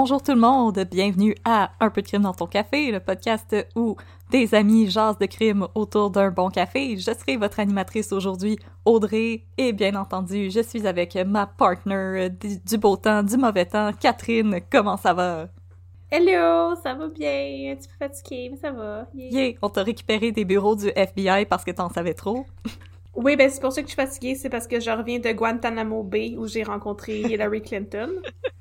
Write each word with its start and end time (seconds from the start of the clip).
Bonjour 0.00 0.22
tout 0.22 0.30
le 0.30 0.38
monde, 0.38 0.78
bienvenue 0.88 1.34
à 1.44 1.72
Un 1.80 1.90
peu 1.90 2.02
de 2.02 2.06
crime 2.06 2.22
dans 2.22 2.32
ton 2.32 2.46
café, 2.46 2.92
le 2.92 3.00
podcast 3.00 3.56
où 3.74 3.96
des 4.30 4.54
amis 4.54 4.88
jasent 4.88 5.18
de 5.18 5.26
crime 5.26 5.66
autour 5.74 6.10
d'un 6.10 6.30
bon 6.30 6.50
café. 6.50 6.96
Je 6.96 7.10
serai 7.10 7.36
votre 7.36 7.58
animatrice 7.58 8.12
aujourd'hui, 8.12 8.60
Audrey, 8.84 9.42
et 9.56 9.72
bien 9.72 9.96
entendu, 9.96 10.52
je 10.52 10.60
suis 10.60 10.86
avec 10.86 11.16
ma 11.26 11.46
partner 11.48 12.28
du, 12.30 12.78
beau 12.78 12.96
temps, 12.96 13.24
du 13.24 13.36
mauvais 13.36 13.66
temps, 13.66 13.90
Catherine. 13.92 14.60
Comment 14.70 14.96
ça 14.96 15.14
va? 15.14 15.48
Hello, 16.12 16.76
ça 16.80 16.94
va 16.94 17.08
bien, 17.08 17.72
un 17.72 17.74
petit 17.74 17.88
peu 17.88 18.06
fatiguée, 18.06 18.50
mais 18.52 18.56
ça 18.56 18.70
va. 18.70 19.08
Yeah. 19.16 19.46
Yeah, 19.46 19.58
on 19.62 19.68
t'a 19.68 19.82
récupéré 19.82 20.30
des 20.30 20.44
bureaux 20.44 20.76
du 20.76 20.92
FBI 20.94 21.44
parce 21.46 21.64
que 21.64 21.72
t'en 21.72 21.88
savais 21.88 22.14
trop. 22.14 22.46
Oui, 23.16 23.34
ben 23.34 23.50
c'est 23.50 23.60
pour 23.60 23.72
ça 23.72 23.82
que 23.82 23.88
je 23.88 23.94
suis 23.94 24.00
fatiguée, 24.00 24.36
c'est 24.36 24.48
parce 24.48 24.68
que 24.68 24.78
je 24.78 24.90
reviens 24.90 25.18
de 25.18 25.32
Guantanamo 25.32 26.04
Bay 26.04 26.36
où 26.38 26.46
j'ai 26.46 26.62
rencontré 26.62 27.22
Hillary 27.22 27.62
Clinton. 27.62 28.10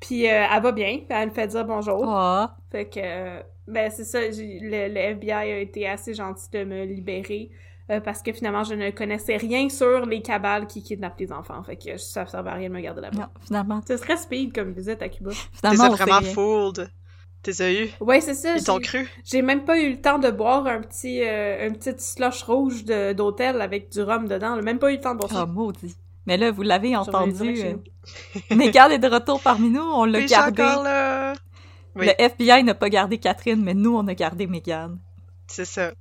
Puis 0.00 0.26
euh, 0.28 0.46
elle 0.52 0.62
va 0.62 0.72
bien, 0.72 1.00
elle 1.08 1.28
me 1.28 1.34
fait 1.34 1.46
dire 1.48 1.64
bonjour. 1.64 2.04
Ah, 2.08 2.56
Fait 2.70 2.88
que, 2.88 3.00
euh, 3.02 3.40
ben 3.66 3.90
c'est 3.90 4.04
ça, 4.04 4.30
j'ai- 4.30 4.60
le, 4.60 4.88
le 4.94 4.96
FBI 4.98 5.32
a 5.32 5.58
été 5.58 5.88
assez 5.88 6.14
gentil 6.14 6.48
de 6.52 6.64
me 6.64 6.84
libérer 6.84 7.50
euh, 7.90 8.00
parce 8.00 8.22
que 8.22 8.32
finalement 8.32 8.64
je 8.64 8.74
ne 8.74 8.90
connaissais 8.90 9.36
rien 9.36 9.68
sur 9.68 10.06
les 10.06 10.22
cabales 10.22 10.66
qui 10.66 10.82
kidnappent 10.82 11.18
les 11.18 11.32
enfants. 11.32 11.62
Fait 11.64 11.76
que 11.76 11.96
ça 11.96 12.26
servait 12.26 12.50
à 12.50 12.54
rien 12.54 12.68
de 12.68 12.74
me 12.74 12.80
garder 12.80 13.00
là-bas. 13.00 13.18
non, 13.18 13.26
finalement, 13.44 13.80
Ce 13.86 13.96
serait 13.96 14.16
speed 14.16 14.54
comme 14.54 14.72
visite 14.72 15.02
à 15.02 15.08
Cuba. 15.08 15.30
T'es 15.30 15.36
finalement, 15.58 15.84
on 15.86 15.94
vraiment 15.96 16.20
fooled. 16.34 16.90
T'es 17.42 17.52
eu. 17.84 17.88
Ouais, 18.00 18.20
c'est 18.20 18.34
ça. 18.34 18.56
Ils 18.56 18.64
t'ont 18.64 18.76
j'ai- 18.76 18.82
cru? 18.82 19.08
J'ai 19.24 19.42
même 19.42 19.64
pas 19.64 19.78
eu 19.80 19.90
le 19.90 20.00
temps 20.00 20.18
de 20.18 20.30
boire 20.30 20.66
un 20.66 20.80
petit, 20.80 21.22
euh, 21.22 21.68
un 21.68 21.72
petit 21.72 21.94
slush 21.98 22.42
rouge 22.42 22.84
d'hôtel 22.84 23.60
avec 23.62 23.90
du 23.90 24.02
rhum 24.02 24.26
dedans. 24.28 24.56
J'ai 24.56 24.62
même 24.62 24.78
pas 24.78 24.90
eu 24.92 24.96
le 24.96 25.00
temps 25.00 25.14
de 25.14 25.18
boire 25.18 25.30
ça. 25.30 25.40
Ah, 25.42 25.46
maudit. 25.46 25.96
Mais 26.28 26.36
là, 26.36 26.50
vous 26.50 26.60
l'avez 26.60 26.94
entendu. 26.94 27.62
euh, 27.62 27.72
Megan 28.54 28.92
est 28.92 28.98
de 28.98 29.08
retour 29.08 29.40
parmi 29.40 29.70
nous, 29.70 29.80
on 29.80 30.04
l'a 30.04 30.20
gardé. 30.20 30.62
encore 30.62 30.82
là. 30.82 31.32
Oui. 31.94 32.04
Le 32.04 32.12
FBI 32.22 32.62
n'a 32.64 32.74
pas 32.74 32.90
gardé 32.90 33.16
Catherine, 33.16 33.62
mais 33.64 33.72
nous, 33.72 33.96
on 33.96 34.06
a 34.08 34.12
gardé 34.12 34.46
Megan. 34.46 34.98
C'est 35.46 35.64
ça. 35.64 35.92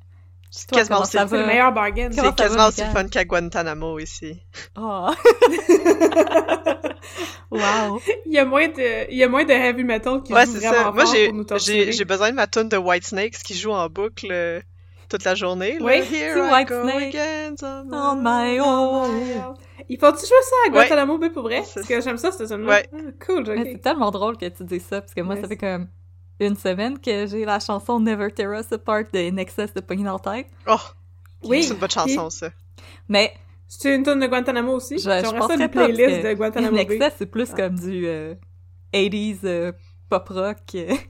C'est 0.52 0.70
quasiment 0.70 1.02
aussi, 1.02 1.16
le 1.18 1.46
meilleur 1.46 1.72
bargain. 1.72 2.10
C'est 2.12 2.36
quasiment 2.36 2.68
aussi 2.68 2.82
Mégane? 2.82 2.94
fun 2.94 3.08
qu'à 3.08 3.24
Guantanamo 3.24 4.00
ici. 4.00 4.38
Oh. 4.78 5.12
wow. 7.52 8.02
Il 8.26 8.34
y 8.34 8.38
a 8.38 8.44
moins 8.44 8.68
de, 8.68 9.10
il 9.10 9.18
y 9.18 9.24
a 9.24 9.30
moins 9.30 9.46
de 9.46 9.54
heavy 9.54 9.86
metal 9.86 10.22
qui 10.24 10.34
Ouais, 10.34 10.46
joue 10.46 10.52
c'est 10.54 10.68
vraiment 10.68 10.84
ça. 10.84 10.92
Moi, 10.92 11.06
fort 11.06 11.16
j'ai, 11.16 11.28
pour 11.28 11.36
nous 11.38 11.46
j'ai, 11.58 11.92
j'ai 11.94 12.06
besoin 12.06 12.32
de 12.32 12.36
ma 12.36 12.48
tune 12.48 12.68
de 12.68 12.76
White 12.78 13.06
Snakes 13.06 13.38
qui 13.44 13.54
joue 13.56 13.72
en 13.72 13.88
boucle 13.88 14.28
euh, 14.32 14.60
toute 15.10 15.24
la 15.24 15.36
journée. 15.36 15.78
là. 15.80 15.86
Oui, 15.86 15.94
Here 16.12 16.38
I 16.38 16.52
White 16.52 16.70
go 16.70 16.84
Snake. 16.84 17.16
again 17.16 17.56
on 17.64 17.94
On 17.94 18.16
my 18.22 18.60
own. 18.60 19.56
Il 19.90 19.98
faut-tu 20.00 20.20
jouer 20.20 20.42
ça 20.44 20.56
à 20.68 20.70
Guantanamo 20.70 21.18
Bay 21.18 21.30
pour 21.30 21.44
vrai? 21.44 21.64
Parce 21.74 21.88
que 21.88 22.02
j'aime 22.02 22.18
ça, 22.18 22.32
cette 22.32 22.48
tune-là. 22.50 22.68
Ouais. 22.68 22.90
Ah, 22.94 22.98
cool, 23.26 23.44
Mais 23.48 23.62
ok. 23.62 23.68
c'est 23.74 23.82
tellement 23.82 24.12
drôle 24.12 24.38
que 24.38 24.48
tu 24.50 24.64
dis 24.66 24.80
ça, 24.80 25.00
parce 25.02 25.14
que 25.14 25.22
moi, 25.22 25.36
Ouais, 25.36 25.42
ça 25.42 25.48
fait 25.48 25.56
comme 25.58 25.88
une 26.40 26.56
semaine 26.56 27.00
que 27.00 27.26
j'ai 27.26 27.46
la 27.46 27.60
chanson 27.60 28.00
Never 28.00 28.30
Tear 28.32 28.60
Us 28.60 28.72
Apart 28.72 29.06
de 29.14 29.20
In 29.32 29.38
Excess 29.38 29.74
de 29.74 29.80
Poggy 29.80 30.04
dans 30.04 30.20
la 30.24 30.34
tête. 30.36 30.48
Oh, 30.68 30.76
Oui. 31.44 31.64
c'est 31.64 31.74
une 31.74 31.80
bonne 31.80 31.90
chanson, 31.90 32.30
ça. 32.30 32.50
Mais 33.08 33.34
C'est 33.70 33.96
une 33.96 34.04
tune 34.04 34.20
de 34.20 34.28
Guantanamo 34.28 34.74
aussi? 34.74 34.98
je, 34.98 35.04
je 35.04 35.10
J'aimerais 35.10 35.24
ça 35.26 35.38
penserais 35.40 35.56
une 35.64 35.68
playlist 35.70 36.22
que 36.22 36.28
de 36.30 36.34
Guantanamo 36.34 36.74
In 36.78 36.84
Bay. 36.86 36.96
Excess, 36.96 37.14
c'est 37.18 37.26
plus 37.26 37.50
Ah. 37.54 37.56
comme 37.56 37.76
du 37.80 38.08
euh, 38.08 38.34
80s 38.94 39.40
euh, 39.46 39.72
pop 40.10 40.28
rock. 40.30 40.58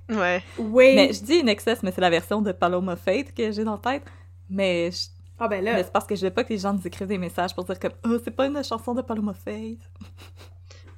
Ouais. 0.10 0.44
Oui. 0.58 0.96
Mais 0.96 1.14
je 1.14 1.22
dis 1.24 1.40
In 1.42 1.48
Excess, 1.48 1.84
mais 1.84 1.92
c'est 1.92 2.02
la 2.02 2.10
version 2.10 2.42
de 2.42 2.52
Paloma 2.52 2.96
Faith 2.96 3.34
que 3.34 3.52
j'ai 3.52 3.64
dans 3.64 3.80
la 3.84 3.92
tête. 4.00 4.04
Mais, 4.50 4.92
je- 4.92 5.08
Ah 5.40 5.48
ben 5.48 5.64
mais 5.64 5.72
là. 5.74 5.84
c'est 5.84 5.92
parce 5.92 6.06
que 6.08 6.16
je 6.16 6.26
veux 6.26 6.32
pas 6.34 6.44
que 6.44 6.50
les 6.54 6.58
gens 6.60 6.74
nous 6.74 6.86
écrivent 6.88 7.08
des 7.08 7.18
messages 7.18 7.54
pour 7.54 7.64
dire 7.66 7.80
comme 7.80 7.92
«Oh, 8.06 8.18
c'est 8.24 8.32
pas 8.32 8.46
une 8.48 8.64
chanson 8.64 8.94
de 8.94 9.02
Paloma 9.02 9.34
Faith. 9.34 9.82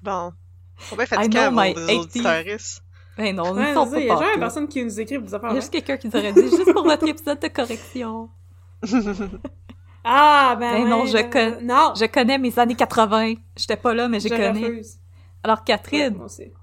Bon. 0.01 0.31
Faut 0.77 0.95
bien 0.95 1.05
I 1.05 1.07
fatiguant, 1.07 1.51
know 1.51 1.61
my 1.61 1.73
vos 1.73 1.79
80s. 1.81 1.99
auditeuristes.» 1.99 2.83
Ben 3.17 3.35
non, 3.35 3.51
Ouais, 3.53 3.73
il 3.73 4.07
y 4.07 4.09
a 4.09 4.15
jamais 4.17 4.37
personne 4.39 4.67
qui 4.69 4.81
nous 4.85 4.97
écrit 4.99 5.19
des 5.19 5.33
affaires. 5.33 5.49
Il 5.49 5.53
y 5.53 5.53
a 5.53 5.55
là. 5.55 5.59
juste 5.59 5.73
quelqu'un 5.73 5.97
qui 5.97 6.07
nous 6.07 6.15
aurait 6.15 6.31
dit 6.31 6.41
«Juste 6.49 6.71
pour 6.71 6.83
votre 6.83 7.05
épisode 7.07 7.39
de 7.41 7.47
correction. 7.49 8.29
Ah, 10.03 10.55
ben, 10.57 10.71
Ben 10.71 10.83
ouais, 10.83 10.89
non, 10.89 11.05
je 11.05 11.13
ben, 11.13 11.29
con- 11.29 11.57
Non, 11.61 11.93
Je 11.99 12.05
connais 12.05 12.37
mes 12.37 12.57
années 12.57 12.75
80. 12.75 13.33
J'étais 13.57 13.75
pas 13.75 13.93
là, 13.93 14.07
mais 14.07 14.19
connais. 14.29 14.51
refuse. 14.67 14.98
Alors, 15.43 15.63
Catherine, 15.63 16.17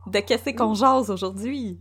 de 0.06 0.18
qu'est-ce 0.20 0.50
qu'on 0.56 0.74
jase 0.74 1.10
aujourd'hui? 1.10 1.80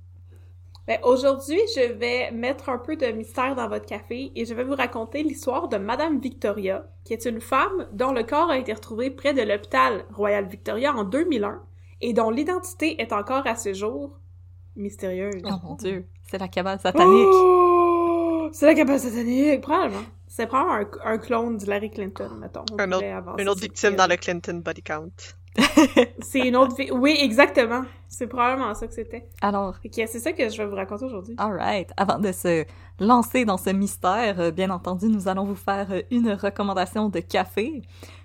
Ben, 0.87 0.99
aujourd'hui, 1.03 1.59
je 1.75 1.91
vais 1.93 2.29
mettre 2.31 2.69
un 2.69 2.77
peu 2.77 2.95
de 2.95 3.07
mystère 3.07 3.55
dans 3.55 3.67
votre 3.67 3.85
café 3.87 4.31
et 4.35 4.45
je 4.45 4.53
vais 4.53 4.63
vous 4.63 4.75
raconter 4.75 5.23
l'histoire 5.23 5.67
de 5.67 5.77
Madame 5.77 6.19
Victoria, 6.19 6.85
qui 7.03 7.13
est 7.13 7.25
une 7.25 7.41
femme 7.41 7.87
dont 7.91 8.11
le 8.13 8.23
corps 8.23 8.51
a 8.51 8.57
été 8.59 8.71
retrouvé 8.71 9.09
près 9.09 9.33
de 9.33 9.41
l'hôpital 9.41 10.05
Royal 10.13 10.45
Victoria 10.47 10.93
en 10.93 11.03
2001 11.03 11.59
et 12.01 12.13
dont 12.13 12.29
l'identité 12.29 13.01
est 13.01 13.13
encore 13.13 13.47
à 13.47 13.55
ce 13.55 13.73
jour 13.73 14.19
mystérieuse. 14.75 15.41
Oh 15.45 15.49
mon 15.63 15.75
dieu, 15.75 16.05
c'est 16.29 16.37
la 16.37 16.47
cabale 16.47 16.79
satanique. 16.79 17.27
Oh! 17.31 18.49
C'est 18.51 18.67
la 18.67 18.75
cabane 18.75 18.99
satanique, 18.99 19.61
probablement. 19.61 20.03
C'est 20.27 20.45
probablement 20.45 20.87
un, 21.03 21.13
un 21.13 21.17
clone 21.17 21.57
d'Hillary 21.57 21.89
Clinton, 21.89 22.29
mettons. 22.39 22.63
On 22.71 22.77
Un 22.79 22.91
autre- 22.91 22.99
Une 23.39 23.49
autre 23.49 23.61
victime 23.61 23.95
dans 23.95 24.07
le 24.07 24.17
Clinton 24.17 24.61
body 24.63 24.83
count. 24.83 25.09
C'est 26.21 26.47
une 26.47 26.55
autre... 26.55 26.75
vi- 26.75 26.91
Oui, 26.91 27.17
exactement. 27.21 27.83
C'est 28.07 28.27
probablement 28.27 28.73
ça 28.73 28.87
que 28.87 28.93
c'était. 28.93 29.27
Alors, 29.41 29.79
que 29.81 29.89
c'est 30.07 30.19
ça 30.19 30.31
que 30.31 30.47
je 30.49 30.57
vais 30.57 30.65
vous 30.65 30.75
raconter 30.75 31.05
aujourd'hui. 31.05 31.35
alright, 31.37 31.91
avant 31.97 32.17
de 32.19 32.31
se 32.31 32.65
lancer 32.99 33.43
dans 33.45 33.57
ce 33.57 33.69
mystère, 33.71 34.39
euh, 34.39 34.51
bien 34.51 34.69
entendu, 34.69 35.07
nous 35.07 35.27
allons 35.27 35.43
vous 35.43 35.55
faire 35.55 35.87
euh, 35.91 36.01
une 36.11 36.31
recommandation 36.31 37.09
de 37.09 37.19
café. 37.19 37.81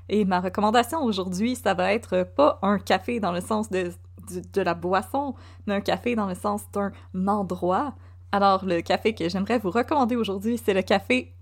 Et 0.09 0.25
ma 0.25 0.41
recommandation 0.41 1.03
aujourd'hui, 1.03 1.57
ça 1.57 1.75
va 1.75 1.93
être 1.93 2.15
euh, 2.15 2.25
pas 2.25 2.59
un 2.63 2.79
café 2.79 3.19
dans 3.21 3.33
le 3.33 3.41
sens 3.41 3.69
de, 3.71 3.91
du- 4.29 4.43
de 4.43 4.63
la 4.63 4.75
boisson, 4.75 5.35
mais 5.67 5.75
un 5.75 5.81
café 5.81 6.15
dans 6.15 6.27
le 6.27 6.35
sens 6.35 6.63
d'un 6.73 6.93
endroit. 7.27 7.95
Alors, 8.33 8.65
le 8.65 8.81
café 8.83 9.13
que 9.15 9.29
j'aimerais 9.29 9.59
vous 9.59 9.71
recommander 9.71 10.15
aujourd'hui, 10.15 10.57
c'est 10.65 10.75
le 10.75 10.83
café 10.83 11.33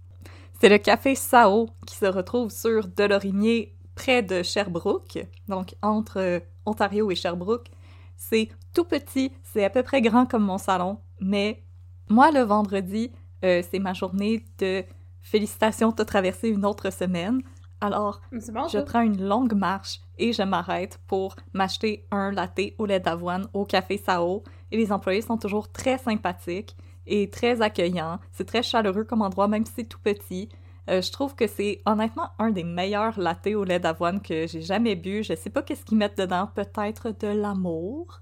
C'est 0.60 0.70
le 0.70 0.78
café 0.78 1.14
Sao 1.14 1.68
qui 1.86 1.96
se 1.96 2.06
retrouve 2.06 2.50
sur 2.50 2.88
Delorimier 2.88 3.74
près 3.98 4.22
de 4.22 4.42
Sherbrooke, 4.42 5.26
donc 5.48 5.74
entre 5.82 6.20
euh, 6.20 6.40
Ontario 6.64 7.10
et 7.10 7.16
Sherbrooke. 7.16 7.68
C'est 8.16 8.48
tout 8.72 8.84
petit, 8.84 9.32
c'est 9.42 9.64
à 9.64 9.70
peu 9.70 9.82
près 9.82 10.00
grand 10.00 10.26
comme 10.26 10.44
mon 10.44 10.58
salon, 10.58 10.98
mais 11.20 11.62
moi 12.08 12.30
le 12.30 12.40
vendredi, 12.40 13.10
euh, 13.44 13.62
c'est 13.68 13.80
ma 13.80 13.94
journée 13.94 14.44
de 14.58 14.84
félicitations, 15.20 15.90
t'as 15.92 16.04
traversé 16.04 16.48
une 16.48 16.64
autre 16.64 16.90
semaine. 16.90 17.42
Alors, 17.80 18.20
bon, 18.32 18.66
je 18.68 18.78
prends 18.78 19.02
une 19.02 19.22
longue 19.24 19.54
marche 19.54 20.00
et 20.16 20.32
je 20.32 20.42
m'arrête 20.42 21.00
pour 21.06 21.36
m'acheter 21.52 22.06
un 22.10 22.32
latte 22.32 22.74
au 22.78 22.86
lait 22.86 23.00
d'avoine 23.00 23.46
au 23.52 23.64
café 23.64 23.96
Sao. 23.98 24.42
Et 24.70 24.76
les 24.76 24.90
employés 24.90 25.22
sont 25.22 25.38
toujours 25.38 25.70
très 25.70 25.98
sympathiques 25.98 26.76
est 27.08 27.32
très 27.32 27.62
accueillant. 27.62 28.18
C'est 28.32 28.44
très 28.44 28.62
chaleureux 28.62 29.04
comme 29.04 29.22
endroit, 29.22 29.48
même 29.48 29.64
si 29.64 29.72
c'est 29.74 29.88
tout 29.88 29.98
petit. 29.98 30.48
Euh, 30.88 31.02
je 31.02 31.12
trouve 31.12 31.34
que 31.34 31.46
c'est 31.46 31.82
honnêtement 31.86 32.30
un 32.38 32.50
des 32.50 32.64
meilleurs 32.64 33.18
lattés 33.20 33.54
au 33.54 33.64
lait 33.64 33.78
d'avoine 33.80 34.20
que 34.22 34.46
j'ai 34.46 34.62
jamais 34.62 34.96
bu. 34.96 35.22
Je 35.22 35.34
sais 35.34 35.50
pas 35.50 35.62
qu'est-ce 35.62 35.84
qu'ils 35.84 35.98
mettent 35.98 36.18
dedans, 36.18 36.48
peut-être 36.54 37.14
de 37.20 37.28
l'amour. 37.28 38.20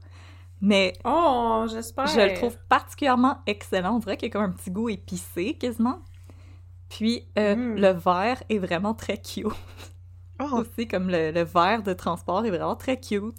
Mais 0.60 0.94
Oh, 1.04 1.66
j'espère. 1.70 2.06
je 2.06 2.20
le 2.20 2.34
trouve 2.34 2.56
particulièrement 2.68 3.38
excellent. 3.46 3.96
On 3.96 3.98
dirait 3.98 4.16
qu'il 4.16 4.28
y 4.28 4.30
a 4.30 4.32
comme 4.32 4.42
un 4.50 4.52
petit 4.52 4.70
goût 4.70 4.88
épicé 4.88 5.54
quasiment. 5.54 6.00
Puis 6.88 7.28
euh, 7.38 7.54
Mm. 7.56 7.74
le 7.76 7.88
verre 7.90 8.42
est 8.48 8.58
vraiment 8.58 8.94
très 8.94 9.18
cute. 9.18 9.46
Oh, 10.40 10.44
Aussi, 10.60 10.86
comme 10.88 11.08
le, 11.08 11.30
le 11.30 11.42
verre 11.44 11.82
de 11.82 11.92
transport 11.92 12.44
est 12.46 12.50
vraiment 12.50 12.76
très 12.76 12.98
cute. 12.98 13.34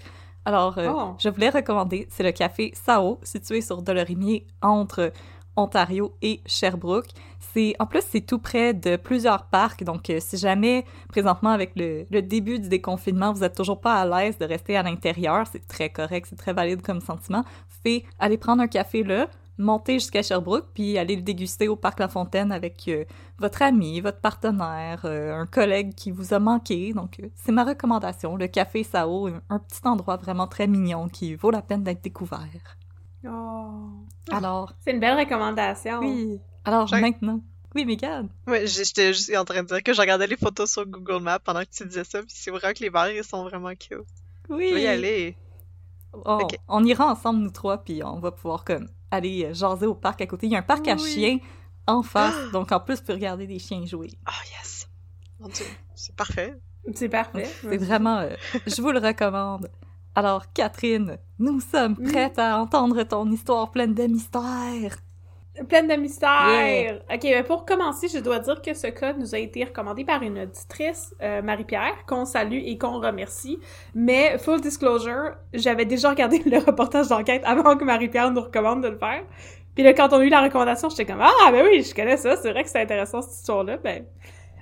Alors, 0.46 0.78
euh, 0.78 0.92
Oh. 0.94 1.16
je 1.20 1.28
voulais 1.30 1.50
recommander, 1.50 2.08
c'est 2.10 2.24
le 2.24 2.32
café 2.32 2.72
Sao, 2.76 3.20
situé 3.24 3.62
sur 3.62 3.82
Dolorimier, 3.82 4.48
entre 4.62 5.12
Ontario 5.58 6.16
et 6.22 6.42
Sherbrooke. 6.46 7.10
C'est 7.57 7.74
En 7.80 7.88
plus, 7.88 8.04
c'est 8.07 8.21
tout 8.21 8.38
près 8.38 8.75
de 8.75 8.98
plusieurs 8.98 9.45
parcs, 9.48 9.83
donc 9.83 10.12
euh, 10.12 10.19
si 10.19 10.38
jamais, 10.38 10.86
présentement, 11.09 11.50
avec 11.50 11.71
le, 11.75 12.06
le 12.12 12.21
début 12.21 12.59
du 12.59 12.69
déconfinement, 12.69 13.33
vous 13.33 13.44
êtes 13.44 13.56
toujours 13.56 13.81
pas 13.81 13.95
à 13.95 14.06
l'aise 14.06 14.38
de 14.38 14.45
rester 14.45 14.77
à 14.77 14.83
l'intérieur, 14.83 15.48
c'est 15.51 15.65
très 15.68 15.89
correct, 15.89 16.27
c'est 16.30 16.36
très 16.36 16.54
valide 16.54 16.83
comme 16.83 17.01
sentiment, 17.01 17.44
fait 17.83 18.04
aller 18.19 18.38
prendre 18.38 18.62
un 18.62 18.68
café 18.68 19.01
là, 19.01 19.27
monter 19.57 19.94
jusqu'à 19.94 20.21
Sherbrooke, 20.21 20.68
puis 20.75 21.00
aller 21.00 21.15
le 21.15 21.24
déguster 21.24 21.68
au 21.68 21.75
Parc 21.75 22.00
La 22.00 22.07
Fontaine 22.07 22.51
avec 22.51 22.88
euh, 22.89 23.06
votre 23.39 23.63
ami, 23.63 24.01
votre 24.01 24.19
partenaire, 24.21 25.01
euh, 25.06 25.33
un 25.33 25.48
collègue 25.48 25.95
qui 25.95 26.12
vous 26.12 26.36
a 26.36 26.39
manqué. 26.39 26.94
Donc, 26.94 27.19
euh, 27.19 27.27
c'est 27.33 27.51
ma 27.51 27.63
recommandation. 27.63 28.36
Le 28.36 28.45
Café 28.45 28.83
Sao, 28.83 29.25
un, 29.25 29.42
un 29.50 29.57
petit 29.57 29.81
endroit 29.83 30.18
vraiment 30.18 30.45
très 30.45 30.68
mignon 30.68 31.07
qui 31.07 31.33
vaut 31.33 31.50
la 31.50 31.63
peine 31.63 31.81
d'être 31.83 32.04
découvert. 32.04 32.77
Oh. 33.27 34.06
Alors, 34.31 34.74
C'est 34.81 34.92
une 34.92 35.00
belle 35.00 35.18
recommandation. 35.18 36.00
oui. 36.01 36.39
Alors, 36.68 36.92
maintenant. 36.92 37.42
Oui, 37.75 37.86
Mégane. 37.86 38.30
J'ai- 38.48 38.68
j'étais 38.86 39.14
juste 39.14 39.36
en 39.36 39.46
train 39.46 39.62
de 39.64 39.68
dire 39.68 39.84
que 39.84 39.94
je 39.94 40.00
regardais 40.02 40.28
les 40.28 40.38
photos 40.38 40.72
sur 40.72 40.86
Google 40.86 41.22
Maps 41.24 41.40
pendant 41.40 41.62
que 41.62 41.69
tu 41.72 41.86
disais 41.86 42.04
ça, 42.04 42.19
puis 42.22 42.31
c'est 42.34 42.52
vrai 42.52 42.74
que 42.74 42.80
les 42.84 42.90
verres, 42.90 43.12
ils 43.12 43.24
sont 43.24 43.44
vraiment 43.44 43.69
cute. 43.75 44.00
Oui. 44.50 44.69
Je 44.69 44.74
vais 44.75 44.81
y 44.84 44.88
aller. 44.88 45.36
Oh, 46.14 46.40
Ok. 46.42 46.56
On 46.68 46.84
ira 46.84 47.06
ensemble, 47.12 47.40
nous 47.42 47.52
trois, 47.52 47.78
puis 47.84 48.04
on 48.04 48.19
va 48.19 48.31
pouvoir 48.31 48.64
comme 48.64 48.88
aller 49.12 49.46
euh, 49.46 49.54
jaser 49.54 49.86
au 49.86 49.94
parc 49.96 50.22
à 50.22 50.28
côté. 50.28 50.48
Il 50.48 50.54
y 50.54 50.56
a 50.56 50.60
un 50.60 50.64
parc 50.64 50.88
à 50.88 50.96
Oui. 50.96 51.12
chiens 51.14 51.38
en 51.86 52.02
face, 52.04 52.52
donc 52.52 52.72
en 52.72 52.80
plus, 52.80 52.98
tu 52.98 53.04
peux 53.04 53.14
regarder 53.14 53.46
des 53.48 53.60
chiens 53.60 53.86
jouer. 53.86 54.10
Oh 54.28 54.31
yes! 54.52 54.88
Mon 55.40 55.48
dieu, 55.50 55.66
c'est 55.96 56.16
parfait. 56.16 56.56
C'est 56.96 57.10
parfait. 57.10 57.44
C'est 57.62 57.78
vraiment... 57.78 58.19
euh, 58.19 58.30
je 58.66 58.81
vous 58.81 58.92
le 58.92 59.00
recommande. 59.00 59.69
Alors, 60.16 60.52
Catherine, 60.54 61.18
nous 61.38 61.60
sommes 61.60 61.96
prêtes 61.98 62.40
à 62.40 62.58
entendre 62.58 63.04
ton 63.04 63.30
histoire 63.31 63.69
pleine 63.72 63.94
de 63.94 64.04
mystères. 64.04 64.98
Pleine 65.68 65.88
de 65.88 65.95
mystères. 65.95 66.48
Yeah. 66.48 66.95
Ok, 67.12 67.24
mais 67.24 67.44
pour 67.44 67.65
commencer, 67.65 68.07
je 68.07 68.19
dois 68.19 68.39
dire 68.39 68.62
que 68.62 68.74
ce 68.74 68.88
cas 68.88 69.13
nous 69.13 69.33
a 69.33 69.39
été 69.39 69.63
recommandé 69.63 70.06
par 70.06 70.21
une 70.21 70.39
auditrice, 70.39 71.15
euh, 71.21 71.42
Marie-Pierre, 71.42 72.06
qu'on 72.07 72.25
salue 72.25 72.62
et 72.63 72.77
qu'on 72.77 73.00
remercie. 73.00 73.59
Mais, 73.95 74.38
full 74.38 74.62
disclosure, 74.62 75.31
j'avais 75.54 75.86
déjà 75.86 76.09
regardé 76.09 76.39
le 76.45 76.59
reportage 76.59 77.07
d'enquête 77.07 77.42
avant 77.45 77.75
que 77.75 77.83
Marie-Pierre 77.83 78.31
nous 78.31 78.42
recommande 78.42 78.83
de 78.83 78.89
le 78.89 78.98
faire. 78.98 79.24
Puis 79.74 79.83
là, 79.83 79.94
quand 79.94 80.12
on 80.12 80.18
a 80.18 80.24
eu 80.24 80.30
la 80.30 80.42
recommandation, 80.42 80.89
j'étais 80.89 81.06
comme 81.06 81.21
«Ah, 81.21 81.51
ben 81.51 81.65
oui, 81.65 81.83
je 81.83 81.94
connais 81.94 82.18
ça, 82.18 82.36
c'est 82.36 82.51
vrai 82.51 82.63
que 82.63 82.69
c'est 82.69 82.81
intéressant 82.81 83.21
cette 83.21 83.33
histoire-là.» 83.33 83.77
Ben, 83.83 84.06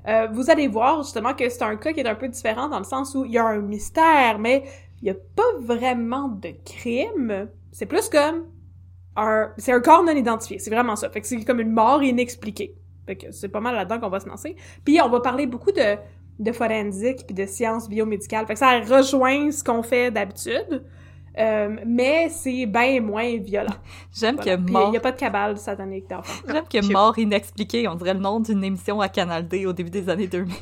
euh, 0.07 0.27
vous 0.31 0.50
allez 0.50 0.68
voir 0.68 1.01
justement 1.03 1.33
que 1.33 1.47
c'est 1.50 1.63
un 1.63 1.77
cas 1.77 1.94
qui 1.94 2.01
est 2.01 2.07
un 2.07 2.15
peu 2.15 2.27
différent 2.27 2.69
dans 2.69 2.80
le 2.80 2.86
sens 2.86 3.15
où 3.15 3.25
il 3.25 3.31
y 3.31 3.38
a 3.38 3.45
un 3.45 3.62
mystère, 3.62 4.38
mais 4.39 4.63
il 5.01 5.07
y 5.07 5.12
a 5.12 5.15
pas 5.36 5.44
vraiment 5.62 6.27
de 6.27 6.50
crime. 6.63 7.47
C'est 7.71 7.86
plus 7.86 8.09
comme 8.09 8.45
un, 9.16 9.52
c'est 9.58 9.72
un 9.72 9.80
corps 9.82 10.04
non 10.04 10.14
identifié, 10.14 10.60
c'est 10.60 10.70
vraiment 10.70 10.96
ça. 10.96 11.10
Fait 11.10 11.22
que 11.22 11.28
c'est 11.28 11.44
comme 11.44 11.60
une 11.60 11.72
mort 11.72 12.04
inexpliquée. 12.04 12.76
Fait 13.06 13.16
que 13.16 13.32
c'est 13.32 13.50
pas 13.50 13.60
mal 13.60 13.76
là-dedans 13.76 14.00
qu'on 14.00 14.10
va 14.10 14.20
se 14.20 14.28
lancer. 14.28 14.56
Puis 14.84 15.00
on 15.02 15.10
va 15.10 15.20
parler 15.20 15.46
beaucoup 15.46 15.72
de, 15.72 15.98
de 16.40 16.52
forensique 16.52 17.26
puis 17.28 17.36
de 17.36 17.46
sciences 17.46 17.88
biomédicales. 17.88 18.46
Fait 18.48 18.54
que 18.54 18.60
ça 18.60 18.80
rejoint 18.80 19.52
ce 19.52 19.64
qu'on 19.64 19.84
fait 19.84 20.12
d'habitude. 20.12 20.84
Euh, 21.38 21.76
mais 21.86 22.30
c'est 22.30 22.66
bien 22.66 23.02
moins 23.02 23.38
violent. 23.38 23.76
J'aime 24.14 24.36
Voilà. 24.38 24.58
que 24.58 24.64
Puis 24.64 24.72
mort... 24.74 24.90
il 24.90 24.94
y 24.94 24.98
a 24.98 25.02
pas 25.02 25.12
de 25.12 25.20
cabale 25.20 25.58
satanique 25.58 26.10
d'enfants. 26.10 26.44
J'aime 26.48 26.64
que. 26.68 26.92
Mort 26.92 27.20
inexpliqué, 27.20 27.88
on 27.88 27.96
dirait 27.96 28.14
le 28.14 28.22
nom 28.22 28.40
d'une 28.40 28.64
émission 28.64 29.02
à 29.02 29.10
Canal 29.10 29.48
D 29.48 29.66
au 29.66 29.74
début 29.74 29.90
des 29.90 30.10
années 30.10 30.28
2000. 30.28 30.56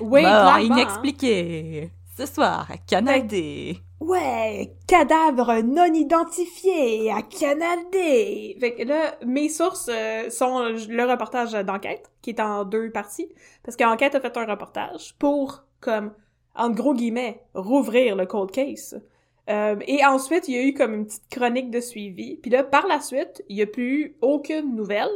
Oui, 0.00 0.22
Mort 0.22 0.54
hein. 0.54 0.60
inexpliqué. 0.60 1.90
Ce 2.16 2.26
soir 2.26 2.68
à 2.70 2.76
Canal 2.78 3.26
D. 3.26 3.83
Ouais, 4.00 4.76
cadavre 4.86 5.62
non 5.62 5.92
identifié 5.94 7.10
à 7.10 7.22
Canal 7.22 7.78
D. 7.90 8.56
Fait 8.60 8.74
que 8.74 8.82
là, 8.82 9.16
mes 9.24 9.48
sources 9.48 9.88
euh, 9.90 10.28
sont 10.30 10.68
le 10.68 11.04
reportage 11.10 11.52
d'enquête, 11.52 12.10
qui 12.20 12.30
est 12.30 12.40
en 12.40 12.64
deux 12.64 12.90
parties, 12.90 13.28
parce 13.62 13.76
qu'enquête 13.76 14.14
a 14.14 14.20
fait 14.20 14.36
un 14.36 14.46
reportage 14.46 15.14
pour, 15.18 15.64
comme, 15.80 16.12
en 16.54 16.70
gros 16.70 16.92
guillemets, 16.92 17.40
rouvrir 17.54 18.16
le 18.16 18.26
cold 18.26 18.50
case. 18.50 19.00
Euh, 19.48 19.76
et 19.86 20.04
ensuite, 20.04 20.48
il 20.48 20.54
y 20.54 20.58
a 20.58 20.62
eu 20.62 20.74
comme 20.74 20.94
une 20.94 21.06
petite 21.06 21.28
chronique 21.30 21.70
de 21.70 21.80
suivi. 21.80 22.36
Puis 22.36 22.50
là, 22.50 22.62
par 22.64 22.86
la 22.86 23.00
suite, 23.00 23.42
il 23.48 23.56
y 23.56 23.62
a 23.62 23.66
plus 23.66 24.16
aucune 24.20 24.74
nouvelle. 24.74 25.10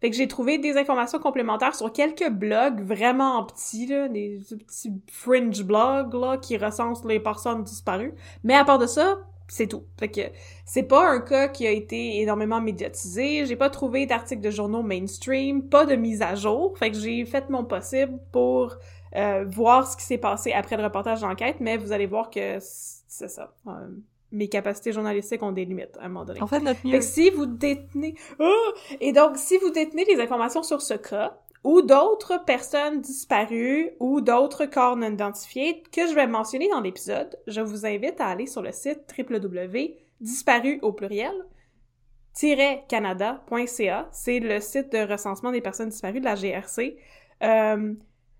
Fait 0.00 0.10
que 0.10 0.16
j'ai 0.16 0.28
trouvé 0.28 0.58
des 0.58 0.76
informations 0.76 1.18
complémentaires 1.18 1.74
sur 1.74 1.92
quelques 1.92 2.28
blogs 2.30 2.80
vraiment 2.82 3.44
petits, 3.44 3.86
là, 3.86 4.08
des 4.08 4.40
petits 4.50 4.92
fringe 5.10 5.62
blogs, 5.62 6.14
là, 6.14 6.36
qui 6.36 6.56
recensent 6.56 7.04
les 7.04 7.20
personnes 7.20 7.64
disparues. 7.64 8.14
Mais 8.44 8.54
à 8.54 8.64
part 8.64 8.78
de 8.78 8.86
ça, 8.86 9.18
c'est 9.48 9.68
tout. 9.68 9.84
Fait 9.98 10.08
que 10.08 10.20
c'est 10.64 10.82
pas 10.82 11.08
un 11.08 11.20
cas 11.20 11.48
qui 11.48 11.66
a 11.66 11.70
été 11.70 12.20
énormément 12.20 12.60
médiatisé. 12.60 13.46
J'ai 13.46 13.56
pas 13.56 13.70
trouvé 13.70 14.06
d'articles 14.06 14.42
de 14.42 14.50
journaux 14.50 14.82
mainstream, 14.82 15.68
pas 15.68 15.86
de 15.86 15.94
mise 15.94 16.22
à 16.22 16.34
jour. 16.34 16.76
Fait 16.78 16.90
que 16.90 16.98
j'ai 16.98 17.24
fait 17.24 17.48
mon 17.48 17.64
possible 17.64 18.18
pour 18.32 18.76
euh, 19.14 19.44
voir 19.48 19.86
ce 19.86 19.96
qui 19.96 20.04
s'est 20.04 20.18
passé 20.18 20.52
après 20.52 20.76
le 20.76 20.84
reportage 20.84 21.20
d'enquête, 21.20 21.56
mais 21.60 21.76
vous 21.76 21.92
allez 21.92 22.06
voir 22.06 22.30
que 22.30 22.58
c'est 22.60 23.28
ça. 23.28 23.52
Euh, 23.68 23.70
mes 24.32 24.48
capacités 24.48 24.92
journalistiques 24.92 25.42
ont 25.42 25.52
des 25.52 25.64
limites 25.64 25.96
à 25.98 26.04
un 26.04 26.08
moment 26.08 26.24
donné. 26.24 26.42
On 26.42 26.46
fait 26.46 26.60
notre 26.60 26.80
Fait 26.80 26.88
mieux. 26.88 26.98
que 26.98 27.04
si 27.04 27.30
vous 27.30 27.46
détenez... 27.46 28.14
Ah! 28.38 28.52
Et 29.00 29.12
donc, 29.12 29.36
si 29.36 29.56
vous 29.58 29.70
détenez 29.70 30.04
des 30.04 30.20
informations 30.20 30.62
sur 30.62 30.82
ce 30.82 30.94
cas, 30.94 31.38
ou 31.64 31.82
d'autres 31.82 32.44
personnes 32.44 33.00
disparues, 33.00 33.90
ou 33.98 34.20
d'autres 34.20 34.66
corps 34.66 34.96
non 34.96 35.12
identifiés 35.12 35.82
que 35.92 36.06
je 36.06 36.14
vais 36.14 36.26
mentionner 36.26 36.68
dans 36.68 36.80
l'épisode, 36.80 37.36
je 37.46 37.60
vous 37.60 37.86
invite 37.86 38.20
à 38.20 38.28
aller 38.28 38.46
sur 38.46 38.62
le 38.62 38.72
site 38.72 39.00
www.disparu 39.18 40.78
au 40.82 40.92
pluriel 40.92 41.32
canada.ca. 42.88 44.08
C'est 44.12 44.40
le 44.40 44.60
site 44.60 44.92
de 44.92 45.10
recensement 45.10 45.52
des 45.52 45.60
personnes 45.60 45.88
disparues 45.88 46.20
de 46.20 46.24
la 46.24 46.34
GRC. 46.34 46.96
Euh, 47.42 47.94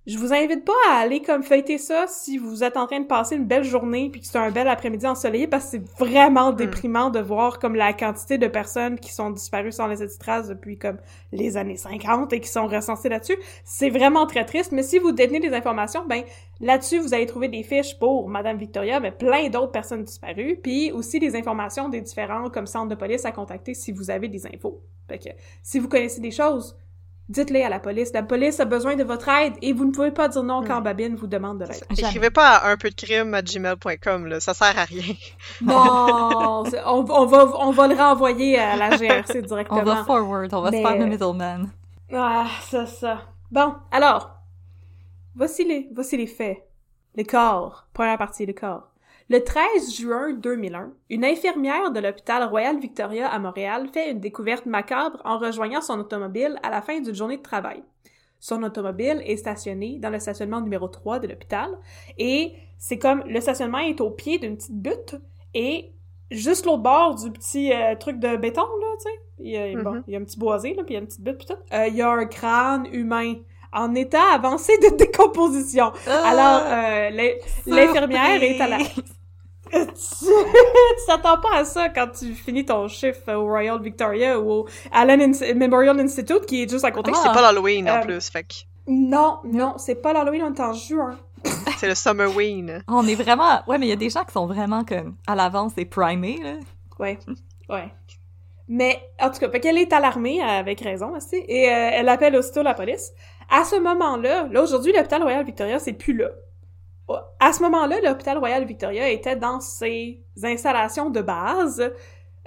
je 0.06 0.18
vous 0.18 0.32
invite 0.32 0.64
pas 0.64 0.72
à 0.88 0.98
aller 0.98 1.20
comme 1.20 1.42
fêter 1.42 1.78
ça 1.78 2.06
si 2.06 2.38
vous 2.38 2.62
êtes 2.62 2.76
en 2.76 2.86
train 2.86 3.00
de 3.00 3.06
passer 3.06 3.34
une 3.34 3.46
belle 3.46 3.64
journée 3.64 4.08
puis 4.08 4.20
que 4.20 4.26
c'est 4.28 4.38
un 4.38 4.52
bel 4.52 4.68
après-midi 4.68 5.04
ensoleillé 5.04 5.48
parce 5.48 5.64
que 5.64 5.70
c'est 5.72 5.88
vraiment 5.98 6.52
déprimant 6.52 7.10
de 7.10 7.18
voir 7.18 7.58
comme 7.58 7.74
la 7.74 7.92
quantité 7.92 8.38
de 8.38 8.46
personnes 8.46 9.00
qui 9.00 9.12
sont 9.12 9.30
disparues 9.30 9.72
sans 9.72 9.88
laisser 9.88 10.06
de 10.06 10.12
traces 10.16 10.46
depuis 10.46 10.78
comme 10.78 10.98
les 11.32 11.56
années 11.56 11.76
50 11.76 12.32
et 12.32 12.40
qui 12.40 12.48
sont 12.48 12.68
recensées 12.68 13.08
là-dessus. 13.08 13.36
C'est 13.64 13.90
vraiment 13.90 14.26
très 14.26 14.44
triste, 14.44 14.70
mais 14.70 14.84
si 14.84 15.00
vous 15.00 15.10
détenez 15.10 15.40
des 15.40 15.52
informations, 15.52 16.04
ben 16.06 16.22
là-dessus 16.60 17.00
vous 17.00 17.12
allez 17.12 17.26
trouver 17.26 17.48
des 17.48 17.64
fiches 17.64 17.98
pour 17.98 18.28
Madame 18.28 18.58
Victoria, 18.58 19.00
mais 19.00 19.10
plein 19.10 19.48
d'autres 19.48 19.72
personnes 19.72 20.04
disparues, 20.04 20.60
puis 20.62 20.92
aussi 20.92 21.18
des 21.18 21.34
informations 21.34 21.88
des 21.88 22.00
différents 22.00 22.48
comme 22.48 22.66
centres 22.66 22.90
de 22.90 22.94
police 22.94 23.24
à 23.24 23.32
contacter 23.32 23.74
si 23.74 23.90
vous 23.90 24.08
avez 24.08 24.28
des 24.28 24.46
infos. 24.46 24.82
Fait 25.08 25.18
que 25.18 25.30
si 25.64 25.80
vous 25.80 25.88
connaissez 25.88 26.20
des 26.20 26.30
choses, 26.30 26.76
dites-les 27.28 27.62
à 27.62 27.68
la 27.68 27.78
police. 27.80 28.12
La 28.12 28.22
police 28.22 28.60
a 28.60 28.64
besoin 28.64 28.96
de 28.96 29.04
votre 29.04 29.28
aide 29.28 29.54
et 29.62 29.72
vous 29.72 29.84
ne 29.84 29.90
pouvez 29.92 30.10
pas 30.10 30.28
dire 30.28 30.42
non 30.42 30.62
quand 30.64 30.80
Babine 30.80 31.16
vous 31.16 31.26
demande 31.26 31.58
de 31.60 31.64
l'aide. 31.64 31.84
Écrivez 31.90 32.30
pas 32.30 32.56
à 32.56 32.70
un 32.70 32.76
peu 32.76 32.90
de 32.90 32.94
crime 32.94 33.34
à 33.34 33.42
gmail.com, 33.42 34.26
là, 34.26 34.40
ça 34.40 34.54
sert 34.54 34.78
à 34.78 34.84
rien. 34.84 35.14
Non, 35.62 36.64
on, 36.86 37.04
on 37.10 37.26
va 37.26 37.46
on 37.58 37.70
va 37.72 37.88
le 37.88 37.94
renvoyer 37.94 38.58
à 38.58 38.76
la 38.76 38.96
GRC 38.96 39.38
On 39.42 39.46
directement. 39.46 39.82
va 39.84 40.04
forward, 40.04 40.52
on 40.54 40.60
va 40.62 40.70
Mais- 40.70 40.82
se 40.82 40.86
faire 40.88 40.98
le 40.98 41.06
middleman. 41.06 41.70
Ah, 42.12 42.46
ça, 42.62 42.86
ça. 42.86 43.22
Bon, 43.50 43.74
alors, 43.90 44.30
voici 45.34 45.64
les, 45.64 45.88
voici 45.94 46.16
les 46.16 46.26
faits. 46.26 46.62
Le 47.16 47.24
corps. 47.24 47.86
Première 47.92 48.18
partie, 48.18 48.44
le 48.46 48.52
corps. 48.52 48.88
Le 49.28 49.40
13 49.42 49.92
juin 49.96 50.32
2001, 50.34 50.92
une 51.10 51.24
infirmière 51.24 51.90
de 51.90 51.98
l'hôpital 51.98 52.44
Royal 52.44 52.78
Victoria 52.78 53.28
à 53.28 53.38
Montréal 53.40 53.88
fait 53.92 54.12
une 54.12 54.20
découverte 54.20 54.66
macabre 54.66 55.20
en 55.24 55.38
rejoignant 55.38 55.80
son 55.80 55.98
automobile 55.98 56.56
à 56.62 56.70
la 56.70 56.80
fin 56.80 57.00
d'une 57.00 57.14
journée 57.14 57.38
de 57.38 57.42
travail. 57.42 57.82
Son 58.38 58.62
automobile 58.62 59.20
est 59.24 59.36
stationné 59.36 59.98
dans 59.98 60.10
le 60.10 60.20
stationnement 60.20 60.60
numéro 60.60 60.86
3 60.86 61.18
de 61.18 61.26
l'hôpital 61.26 61.70
et 62.18 62.52
c'est 62.78 62.98
comme 62.98 63.24
le 63.26 63.40
stationnement 63.40 63.78
est 63.78 64.00
au 64.00 64.10
pied 64.10 64.38
d'une 64.38 64.56
petite 64.56 64.80
butte 64.80 65.16
et 65.54 65.90
juste 66.30 66.64
l'autre 66.64 66.82
bord 66.82 67.16
du 67.16 67.32
petit 67.32 67.72
euh, 67.72 67.96
truc 67.96 68.20
de 68.20 68.36
béton 68.36 68.62
là, 68.62 68.86
tu 68.98 69.02
sais. 69.10 69.20
Il 69.38 69.50
y 69.50 69.56
a, 69.56 69.82
bon, 69.82 69.90
Mhm. 69.90 70.04
il 70.06 70.12
y 70.12 70.16
a 70.16 70.20
un 70.20 70.24
petit 70.24 70.38
boisé 70.38 70.74
là, 70.74 70.84
puis 70.84 70.92
il 70.94 70.94
y 70.94 70.98
a 70.98 71.00
une 71.00 71.06
petite 71.06 71.22
butte 71.22 71.38
puis 71.38 71.46
tout. 71.48 71.60
Euh, 71.74 71.88
il 71.88 71.96
y 71.96 72.02
a 72.02 72.10
un 72.10 72.26
crâne 72.26 72.86
humain 72.92 73.34
en 73.76 73.94
état 73.94 74.32
avancé 74.34 74.72
de 74.78 74.96
décomposition. 74.96 75.92
Alors, 76.06 76.62
euh, 76.66 77.10
l'in- 77.10 77.34
l'infirmière 77.66 78.42
est 78.42 78.60
à 78.60 78.68
la... 78.68 78.78
Tu 79.72 81.06
t'attends 81.06 81.38
pas 81.40 81.56
à 81.58 81.64
ça 81.64 81.88
quand 81.88 82.08
tu 82.18 82.34
finis 82.34 82.64
ton 82.64 82.86
chiffre 82.88 83.32
au 83.34 83.44
Royal 83.46 83.80
Victoria 83.82 84.38
ou 84.38 84.50
au 84.50 84.66
Allen 84.92 85.20
Ins- 85.32 85.54
Memorial 85.54 85.98
Institute 86.00 86.46
qui 86.46 86.62
est 86.62 86.70
juste 86.70 86.84
à 86.84 86.90
côté. 86.92 87.10
C'est 87.14 87.32
pas 87.32 87.42
l'Halloween 87.42 87.88
en 87.90 87.96
Euh, 87.96 88.00
plus, 88.02 88.30
fait 88.30 88.44
que 88.44 88.54
Non, 88.86 89.38
non, 89.44 89.74
c'est 89.78 89.96
pas 89.96 90.12
l'Halloween, 90.12 90.42
on 90.44 90.54
est 90.54 90.60
en 90.60 90.72
juin. 90.72 91.18
c'est 91.78 91.88
le 91.88 91.94
Summerween. 91.94 92.84
On 92.88 93.06
est 93.06 93.14
vraiment... 93.16 93.60
Ouais, 93.66 93.78
mais 93.78 93.86
il 93.86 93.90
y 93.90 93.92
a 93.92 93.96
des 93.96 94.10
gens 94.10 94.24
qui 94.24 94.32
sont 94.32 94.46
vraiment 94.46 94.84
comme 94.84 95.16
à 95.26 95.34
l'avance 95.34 95.72
et 95.76 95.84
primés, 95.84 96.38
là. 96.42 96.54
Ouais, 96.98 97.18
ouais. 97.68 97.92
Mais, 98.68 99.00
en 99.20 99.30
tout 99.30 99.38
cas, 99.38 99.50
fait 99.50 99.60
qu'elle 99.60 99.78
est 99.78 99.92
alarmée, 99.92 100.40
avec 100.42 100.80
raison 100.80 101.14
aussi, 101.16 101.36
et 101.46 101.68
euh, 101.68 101.90
elle 101.92 102.08
appelle 102.08 102.34
aussitôt 102.36 102.62
la 102.62 102.74
police. 102.74 103.12
À 103.50 103.64
ce 103.64 103.76
moment-là, 103.76 104.48
là, 104.50 104.62
aujourd'hui, 104.62 104.92
l'hôpital 104.92 105.22
Royal 105.22 105.44
Victoria, 105.44 105.78
c'est 105.78 105.92
plus 105.92 106.14
là. 106.16 106.28
À 107.38 107.52
ce 107.52 107.62
moment-là, 107.62 108.00
l'hôpital 108.02 108.38
Royal 108.38 108.64
Victoria 108.64 109.08
était 109.10 109.36
dans 109.36 109.60
ses 109.60 110.24
installations 110.42 111.10
de 111.10 111.20
base. 111.20 111.80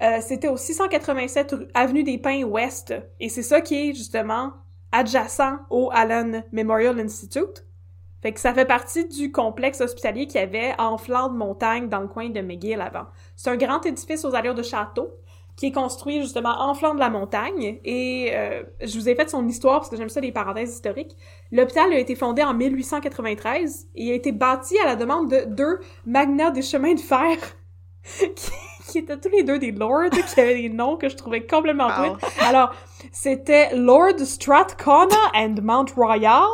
Euh, 0.01 0.17
C'était 0.21 0.49
au 0.49 0.57
687 0.57 1.51
rue- 1.51 1.67
avenue 1.73 2.03
des 2.03 2.17
Pins 2.17 2.43
Ouest, 2.43 2.93
et 3.19 3.29
c'est 3.29 3.43
ça 3.43 3.61
qui 3.61 3.75
est, 3.89 3.93
justement, 3.93 4.51
adjacent 4.91 5.59
au 5.69 5.89
Allen 5.93 6.43
Memorial 6.51 6.99
Institute. 6.99 7.65
Fait 8.21 8.33
que 8.33 8.39
ça 8.41 8.53
fait 8.53 8.65
partie 8.65 9.07
du 9.07 9.31
complexe 9.31 9.79
hospitalier 9.79 10.27
qu'il 10.27 10.41
y 10.41 10.43
avait 10.43 10.73
en 10.77 10.97
flanc 10.97 11.29
de 11.29 11.37
montagne 11.37 11.87
dans 11.87 12.01
le 12.01 12.07
coin 12.07 12.27
de 12.29 12.41
McGill 12.41 12.81
avant. 12.81 13.05
C'est 13.37 13.49
un 13.49 13.55
grand 13.55 13.85
édifice 13.85 14.25
aux 14.25 14.35
allures 14.35 14.55
de 14.55 14.63
château 14.63 15.13
qui 15.59 15.65
est 15.65 15.71
construit 15.73 16.21
justement 16.21 16.55
en 16.61 16.73
flanc 16.73 16.95
de 16.95 17.01
la 17.01 17.09
montagne. 17.09 17.81
Et 17.83 18.31
euh, 18.33 18.63
je 18.81 18.97
vous 18.97 19.09
ai 19.09 19.15
fait 19.15 19.29
son 19.29 19.45
histoire 19.45 19.79
parce 19.79 19.89
que 19.89 19.97
j'aime 19.97 20.07
ça 20.07 20.21
les 20.21 20.31
parenthèses 20.31 20.73
historiques. 20.73 21.17
L'hôpital 21.51 21.91
a 21.91 21.99
été 21.99 22.15
fondé 22.15 22.41
en 22.41 22.53
1893 22.53 23.89
et 23.93 24.11
a 24.11 24.15
été 24.15 24.31
bâti 24.31 24.79
à 24.79 24.85
la 24.85 24.95
demande 24.95 25.29
de 25.29 25.43
deux 25.53 25.81
magnats 26.05 26.51
des 26.51 26.61
chemins 26.61 26.93
de 26.93 26.99
fer 27.01 27.35
qui, 28.03 28.51
qui 28.87 28.99
étaient 28.99 29.19
tous 29.19 29.27
les 29.35 29.43
deux 29.43 29.59
des 29.59 29.73
lords, 29.73 30.09
qui 30.11 30.39
avaient 30.39 30.61
des 30.61 30.69
noms 30.69 30.95
que 30.95 31.09
je 31.09 31.17
trouvais 31.17 31.45
complètement 31.45 31.89
Wow. 31.89 32.17
Alors, 32.39 32.73
c'était 33.11 33.75
Lord 33.75 34.17
Strathcona 34.19 35.17
and 35.35 35.55
Mount 35.61 35.87
Royal 35.93 36.47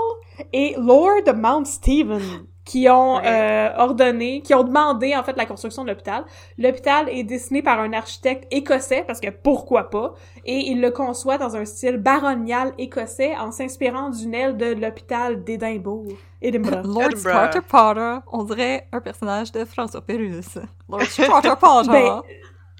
et 0.52 0.74
Lord 0.80 1.32
Mount 1.36 1.66
Stephen 1.66 2.48
qui 2.66 2.90
ont 2.90 3.18
Ouais. 3.18 3.22
euh, 3.26 3.70
ordonné, 3.78 4.42
qui 4.42 4.54
ont 4.56 4.64
demandé 4.64 5.16
en 5.16 5.24
fait 5.24 5.38
la 5.38 5.46
construction 5.46 5.84
de 5.84 5.90
l'hôpital. 5.90 6.26
L'hôpital 6.58 7.08
est 7.10 7.24
dessiné 7.24 7.62
par 7.62 7.80
un 7.80 7.94
architecte 7.94 8.48
écossais 8.52 9.04
parce 9.06 9.20
que 9.22 9.30
pourquoi 9.30 9.90
pas 9.92 10.14
et 10.46 10.72
il 10.72 10.82
le 10.82 10.90
conçoit 10.92 11.38
dans 11.38 11.56
un 11.56 11.64
style 11.66 11.98
baronial 11.98 12.74
écossais 12.80 13.36
en 13.38 13.52
s'inspirant 13.52 14.10
d'une 14.10 14.34
aile 14.34 14.58
de 14.58 14.74
l'hôpital 14.74 15.44
d'Édimbourg. 15.44 16.08
Édimbourg. 16.42 16.82
Lord 16.84 17.12
Edinburgh. 17.12 17.24
Carter 17.24 17.62
Potter, 17.62 18.18
on 18.32 18.44
dirait 18.44 18.88
un 18.92 19.00
personnage 19.00 19.52
de 19.52 19.64
François 19.64 20.02
Pérusse. 20.02 20.58
Lord 20.90 21.02
Carter 21.16 21.54
Potter. 21.60 21.90
Ben, 21.92 22.22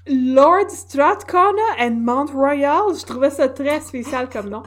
Lord 0.08 0.70
Strathcona 0.70 1.62
and 1.80 1.96
Mount 2.00 2.30
Royal, 2.32 2.94
je 2.98 3.04
trouvais 3.04 3.30
ça 3.30 3.48
très 3.48 3.80
spécial 3.80 4.28
comme 4.28 4.48
nom. 4.50 4.62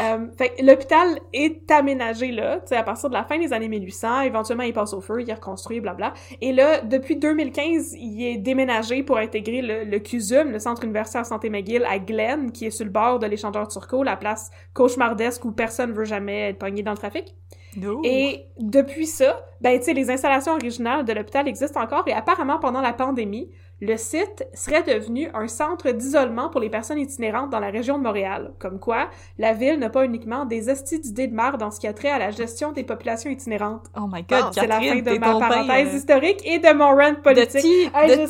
Euh, 0.00 0.26
fait 0.36 0.54
l'hôpital 0.62 1.18
est 1.32 1.70
aménagé 1.70 2.30
là, 2.30 2.60
tu 2.60 2.68
sais, 2.68 2.76
à 2.76 2.82
partir 2.82 3.08
de 3.08 3.14
la 3.14 3.24
fin 3.24 3.38
des 3.38 3.52
années 3.52 3.68
1800, 3.68 4.22
éventuellement 4.22 4.64
il 4.64 4.72
passe 4.72 4.92
au 4.92 5.00
feu, 5.00 5.22
il 5.22 5.30
est 5.30 5.34
reconstruit, 5.34 5.80
blabla. 5.80 6.14
Et 6.40 6.52
là, 6.52 6.80
depuis 6.80 7.16
2015, 7.16 7.94
il 7.94 8.24
est 8.24 8.38
déménagé 8.38 9.02
pour 9.02 9.18
intégrer 9.18 9.62
le, 9.62 9.84
le 9.84 9.98
CUSUM, 9.98 10.50
le 10.50 10.58
Centre 10.58 10.84
universitaire 10.84 11.26
santé 11.26 11.50
McGill, 11.50 11.84
à 11.84 11.98
Glen, 11.98 12.52
qui 12.52 12.66
est 12.66 12.70
sur 12.70 12.84
le 12.84 12.90
bord 12.90 13.18
de 13.18 13.26
l'échangeur 13.26 13.68
Turcot, 13.68 14.02
la 14.02 14.16
place 14.16 14.50
cauchemardesque 14.74 15.44
où 15.44 15.52
personne 15.52 15.92
veut 15.92 16.04
jamais 16.04 16.50
être 16.50 16.58
pogné 16.58 16.82
dans 16.82 16.92
le 16.92 16.98
trafic. 16.98 17.34
No. 17.76 18.00
Et 18.04 18.46
depuis 18.58 19.06
ça, 19.06 19.40
ben 19.60 19.78
tu 19.78 19.84
sais, 19.84 19.92
les 19.92 20.10
installations 20.10 20.52
originales 20.52 21.04
de 21.04 21.12
l'hôpital 21.12 21.46
existent 21.48 21.80
encore 21.80 22.04
et 22.06 22.12
apparemment 22.12 22.58
pendant 22.58 22.80
la 22.80 22.92
pandémie, 22.92 23.50
le 23.80 23.96
site 23.96 24.46
serait 24.54 24.82
devenu 24.82 25.28
un 25.34 25.46
centre 25.46 25.90
d'isolement 25.90 26.48
pour 26.48 26.60
les 26.60 26.70
personnes 26.70 26.98
itinérantes 26.98 27.50
dans 27.50 27.60
la 27.60 27.70
région 27.70 27.98
de 27.98 28.02
Montréal. 28.02 28.52
Comme 28.58 28.80
quoi, 28.80 29.08
la 29.38 29.52
ville 29.54 29.78
n'a 29.78 29.88
pas 29.90 30.04
uniquement 30.04 30.44
des 30.46 30.68
estis 30.68 31.00
d'idées 31.00 31.28
de 31.28 31.34
marre 31.34 31.58
dans 31.58 31.70
ce 31.70 31.78
qui 31.78 31.86
a 31.86 31.92
trait 31.92 32.10
à 32.10 32.18
la 32.18 32.30
gestion 32.30 32.72
des 32.72 32.82
populations 32.84 33.30
itinérantes. 33.30 33.86
Oh 33.96 34.08
my 34.12 34.22
god, 34.22 34.46
Bon, 34.46 34.52
C'est 34.52 34.66
la 34.66 34.80
fin 34.80 35.00
de 35.00 35.18
ma 35.18 35.36
parenthèse 35.36 35.94
euh, 35.94 35.96
historique 35.96 36.40
et 36.44 36.58
de 36.58 36.72
mon 36.72 36.94
rant 36.96 37.14
politique. 37.22 37.92
de. 37.94 38.26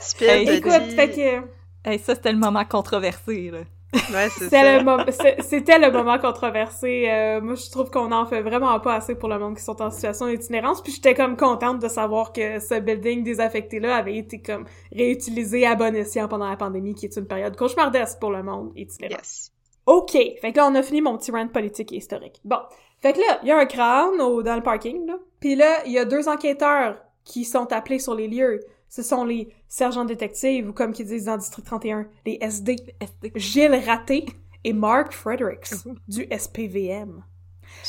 Spill 0.00 0.28
Hey, 0.28 0.46
de 0.46 0.52
Écoute, 0.52 0.92
fait 0.94 1.10
que... 1.10 1.88
Hey, 1.88 1.98
ça, 1.98 2.14
c'était 2.14 2.32
le 2.32 2.38
moment 2.38 2.64
controversé, 2.64 3.50
là. 3.50 3.58
Ouais, 3.94 4.28
C'était 4.30 4.78
le, 4.78 4.84
mom- 4.84 5.04
le 5.06 5.90
moment 5.90 6.18
controversé. 6.18 7.06
Euh, 7.10 7.40
moi, 7.40 7.54
je 7.54 7.70
trouve 7.70 7.90
qu'on 7.90 8.10
en 8.10 8.24
fait 8.26 8.40
vraiment 8.40 8.78
pas 8.80 8.94
assez 8.94 9.14
pour 9.14 9.28
le 9.28 9.38
monde 9.38 9.56
qui 9.56 9.62
sont 9.62 9.80
en 9.82 9.90
situation 9.90 10.26
d'itinérance. 10.28 10.82
Puis 10.82 10.92
j'étais 10.92 11.14
comme 11.14 11.36
contente 11.36 11.80
de 11.80 11.88
savoir 11.88 12.32
que 12.32 12.58
ce 12.58 12.80
building 12.80 13.22
désaffecté-là 13.22 13.96
avait 13.96 14.16
été 14.16 14.40
comme 14.40 14.64
réutilisé 14.94 15.66
à 15.66 15.74
bon 15.74 15.94
escient 15.94 16.28
pendant 16.28 16.48
la 16.48 16.56
pandémie, 16.56 16.94
qui 16.94 17.06
est 17.06 17.16
une 17.16 17.26
période 17.26 17.56
cauchemardesque 17.56 18.18
pour 18.18 18.30
le 18.30 18.42
monde 18.42 18.72
itinérant. 18.76 19.16
Yes. 19.16 19.52
OK. 19.86 20.12
Fait 20.12 20.52
que 20.52 20.56
là, 20.56 20.66
on 20.70 20.74
a 20.74 20.82
fini 20.82 21.02
mon 21.02 21.18
petit 21.18 21.30
rant 21.30 21.46
politique 21.48 21.92
et 21.92 21.96
historique. 21.96 22.40
Bon. 22.44 22.58
Fait 23.00 23.12
que 23.12 23.18
là, 23.18 23.40
il 23.42 23.48
y 23.48 23.50
a 23.50 23.58
un 23.58 23.66
crâne 23.66 24.20
au, 24.20 24.42
dans 24.42 24.54
le 24.54 24.62
parking, 24.62 25.06
là. 25.06 25.14
Puis 25.40 25.56
là, 25.56 25.84
il 25.86 25.92
y 25.92 25.98
a 25.98 26.04
deux 26.04 26.28
enquêteurs 26.28 26.96
qui 27.24 27.44
sont 27.44 27.72
appelés 27.72 27.98
sur 27.98 28.14
les 28.14 28.28
lieux. 28.28 28.60
Ce 28.94 29.02
sont 29.02 29.24
les 29.24 29.48
sergents 29.68 30.04
détectives, 30.04 30.68
ou 30.68 30.74
comme 30.74 30.92
qu'ils 30.92 31.06
disent 31.06 31.24
dans 31.24 31.38
District 31.38 31.64
31, 31.64 32.06
les 32.26 32.36
SD. 32.42 32.76
SD. 33.00 33.32
Gilles 33.36 33.82
Raté 33.86 34.26
et 34.64 34.74
Mark 34.74 35.14
Fredericks 35.14 35.72
du 36.08 36.28
SPVM. 36.30 37.24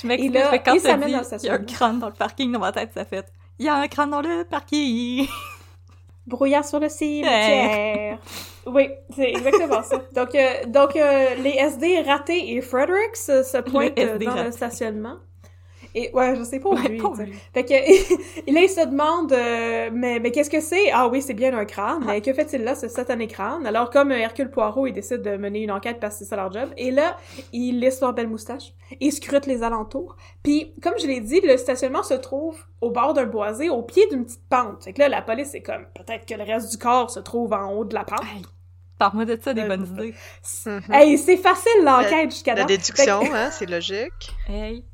Je 0.01 0.07
quand 0.63 0.79
s'amène 0.79 1.09
dit 1.09 1.15
il 1.43 1.45
y 1.45 1.49
a 1.49 1.55
un 1.55 1.57
crâne 1.57 1.99
dans 1.99 2.07
le 2.07 2.13
parking, 2.13 2.53
dans 2.53 2.59
ma 2.59 2.71
tête, 2.71 2.91
ça 2.93 3.03
fait 3.03 3.25
«Il 3.59 3.65
y 3.65 3.69
a 3.69 3.75
un 3.75 3.87
crâne 3.89 4.11
dans 4.11 4.21
le 4.21 4.45
parking! 4.45 5.27
Brouillard 6.25 6.63
sur 6.63 6.79
le 6.79 6.87
cimetière. 6.87 8.17
Oui, 8.65 8.87
c'est 9.13 9.31
exactement 9.31 9.83
ça. 9.83 10.01
Donc, 10.15 10.33
euh, 10.35 10.65
donc 10.67 10.95
euh, 10.95 11.35
les 11.35 11.49
SD 11.49 12.01
Raté 12.03 12.53
et 12.53 12.61
Fredericks 12.61 13.17
se 13.17 13.61
pointent 13.61 13.93
dans 14.23 14.41
le 14.45 14.51
stationnement. 14.53 15.17
Et 15.95 16.09
ouais, 16.13 16.35
je 16.35 16.43
sais 16.43 16.59
pas 16.59 16.69
où 16.69 16.73
Ouais, 16.75 16.87
lui. 16.87 16.99
Fait 17.53 17.63
que 17.63 17.73
là, 18.53 18.61
il 18.61 18.69
se 18.69 18.85
demande 18.87 19.31
euh, 19.31 19.89
mais 19.93 20.19
mais 20.19 20.31
qu'est-ce 20.31 20.49
que 20.49 20.59
c'est? 20.59 20.91
Ah 20.91 21.07
oui, 21.07 21.21
c'est 21.21 21.33
bien 21.35 21.55
un 21.55 21.65
crâne. 21.65 22.03
Mais 22.05 22.19
que 22.21 22.33
fait-il 22.33 22.63
là, 22.63 22.73
ce 22.75 22.87
satané 22.87 23.27
crâne? 23.27 23.67
Alors 23.67 23.89
comme 23.91 24.11
euh, 24.11 24.17
Hercule 24.17 24.49
Poirot, 24.49 24.87
il 24.87 24.93
décide 24.93 25.21
de 25.21 25.37
mener 25.37 25.61
une 25.61 25.71
enquête 25.71 25.99
parce 25.99 26.15
que 26.15 26.19
c'est 26.23 26.29
ça 26.29 26.35
leur 26.35 26.51
job. 26.51 26.69
Et 26.77 26.89
là, 26.91 27.15
il 27.51 27.79
lisse 27.79 28.01
leur 28.01 28.13
belle 28.13 28.27
moustache 28.27 28.73
et 28.99 29.11
scrute 29.11 29.45
les 29.45 29.61
alentours. 29.61 30.15
Puis 30.41 30.73
comme 30.81 30.93
je 30.99 31.05
l'ai 31.05 31.19
dit, 31.21 31.41
le 31.41 31.57
stationnement 31.57 32.03
se 32.03 32.15
trouve 32.15 32.57
au 32.81 32.89
bord 32.89 33.13
d'un 33.13 33.25
boisé, 33.25 33.69
au 33.69 33.83
pied 33.83 34.07
d'une 34.09 34.25
petite 34.25 34.47
pente. 34.49 34.83
Fait 34.83 34.93
que 34.93 34.99
là, 34.99 35.09
la 35.09 35.21
police 35.21 35.53
est 35.53 35.61
comme 35.61 35.85
peut-être 35.95 36.25
que 36.25 36.33
le 36.33 36.43
reste 36.43 36.71
du 36.71 36.77
corps 36.77 37.11
se 37.11 37.19
trouve 37.19 37.53
en 37.53 37.71
haut 37.71 37.85
de 37.85 37.93
la 37.93 38.03
pente. 38.03 38.19
Hey, 38.23 38.41
Parle-moi 38.99 39.25
de 39.25 39.37
ça, 39.41 39.53
des 39.53 39.61
Euh, 39.61 39.67
bonnes 39.67 39.87
idées. 39.87 40.13
Hey, 40.91 41.17
c'est 41.17 41.35
facile 41.37 41.83
l'enquête 41.83 42.31
jusqu'à 42.31 42.53
La 42.53 42.61
là. 42.61 42.65
déduction, 42.67 43.21
Fait 43.21 43.27
que- 43.29 43.33
hein, 43.35 43.49
c'est 43.51 43.69
logique. 43.69 44.31
Hey. 44.47 44.85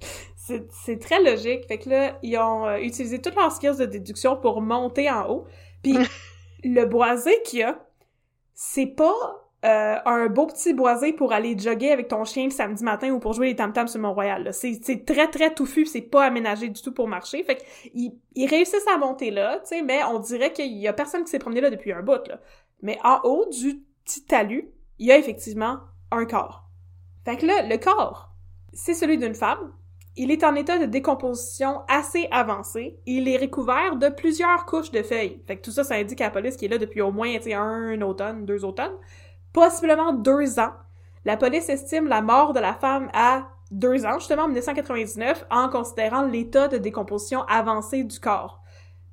C'est 0.72 1.00
très 1.00 1.22
logique. 1.22 1.66
Fait 1.68 1.78
que 1.78 1.90
là, 1.90 2.18
ils 2.24 2.38
ont 2.38 2.66
euh, 2.66 2.78
utilisé 2.78 3.22
toutes 3.22 3.36
leurs 3.36 3.52
skills 3.52 3.78
de 3.78 3.86
déduction 3.86 4.36
pour 4.38 4.62
monter 4.62 5.10
en 5.10 5.30
haut. 5.30 5.46
Puis 5.84 5.96
le 6.64 6.86
boisé 6.86 7.32
qu'il 7.46 7.60
y 7.60 7.64
a, 7.64 7.80
c'est 8.54 8.88
pas 8.88 9.14
euh, 9.66 9.98
un 10.06 10.28
beau 10.28 10.48
petit 10.48 10.74
boisé 10.74 11.12
pour 11.12 11.34
aller 11.34 11.58
jogger 11.58 11.92
avec 11.92 12.08
ton 12.08 12.24
chien 12.24 12.46
le 12.46 12.50
samedi 12.50 12.84
matin 12.84 13.12
ou 13.12 13.20
pour 13.20 13.34
jouer 13.34 13.48
les 13.48 13.56
tam-tams 13.56 13.90
sur 13.90 14.00
Mont-Royal. 14.00 14.54
c'est 14.54 15.06
très, 15.06 15.28
très 15.30 15.54
touffu. 15.54 15.86
C'est 15.86 16.02
pas 16.02 16.26
aménagé 16.26 16.70
du 16.70 16.82
tout 16.82 16.94
pour 16.94 17.08
marcher. 17.08 17.44
Fait 17.44 17.58
qu'ils 17.58 18.14
ils 18.36 18.48
réussissent 18.48 18.88
à 18.88 18.98
monter 18.98 19.32
là, 19.32 19.60
tu 19.60 19.68
sais, 19.68 19.82
mais 19.82 20.02
on 20.06 20.20
dirait 20.20 20.54
qu'il 20.54 20.78
y 20.78 20.88
a 20.88 20.94
personne 20.94 21.24
qui 21.24 21.30
s'est 21.30 21.40
promené 21.40 21.62
là 21.62 21.70
depuis 21.70 21.92
un 21.92 22.02
bout, 22.02 22.26
là. 22.28 22.40
Mais 22.82 22.98
en 23.04 23.20
haut 23.26 23.46
du 23.50 23.84
petit 24.06 24.24
talus, 24.26 24.70
il 24.98 25.08
y 25.08 25.12
a 25.12 25.18
effectivement 25.18 25.80
un 26.12 26.26
corps. 26.26 26.70
Fait 27.26 27.36
que 27.36 27.46
là, 27.46 27.64
le 27.64 27.78
corps, 27.78 28.34
c'est 28.74 28.94
celui 28.94 29.18
d'une 29.18 29.36
femme. 29.36 29.74
Il 30.22 30.32
est 30.32 30.44
en 30.44 30.54
état 30.56 30.78
de 30.78 30.86
décomposition 30.86 31.80
assez 31.88 32.28
avancé. 32.30 33.00
Il 33.06 33.30
est 33.30 33.38
recouvert 33.38 33.96
de 33.96 34.10
plusieurs 34.10 34.66
couches 34.66 34.92
de 34.92 35.02
feuilles. 35.02 35.42
Fait 35.48 35.56
que 35.56 35.62
tout 35.62 35.72
ça, 35.72 35.86
ça 35.86 35.96
indique 35.96 36.20
à 36.20 36.26
la 36.26 36.32
police 36.32 36.58
qu'il 36.58 36.66
est 36.66 36.76
là 36.76 36.78
depuis 36.78 37.00
au 37.00 37.10
moins 37.10 37.34
un 37.54 38.02
automne, 38.02 38.46
deux 38.46 38.66
automnes. 38.66 38.92
Possiblement 39.54 40.12
deux 40.12 40.60
ans. 40.60 40.74
La 41.24 41.38
police 41.38 41.70
estime 41.70 42.10
la 42.10 42.22
mort 42.22 42.52
de 42.52 42.60
la 42.60 42.74
femme 42.74 43.10
à 43.14 43.48
deux 43.72 44.06
ans, 44.06 44.20
justement 44.20 44.44
en 44.44 44.48
1999, 44.48 45.46
en 45.50 45.70
considérant 45.70 46.24
l'état 46.24 46.68
de 46.68 46.78
décomposition 46.78 47.44
avancé 47.44 48.04
du 48.04 48.20
corps. 48.20 48.62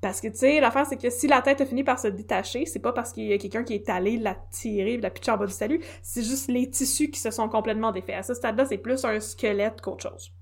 Parce 0.00 0.20
que, 0.20 0.26
tu 0.26 0.38
sais, 0.38 0.58
l'affaire, 0.58 0.86
c'est 0.86 1.00
que 1.00 1.10
si 1.10 1.28
la 1.28 1.40
tête 1.40 1.60
a 1.60 1.66
fini 1.66 1.84
par 1.84 2.00
se 2.00 2.08
détacher, 2.08 2.66
c'est 2.66 2.80
pas 2.80 2.92
parce 2.92 3.12
qu'il 3.12 3.26
y 3.26 3.32
a 3.32 3.38
quelqu'un 3.38 3.62
qui 3.62 3.74
est 3.74 3.88
allé 3.88 4.18
la 4.18 4.34
tirer, 4.50 4.96
la 4.96 5.10
pitcher 5.10 5.30
en 5.30 5.36
bas 5.36 5.46
du 5.46 5.52
salut, 5.52 5.80
c'est 6.02 6.24
juste 6.24 6.48
les 6.48 6.68
tissus 6.68 7.12
qui 7.12 7.20
se 7.20 7.30
sont 7.30 7.48
complètement 7.48 7.92
défaits. 7.92 8.16
À 8.16 8.24
ce 8.24 8.34
stade-là, 8.34 8.66
c'est 8.66 8.78
plus 8.78 9.04
un 9.04 9.20
squelette 9.20 9.80
qu'autre 9.80 10.10
chose. 10.10 10.32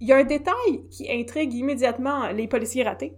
Il 0.00 0.08
y 0.08 0.12
a 0.12 0.16
un 0.16 0.24
détail 0.24 0.88
qui 0.90 1.10
intrigue 1.10 1.54
immédiatement 1.54 2.28
les 2.28 2.48
policiers 2.48 2.84
ratés. 2.84 3.16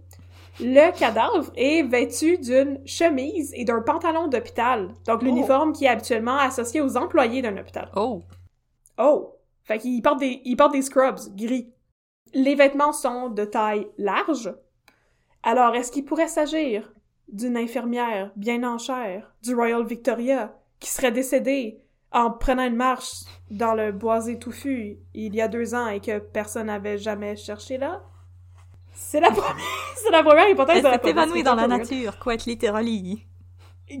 Le 0.59 0.91
cadavre 0.97 1.51
est 1.55 1.83
vêtu 1.83 2.37
d'une 2.37 2.85
chemise 2.85 3.53
et 3.55 3.63
d'un 3.63 3.81
pantalon 3.81 4.27
d'hôpital, 4.27 4.93
donc 5.05 5.23
l'uniforme 5.23 5.73
qui 5.73 5.85
est 5.85 5.89
habituellement 5.89 6.37
associé 6.37 6.81
aux 6.81 6.97
employés 6.97 7.41
d'un 7.41 7.57
hôpital. 7.57 7.89
Oh! 7.95 8.21
Oh! 8.97 9.37
Fait 9.63 9.79
qu'il 9.79 10.01
porte 10.01 10.19
des, 10.19 10.41
il 10.43 10.55
porte 10.57 10.73
des 10.73 10.81
scrubs 10.81 11.19
gris. 11.35 11.71
Les 12.33 12.55
vêtements 12.55 12.93
sont 12.93 13.29
de 13.29 13.45
taille 13.45 13.87
large 13.97 14.53
Alors, 15.43 15.75
est-ce 15.75 15.91
qu'il 15.91 16.05
pourrait 16.05 16.27
s'agir 16.27 16.91
d'une 17.27 17.57
infirmière 17.57 18.31
bien 18.35 18.63
en 18.63 18.77
chair 18.77 19.33
du 19.41 19.55
Royal 19.55 19.85
Victoria 19.85 20.53
qui 20.79 20.89
serait 20.89 21.11
décédée 21.11 21.81
en 22.11 22.31
prenant 22.31 22.65
une 22.65 22.75
marche 22.75 23.23
dans 23.49 23.73
le 23.73 23.91
boisé 23.91 24.37
touffu 24.37 24.97
il 25.13 25.35
y 25.35 25.41
a 25.41 25.47
deux 25.47 25.73
ans 25.73 25.87
et 25.87 25.99
que 25.99 26.19
personne 26.19 26.67
n'avait 26.67 26.97
jamais 26.97 27.35
cherché 27.35 27.77
là? 27.77 28.01
C'est 28.93 29.19
la 29.19 29.31
première, 29.31 29.55
c'est 29.95 30.11
la 30.11 30.23
première 30.23 30.49
hypothèse 30.49 30.77
Elle 30.77 30.83
de 30.83 30.87
la 30.89 31.01
s'est 31.01 31.09
évanouie 31.09 31.43
dans 31.43 31.55
la 31.55 31.67
nature, 31.67 32.19
quite 32.19 32.45
literally. 32.45 33.25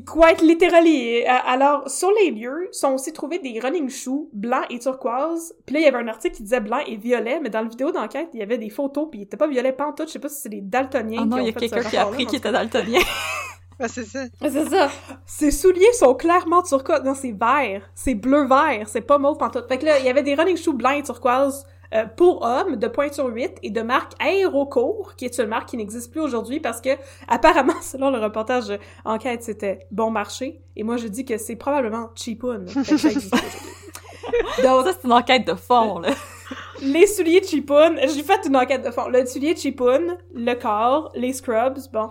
Quite 0.05 0.41
literally. 0.41 1.23
Euh, 1.23 1.29
Alors, 1.45 1.89
sur 1.89 2.09
les 2.11 2.31
lieux, 2.31 2.69
sont 2.71 2.93
aussi 2.93 3.11
trouvés 3.11 3.39
des 3.39 3.59
running 3.59 3.89
shoes 3.89 4.29
blancs 4.31 4.65
et 4.69 4.79
turquoise. 4.79 5.53
Puis 5.65 5.73
là, 5.73 5.79
il 5.81 5.83
y 5.83 5.87
avait 5.87 5.97
un 5.97 6.07
article 6.07 6.37
qui 6.37 6.43
disait 6.43 6.61
blanc 6.61 6.79
et 6.85 6.95
violet, 6.95 7.39
mais 7.41 7.49
dans 7.49 7.61
le 7.61 7.67
vidéo 7.67 7.91
d'enquête, 7.91 8.29
il 8.33 8.39
y 8.39 8.43
avait 8.43 8.57
des 8.57 8.69
photos, 8.69 9.07
puis 9.11 9.19
il 9.19 9.23
était 9.23 9.37
pas 9.37 9.47
violet 9.47 9.73
pantoute. 9.73 10.07
Je 10.07 10.13
sais 10.13 10.19
pas 10.19 10.29
si 10.29 10.41
c'est 10.41 10.49
des 10.49 10.61
daltoniens 10.61 11.23
Oh 11.23 11.25
non, 11.25 11.37
qui 11.37 11.43
il 11.43 11.45
y 11.47 11.49
a 11.49 11.53
quelqu'un 11.53 11.89
qui 11.89 11.97
a 11.97 12.03
appris 12.03 12.25
qu'il 12.25 12.37
était 12.37 12.51
daltonien. 12.51 12.99
Ouais, 13.81 13.87
c'est 13.87 14.05
ça. 14.05 14.25
C'est 14.39 14.69
ça. 14.69 14.89
Ses 15.25 15.51
souliers 15.51 15.93
sont 15.93 16.13
clairement 16.13 16.61
turquoise. 16.61 17.03
Non, 17.03 17.15
c'est 17.15 17.31
vert. 17.31 17.89
C'est 17.95 18.13
bleu-vert. 18.13 18.87
C'est 18.87 19.01
pas 19.01 19.17
mauve 19.17 19.37
pantoute. 19.37 19.67
Fait 19.67 19.79
que 19.79 19.85
là, 19.85 19.97
il 19.99 20.05
y 20.05 20.09
avait 20.09 20.21
des 20.21 20.35
running 20.35 20.55
shoes 20.55 20.73
blancs 20.73 20.99
et 20.99 21.03
turquoise 21.03 21.65
euh, 21.93 22.05
pour 22.05 22.43
hommes 22.43 22.75
de 22.75 22.87
pointure 22.87 23.25
8 23.25 23.57
et 23.63 23.71
de 23.71 23.81
marque 23.81 24.13
Aérocourt, 24.19 25.15
qui 25.17 25.25
est 25.25 25.39
une 25.39 25.47
marque 25.47 25.69
qui 25.69 25.77
n'existe 25.77 26.11
plus 26.11 26.21
aujourd'hui 26.21 26.59
parce 26.59 26.79
que, 26.79 26.89
apparemment, 27.27 27.73
selon 27.81 28.11
le 28.11 28.19
reportage 28.19 28.71
enquête, 29.03 29.41
c'était 29.43 29.79
bon 29.91 30.11
marché. 30.11 30.61
Et 30.75 30.83
moi, 30.83 30.97
je 30.97 31.07
dis 31.07 31.25
que 31.25 31.37
c'est 31.37 31.55
probablement 31.55 32.09
aujourd'hui. 32.15 32.75
Donc, 34.63 34.85
Ça, 34.85 34.93
c'est 34.93 35.07
une 35.07 35.13
enquête 35.13 35.47
de 35.47 35.55
fond, 35.55 35.99
là. 35.99 36.11
les 36.81 37.07
souliers 37.07 37.43
Chipoun, 37.43 37.99
j'ai 37.99 38.23
fait 38.23 38.45
une 38.45 38.55
enquête 38.55 38.83
de 38.83 38.91
fond. 38.91 39.07
Le 39.07 39.25
soulier 39.25 39.55
Chipoun, 39.55 40.17
le 40.33 40.53
corps, 40.53 41.11
les 41.15 41.33
scrubs, 41.33 41.79
bon. 41.91 42.09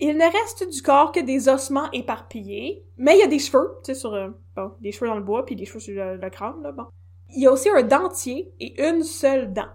Il 0.00 0.16
ne 0.16 0.24
reste 0.24 0.68
du 0.68 0.82
corps 0.82 1.12
que 1.12 1.20
des 1.20 1.48
ossements 1.48 1.90
éparpillés, 1.92 2.84
mais 2.96 3.16
il 3.16 3.20
y 3.20 3.22
a 3.22 3.26
des 3.26 3.38
cheveux, 3.38 3.78
tu 3.84 3.92
sais, 3.92 3.94
sur, 3.94 4.14
euh, 4.14 4.28
bon, 4.56 4.72
des 4.80 4.92
cheveux 4.92 5.08
dans 5.08 5.16
le 5.16 5.22
bois, 5.22 5.44
puis 5.44 5.56
des 5.56 5.66
cheveux 5.66 5.80
sur 5.80 5.94
le, 5.94 6.16
le 6.16 6.30
crâne, 6.30 6.62
là, 6.62 6.72
bon. 6.72 6.86
Il 7.32 7.42
y 7.42 7.46
a 7.46 7.52
aussi 7.52 7.68
un 7.68 7.82
dentier 7.82 8.52
et 8.58 8.82
une 8.82 9.04
seule 9.04 9.52
dent. 9.52 9.68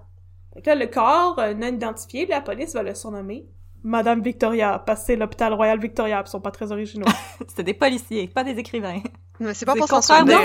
Fait 0.54 0.62
que 0.62 0.70
là, 0.70 0.76
le 0.76 0.88
corps 0.88 1.38
euh, 1.40 1.54
non 1.54 1.68
identifié, 1.68 2.26
la 2.26 2.42
police 2.42 2.74
va 2.74 2.84
le 2.84 2.96
surnommer 2.96 3.46
Madame 3.84 4.24
Victoria, 4.24 4.82
parce 4.84 5.02
que 5.02 5.06
c'est 5.06 5.16
l'hôpital 5.16 5.54
Royal 5.54 5.80
Victoria, 5.80 6.24
ils 6.26 6.30
sont 6.30 6.42
pas 6.42 6.50
très 6.50 6.72
originaux. 6.72 7.06
C'était 7.48 7.64
des 7.64 7.76
policiers, 7.76 8.28
pas 8.28 8.44
des 8.44 8.58
écrivains. 8.58 9.02
Mais 9.40 9.54
c'est 9.54 9.66
pas 9.66 9.74
C'est 9.74 9.80
pour 9.80 9.88
s'en 9.88 10.02
souvenir, 10.02 10.40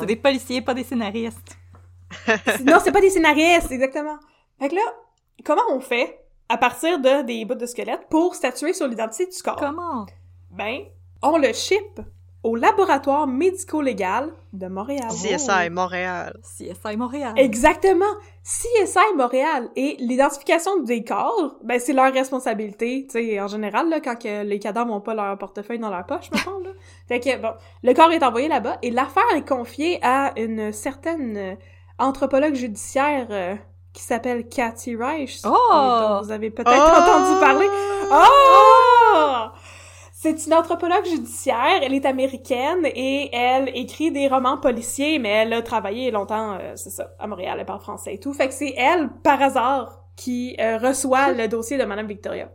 c'est 0.00 0.06
des 0.06 0.16
policiers, 0.16 0.62
pas 0.62 0.72
des 0.72 0.84
scénaristes. 0.84 1.58
non, 2.64 2.78
c'est 2.82 2.92
pas 2.92 3.02
des 3.02 3.10
scénaristes, 3.10 3.70
exactement. 3.70 4.16
Fait 4.58 4.70
que 4.70 4.74
là, 4.74 4.80
comment 5.44 5.62
on 5.70 5.80
fait 5.80 6.18
à 6.48 6.56
partir 6.56 6.98
de 7.00 7.22
des 7.22 7.44
bouts 7.44 7.54
de 7.54 7.66
squelette 7.66 8.06
pour 8.10 8.34
statuer 8.34 8.72
sur 8.72 8.88
l'identité 8.88 9.26
du 9.26 9.42
corps? 9.42 9.56
Comment? 9.56 10.06
Ben, 10.50 10.80
on 11.22 11.36
le 11.38 11.52
ship 11.52 12.00
au 12.42 12.56
laboratoire 12.56 13.26
médico-légal 13.26 14.30
de 14.52 14.66
Montréal. 14.68 15.08
CSI 15.08 15.70
Montréal. 15.70 16.38
CSI 16.42 16.96
Montréal. 16.96 17.34
Exactement. 17.36 18.06
CSI 18.42 19.14
Montréal 19.16 19.68
et 19.76 19.96
l'identification 19.98 20.82
des 20.82 21.04
corps, 21.04 21.56
ben 21.64 21.78
c'est 21.78 21.92
leur 21.92 22.12
responsabilité, 22.12 23.06
tu 23.10 23.18
sais 23.18 23.40
en 23.40 23.48
général 23.48 23.90
là 23.90 24.00
quand 24.00 24.16
que 24.16 24.44
les 24.44 24.58
cadavres 24.58 24.92
ont 24.92 25.00
pas 25.00 25.14
leur 25.14 25.36
portefeuille 25.36 25.78
dans 25.78 25.90
leur 25.90 26.06
poche 26.06 26.30
mettons 26.32 26.58
là. 26.60 26.70
Fait 27.08 27.20
que 27.20 27.36
bon, 27.36 27.52
le 27.82 27.92
corps 27.92 28.12
est 28.12 28.22
envoyé 28.22 28.48
là-bas 28.48 28.78
et 28.82 28.90
l'affaire 28.90 29.24
est 29.36 29.46
confiée 29.46 29.98
à 30.02 30.32
une 30.38 30.72
certaine 30.72 31.36
euh, 31.36 31.54
anthropologue 31.98 32.54
judiciaire 32.54 33.26
euh, 33.30 33.54
qui 33.98 34.04
s'appelle 34.04 34.48
Cathy 34.48 34.94
Reich. 34.94 35.40
Oh! 35.44 35.50
dont 35.72 36.22
vous 36.22 36.30
avez 36.30 36.50
peut-être 36.50 36.70
Oh! 36.72 37.02
entendu 37.02 37.40
parler. 37.40 37.66
Oh! 38.12 39.46
C'est 40.12 40.46
une 40.46 40.54
anthropologue 40.54 41.04
judiciaire, 41.04 41.80
elle 41.82 41.92
est 41.94 42.06
américaine 42.06 42.86
et 42.86 43.28
elle 43.34 43.70
écrit 43.76 44.12
des 44.12 44.28
romans 44.28 44.58
policiers, 44.58 45.18
mais 45.18 45.28
elle 45.30 45.52
a 45.52 45.62
travaillé 45.62 46.12
longtemps, 46.12 46.58
euh, 46.60 46.72
c'est 46.76 46.90
ça, 46.90 47.08
à 47.18 47.26
Montréal, 47.26 47.56
elle 47.58 47.66
parle 47.66 47.80
français 47.80 48.14
et 48.14 48.20
tout. 48.20 48.32
Fait 48.32 48.46
que 48.46 48.54
c'est 48.54 48.74
elle, 48.76 49.10
par 49.24 49.42
hasard, 49.42 50.00
qui 50.16 50.56
euh, 50.60 50.78
reçoit 50.78 51.32
le 51.32 51.48
dossier 51.48 51.76
de 51.76 51.84
Madame 51.84 52.06
Victoria. 52.06 52.48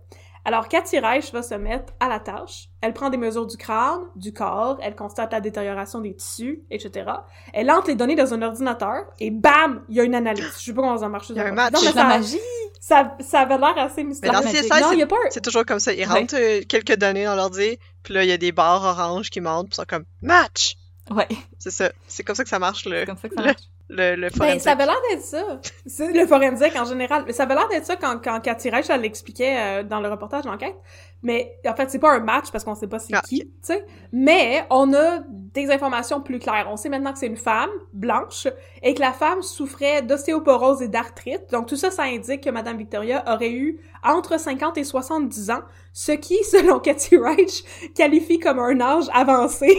Alors, 0.46 0.68
Cathy 0.68 1.00
Reich 1.00 1.32
va 1.32 1.42
se 1.42 1.56
mettre 1.56 1.94
à 2.00 2.10
la 2.10 2.20
tâche. 2.20 2.68
Elle 2.82 2.94
prend 2.94 3.10
des 3.10 3.18
mesures 3.18 3.48
du 3.48 3.56
crâne, 3.56 4.02
du 4.16 4.34
corps, 4.34 4.78
elle 4.82 4.96
constate 4.96 5.32
la 5.32 5.40
détérioration 5.40 6.02
des 6.02 6.14
tissus, 6.16 6.64
etc. 6.70 7.06
Elle 7.54 7.72
entre 7.72 7.88
les 7.88 7.96
données 7.96 8.16
dans 8.16 8.34
un 8.34 8.42
ordinateur 8.42 9.06
et 9.20 9.32
bam, 9.32 9.84
il 9.88 9.96
y 9.96 10.00
a 10.02 10.04
une 10.04 10.16
analyse. 10.16 10.46
Je 10.60 10.66
sais 10.66 10.74
pas 10.74 10.82
comment 10.82 10.98
ça 10.98 11.08
marche. 11.08 11.30
Il 11.30 11.38
y 11.38 11.40
a 11.40 11.46
un 11.46 11.50
Non, 11.50 11.56
match. 11.56 11.72
mais 11.74 11.80
C'est 11.80 11.92
de 11.92 11.96
la 11.96 12.02
ça, 12.02 12.08
magie. 12.10 12.40
ça, 12.82 13.18
ça 13.22 13.40
avait 13.42 13.58
l'air 13.58 13.78
assez 13.78 14.04
Mais 14.04 14.10
mystérieux. 14.10 14.38
dans 14.38 14.44
magique. 14.44 14.62
CSI, 14.70 14.82
non, 14.82 14.92
il 14.92 14.96
y 14.96 14.98
c'est- 14.98 15.04
a 15.04 15.08
pas 15.08 15.16
un... 15.16 15.30
c'est 15.30 15.42
toujours 15.44 15.66
comme 15.66 15.80
ça. 15.80 15.94
Ils 15.94 16.04
rentrent 16.06 16.36
euh, 16.38 16.62
quelques 16.68 16.98
données 16.98 17.24
dans 17.26 17.36
l'ordi, 17.36 17.80
puis 18.04 18.14
là, 18.14 18.24
il 18.24 18.30
y 18.30 18.34
a 18.34 18.38
des 18.38 18.52
barres 18.52 18.84
oranges 18.84 19.30
qui 19.30 19.40
montent, 19.40 19.68
puis 19.70 19.76
ils 19.76 19.82
sont 19.82 19.86
comme 19.88 20.04
«Match! 20.22 20.76
Ouais,» 21.10 21.28
C'est 21.60 21.72
ça. 21.72 21.90
C'est 22.08 22.24
comme 22.24 22.36
ça 22.36 22.44
que 22.44 22.50
ça 22.50 22.60
marche, 22.60 22.86
le, 22.86 23.00
c'est 23.00 23.06
comme 23.06 23.18
ça 23.18 23.30
que 23.30 23.36
ça 23.36 23.42
le, 23.42 23.48
marche. 23.48 23.62
Le, 23.90 24.16
le 24.16 24.30
Ben, 24.30 24.36
forensic. 24.38 24.62
ça 24.62 24.72
avait 24.72 24.86
l'air 24.86 24.98
d'être 25.12 25.24
ça. 25.24 25.60
C'est 25.86 26.12
le 26.12 26.26
forensique 26.26 26.76
en 26.76 26.86
général. 26.86 27.24
Mais 27.28 27.34
ça 27.34 27.44
avait 27.44 27.54
l'air 27.56 27.68
d'être 27.68 27.86
ça 27.86 27.96
quand, 27.96 28.20
quand 28.24 28.40
Cathy 28.40 28.70
Reich, 28.70 28.86
elle 28.90 29.02
l'expliquait 29.02 29.56
euh, 29.58 29.84
dans 29.84 30.00
le 30.00 30.10
reportage 30.10 30.44
d'enquête. 30.46 30.76
Mais 31.22 31.58
en 31.68 31.76
fait, 31.76 31.90
c'est 31.92 32.00
pas 32.00 32.12
un 32.14 32.20
match 32.20 32.52
parce 32.52 32.64
qu'on 32.64 32.76
sait 32.76 32.88
pas 32.88 33.00
c'est 33.00 33.14
Ah, 33.14 33.22
qui, 33.22 33.40
tu 33.46 33.52
sais. 33.62 33.86
Mais 34.12 34.66
on 34.70 34.94
a 34.94 35.20
des 35.30 35.70
informations 35.72 36.22
plus 36.22 36.40
claires. 36.40 36.68
On 36.70 36.76
sait 36.78 36.90
maintenant 36.90 37.14
que 37.14 37.20
c'est 37.20 37.28
une 37.28 37.38
femme 37.38 37.70
blanche 37.94 38.48
et 38.82 38.94
que 38.94 39.00
la 39.00 39.14
femme 39.14 39.42
souffrait 39.42 40.02
d'ostéoporose 40.02 40.82
et 40.82 40.88
d'arthrite. 40.88 41.52
Donc 41.52 41.68
tout 41.68 41.76
ça, 41.78 41.92
ça 41.92 42.04
indique 42.04 42.42
que 42.44 42.50
Madame 42.50 42.78
Victoria 42.78 43.24
aurait 43.28 43.52
eu 43.52 43.80
entre 44.04 44.40
50 44.40 44.78
et 44.78 44.84
70 44.84 45.50
ans, 45.52 45.62
ce 45.94 46.12
qui, 46.14 46.44
selon 46.44 46.80
Cathy 46.80 47.16
Reich, 47.18 47.64
qualifie 47.96 48.40
comme 48.40 48.60
un 48.60 48.80
âge 48.82 49.06
avancé. 49.14 49.78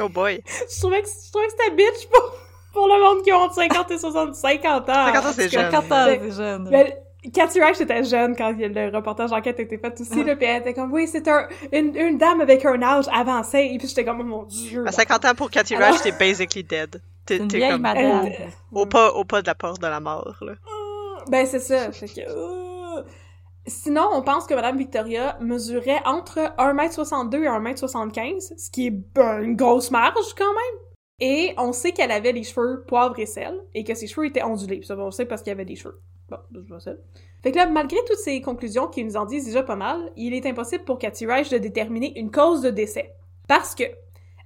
Oh 0.00 0.08
boy. 0.08 0.42
je 0.46 0.78
trouvais 0.80 1.02
que, 1.02 1.08
je 1.08 1.30
trouvais 1.32 1.46
que 1.46 1.52
c'était 1.58 1.74
bitch 1.74 2.06
pour, 2.08 2.32
pour 2.78 2.86
le 2.88 3.02
monde 3.02 3.22
qui 3.22 3.30
a 3.30 3.38
entre 3.38 3.54
50 3.54 3.90
et 3.90 3.98
60, 3.98 4.34
50 4.34 4.88
ans. 4.88 4.92
50 5.12 5.24
ans, 5.24 5.28
c'est 5.34 5.48
jeune. 5.48 5.70
50 5.70 5.92
ans, 5.92 6.04
Mais- 6.06 6.20
c'est 6.22 6.30
jeune. 6.32 6.68
mais 6.70 7.02
Cathy 7.34 7.60
Reich 7.60 7.80
était 7.80 8.04
jeune 8.04 8.36
quand 8.36 8.54
le 8.56 8.94
reportage 8.96 9.30
d'enquête 9.30 9.58
a 9.58 9.62
été 9.62 9.76
fait 9.76 10.00
aussi, 10.00 10.22
là, 10.24 10.36
pis 10.36 10.44
elle 10.44 10.60
était 10.62 10.72
comme, 10.74 10.92
oui, 10.92 11.08
c'est 11.08 11.26
un, 11.28 11.48
une, 11.72 11.94
une 11.96 12.16
dame 12.16 12.40
avec 12.40 12.64
un 12.64 12.80
âge 12.80 13.06
avancé, 13.12 13.70
et 13.72 13.78
puis 13.78 13.88
j'étais 13.88 14.04
comme, 14.04 14.20
oh 14.20 14.24
mon 14.24 14.42
dieu. 14.44 14.84
À 14.86 14.92
50 14.92 15.24
ans, 15.24 15.34
pour 15.36 15.50
Cathy 15.50 15.74
Alors- 15.74 15.90
Rush, 15.92 16.02
t'es 16.02 16.12
basically 16.12 16.62
dead. 16.62 17.02
T'es 17.26 17.38
comme 17.38 17.80
madame. 17.82 18.26
Euh, 18.26 18.30
au 18.72 18.86
pas, 18.86 19.10
au 19.12 19.24
pas 19.24 19.42
de 19.42 19.46
la 19.48 19.54
porte 19.54 19.82
de 19.82 19.86
la 19.86 20.00
mort, 20.00 20.36
là. 20.40 20.52
Ben, 21.28 21.44
c'est 21.44 21.58
ça. 21.60 21.92
Fait 21.92 22.06
que, 22.06 22.20
euh, 22.20 23.02
Sinon, 23.66 24.08
on 24.14 24.22
pense 24.22 24.46
que 24.46 24.54
Madame 24.54 24.78
Victoria 24.78 25.36
mesurait 25.40 26.00
entre 26.06 26.38
1m62 26.56 27.42
et 27.42 27.48
1m75, 27.48 28.54
ce 28.56 28.70
qui 28.70 28.86
est 28.86 28.90
ben, 28.90 29.42
une 29.42 29.56
grosse 29.56 29.90
marge 29.90 30.34
quand 30.38 30.46
même. 30.46 30.87
Et 31.20 31.52
on 31.58 31.72
sait 31.72 31.92
qu'elle 31.92 32.12
avait 32.12 32.32
les 32.32 32.44
cheveux 32.44 32.84
poivre 32.86 33.18
et 33.18 33.26
sel, 33.26 33.58
et 33.74 33.82
que 33.84 33.94
ses 33.94 34.06
cheveux 34.06 34.26
étaient 34.26 34.42
ondulés. 34.44 34.82
Ça, 34.82 34.96
on 34.96 35.10
sait 35.10 35.26
parce 35.26 35.42
qu'il 35.42 35.50
y 35.50 35.52
avait 35.54 35.64
des 35.64 35.74
cheveux. 35.76 36.00
Bon, 36.28 36.38
je 36.54 36.60
vois 36.60 36.80
ça. 36.80 36.92
Fait 37.42 37.52
que 37.52 37.56
là, 37.56 37.66
malgré 37.66 37.96
toutes 38.06 38.18
ces 38.18 38.40
conclusions 38.40 38.86
qui 38.88 39.02
nous 39.04 39.16
en 39.16 39.24
disent 39.24 39.46
déjà 39.46 39.62
pas 39.62 39.76
mal, 39.76 40.12
il 40.16 40.34
est 40.34 40.46
impossible 40.46 40.84
pour 40.84 40.98
Cathy 40.98 41.26
Reich 41.26 41.50
de 41.50 41.58
déterminer 41.58 42.18
une 42.18 42.30
cause 42.30 42.60
de 42.62 42.70
décès. 42.70 43.14
Parce 43.48 43.74
que, 43.74 43.84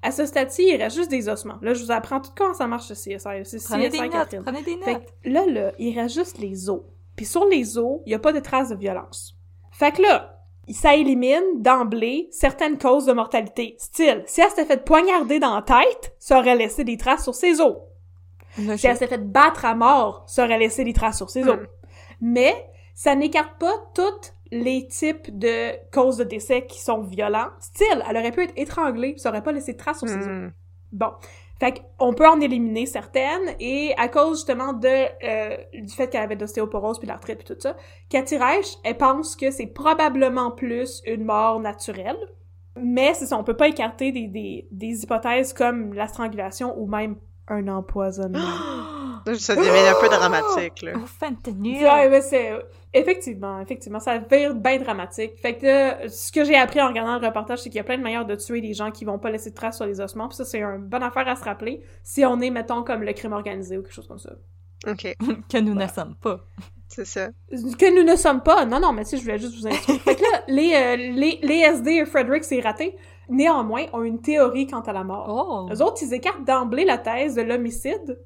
à 0.03 0.13
ce 0.13 0.25
stade-ci, 0.27 0.65
il 0.69 0.77
reste 0.77 0.97
juste 0.97 1.11
des 1.11 1.29
ossements. 1.29 1.59
Là, 1.61 1.75
je 1.75 1.85
vous 1.85 1.91
apprends 1.91 2.21
tout 2.21 2.31
comment 2.37 2.55
ça 2.55 2.67
marche, 2.67 2.87
ce 2.87 2.95
CSI. 2.95 3.19
C'est 3.45 3.65
Prenez 3.69 3.89
des 3.89 4.09
notes, 4.09 4.37
prenez 4.45 4.63
des 4.63 4.77
Fait 4.79 4.95
notes. 4.95 5.15
que 5.23 5.29
là, 5.29 5.47
là, 5.47 5.73
il 5.79 5.99
reste 5.99 6.15
juste 6.15 6.39
les 6.39 6.71
os. 6.71 6.83
Puis 7.17 7.27
sur 7.27 7.45
les 7.47 7.77
os, 7.79 8.01
il 8.07 8.13
y 8.13 8.15
a 8.15 8.19
pas 8.19 8.33
de 8.33 8.41
traces 8.41 8.71
de 8.71 8.77
violence. 8.77 9.37
Fait 9.73 9.93
que 9.93 10.03
là, 10.03 10.32
ça 10.71 10.95
élimine 10.95 11.61
d'emblée 11.61 12.29
certaines 12.31 12.79
causes 12.79 13.07
de 13.07 13.13
mortalité. 13.13 13.75
Style, 13.79 14.23
si 14.27 14.41
elle 14.41 14.51
s'était 14.51 14.65
fait 14.65 14.85
poignarder 14.85 15.39
dans 15.39 15.55
la 15.55 15.63
tête, 15.63 16.15
ça 16.19 16.39
aurait 16.39 16.57
laissé 16.57 16.85
des 16.85 16.97
traces 16.97 17.25
sur 17.25 17.35
ses 17.35 17.61
os. 17.61 17.77
Si 18.57 18.87
elle 18.87 18.97
s'était 18.97 19.09
fait 19.09 19.19
battre 19.19 19.65
à 19.65 19.75
mort, 19.75 20.25
ça 20.27 20.45
aurait 20.45 20.59
laissé 20.59 20.85
des 20.85 20.93
traces 20.93 21.17
sur 21.17 21.31
ses 21.31 21.49
os. 21.49 21.57
Hmm. 21.57 21.67
Mais 22.21 22.71
ça 22.95 23.15
n'écarte 23.15 23.59
pas 23.59 23.73
tous 23.95 24.33
les 24.51 24.87
types 24.87 25.37
de 25.37 25.73
causes 25.91 26.19
de 26.19 26.25
décès 26.25 26.67
qui 26.67 26.81
sont 26.81 27.01
violents. 27.01 27.49
Style, 27.59 28.05
elle 28.09 28.17
aurait 28.17 28.31
pu 28.31 28.43
être 28.43 28.53
étranglée, 28.57 29.15
ça 29.17 29.31
aurait 29.31 29.43
pas 29.43 29.53
laissé 29.53 29.73
de 29.73 29.79
traces 29.79 29.99
sur 29.99 30.09
ses 30.09 30.17
os. 30.17 30.27
Hmm. 30.27 30.51
Bon. 30.93 31.11
Fait 31.63 31.81
qu'on 31.97 32.13
peut 32.13 32.27
en 32.27 32.41
éliminer 32.41 32.87
certaines, 32.87 33.55
et 33.61 33.95
à 33.97 34.09
cause 34.09 34.39
justement 34.39 34.73
de 34.73 34.89
euh, 34.89 35.57
du 35.73 35.95
fait 35.95 36.09
qu'elle 36.09 36.23
avait 36.23 36.35
de 36.35 36.41
l'ostéoporose 36.41 36.99
puis 36.99 37.07
l'arthrite 37.07 37.39
puis 37.39 37.55
tout 37.55 37.61
ça, 37.61 37.77
Cathy 38.09 38.37
Reich, 38.37 38.79
elle 38.83 38.97
pense 38.97 39.37
que 39.37 39.53
c'est 39.53 39.69
probablement 39.69 40.51
plus 40.51 41.01
une 41.07 41.23
mort 41.23 41.61
naturelle. 41.61 42.19
Mais 42.75 43.15
c'est 43.15 43.27
ça, 43.27 43.39
on 43.39 43.45
peut 43.45 43.57
pas 43.57 43.69
écarter 43.69 44.11
des, 44.11 44.27
des, 44.27 44.67
des 44.73 45.05
hypothèses 45.05 45.53
comme 45.53 45.95
la 45.95 46.09
strangulation 46.09 46.77
ou 46.77 46.89
même 46.89 47.15
un 47.49 47.69
empoisonnement. 47.69 48.41
Ça 49.39 49.55
devient 49.55 49.89
un 49.89 50.01
peu 50.01 50.09
dramatique, 50.17 50.83
là. 50.83 50.93
Oh. 50.97 51.27
Ouais, 51.53 52.09
ouais, 52.09 52.23
c'est... 52.23 52.53
Effectivement, 52.95 53.61
effectivement, 53.61 54.01
ça 54.01 54.19
vire 54.19 54.55
bien 54.55 54.79
dramatique. 54.79 55.39
Fait 55.41 55.57
que 55.57 55.65
là, 55.65 56.09
ce 56.09 56.31
que 56.31 56.45
j'ai 56.45 56.57
appris 56.57 56.81
en 56.81 56.89
regardant 56.89 57.19
le 57.19 57.27
reportage, 57.27 57.61
c'est 57.61 57.71
qu'il 57.71 57.79
y 57.79 57.81
a 57.81 57.85
plein 57.85 57.97
de 57.97 58.03
manières 58.03 58.27
de 58.27 58.35
tuer 58.35 58.61
des 58.61 58.75
gens 58.75 58.91
qui 58.91 59.07
vont 59.07 59.19
pas 59.19 59.31
laisser 59.31 59.51
de 59.51 59.55
traces 59.55 59.77
sur 59.77 59.87
les 59.87 60.01
ossements. 60.01 60.29
Puis 60.29 60.37
ça, 60.37 60.45
c'est 60.45 60.61
une 60.61 60.89
bonne 60.89 61.03
affaire 61.03 61.27
à 61.27 61.37
se 61.37 61.45
rappeler 61.45 61.83
si 62.03 62.25
on 62.27 62.39
est, 62.41 62.51
mettons, 62.51 62.83
comme 62.83 63.03
le 63.03 63.13
crime 63.15 63.33
organisé 63.33 63.79
ou 63.79 63.83
quelque 63.83 63.95
chose 63.95 64.09
comme 64.09 64.19
ça. 64.19 64.33
Ok, 64.87 65.17
que 65.49 65.59
nous 65.59 65.75
ne 65.75 65.87
sommes 65.87 66.17
pas. 66.17 66.45
c'est 66.89 67.07
ça. 67.07 67.31
Que 67.51 67.97
nous 67.97 68.07
ne 68.07 68.17
sommes 68.17 68.43
pas. 68.43 68.67
Non, 68.67 68.81
non, 68.81 68.93
mais 68.93 69.05
si, 69.05 69.17
je 69.17 69.23
voulais 69.23 69.39
juste 69.39 69.57
vous 69.57 69.67
instruire. 69.67 70.01
fait 70.01 70.17
que 70.17 70.23
là, 70.23 70.43
les, 70.49 70.75
euh, 70.75 70.97
les, 70.97 71.39
les 71.43 71.61
SD 71.61 71.93
et 71.93 72.05
Frederick, 72.05 72.45
c'est 72.45 72.61
raté. 72.61 72.95
Néanmoins, 73.33 73.85
ont 73.93 74.03
une 74.03 74.21
théorie 74.21 74.67
quant 74.67 74.81
à 74.81 74.93
la 74.93 75.05
mort. 75.05 75.67
Oh! 75.69 75.73
Eux 75.75 75.83
autres, 75.83 76.03
ils 76.03 76.13
écartent 76.15 76.45
d'emblée 76.45 76.85
la 76.85 76.99
thèse 76.99 77.35
de 77.35 77.43
l'homicide. 77.43 78.19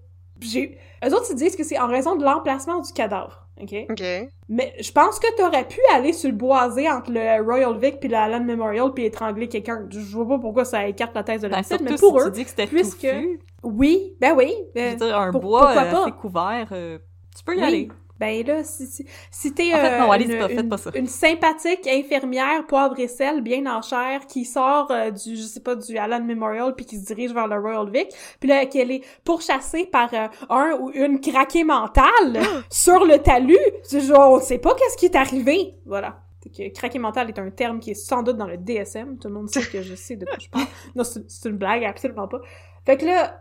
Eux 1.04 1.14
autres, 1.14 1.26
ils 1.30 1.36
disent 1.36 1.56
que 1.56 1.64
c'est 1.64 1.78
en 1.78 1.86
raison 1.86 2.16
de 2.16 2.24
l'emplacement 2.24 2.80
du 2.80 2.92
cadavre. 2.92 3.46
OK? 3.60 3.74
Ok. 3.90 4.02
Mais 4.50 4.74
je 4.80 4.92
pense 4.92 5.18
que 5.18 5.34
t'aurais 5.36 5.66
pu 5.66 5.80
aller 5.94 6.12
sur 6.12 6.28
le 6.30 6.36
boisé 6.36 6.90
entre 6.90 7.10
le 7.10 7.42
Royal 7.42 7.74
Vic 7.78 8.00
puis 8.00 8.08
la 8.10 8.24
Allen 8.24 8.44
Memorial 8.44 8.92
puis 8.92 9.06
étrangler 9.06 9.48
quelqu'un. 9.48 9.86
Je 9.90 9.98
vois 10.14 10.28
pas 10.28 10.38
pourquoi 10.38 10.66
ça 10.66 10.86
écarte 10.86 11.14
la 11.14 11.24
thèse 11.24 11.40
de 11.40 11.48
Ben, 11.48 11.52
l'homicide, 11.56 11.78
surtout 11.78 11.92
mais 11.92 11.98
pour 11.98 12.20
si 12.20 12.26
eux, 12.28 12.30
tu 12.32 12.36
dis 12.38 12.44
que 12.44 12.50
c'était 12.50 12.66
puisque- 12.66 13.00
touffu, 13.00 13.40
oui, 13.62 14.14
ben 14.20 14.34
oui. 14.36 14.52
je 14.74 14.80
euh, 14.80 14.90
veux 14.90 14.96
dire, 14.96 15.18
un 15.18 15.30
pour- 15.32 15.40
bois 15.40 15.70
euh, 15.70 16.02
assez 16.02 16.12
couvert, 16.12 16.68
euh, 16.72 16.98
tu 17.34 17.42
peux 17.44 17.54
y 17.54 17.60
Oui. 17.60 17.64
aller. 17.64 17.88
Ben 18.18 18.46
là, 18.46 18.64
si, 18.64 18.86
si, 18.86 19.06
si 19.30 19.52
t'es 19.52 19.74
En 19.74 19.78
fait, 19.78 20.30
euh, 20.30 20.90
une, 20.94 21.06
sympathique 21.06 21.86
infirmière 21.86 22.66
poivre 22.66 22.98
et 22.98 23.08
sel 23.08 23.42
bien 23.42 23.66
en 23.66 23.82
chair 23.82 24.26
qui 24.26 24.44
sort 24.44 24.90
euh, 24.90 25.10
du, 25.10 25.36
je 25.36 25.42
sais 25.42 25.60
pas, 25.60 25.74
du 25.74 25.98
Allen 25.98 26.24
Memorial 26.24 26.74
puis 26.74 26.86
qui 26.86 26.98
se 26.98 27.06
dirige 27.06 27.32
vers 27.32 27.46
le 27.46 27.58
Royal 27.58 27.90
Vic, 27.90 28.08
puis 28.40 28.48
là 28.48 28.64
qu'elle 28.66 28.90
est 28.90 29.02
pourchassée 29.24 29.86
par 29.86 30.12
euh, 30.14 30.28
un 30.48 30.76
ou 30.80 30.90
une 30.92 31.20
craquée 31.20 31.64
mentale 31.64 32.40
sur 32.70 33.04
le 33.04 33.18
talus, 33.18 33.58
genre, 33.90 34.32
on 34.32 34.40
sait 34.40 34.58
pas 34.58 34.74
qu'est-ce 34.74 34.96
qui 34.96 35.06
est 35.06 35.16
arrivé. 35.16 35.74
Voilà. 35.84 36.25
Que 36.50 36.72
craqué 36.72 36.98
mental 36.98 37.28
est 37.28 37.38
un 37.38 37.50
terme 37.50 37.80
qui 37.80 37.92
est 37.92 37.94
sans 37.94 38.22
doute 38.22 38.36
dans 38.36 38.46
le 38.46 38.56
DSM. 38.56 39.18
Tout 39.18 39.28
le 39.28 39.34
monde 39.34 39.48
sait 39.48 39.62
que 39.62 39.82
je 39.82 39.94
sais 39.96 40.16
de 40.16 40.24
quoi 40.24 40.36
je 40.40 40.48
parle. 40.48 40.66
Non, 40.94 41.04
c'est 41.04 41.28
c'est 41.28 41.48
une 41.48 41.56
blague, 41.56 41.84
absolument 41.84 42.28
pas. 42.28 42.40
Fait 42.86 42.96
que 42.96 43.04
là, 43.04 43.40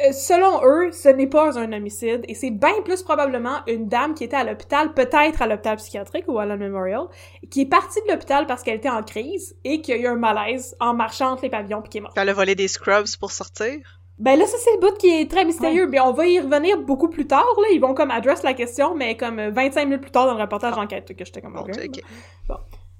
euh, 0.00 0.12
selon 0.12 0.64
eux, 0.64 0.92
ce 0.92 1.08
n'est 1.08 1.26
pas 1.26 1.58
un 1.58 1.72
homicide 1.72 2.24
et 2.28 2.34
c'est 2.34 2.52
bien 2.52 2.80
plus 2.84 3.02
probablement 3.02 3.58
une 3.66 3.88
dame 3.88 4.14
qui 4.14 4.22
était 4.22 4.36
à 4.36 4.44
l'hôpital, 4.44 4.94
peut-être 4.94 5.42
à 5.42 5.48
l'hôpital 5.48 5.76
psychiatrique 5.78 6.26
ou 6.28 6.38
à 6.38 6.46
la 6.46 6.56
Memorial, 6.56 7.08
qui 7.50 7.62
est 7.62 7.66
partie 7.66 8.00
de 8.06 8.12
l'hôpital 8.12 8.46
parce 8.46 8.62
qu'elle 8.62 8.76
était 8.76 8.88
en 8.88 9.02
crise 9.02 9.56
et 9.64 9.80
qu'il 9.80 9.96
y 9.96 9.98
a 9.98 10.00
eu 10.00 10.06
un 10.06 10.16
malaise 10.16 10.76
en 10.78 10.94
marchant 10.94 11.32
entre 11.32 11.42
les 11.42 11.50
pavillons 11.50 11.82
puis 11.82 11.90
qui 11.90 11.98
est 11.98 12.00
morte. 12.02 12.16
Elle 12.16 12.28
a 12.28 12.32
volé 12.32 12.54
des 12.54 12.68
scrubs 12.68 13.16
pour 13.18 13.32
sortir? 13.32 14.00
Ben 14.18 14.38
là, 14.38 14.46
ça 14.46 14.56
c'est 14.58 14.74
le 14.74 14.80
bout 14.80 14.96
qui 14.96 15.08
est 15.08 15.28
très 15.28 15.44
mystérieux, 15.44 15.88
mais 15.88 15.98
on 15.98 16.12
va 16.12 16.26
y 16.26 16.38
revenir 16.38 16.78
beaucoup 16.78 17.08
plus 17.08 17.26
tard, 17.26 17.52
là. 17.60 17.68
Ils 17.72 17.80
vont 17.80 17.94
comme 17.94 18.10
adresse 18.10 18.42
la 18.42 18.54
question, 18.54 18.94
mais 18.94 19.16
comme 19.16 19.38
euh, 19.38 19.50
25 19.50 19.84
minutes 19.86 20.02
plus 20.02 20.12
tard 20.12 20.26
dans 20.26 20.34
le 20.34 20.42
reportage 20.42 20.74
d'enquête, 20.74 21.16
que 21.16 21.24
j'étais 21.24 21.40
comme... 21.40 21.54
Bon, 21.54 21.60
ok. 21.60 21.70
ok. 21.84 22.58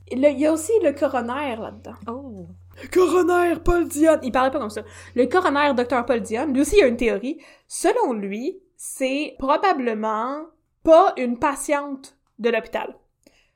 Et 0.08 0.16
là, 0.16 0.30
Il 0.30 0.38
y 0.38 0.46
a 0.46 0.52
aussi 0.52 0.72
le 0.82 0.92
coroner 0.92 1.56
là-dedans. 1.56 1.94
Oh! 2.08 2.46
Le 2.82 2.88
coroner 2.88 3.54
Paul 3.64 3.86
Dionne. 3.88 4.20
Il 4.22 4.32
parlait 4.32 4.50
pas 4.50 4.58
comme 4.58 4.70
ça. 4.70 4.82
Le 5.14 5.26
coroner 5.26 5.72
Dr 5.74 6.04
Paul 6.04 6.20
Dionne, 6.20 6.52
lui 6.52 6.60
aussi, 6.62 6.76
il 6.78 6.82
a 6.82 6.86
une 6.88 6.96
théorie. 6.96 7.38
Selon 7.68 8.12
lui, 8.12 8.58
c'est 8.76 9.34
probablement 9.38 10.42
pas 10.82 11.14
une 11.16 11.38
patiente 11.38 12.16
de 12.38 12.50
l'hôpital. 12.50 12.94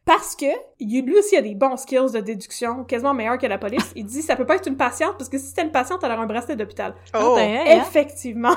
Parce 0.09 0.35
que, 0.35 0.47
il- 0.81 1.05
lui 1.05 1.18
aussi 1.18 1.37
a 1.37 1.42
des 1.42 1.55
bons 1.55 1.77
skills 1.77 2.12
de 2.14 2.21
déduction, 2.21 2.83
quasiment 2.85 3.12
meilleurs 3.12 3.37
que 3.37 3.47
la 3.47 3.59
police. 3.59 3.92
Il 3.94 4.07
dit, 4.07 4.23
ça 4.23 4.37
peut 4.37 4.47
pas 4.47 4.57
être 4.57 4.66
une 4.66 4.77
patiente, 4.79 5.16
parce 5.18 5.29
que 5.29 5.37
si 5.38 5.47
c'était 5.49 5.62
une 5.62 5.71
patiente, 5.71 6.01
elle 6.03 6.11
aurait 6.12 6.23
un 6.23 6.27
bracelet 6.27 6.57
d'hôpital. 6.57 6.94
Oh! 7.14 7.35
ben, 7.37 7.49
hey, 7.66 7.79
hein? 7.79 7.83
Effectivement. 7.87 8.57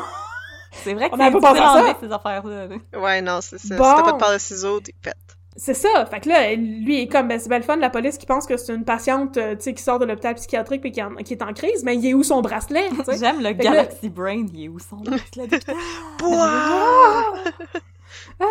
C'est 0.72 0.94
vrai 0.94 1.10
que 1.10 1.16
On 1.16 1.18
c'est 1.18 1.40
pas 1.42 1.54
ça. 1.56 1.98
ces 2.00 2.10
affaires-là. 2.12 2.68
là. 2.68 3.00
Ouais, 3.02 3.22
non, 3.22 3.40
c'est 3.42 3.58
ça. 3.60 3.76
Bon. 3.76 3.84
Si 3.84 3.96
t'as 3.98 4.04
pas 4.04 4.12
de 4.14 4.18
paire 4.18 4.34
de 4.34 4.38
ciseaux, 4.40 4.80
t'es 4.80 4.96
pète. 5.02 5.16
C'est 5.58 5.74
ça. 5.74 6.06
Fait 6.06 6.22
que 6.22 6.30
là, 6.30 6.56
lui, 6.56 6.96
il 6.96 7.02
est 7.02 7.08
comme, 7.12 7.28
ben, 7.28 7.38
c'est 7.38 7.50
bien 7.50 7.58
le 7.58 7.66
fun, 7.66 7.76
la 7.76 7.90
police 7.90 8.18
qui 8.18 8.26
pense 8.26 8.46
que 8.46 8.56
c'est 8.56 8.74
une 8.74 8.86
patiente, 8.86 9.36
euh, 9.36 9.56
tu 9.58 9.64
sais, 9.64 9.74
qui 9.74 9.84
sort 9.84 10.00
de 10.00 10.06
l'hôpital 10.06 10.34
psychiatrique 10.36 10.86
et 10.86 10.92
qui, 10.92 11.04
en- 11.04 11.14
qui 11.16 11.34
est 11.34 11.42
en 11.44 11.52
crise, 11.52 11.84
mais 11.84 11.98
il 11.98 12.06
est 12.08 12.14
où 12.14 12.24
son 12.24 12.40
bracelet? 12.42 12.88
J'aime 13.20 13.40
le 13.40 13.44
là- 13.44 13.54
Galaxy 13.54 14.08
Brain, 14.10 14.46
il 14.54 14.64
est 14.64 14.68
où 14.70 14.80
son 14.80 14.96
bracelet 14.96 15.48
d'hôpital? 15.48 15.76
Ah! 18.40 18.46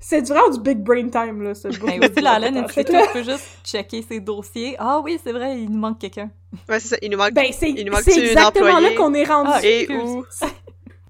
C'est 0.00 0.22
du 0.22 0.32
vraiment 0.32 0.48
du 0.50 0.60
big 0.60 0.78
brain 0.78 1.08
time, 1.08 1.42
là, 1.42 1.54
ce 1.54 1.68
bout. 1.68 1.86
Ben 1.86 2.00
aussi, 2.02 2.20
la 2.22 2.34
Institute 2.36 2.88
là- 2.90 3.06
peut 3.12 3.22
juste 3.22 3.46
checker 3.64 4.02
ses 4.02 4.20
dossiers. 4.20 4.76
Ah 4.78 5.00
oui, 5.04 5.18
c'est 5.22 5.32
vrai, 5.32 5.58
il 5.60 5.70
nous 5.70 5.78
manque 5.78 5.98
quelqu'un. 6.00 6.30
Ouais, 6.68 6.80
c'est 6.80 6.88
ça. 6.88 6.96
Il 7.02 7.10
nous 7.10 7.18
manque. 7.18 7.32
Ben, 7.32 7.46
c'est 7.52 7.70
Il 7.70 7.84
nous 7.86 7.92
manque 7.92 8.02
c'est 8.02 8.18
exactement 8.18 8.80
là 8.80 8.92
qu'on 8.94 9.12
est 9.14 9.24
rendu. 9.24 9.50
Ah, 9.52 9.60
Et 9.62 9.86
où? 9.92 10.24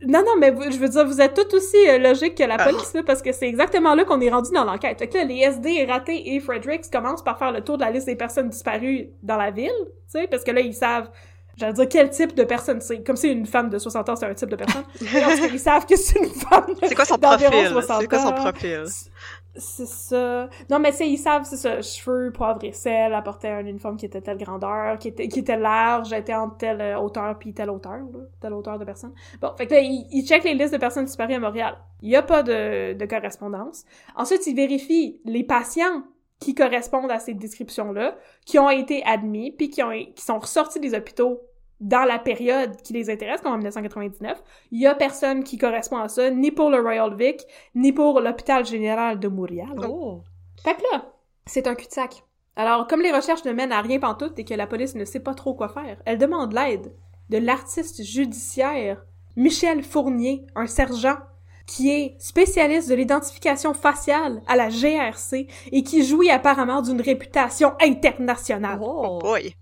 Non, 0.06 0.20
non, 0.24 0.34
mais 0.38 0.50
vous- 0.52 0.70
je 0.70 0.78
veux 0.78 0.88
dire, 0.88 1.04
vous 1.06 1.20
êtes 1.20 1.34
tout 1.34 1.56
aussi 1.56 1.76
euh, 1.88 1.98
logique 1.98 2.36
que 2.36 2.44
la 2.44 2.54
Ah. 2.58 2.64
police, 2.68 2.94
là, 2.94 3.02
parce 3.04 3.20
que 3.20 3.32
c'est 3.32 3.48
exactement 3.48 3.94
là 3.96 4.04
qu'on 4.04 4.20
est 4.20 4.30
rendu 4.30 4.50
dans 4.52 4.64
l'enquête. 4.64 4.98
Fait 4.98 5.08
que 5.08 5.18
là, 5.18 5.24
les 5.24 5.38
SD, 5.38 5.86
Raté 5.86 6.34
et 6.34 6.40
Fredericks 6.40 6.88
commencent 6.92 7.24
par 7.24 7.36
faire 7.38 7.50
le 7.50 7.62
tour 7.62 7.78
de 7.78 7.82
la 7.84 7.90
liste 7.90 8.06
des 8.06 8.14
personnes 8.14 8.48
disparues 8.48 9.08
dans 9.24 9.36
la 9.36 9.50
ville, 9.50 9.70
tu 9.84 9.90
sais, 10.20 10.28
parce 10.28 10.44
que 10.44 10.52
là, 10.52 10.60
ils 10.60 10.72
savent, 10.74 11.10
j'allais 11.58 11.72
dire, 11.72 11.88
quel 11.88 12.10
type 12.10 12.34
de 12.34 12.44
personne 12.44 12.80
c'est? 12.80 13.02
Comme 13.02 13.16
c'est 13.16 13.32
une 13.32 13.46
femme 13.46 13.68
de 13.68 13.78
60 13.78 14.08
ans, 14.08 14.16
c'est 14.16 14.26
un 14.26 14.34
type 14.34 14.48
de 14.48 14.56
personne. 14.56 14.84
En 14.84 15.46
ils 15.52 15.58
savent 15.58 15.86
que 15.86 15.96
c'est 15.96 16.18
une 16.18 16.30
femme 16.30 16.74
C'est 16.82 16.94
quoi 16.94 17.04
son 17.04 17.18
profil? 17.18 17.68
60 17.68 18.00
C'est 18.00 18.06
quoi 18.08 18.18
son 18.18 18.32
profil? 18.32 18.84
C'est 19.56 19.86
ça. 19.86 20.48
Non, 20.70 20.78
mais 20.78 20.92
tu 20.92 20.98
sais, 20.98 21.08
ils 21.08 21.18
savent, 21.18 21.44
c'est 21.44 21.56
ça. 21.56 21.82
Cheveux, 21.82 22.30
poivre 22.32 22.62
et 22.62 22.72
sel, 22.72 23.12
apportait 23.12 23.48
un 23.48 23.66
uniforme 23.66 23.96
qui 23.96 24.06
était 24.06 24.20
telle 24.20 24.38
grandeur, 24.38 24.98
qui 24.98 25.08
était, 25.08 25.26
qui 25.26 25.40
était 25.40 25.56
large, 25.56 26.12
était 26.12 26.34
entre 26.34 26.58
telle 26.58 26.80
euh, 26.80 26.98
hauteur 26.98 27.36
puis 27.38 27.52
telle 27.52 27.70
hauteur, 27.70 27.98
là. 28.12 28.20
Telle 28.40 28.52
hauteur 28.52 28.78
de 28.78 28.84
personne. 28.84 29.12
Bon, 29.40 29.50
fait 29.56 29.66
que 29.66 29.74
là, 29.74 29.80
ils, 29.80 30.06
ils 30.12 30.24
checkent 30.24 30.44
les 30.44 30.54
listes 30.54 30.72
de 30.72 30.78
personnes 30.78 31.06
disparues 31.06 31.34
à 31.34 31.40
Montréal. 31.40 31.76
Il 32.02 32.10
y 32.10 32.16
a 32.16 32.22
pas 32.22 32.44
de, 32.44 32.92
de 32.92 33.06
correspondance. 33.06 33.84
Ensuite, 34.14 34.46
ils 34.46 34.54
vérifient 34.54 35.20
les 35.24 35.42
patients 35.42 36.04
qui 36.40 36.54
correspondent 36.54 37.10
à 37.10 37.18
ces 37.18 37.34
descriptions-là, 37.34 38.16
qui 38.46 38.58
ont 38.58 38.70
été 38.70 39.02
admis 39.04 39.50
puis 39.50 39.70
qui 39.70 39.82
ont, 39.82 39.90
qui 39.90 40.24
sont 40.24 40.38
ressortis 40.38 40.78
des 40.78 40.94
hôpitaux 40.94 41.40
dans 41.80 42.04
la 42.04 42.18
période 42.18 42.76
qui 42.82 42.92
les 42.92 43.10
intéresse, 43.10 43.40
comme 43.40 43.52
en 43.52 43.58
1999. 43.58 44.42
Il 44.72 44.80
y 44.80 44.86
a 44.86 44.94
personne 44.94 45.44
qui 45.44 45.58
correspond 45.58 45.98
à 45.98 46.08
ça, 46.08 46.30
ni 46.30 46.50
pour 46.50 46.70
le 46.70 46.80
Royal 46.80 47.14
Vic, 47.14 47.44
ni 47.74 47.92
pour 47.92 48.20
l'hôpital 48.20 48.64
général 48.66 49.20
de 49.20 49.28
Montréal. 49.28 49.76
Oh! 49.88 50.22
Fait 50.62 50.74
que 50.74 50.82
là, 50.92 51.06
c'est 51.46 51.66
un 51.66 51.74
cul-de-sac. 51.74 52.24
Alors, 52.56 52.88
comme 52.88 53.02
les 53.02 53.12
recherches 53.12 53.44
ne 53.44 53.52
mènent 53.52 53.72
à 53.72 53.80
rien 53.80 54.00
pantoute 54.00 54.38
et 54.38 54.44
que 54.44 54.54
la 54.54 54.66
police 54.66 54.96
ne 54.96 55.04
sait 55.04 55.20
pas 55.20 55.34
trop 55.34 55.54
quoi 55.54 55.68
faire, 55.68 56.02
elle 56.04 56.18
demande 56.18 56.52
l'aide 56.52 56.92
de 57.30 57.38
l'artiste 57.38 58.02
judiciaire 58.02 59.04
Michel 59.36 59.84
Fournier, 59.84 60.44
un 60.56 60.66
sergent 60.66 61.16
qui 61.68 61.90
est 61.90 62.16
spécialiste 62.18 62.88
de 62.88 62.94
l'identification 62.94 63.74
faciale 63.74 64.40
à 64.48 64.56
la 64.56 64.70
GRC 64.70 65.46
et 65.70 65.82
qui 65.84 66.04
jouit 66.04 66.30
apparemment 66.30 66.82
d'une 66.82 67.00
réputation 67.00 67.74
internationale. 67.80 68.80
Oh! 68.82 69.18
Boy. 69.20 69.54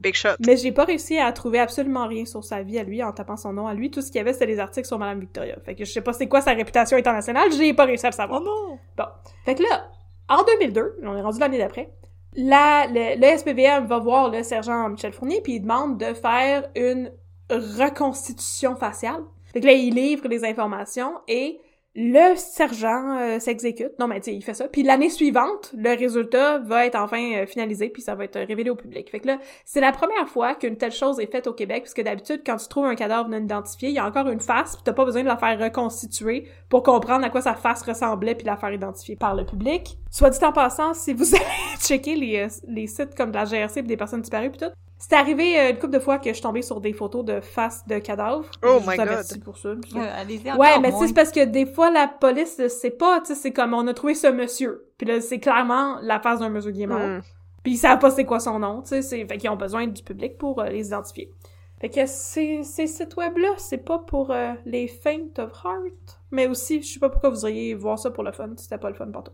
Big 0.00 0.14
shot. 0.14 0.30
Mais 0.46 0.56
j'ai 0.56 0.72
pas 0.72 0.84
réussi 0.84 1.18
à 1.18 1.30
trouver 1.32 1.58
absolument 1.58 2.06
rien 2.06 2.24
sur 2.24 2.42
sa 2.42 2.62
vie 2.62 2.78
à 2.78 2.82
lui 2.82 3.02
en 3.02 3.12
tapant 3.12 3.36
son 3.36 3.52
nom 3.52 3.66
à 3.66 3.74
lui. 3.74 3.90
Tout 3.90 4.00
ce 4.00 4.06
qu'il 4.06 4.16
y 4.16 4.20
avait, 4.20 4.32
c'était 4.32 4.46
des 4.46 4.58
articles 4.58 4.86
sur 4.86 4.98
Madame 4.98 5.20
Victoria. 5.20 5.56
Fait 5.64 5.74
que 5.74 5.84
je 5.84 5.92
sais 5.92 6.00
pas 6.00 6.12
c'est 6.12 6.28
quoi 6.28 6.40
sa 6.40 6.52
réputation 6.52 6.96
internationale, 6.96 7.52
j'ai 7.52 7.74
pas 7.74 7.84
réussi 7.84 8.06
à 8.06 8.10
le 8.10 8.14
savoir. 8.14 8.40
Oh 8.42 8.44
non! 8.44 8.78
Bon. 8.96 9.04
Fait 9.44 9.54
que 9.54 9.62
là, 9.62 9.88
en 10.28 10.42
2002, 10.44 11.00
on 11.02 11.16
est 11.16 11.22
rendu 11.22 11.38
l'année 11.38 11.58
d'après, 11.58 11.92
la, 12.34 12.86
le, 12.86 13.20
le 13.20 13.38
SPVM 13.38 13.86
va 13.86 13.98
voir 13.98 14.30
le 14.30 14.42
sergent 14.42 14.88
Michel 14.88 15.12
Fournier 15.12 15.40
puis 15.42 15.54
il 15.54 15.60
demande 15.60 15.98
de 15.98 16.14
faire 16.14 16.68
une 16.76 17.12
reconstitution 17.50 18.76
faciale. 18.76 19.22
Fait 19.52 19.60
que 19.60 19.66
là, 19.66 19.72
il 19.72 19.94
livre 19.94 20.28
les 20.28 20.44
informations 20.44 21.12
et 21.26 21.60
le 21.96 22.36
sergent 22.36 23.18
euh, 23.18 23.38
s'exécute. 23.40 23.98
Non, 23.98 24.06
mais 24.06 24.20
tu 24.20 24.30
il 24.30 24.42
fait 24.42 24.54
ça. 24.54 24.68
Puis 24.68 24.82
l'année 24.82 25.10
suivante, 25.10 25.72
le 25.76 25.90
résultat 25.96 26.58
va 26.58 26.86
être 26.86 26.94
enfin 26.94 27.32
euh, 27.34 27.46
finalisé 27.46 27.88
puis 27.88 28.00
ça 28.00 28.14
va 28.14 28.24
être 28.24 28.38
révélé 28.38 28.70
au 28.70 28.76
public. 28.76 29.10
Fait 29.10 29.18
que 29.18 29.26
là, 29.26 29.38
c'est 29.64 29.80
la 29.80 29.90
première 29.90 30.28
fois 30.28 30.54
qu'une 30.54 30.76
telle 30.76 30.92
chose 30.92 31.18
est 31.18 31.30
faite 31.30 31.48
au 31.48 31.52
Québec 31.52 31.82
puisque 31.82 32.02
d'habitude, 32.02 32.42
quand 32.46 32.56
tu 32.56 32.68
trouves 32.68 32.86
un 32.86 32.94
cadavre 32.94 33.28
non 33.28 33.38
identifié, 33.38 33.88
il 33.88 33.94
y 33.94 33.98
a 33.98 34.06
encore 34.06 34.28
une 34.28 34.40
face 34.40 34.76
puis 34.76 34.84
t'as 34.84 34.92
pas 34.92 35.04
besoin 35.04 35.22
de 35.22 35.28
la 35.28 35.36
faire 35.36 35.58
reconstituer 35.58 36.46
pour 36.68 36.84
comprendre 36.84 37.24
à 37.24 37.30
quoi 37.30 37.40
sa 37.40 37.54
face 37.54 37.82
ressemblait 37.82 38.36
puis 38.36 38.46
la 38.46 38.56
faire 38.56 38.72
identifier 38.72 39.16
par 39.16 39.34
le 39.34 39.44
public. 39.44 39.98
Soit 40.10 40.30
dit 40.30 40.44
en 40.44 40.52
passant, 40.52 40.94
si 40.94 41.12
vous 41.12 41.34
allez 41.34 41.44
checker 41.80 42.14
les, 42.14 42.38
euh, 42.38 42.48
les 42.68 42.86
sites 42.86 43.16
comme 43.16 43.30
de 43.30 43.36
la 43.36 43.46
GRC 43.46 43.82
pis 43.82 43.88
des 43.88 43.96
personnes 43.96 44.22
disparues 44.22 44.50
pis 44.50 44.58
tout, 44.58 44.70
c'est 45.02 45.14
arrivé 45.14 45.58
euh, 45.58 45.70
une 45.70 45.78
couple 45.78 45.94
de 45.94 45.98
fois 45.98 46.18
que 46.18 46.28
je 46.28 46.34
suis 46.34 46.42
tombée 46.42 46.62
sur 46.62 46.80
des 46.80 46.92
photos 46.92 47.24
de 47.24 47.40
faces 47.40 47.84
de 47.88 47.98
cadavres. 47.98 48.44
Oh 48.62 48.78
Je 48.84 48.88
my 48.88 48.96
vous 48.96 49.04
God. 49.04 49.44
pour 49.44 49.58
ça. 49.58 49.70
puis- 49.82 49.92
Euh, 49.96 50.20
Allez-y 50.20 50.52
Ouais, 50.52 50.78
mais 50.78 50.88
tu 50.88 50.92
sais, 50.92 50.98
moins. 50.98 51.06
c'est 51.08 51.14
parce 51.14 51.32
que 51.32 51.44
des 51.44 51.66
fois, 51.66 51.90
la 51.90 52.06
police 52.06 52.58
ne 52.58 52.68
sait 52.68 52.90
pas, 52.90 53.20
tu 53.20 53.26
sais, 53.28 53.34
c'est 53.34 53.52
comme, 53.52 53.74
on 53.74 53.86
a 53.88 53.94
trouvé 53.94 54.14
ce 54.14 54.26
monsieur. 54.28 54.86
Puis 54.98 55.06
là, 55.08 55.20
c'est 55.20 55.40
clairement 55.40 55.98
la 56.02 56.20
face 56.20 56.38
d'un 56.38 56.50
monsieur 56.50 56.70
qui 56.70 56.82
est 56.82 56.86
mort. 56.86 57.00
Hmm. 57.00 57.20
Puis 57.62 57.72
ils 57.72 57.76
savent 57.78 57.98
pas 57.98 58.10
c'est 58.10 58.24
quoi 58.24 58.38
son 58.40 58.58
nom, 58.58 58.82
tu 58.82 58.88
sais, 58.90 59.02
c'est... 59.02 59.26
Fait 59.26 59.36
qu'ils 59.38 59.50
ont 59.50 59.56
besoin 59.56 59.86
du 59.86 60.02
public 60.02 60.38
pour 60.38 60.60
euh, 60.60 60.68
les 60.68 60.86
identifier. 60.86 61.32
Fait 61.80 61.88
que 61.88 62.04
ces, 62.06 62.62
ces 62.62 62.86
sites 62.86 63.16
web-là, 63.16 63.48
c'est 63.56 63.78
pas 63.84 63.98
pour 63.98 64.30
euh, 64.30 64.52
les 64.66 64.86
faint 64.86 65.28
of 65.38 65.50
heart, 65.64 66.20
mais 66.30 66.46
aussi, 66.46 66.82
je 66.82 66.92
sais 66.92 67.00
pas 67.00 67.08
pourquoi 67.08 67.30
vous 67.30 67.42
iriez 67.46 67.74
voir 67.74 67.98
ça 67.98 68.10
pour 68.10 68.22
le 68.22 68.32
fun, 68.32 68.50
c'était 68.58 68.76
pas 68.76 68.90
le 68.90 68.94
fun 68.96 69.06
pour 69.10 69.24
tout. 69.24 69.32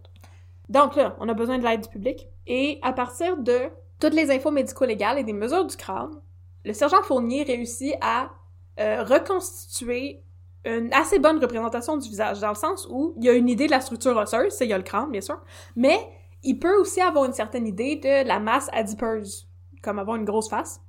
Donc 0.68 0.94
là, 0.94 1.16
on 1.18 1.28
a 1.28 1.34
besoin 1.34 1.58
de 1.58 1.64
l'aide 1.64 1.80
du 1.82 1.88
public, 1.88 2.28
et 2.46 2.78
à 2.82 2.92
partir 2.92 3.36
de 3.36 3.62
toutes 3.98 4.14
les 4.14 4.30
infos 4.30 4.50
médico-légales 4.50 5.18
et 5.18 5.24
des 5.24 5.32
mesures 5.32 5.64
du 5.64 5.76
crâne, 5.76 6.20
le 6.64 6.72
sergent 6.72 7.02
Fournier 7.02 7.44
réussit 7.44 7.94
à 8.00 8.30
euh, 8.80 9.02
reconstituer 9.02 10.22
une 10.64 10.92
assez 10.92 11.18
bonne 11.18 11.38
représentation 11.38 11.96
du 11.96 12.08
visage, 12.08 12.40
dans 12.40 12.48
le 12.48 12.56
sens 12.56 12.88
où 12.90 13.14
il 13.16 13.24
y 13.24 13.28
a 13.28 13.32
une 13.32 13.48
idée 13.48 13.66
de 13.66 13.70
la 13.70 13.80
structure 13.80 14.16
osseuse, 14.16 14.52
c'est 14.52 14.66
il 14.66 14.70
y 14.70 14.72
a 14.72 14.78
le 14.78 14.82
crâne, 14.82 15.10
bien 15.12 15.20
sûr, 15.20 15.40
mais 15.76 15.96
il 16.42 16.58
peut 16.58 16.76
aussi 16.80 17.00
avoir 17.00 17.24
une 17.24 17.32
certaine 17.32 17.66
idée 17.66 17.96
de 17.96 18.26
la 18.26 18.40
masse 18.40 18.68
adipeuse, 18.72 19.48
comme 19.82 19.98
avoir 19.98 20.16
une 20.16 20.24
grosse 20.24 20.48
face. 20.48 20.80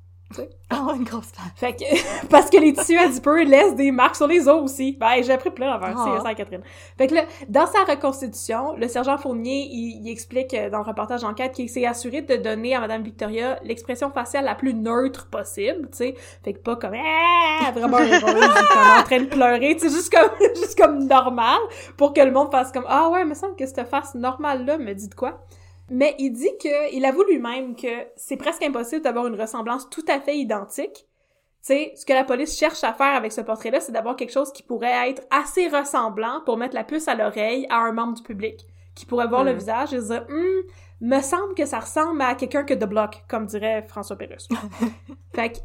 Ah, 0.70 0.92
une 0.96 1.06
grosse 1.06 1.32
fan. 1.32 1.46
Fait 1.56 1.74
que, 1.74 2.28
parce 2.28 2.50
que 2.50 2.58
les 2.58 2.74
tissus 2.74 2.98
adipeux 2.98 3.44
laissent 3.46 3.76
des 3.76 3.92
marques 3.92 4.18
sur 4.18 4.28
les 4.28 4.50
os 4.50 4.62
aussi. 4.62 4.98
Ben, 5.00 5.24
j'ai 5.24 5.32
appris 5.32 5.50
plein 5.52 5.72
d'affaires, 5.74 5.96
Ah. 5.98 6.16
c'est 6.18 6.28
ça, 6.28 6.34
Catherine. 6.36 6.62
Fait 6.98 7.08
que 7.08 7.16
là, 7.16 7.24
dans 7.48 7.66
sa 7.66 7.86
reconstitution, 7.86 8.76
le 8.76 8.88
sergent 8.90 9.18
Fournier, 9.18 9.68
il, 9.72 10.02
il 10.06 10.12
explique 10.12 10.54
euh, 10.54 10.70
dans 10.70 10.80
le 10.80 10.84
reportage 10.84 11.22
d'enquête 11.22 11.54
qu'il 11.54 11.70
s'est 11.70 11.86
assuré 11.86 12.22
de 12.22 12.36
donner 12.36 12.76
à 12.76 12.82
Madame 12.82 13.02
Victoria 13.04 13.58
l'expression 13.64 14.12
faciale 14.12 14.44
la 14.44 14.56
plus 14.56 14.74
neutre 14.74 15.28
possible, 15.30 15.88
tu 15.92 15.98
sais. 15.98 16.16
Fait 16.44 16.52
que 16.54 16.60
pas 16.60 16.76
comme, 16.76 16.96
ah, 16.96 17.72
vraiment 17.72 17.98
heureuse, 17.98 18.20
comme 18.20 19.00
en 19.00 19.04
train 19.04 19.20
de 19.22 19.30
pleurer, 19.30 19.78
tu 19.80 19.88
sais, 19.88 19.96
juste 19.96 20.14
comme, 20.14 20.30
juste 20.56 20.78
comme 20.78 21.06
normal, 21.08 21.60
pour 21.96 22.12
que 22.14 22.20
le 22.22 22.32
monde 22.32 22.52
fasse 22.52 22.74
comme, 22.74 22.86
ah 22.90 23.08
ouais, 23.10 23.22
il 23.22 23.28
me 23.28 23.34
semble 23.36 23.56
que 23.56 23.66
cette 23.66 23.88
face 23.88 24.14
normale-là 24.16 24.78
me 24.78 24.94
dit 24.94 25.08
de 25.08 25.16
quoi. 25.16 25.40
Mais 25.90 26.16
il 26.20 26.32
dit 26.32 26.52
que, 26.62 26.94
il 26.94 27.06
avoue 27.06 27.24
lui-même 27.24 27.76
que 27.76 27.88
c'est 28.16 28.38
presque 28.38 28.64
impossible 28.64 29.02
d'avoir 29.02 29.28
une 29.28 29.40
ressemblance 29.40 29.90
tout 29.90 30.04
à 30.08 30.20
fait 30.20 30.38
identique. 30.38 31.08
Tu 31.66 31.74
sais, 31.74 31.94
ce 31.96 32.06
que 32.06 32.14
la 32.14 32.24
police 32.24 32.58
cherche 32.58 32.84
à 32.84 32.94
faire 32.94 33.16
avec 33.16 33.32
ce 33.32 33.42
portrait-là, 33.42 33.80
c'est 33.80 33.92
d'avoir 33.92 34.16
quelque 34.16 34.32
chose 34.32 34.52
qui 34.52 34.64
pourrait 34.64 35.10
être 35.10 35.24
assez 35.32 35.68
ressemblant 35.68 36.42
pour 36.46 36.58
mettre 36.58 36.76
la 36.76 36.84
puce 36.84 37.08
à 37.08 37.16
l'oreille 37.16 37.66
à 37.70 37.78
un 37.80 37.92
membre 37.94 38.16
du 38.16 38.24
public, 38.24 38.66
qui 38.96 39.06
pourrait 39.06 39.28
voir 39.28 39.44
le 39.44 39.54
Mm. 39.54 39.58
visage 39.58 39.94
et 39.94 40.00
se 40.02 40.08
dire, 40.08 40.26
Hum, 40.30 40.64
me 41.02 41.22
semble 41.22 41.54
que 41.56 41.66
ça 41.66 41.80
ressemble 41.80 42.22
à 42.22 42.36
quelqu'un 42.36 42.64
que 42.64 42.74
de 42.74 42.86
bloc, 42.86 43.24
comme 43.30 43.46
dirait 43.46 43.84
François 43.88 44.16
Pérusse. 44.18 44.48
fait 45.36 45.52
que, 45.54 45.58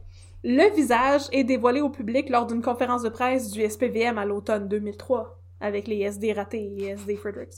le 0.45 0.75
visage 0.75 1.23
est 1.31 1.45
dévoilé 1.45 1.81
au 1.81 1.89
public 1.89 2.29
lors 2.29 2.47
d'une 2.47 2.63
conférence 2.63 3.03
de 3.03 3.09
presse 3.09 3.51
du 3.51 3.63
SPVM 3.69 4.19
à 4.19 4.25
l'automne 4.25 4.67
2003, 4.69 5.39
avec 5.61 5.87
les 5.87 6.01
SD 6.01 6.33
ratés 6.33 6.75
et 6.79 6.87
SD 6.89 7.17
Fredericks. 7.17 7.55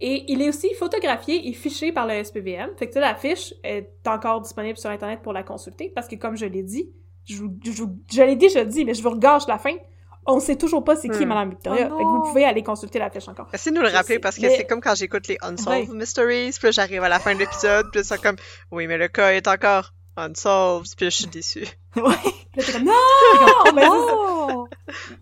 Et 0.00 0.24
il 0.32 0.42
est 0.42 0.48
aussi 0.48 0.72
photographié 0.74 1.48
et 1.48 1.52
fiché 1.52 1.92
par 1.92 2.06
le 2.06 2.22
SPVM. 2.24 2.70
Fait 2.76 2.86
que 2.86 2.92
tu 2.92 2.94
sais, 2.94 3.00
la 3.00 3.14
fiche 3.14 3.54
est 3.62 3.90
encore 4.06 4.40
disponible 4.40 4.76
sur 4.78 4.90
Internet 4.90 5.20
pour 5.22 5.32
la 5.32 5.42
consulter, 5.42 5.90
parce 5.94 6.08
que 6.08 6.16
comme 6.16 6.36
je 6.36 6.46
l'ai 6.46 6.62
dit, 6.62 6.90
je, 7.24 7.36
vous- 7.42 7.56
je, 7.64 7.82
vous- 7.82 7.98
je 8.12 8.22
l'ai 8.22 8.36
dit, 8.36 8.48
je 8.48 8.58
le 8.58 8.66
dis, 8.66 8.84
mais 8.84 8.94
je 8.94 9.02
vous 9.02 9.10
regorge 9.10 9.46
la 9.48 9.58
fin. 9.58 9.74
On 10.26 10.40
sait 10.40 10.56
toujours 10.56 10.82
pas 10.84 10.96
c'est 10.96 11.08
qui 11.10 11.24
Hmm. 11.24 11.28
Madame 11.28 11.50
Victoria. 11.50 11.88
Oh 11.92 11.98
fait 11.98 12.02
que 12.02 12.08
vous 12.08 12.22
pouvez 12.22 12.44
aller 12.46 12.62
consulter 12.62 12.98
la 12.98 13.10
fiche 13.10 13.28
encore. 13.28 13.46
Essayez 13.52 13.72
de 13.76 13.80
nous 13.80 13.86
le 13.86 13.92
rappeler 13.92 14.18
parce 14.18 14.36
que 14.36 14.42
mais- 14.42 14.56
c'est 14.56 14.64
comme 14.64 14.80
quand 14.80 14.94
j'écoute 14.94 15.28
les 15.28 15.36
Unsolved 15.42 15.90
Ouais. 15.90 15.94
Mysteries, 15.96 16.52
puis 16.58 16.68
là 16.68 16.70
j'arrive 16.70 17.02
à 17.02 17.10
la 17.10 17.18
fin 17.18 17.34
de 17.34 17.40
l'épisode, 17.40 17.86
puis 17.92 18.00
là 18.00 18.04
c'est 18.04 18.20
comme 18.22 18.36
oui 18.70 18.86
mais 18.86 18.96
le 18.96 19.08
cas 19.08 19.32
est 19.32 19.46
encore 19.48 19.92
unsolved, 20.16 20.94
puis 20.96 21.06
je 21.06 21.16
suis 21.16 21.26
déçue. 21.26 21.66
Ouais. 21.96 22.64
Comme, 22.72 22.84
non! 22.84 22.92
Mais. 23.74 23.86
Oh! 23.88 24.66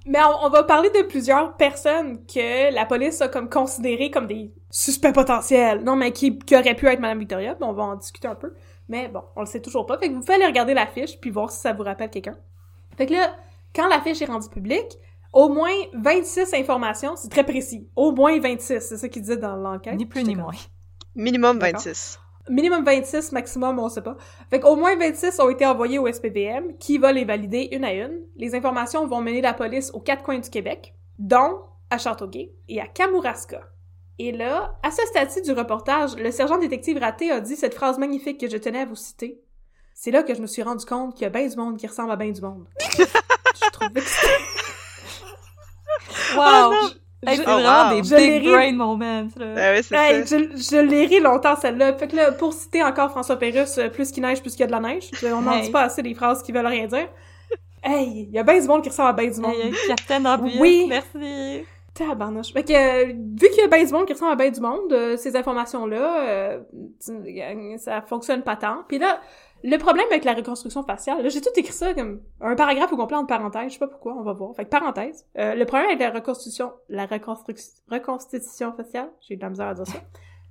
Mais 0.07 0.20
on, 0.22 0.46
on 0.46 0.48
va 0.48 0.62
parler 0.62 0.88
de 0.88 1.02
plusieurs 1.02 1.55
personnes 1.57 2.24
que 2.24 2.72
la 2.74 2.87
police 2.87 3.20
a 3.20 3.28
comme 3.28 3.50
considérées 3.50 4.11
comme 4.11 4.26
des 4.26 4.55
suspects 4.70 5.12
potentiels. 5.12 5.83
Non, 5.85 5.96
mais 5.96 6.12
qui, 6.12 6.38
qui 6.38 6.57
auraient 6.57 6.74
pu 6.74 6.87
être 6.87 7.00
Madame 7.00 7.18
Victoria. 7.18 7.55
Puis 7.55 7.64
on 7.64 7.74
va 7.74 7.83
en 7.83 7.96
discuter 7.96 8.26
un 8.26 8.35
peu. 8.35 8.55
Mais 8.88 9.09
bon, 9.09 9.22
on 9.37 9.40
le 9.40 9.46
sait 9.46 9.61
toujours 9.61 9.85
pas. 9.85 9.98
Fait 9.98 10.09
que 10.09 10.14
vous 10.14 10.20
pouvez 10.20 10.35
aller 10.35 10.46
regarder 10.46 10.72
la 10.74 10.87
fiche 10.87 11.20
puis 11.20 11.31
voir 11.31 11.50
si 11.50 11.61
ça 11.61 11.72
vous 11.74 11.83
rappelle 11.83 12.11
quelqu'un. 12.11 12.37
Fait 12.96 13.07
que 13.07 13.12
là, 13.12 13.35
quand 13.74 13.88
la 13.88 14.00
fiche 14.00 14.20
est 14.22 14.26
rendue 14.26 14.48
publique, 14.48 14.98
au 15.33 15.48
moins 15.48 15.72
26 15.94 16.55
informations, 16.55 17.16
c'est 17.16 17.31
très 17.31 17.44
précis. 17.44 17.88
Au 17.96 18.12
moins 18.12 18.38
26, 18.38 18.81
c'est 18.81 18.96
ça 18.96 19.09
qu'il 19.09 19.22
disait 19.22 19.37
dans 19.37 19.57
l'enquête. 19.57 19.94
Ni 19.94 20.07
plus 20.07 20.24
ni 20.24 20.37
moins. 20.37 20.52
Minimum 21.14 21.59
D'accord. 21.59 21.81
26. 21.81 22.18
Minimum 22.48 22.85
26, 22.85 23.33
maximum, 23.33 23.78
on 23.78 23.88
sait 23.88 24.02
pas. 24.02 24.16
Fait 24.50 24.59
qu'au 24.59 24.74
moins 24.74 24.96
26 24.96 25.38
ont 25.40 25.48
été 25.48 25.64
envoyés 25.64 25.98
au 25.98 26.11
SPVM, 26.12 26.76
qui 26.78 26.98
va 26.98 27.12
les 27.12 27.24
valider 27.24 27.68
une 27.72 27.85
à 27.85 27.92
une. 27.92 28.26
Les 28.37 28.55
informations 28.55 29.07
vont 29.07 29.20
mener 29.20 29.40
la 29.40 29.55
police 29.55 29.90
aux 29.94 30.00
quatre 30.00 30.24
coins 30.24 30.38
du 30.38 30.50
Québec, 30.50 30.94
dont 31.18 31.61
à 31.90 31.98
Châteauguay 31.98 32.52
et 32.68 32.81
à 32.81 32.87
Kamouraska. 32.87 33.61
Et 34.18 34.33
là, 34.33 34.78
à 34.83 34.90
ce 34.90 35.02
stade-ci 35.07 35.42
du 35.42 35.52
reportage, 35.52 36.16
le 36.16 36.31
sergent 36.31 36.59
détective 36.59 36.98
raté 36.98 37.31
a 37.31 37.40
dit 37.40 37.57
cette 37.57 37.74
phrase 37.74 37.98
magnifique 37.98 38.40
que 38.40 38.48
je 38.48 38.57
tenais 38.57 38.81
à 38.81 38.87
vous 38.87 38.96
citer. 38.96 39.40
C'est 39.94 40.11
là 40.11 40.22
que 40.22 40.35
je 40.35 40.40
me 40.40 40.46
suis 40.46 40.62
rendu 40.62 40.85
compte 40.85 41.14
qu'il 41.14 41.22
y 41.22 41.26
a 41.26 41.31
bien 41.31 41.46
du 41.46 41.57
monde 41.57 41.76
qui 41.76 41.87
ressemble 41.87 42.11
à 42.11 42.16
bien 42.16 42.31
du 42.31 42.40
monde. 42.40 42.66
je 42.81 42.98
que 42.98 44.00
c'était... 44.00 44.33
Wow! 46.37 46.72
Hey, 47.24 47.37
Je- 47.37 47.42
c'est 47.42 47.48
Oh, 47.48 47.52
vraiment 47.54 47.90
wow. 47.94 48.00
des 48.02 48.08
Je 48.08 48.14
l'ai 48.16 48.40
big 48.40 48.48
ri. 48.48 48.52
brain 48.52 48.72
moments, 48.72 49.28
là. 49.37 49.46
Ah 49.56 49.70
ouais, 49.72 49.82
c'est 49.82 49.94
Hey, 49.94 50.26
ça. 50.26 50.38
je, 50.38 50.44
je 50.56 50.76
l'ai 50.80 51.06
ri 51.06 51.20
longtemps 51.20 51.54
celle-là. 51.56 51.94
Fait 51.94 52.08
que 52.08 52.16
là, 52.16 52.32
pour 52.32 52.52
citer 52.52 52.82
encore 52.82 53.11
François 53.11 53.37
Pérusse, 53.37 53.78
euh, 53.78 53.88
plus 53.88 54.11
qu'il 54.11 54.22
neige, 54.24 54.40
plus 54.40 54.50
qu'il 54.52 54.61
y 54.61 54.64
a 54.64 54.66
de 54.66 54.72
la 54.72 54.80
neige. 54.80 55.11
On 55.24 55.40
n'en 55.40 55.52
Hey. 55.52 55.62
dit 55.62 55.70
pas 55.70 55.82
assez 55.82 56.02
des 56.02 56.14
phrases 56.14 56.42
qui 56.42 56.50
veulent 56.50 56.66
rien 56.66 56.87
dire. 56.87 57.08
Hey, 57.85 58.26
il 58.28 58.30
y 58.35 58.38
a 58.38 58.42
bien 58.42 58.61
du 58.61 58.66
monde 58.66 58.82
qui 58.82 58.88
ressemble 58.88 59.11
à 59.11 59.12
bien 59.12 59.30
du 59.30 59.40
monde. 59.40 59.54
Hey, 59.54 59.72
Captain 59.88 60.24
Obvious, 60.24 60.61
Oui. 60.61 60.87
merci. 60.88 61.64
Tabarnouche. 61.94 62.52
Fait 62.54 62.64
que, 62.64 62.72
euh, 62.72 63.12
vu 63.12 63.48
qu'il 63.50 63.58
y 63.58 63.64
a 63.64 63.68
bien 63.68 63.85
du 63.85 63.92
monde 63.92 64.06
qui 64.06 64.14
ressemble 64.14 64.32
à 64.32 64.37
bien 64.37 64.50
du 64.50 64.61
monde, 64.61 64.92
euh, 64.92 65.16
ces 65.18 65.37
informations-là, 65.37 66.24
euh, 66.26 66.58
ça 67.78 68.00
fonctionne 68.02 68.42
pas 68.42 68.56
tant. 68.56 68.78
Puis 68.88 68.98
là, 68.98 69.20
le 69.62 69.77
problème 69.77 70.07
avec 70.11 70.25
la 70.25 70.35
reconstruction 70.35 70.83
faciale, 70.83 71.29
j'ai 71.31 71.40
tout 71.40 71.51
écrit 71.57 71.72
ça 71.72 71.94
comme 71.94 72.20
un 72.40 72.55
paragraphe 72.57 72.92
au 72.92 72.96
complet 72.96 73.16
en 73.16 73.27
parenthèse, 73.27 73.68
je 73.68 73.72
sais 73.75 73.79
pas 73.79 73.87
pourquoi, 73.87 74.14
on 74.14 74.22
va 74.22 74.33
voir. 74.33 74.55
Fait 74.57 74.64
que 74.64 74.70
parenthèse, 74.70 75.27
euh, 75.38 75.55
le 75.55 75.64
problème 75.64 75.88
avec 75.88 76.01
la 76.01 76.11
reconstitution, 76.11 76.72
la 76.88 77.07
reconstruction, 77.07 77.72
reconstitution 77.90 78.72
faciale, 78.72 79.11
j'ai 79.20 79.35
eu 79.35 79.37
de 79.37 79.42
la 79.42 79.51
misère 79.51 79.68
à 79.68 79.75
dire 79.75 79.87
ça. 79.87 79.98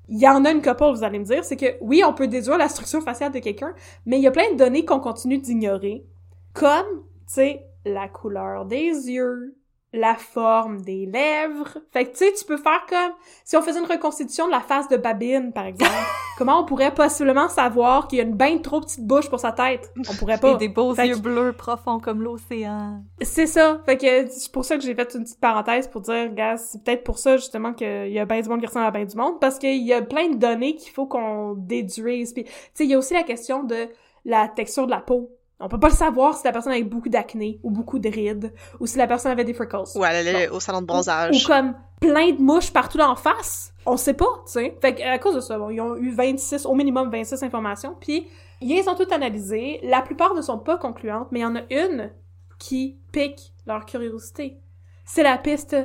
Il 0.08 0.19
y 0.19 0.28
en 0.28 0.43
a 0.45 0.52
une 0.52 0.62
couple, 0.62 0.91
vous 0.91 1.04
allez 1.04 1.19
me 1.19 1.26
dire, 1.26 1.43
c'est 1.43 1.58
que 1.58 1.78
oui, 1.82 2.04
on 2.06 2.13
peut 2.13 2.28
déduire 2.28 2.58
la 2.58 2.69
structure 2.69 3.02
faciale 3.02 3.32
de 3.32 3.39
quelqu'un, 3.39 3.74
mais 4.06 4.17
il 4.17 4.24
y 4.24 4.28
a 4.28 4.32
plein 4.32 4.52
de 4.52 4.58
données 4.58 4.84
qu'on 4.86 5.00
continue 5.00 5.38
d'ignorer, 5.38 6.06
comme, 6.54 7.04
tu 7.28 7.34
sais, 7.34 7.65
la 7.86 8.08
couleur 8.08 8.65
des 8.65 9.10
yeux, 9.10 9.56
la 9.93 10.15
forme 10.15 10.82
des 10.82 11.06
lèvres. 11.06 11.77
Fait 11.91 12.06
que, 12.06 12.12
tu 12.12 12.17
sais, 12.25 12.32
tu 12.32 12.45
peux 12.45 12.56
faire 12.56 12.86
comme... 12.88 13.12
Si 13.43 13.58
on 13.58 13.62
faisait 13.62 13.80
une 13.80 13.86
reconstitution 13.91 14.45
de 14.45 14.51
la 14.51 14.62
face 14.62 14.88
de 14.88 14.95
Babine, 14.95 15.51
par 15.51 15.65
exemple, 15.65 15.91
comment 16.38 16.62
on 16.62 16.65
pourrait 16.65 16.93
possiblement 16.93 17.49
savoir 17.49 18.08
qu'il 18.08 18.19
y 18.19 18.21
a 18.21 18.23
une 18.23 18.36
bien 18.38 18.58
trop 18.60 18.80
petite 18.80 19.06
bouche 19.06 19.30
pour 19.30 19.41
sa 19.41 19.51
tête? 19.51 19.91
On 20.10 20.13
pourrait 20.15 20.38
pas. 20.38 20.51
Et 20.54 20.58
des 20.58 20.69
beaux 20.69 20.95
Fait 20.95 21.08
yeux 21.10 21.15
que- 21.15 21.19
bleus 21.19 21.51
profonds 21.54 21.99
comme 21.99 22.21
l'océan. 22.23 23.01
C'est 23.21 23.47
ça. 23.47 23.82
Fait 23.86 23.97
que 23.97 24.27
c'est 24.30 24.51
pour 24.51 24.63
ça 24.63 24.77
que 24.77 24.84
j'ai 24.84 24.95
fait 24.95 25.13
une 25.13 25.23
petite 25.23 25.41
parenthèse 25.41 25.89
pour 25.89 25.99
dire, 25.99 26.34
gars, 26.34 26.56
c'est 26.56 26.82
peut-être 26.84 27.04
pour 27.04 27.17
ça, 27.17 27.36
justement, 27.36 27.73
qu'il 27.73 28.12
y 28.13 28.19
a 28.19 28.23
bien 28.25 28.39
du 28.39 28.47
monde 28.47 28.62
qui 28.62 28.67
ressemble 28.67 28.86
à 28.86 28.91
bien 28.91 29.04
du 29.06 29.17
monde, 29.17 29.41
parce 29.41 29.60
qu'il 29.60 29.84
y 29.84 29.91
a 29.93 30.01
plein 30.01 30.30
de 30.30 30.36
données 30.38 30.75
qu'il 30.75 30.93
faut 30.93 31.06
qu'on 31.06 31.54
déduise. 31.58 32.32
Puis, 32.32 32.45
tu 32.45 32.51
sais, 32.73 32.84
il 32.86 32.89
y 32.91 32.93
a 32.93 32.97
aussi 32.97 33.13
la 33.13 33.23
question 33.23 33.63
de 33.63 33.89
la 34.23 34.47
texture 34.47 34.86
de 34.86 34.91
la 34.91 35.01
peau. 35.01 35.32
On 35.62 35.67
peut 35.67 35.80
pas 35.80 35.89
le 35.89 35.95
savoir 35.95 36.36
si 36.36 36.43
la 36.45 36.52
personne 36.52 36.71
avait 36.74 36.84
beaucoup 36.84 37.10
d'acné, 37.10 37.60
ou 37.63 37.69
beaucoup 37.71 38.00
de 38.00 38.10
rides, 38.10 38.54
ou 38.80 38.88
si 38.88 38.97
la 38.97 39.08
personne 39.08 39.32
avait 39.32 39.43
des 39.43 39.54
freckles. 39.54 39.84
Ou 39.95 40.04
elle 40.04 40.28
allait 40.28 40.50
au 40.50 40.60
salon 40.60 40.80
de 40.80 40.84
Ou 40.86 40.88
bronzage. 40.88 41.45
comme 41.45 41.76
plein 42.00 42.32
de 42.32 42.41
mouches 42.41 42.71
partout 42.74 43.00
en 43.00 43.15
face. 43.15 43.74
On 43.86 43.95
sait 43.97 44.13
pas, 44.15 44.26
tu 44.45 44.54
sais. 44.54 44.78
Fait 44.82 44.95
que, 44.95 45.02
à 45.04 45.17
cause 45.19 45.36
de 45.36 45.39
ça, 45.39 45.58
bon, 45.58 45.69
ils 45.69 45.80
ont 45.82 45.95
eu 45.95 46.12
26, 46.12 46.65
au 46.65 46.74
minimum 46.74 47.10
26 47.12 47.43
informations, 47.43 47.95
puis 48.00 48.28
ils 48.60 48.69
les 48.76 48.88
ont 48.88 48.95
toutes 48.95 49.12
analysées. 49.12 49.80
La 49.84 50.02
plupart 50.02 50.34
ne 50.34 50.41
sont 50.41 50.60
pas 50.60 50.78
concluantes, 50.78 51.28
mais 51.32 51.39
il 51.39 51.43
y 51.43 51.45
en 51.45 51.56
a 51.56 51.62
une 51.69 52.12
qui 52.60 53.00
pique 53.12 53.54
leur 53.65 53.86
curiosité. 53.86 54.58
C'est 55.06 55.24
la 55.24 55.38
piste 55.38 55.76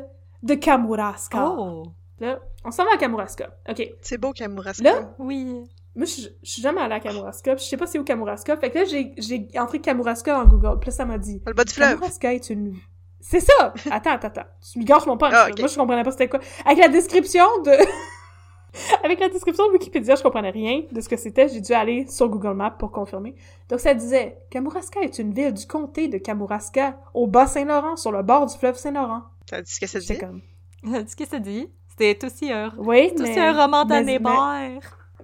de 0.43 0.55
Kamouraska. 0.55 1.49
Oh! 1.51 1.85
Là, 2.21 2.39
on 2.65 2.71
s'en 2.71 2.85
va 2.85 2.93
à 2.95 2.97
Kamouraska. 2.97 3.51
OK. 3.69 3.83
C'est 4.01 4.19
beau 4.19 4.33
Kamouraska. 4.33 4.83
Là, 4.85 5.15
Oui. 5.19 5.65
Moi, 5.97 6.05
je, 6.05 6.29
je 6.43 6.51
suis 6.51 6.63
jamais 6.63 6.81
allée 6.81 6.95
à 6.95 7.01
Kamouraska, 7.01 7.57
puis 7.57 7.65
je 7.65 7.71
sais 7.71 7.77
pas 7.77 7.87
c'est 7.87 7.99
où 7.99 8.05
Kamouraska. 8.05 8.57
Fait 8.59 8.71
que 8.71 8.79
là, 8.79 8.85
j'ai, 8.85 9.15
j'ai 9.17 9.49
entré 9.59 9.81
Kamouraska 9.81 10.39
en 10.39 10.45
Google, 10.45 10.79
puis 10.79 10.91
là, 10.91 10.97
ça 10.97 11.05
m'a 11.07 11.17
dit... 11.17 11.43
Le 11.47 11.55
bas 11.55 11.65
du 11.65 11.73
fleuve. 11.73 11.93
Kamouraska 11.93 12.35
est 12.35 12.51
une... 12.51 12.75
C'est 13.21 13.41
ça! 13.41 13.73
Attends, 13.91 14.11
attends, 14.11 14.29
attends. 14.29 14.47
Tu 14.73 14.79
me 14.79 14.85
gâches 14.85 15.07
mon 15.07 15.17
punch. 15.17 15.33
Ah. 15.35 15.49
Moi, 15.59 15.69
je 15.69 15.77
comprenais 15.77 16.05
pas 16.05 16.13
c'était 16.13 16.29
quoi. 16.29 16.39
Avec 16.65 16.79
la 16.79 16.89
description 16.89 17.45
de... 17.65 17.73
Avec 19.05 19.21
la 19.21 19.31
description 19.31 19.67
de 19.69 19.73
Wikipédia, 19.73 20.17
je 20.17 20.23
comprenais 20.23 20.51
rien 20.51 20.83
de 20.93 21.01
ce 21.01 21.09
que 21.09 21.17
c'était. 21.17 21.49
J'ai 21.49 21.63
dû 21.63 21.73
aller 21.73 22.07
sur 22.09 22.29
Google 22.29 22.53
Maps 22.53 22.73
pour 22.73 22.93
confirmer. 22.93 23.35
Donc, 23.71 23.81
ça 23.81 23.95
disait 23.95 24.39
«Kamouraska 24.51 25.01
est 25.01 25.19
une 25.19 25.33
ville 25.33 25.55
du 25.55 25.67
comté 25.67 26.09
de 26.09 26.19
Kamouraska, 26.19 26.99
au 27.15 27.27
Bas-Saint-Laurent, 27.27 27.97
sur 27.97 28.13
le 28.13 28.23
bord 28.23 28.45
du 28.45 28.55
fleuve 28.59 28.77
Saint-Laurent. 28.77 29.23
T'as 29.47 29.63
dit 29.63 29.73
ce 29.73 29.81
que 29.81 29.87
ça» 29.87 29.99
dit? 30.01 30.19
comme... 30.19 30.43
Qu'est-ce 30.85 31.17
que 31.17 31.27
ça 31.27 31.39
dit? 31.39 31.71
C'était 31.89 32.27
aussi 32.27 32.53
un, 32.53 32.71
Oui, 32.77 33.13
c'est 33.17 33.23
aussi 33.23 33.33
mais... 33.33 33.39
un 33.39 33.63
roman 33.63 33.87
mais-. 33.87 34.79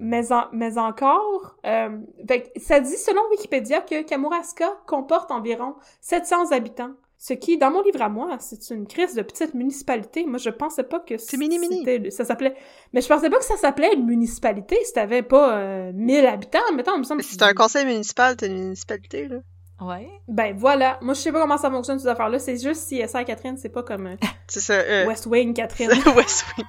Mais, 0.05 0.33
en- 0.33 0.49
mais 0.53 0.79
encore, 0.79 1.57
euh, 1.65 1.91
fait 2.27 2.51
ça 2.57 2.81
dit 2.81 2.97
selon 2.97 3.21
Wikipédia 3.31 3.81
que 3.83 4.03
Kamouraska 4.03 4.69
comporte 4.87 5.31
environ 5.31 5.77
700 6.01 6.51
habitants. 6.51 6.91
Ce 7.19 7.35
qui, 7.35 7.57
dans 7.57 7.71
mon 7.71 7.83
livre 7.83 8.03
à 8.03 8.09
moi, 8.09 8.37
c'est 8.41 8.75
une 8.75 8.85
crise 8.89 9.15
de 9.15 9.23
petite 9.23 9.55
municipalité. 9.55 10.27
Moi, 10.27 10.39
je 10.39 10.51
pensais 10.51 10.83
pas 10.83 10.99
que 10.99 11.17
C'est 11.19 11.37
mini-mini. 11.37 11.85
c'était- 11.87 12.11
ça 12.11 12.25
s'appelait... 12.25 12.57
Mais 12.93 13.01
je 13.01 13.07
pensais 13.07 13.31
pas 13.31 13.39
que 13.39 13.45
ça 13.45 13.57
s'appelait 13.57 13.95
une 13.95 14.05
municipalité 14.07 14.77
si 14.85 14.93
t'avais 14.93 15.23
pas 15.23 15.57
euh, 15.57 15.93
1000 15.95 16.27
habitants. 16.27 16.59
Mettons, 16.75 16.95
il 16.97 16.99
me 16.99 17.05
semble... 17.05 17.19
Mais 17.19 17.23
Si 17.29 17.37
t'as 17.37 17.47
un 17.51 17.55
conseil 17.55 17.87
municipal, 17.87 18.37
t'as 18.37 18.49
une 18.49 18.59
municipalité, 18.59 19.29
là. 19.29 19.37
Ouais. 19.83 20.09
Ben 20.29 20.55
voilà. 20.57 20.99
Moi, 21.03 21.15
je 21.15 21.21
sais 21.21 21.33
pas 21.33 21.41
comment 21.41 21.59
ça 21.59 21.71
fonctionne, 21.71 21.99
ces 21.99 22.07
affaires-là. 22.07 22.39
C'est 22.39 22.57
juste 22.57 22.83
si 22.83 23.03
CSI 23.03 23.25
Catherine, 23.25 23.57
c'est 23.57 23.69
pas 23.69 23.83
comme 23.83 24.07
euh, 24.07 24.17
C'est 24.47 24.61
ça, 24.61 24.75
euh... 24.75 25.07
West 25.07 25.27
Wing 25.27 25.55
Catherine. 25.55 25.91
West 26.17 26.45
Wing. 26.57 26.67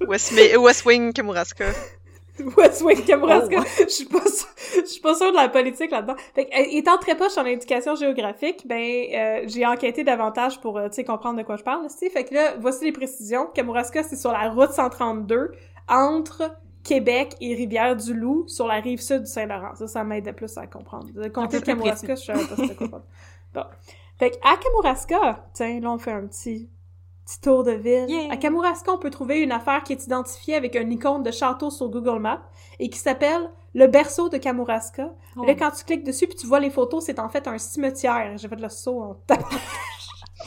West, 0.08 0.32
Ma- 0.32 0.58
West 0.58 0.84
Wing 0.84 1.12
Kamouraska. 1.12 1.66
West 2.56 2.82
Wing 2.82 3.04
Kamouraska. 3.04 3.56
Oh. 3.60 3.82
Je 3.84 3.88
suis 3.88 4.04
pas 4.06 4.24
sûre, 4.26 4.48
je 4.74 4.86
suis 4.86 5.00
pas 5.00 5.14
sûre 5.14 5.30
de 5.30 5.36
la 5.36 5.48
politique 5.48 5.90
là-dedans. 5.90 6.16
Fait 6.34 6.46
que, 6.46 6.50
euh, 6.50 6.64
étant 6.70 6.98
très 6.98 7.16
poche 7.16 7.36
en 7.36 7.44
éducation 7.44 7.94
géographique, 7.94 8.66
ben 8.66 8.80
euh, 8.80 9.44
j'ai 9.46 9.66
enquêté 9.66 10.02
davantage 10.02 10.60
pour 10.60 10.78
euh, 10.78 10.88
tu 10.88 10.94
sais 10.96 11.04
comprendre 11.04 11.38
de 11.38 11.42
quoi 11.44 11.56
je 11.56 11.62
parle, 11.62 11.86
tu. 11.86 12.10
Fait 12.10 12.24
que 12.24 12.34
là, 12.34 12.54
voici 12.58 12.84
les 12.84 12.92
précisions. 12.92 13.46
Kamouraska, 13.54 14.02
c'est 14.02 14.16
sur 14.16 14.32
la 14.32 14.48
route 14.50 14.72
132 14.72 15.52
entre 15.88 16.50
Québec 16.82 17.36
et 17.40 17.54
Rivière-du-Loup 17.54 18.48
sur 18.48 18.66
la 18.66 18.80
rive 18.80 19.00
sud 19.00 19.22
du 19.22 19.30
Saint-Laurent. 19.30 19.74
Ça, 19.74 19.86
ça 19.86 20.04
m'aidait 20.04 20.32
plus 20.32 20.56
à 20.58 20.66
comprendre. 20.66 21.08
Le 21.14 21.28
comté 21.28 21.60
de 21.60 21.64
Kamouraska, 21.64 22.14
je 22.14 22.24
savais 22.24 22.44
pas 22.44 22.56
c'était 22.56 22.88
quoi. 22.88 23.04
Bon. 23.54 23.64
Fait 24.18 24.30
qu'à 24.30 24.56
Kamouraska, 24.56 25.46
tiens, 25.52 25.80
là, 25.80 25.90
on 25.90 25.98
fait 25.98 26.12
un 26.12 26.26
petit, 26.26 26.70
petit 27.26 27.40
tour 27.40 27.64
de 27.64 27.72
ville. 27.72 28.06
Yeah. 28.08 28.32
À 28.32 28.36
Kamouraska, 28.38 28.90
on 28.90 28.98
peut 28.98 29.10
trouver 29.10 29.40
une 29.40 29.52
affaire 29.52 29.82
qui 29.82 29.92
est 29.92 30.06
identifiée 30.06 30.54
avec 30.54 30.74
un 30.74 30.88
icône 30.88 31.22
de 31.22 31.30
château 31.30 31.68
sur 31.68 31.88
Google 31.90 32.18
Maps 32.18 32.42
et 32.78 32.88
qui 32.88 32.98
s'appelle 32.98 33.50
le 33.74 33.86
berceau 33.88 34.30
de 34.30 34.38
Kamouraska. 34.38 35.10
Oh. 35.36 35.44
Là, 35.44 35.54
quand 35.54 35.70
tu 35.70 35.84
cliques 35.84 36.04
dessus 36.04 36.26
puis 36.26 36.36
tu 36.36 36.46
vois 36.46 36.60
les 36.60 36.70
photos, 36.70 37.04
c'est 37.04 37.18
en 37.18 37.28
fait 37.28 37.46
un 37.46 37.58
cimetière. 37.58 38.38
J'ai 38.38 38.48
fait 38.48 38.60
le 38.60 38.68
saut 38.70 39.02
en 39.02 39.14
tape. 39.26 39.44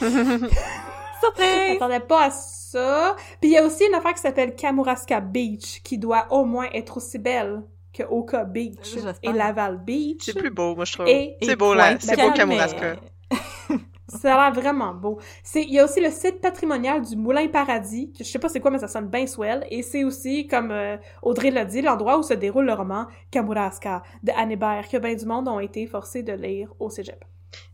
Surprise! 0.00 1.72
m'attendais 1.74 2.00
pas 2.00 2.24
à 2.24 2.30
ça. 2.76 3.16
Puis 3.40 3.50
il 3.50 3.52
y 3.54 3.58
a 3.58 3.64
aussi 3.64 3.84
une 3.86 3.94
affaire 3.94 4.14
qui 4.14 4.20
s'appelle 4.20 4.54
Kamouraska 4.54 5.20
Beach, 5.20 5.82
qui 5.82 5.98
doit 5.98 6.26
au 6.30 6.44
moins 6.44 6.66
être 6.74 6.96
aussi 6.98 7.18
belle 7.18 7.62
que 7.92 8.02
Oka 8.02 8.44
Beach 8.44 8.94
et 9.22 9.32
Laval 9.32 9.78
Beach. 9.84 10.22
C'est 10.24 10.38
plus 10.38 10.50
beau, 10.50 10.74
moi, 10.76 10.84
je 10.84 10.92
trouve. 10.92 11.06
C'est 11.42 11.56
beau, 11.56 11.74
là. 11.74 11.84
C'est 12.00 12.16
beau, 12.16 12.32
Kamouraska. 12.36 12.96
mais- 13.30 13.38
Ça 14.08 14.36
a 14.36 14.50
l'air 14.50 14.54
vraiment 14.62 14.94
beau. 14.94 15.18
C'est, 15.42 15.62
il 15.64 15.72
y 15.72 15.80
a 15.80 15.84
aussi 15.84 16.00
le 16.00 16.10
site 16.12 16.40
patrimonial 16.40 17.02
du 17.02 17.16
Moulin 17.16 17.48
Paradis, 17.48 18.12
que 18.12 18.22
je 18.22 18.30
sais 18.30 18.38
pas 18.38 18.48
c'est 18.48 18.60
quoi, 18.60 18.70
mais 18.70 18.78
ça 18.78 18.86
sonne 18.86 19.08
bien 19.08 19.26
swell. 19.26 19.66
Et 19.68 19.82
c'est 19.82 20.04
aussi, 20.04 20.46
comme 20.46 20.70
euh, 20.70 20.96
Audrey 21.22 21.50
l'a 21.50 21.64
dit, 21.64 21.82
l'endroit 21.82 22.16
où 22.16 22.22
se 22.22 22.32
déroule 22.34 22.66
le 22.66 22.72
roman 22.72 23.06
Kamouraska 23.32 24.04
de 24.22 24.30
Anne 24.36 24.52
Hébert, 24.52 24.88
que 24.88 24.96
ben 24.98 25.16
du 25.16 25.26
monde 25.26 25.48
ont 25.48 25.58
été 25.58 25.86
forcés 25.88 26.22
de 26.22 26.32
lire 26.32 26.72
au 26.78 26.88
cégep. 26.88 27.24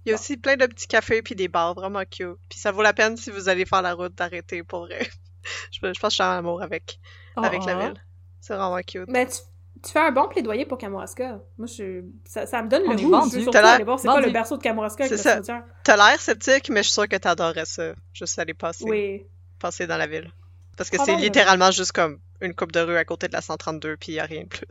Il 0.05 0.11
y 0.11 0.13
a 0.13 0.15
aussi 0.17 0.37
plein 0.37 0.57
de 0.57 0.67
petits 0.67 0.87
cafés 0.87 1.23
puis 1.23 1.35
des 1.35 1.49
bars 1.49 1.75
vraiment 1.75 2.03
cute. 2.05 2.39
Puis 2.49 2.59
ça 2.59 2.73
vaut 2.73 2.83
la 2.83 2.93
peine 2.93 3.17
si 3.17 3.31
vous 3.31 3.49
allez 3.49 3.65
faire 3.65 3.83
la 3.83 3.95
route 3.95 4.15
d'arrêter 4.15 4.63
pour 4.63 4.87
vrai. 4.87 5.01
je, 5.73 5.79
je 5.81 5.81
pense 5.81 5.93
que 5.93 6.09
je 6.11 6.15
suis 6.15 6.23
en 6.23 6.31
amour 6.31 6.63
avec, 6.63 6.99
avec 7.37 7.65
la 7.65 7.77
Oh. 7.77 7.81
ville. 7.81 8.05
C'est 8.41 8.55
vraiment 8.55 8.81
cute. 8.87 9.09
Mais 9.09 9.27
tu, 9.27 9.37
tu 9.85 9.91
fais 9.93 10.01
un 10.01 10.11
bon 10.13 10.29
plaidoyer 10.29 10.67
pour 10.67 10.79
Kamouraska. 10.79 11.41
Moi, 11.59 11.67
je, 11.69 12.03
ça, 12.25 12.45
ça 12.47 12.63
me 12.63 12.69
donne 12.69 12.83
On 12.87 12.91
le 12.91 12.97
goût. 12.97 13.15
Je 13.31 13.37
veux 13.37 13.43
surtout 13.43 13.51
T'as 13.53 13.63
l'air 13.63 13.71
aller 13.75 13.85
voir 13.85 13.99
c'est 14.01 14.09
quoi 14.09 14.21
le 14.21 14.31
berceau 14.31 14.57
de 14.57 14.63
Kamouraska 14.63 15.05
avec 15.05 15.13
le 15.13 15.17
ça. 15.19 15.35
cimetière. 15.35 15.63
T'as 15.85 15.97
l'air 15.97 16.21
sceptique, 16.21 16.69
mais 16.71 16.81
je 16.83 16.89
suis 16.89 16.95
sûre 16.95 17.09
que 17.09 17.17
t'adorerais 17.17 17.65
ça. 17.67 17.93
Juste 18.13 18.39
aller 18.39 18.55
passer, 18.55 18.85
Oui. 18.85 19.25
passer 19.61 19.87
dans 19.87 19.97
la 19.97 20.07
ville. 20.09 20.31
Parce 20.77 20.91
que 20.91 20.97
c'est 21.05 21.17
littéralement 21.17 21.71
juste 21.71 21.93
comme 21.93 22.19
une 22.41 22.55
coupe 22.55 22.73
de 22.73 22.81
rue 22.81 22.97
à 22.97 23.05
côté 23.05 23.29
de 23.29 23.33
la 23.35 23.41
132 23.43 23.97
puis 23.99 24.13
y 24.13 24.21
a 24.21 24.25
rien 24.25 24.43
de 24.43 24.49
plus. 24.49 24.67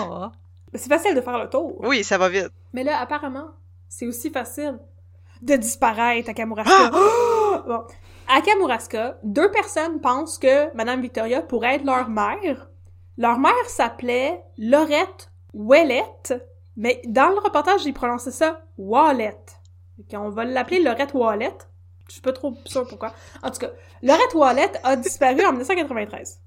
Oh. 0.00 0.28
C'est 0.74 0.88
facile 0.88 1.14
de 1.14 1.20
faire 1.20 1.38
le 1.42 1.50
tour. 1.50 1.76
Oui, 1.80 2.02
ça 2.04 2.16
va 2.16 2.28
vite. 2.28 2.50
Mais 2.72 2.82
là, 2.84 2.98
apparemment, 3.00 3.48
c'est 3.88 4.06
aussi 4.06 4.30
facile 4.30 4.78
de 5.42 5.56
disparaître 5.56 6.30
à 6.30 6.34
Kamouraska. 6.34 6.90
bon. 7.66 7.84
À 8.28 8.40
Kamouraska, 8.40 9.18
deux 9.22 9.50
personnes 9.50 10.00
pensent 10.00 10.38
que 10.38 10.74
Madame 10.74 11.00
Victoria 11.00 11.42
pourrait 11.42 11.76
être 11.76 11.84
leur 11.84 12.08
mère. 12.08 12.68
Leur 13.18 13.38
mère 13.38 13.68
s'appelait 13.68 14.42
Laurette 14.58 15.30
Ouellette, 15.54 16.34
mais 16.76 17.00
dans 17.06 17.28
le 17.28 17.38
reportage, 17.38 17.84
ils 17.86 17.94
prononçaient 17.94 18.30
ça 18.30 18.60
Wallet. 18.76 19.38
Qu'on 20.10 20.28
va 20.28 20.44
l'appeler 20.44 20.82
Laurette 20.82 21.14
Wallet. 21.14 21.56
Je 22.08 22.12
suis 22.12 22.20
pas 22.20 22.32
trop 22.32 22.54
sûre 22.66 22.86
pourquoi. 22.86 23.12
En 23.42 23.50
tout 23.50 23.58
cas, 23.58 23.70
Laurette 24.02 24.34
Wallet 24.34 24.72
a 24.84 24.96
disparu 24.96 25.44
en 25.46 25.52
1993. 25.52 26.40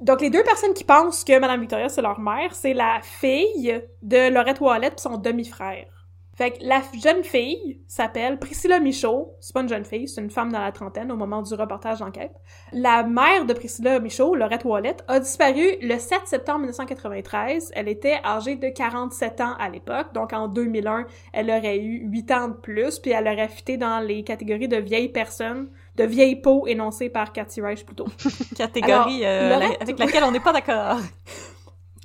Donc, 0.00 0.20
les 0.20 0.30
deux 0.30 0.42
personnes 0.42 0.74
qui 0.74 0.84
pensent 0.84 1.22
que 1.22 1.38
Madame 1.38 1.60
Victoria, 1.60 1.88
c'est 1.88 2.02
leur 2.02 2.18
mère, 2.18 2.54
c'est 2.54 2.74
la 2.74 3.00
fille 3.02 3.80
de 4.02 4.28
Laurette 4.30 4.60
Wallet 4.60 4.88
et 4.88 5.00
son 5.00 5.16
demi-frère. 5.16 5.86
Fait 6.36 6.50
que 6.50 6.58
la 6.62 6.82
jeune 7.00 7.22
fille 7.22 7.80
s'appelle 7.86 8.38
Priscilla 8.38 8.80
Michaud. 8.80 9.36
C'est 9.40 9.54
pas 9.54 9.60
une 9.60 9.68
jeune 9.68 9.84
fille, 9.84 10.08
c'est 10.08 10.20
une 10.20 10.30
femme 10.30 10.50
dans 10.50 10.60
la 10.60 10.72
trentaine 10.72 11.12
au 11.12 11.16
moment 11.16 11.42
du 11.42 11.54
reportage 11.54 12.00
d'enquête. 12.00 12.32
La 12.72 13.04
mère 13.04 13.44
de 13.46 13.54
Priscilla 13.54 14.00
Michaud, 14.00 14.34
Laurette 14.34 14.64
Wallet, 14.64 14.96
a 15.06 15.20
disparu 15.20 15.76
le 15.80 15.96
7 15.96 16.22
septembre 16.26 16.60
1993. 16.60 17.70
Elle 17.76 17.88
était 17.88 18.18
âgée 18.24 18.56
de 18.56 18.68
47 18.68 19.40
ans 19.42 19.54
à 19.60 19.68
l'époque. 19.68 20.12
Donc, 20.12 20.32
en 20.32 20.48
2001, 20.48 21.06
elle 21.32 21.50
aurait 21.50 21.78
eu 21.78 22.08
8 22.08 22.30
ans 22.32 22.48
de 22.48 22.54
plus, 22.54 22.98
puis 22.98 23.12
elle 23.12 23.28
aurait 23.28 23.48
fité 23.48 23.76
dans 23.76 24.00
les 24.00 24.24
catégories 24.24 24.68
de 24.68 24.78
vieilles 24.78 25.10
personnes, 25.10 25.68
de 25.94 26.04
vieilles 26.04 26.40
peaux 26.40 26.66
énoncées 26.66 27.10
par 27.10 27.32
Cathy 27.32 27.60
Reich 27.60 27.84
plus 27.84 27.94
tôt. 27.96 28.06
Catégorie 28.56 29.24
Alors, 29.24 29.62
euh, 29.62 29.74
avec 29.80 29.98
laquelle 29.98 30.24
on 30.24 30.32
n'est 30.32 30.40
pas 30.40 30.52
d'accord. 30.52 30.98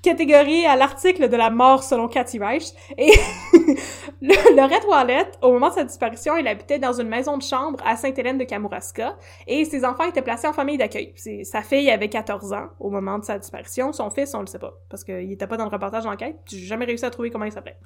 catégorie 0.01 0.65
à 0.65 0.75
l'article 0.75 1.29
de 1.29 1.35
la 1.35 1.49
mort 1.49 1.83
selon 1.83 2.07
Cathy 2.07 2.39
Reich. 2.39 2.73
Et 2.97 3.11
Red 4.21 4.85
Wallet, 4.87 5.31
au 5.41 5.53
moment 5.53 5.69
de 5.69 5.75
sa 5.75 5.83
disparition, 5.83 6.37
il 6.37 6.47
habitait 6.47 6.79
dans 6.79 6.93
une 6.93 7.07
maison 7.07 7.37
de 7.37 7.43
chambre 7.43 7.79
à 7.85 7.95
Sainte-Hélène 7.95 8.37
de 8.37 8.43
Kamouraska 8.43 9.17
et 9.47 9.65
ses 9.65 9.85
enfants 9.85 10.05
étaient 10.05 10.21
placés 10.21 10.47
en 10.47 10.53
famille 10.53 10.77
d'accueil. 10.77 11.13
Sa 11.43 11.61
fille 11.61 11.89
avait 11.89 12.09
14 12.09 12.53
ans 12.53 12.67
au 12.79 12.89
moment 12.89 13.19
de 13.19 13.25
sa 13.25 13.37
disparition. 13.37 13.93
Son 13.93 14.09
fils, 14.09 14.33
on 14.33 14.41
le 14.41 14.47
sait 14.47 14.59
pas 14.59 14.73
parce 14.89 15.03
qu'il 15.03 15.31
était 15.31 15.47
pas 15.47 15.57
dans 15.57 15.65
le 15.65 15.71
reportage 15.71 16.03
d'enquête. 16.03 16.37
J'ai 16.47 16.59
jamais 16.59 16.85
réussi 16.85 17.05
à 17.05 17.09
trouver 17.09 17.29
comment 17.29 17.45
il 17.45 17.51
s'appelait. 17.51 17.77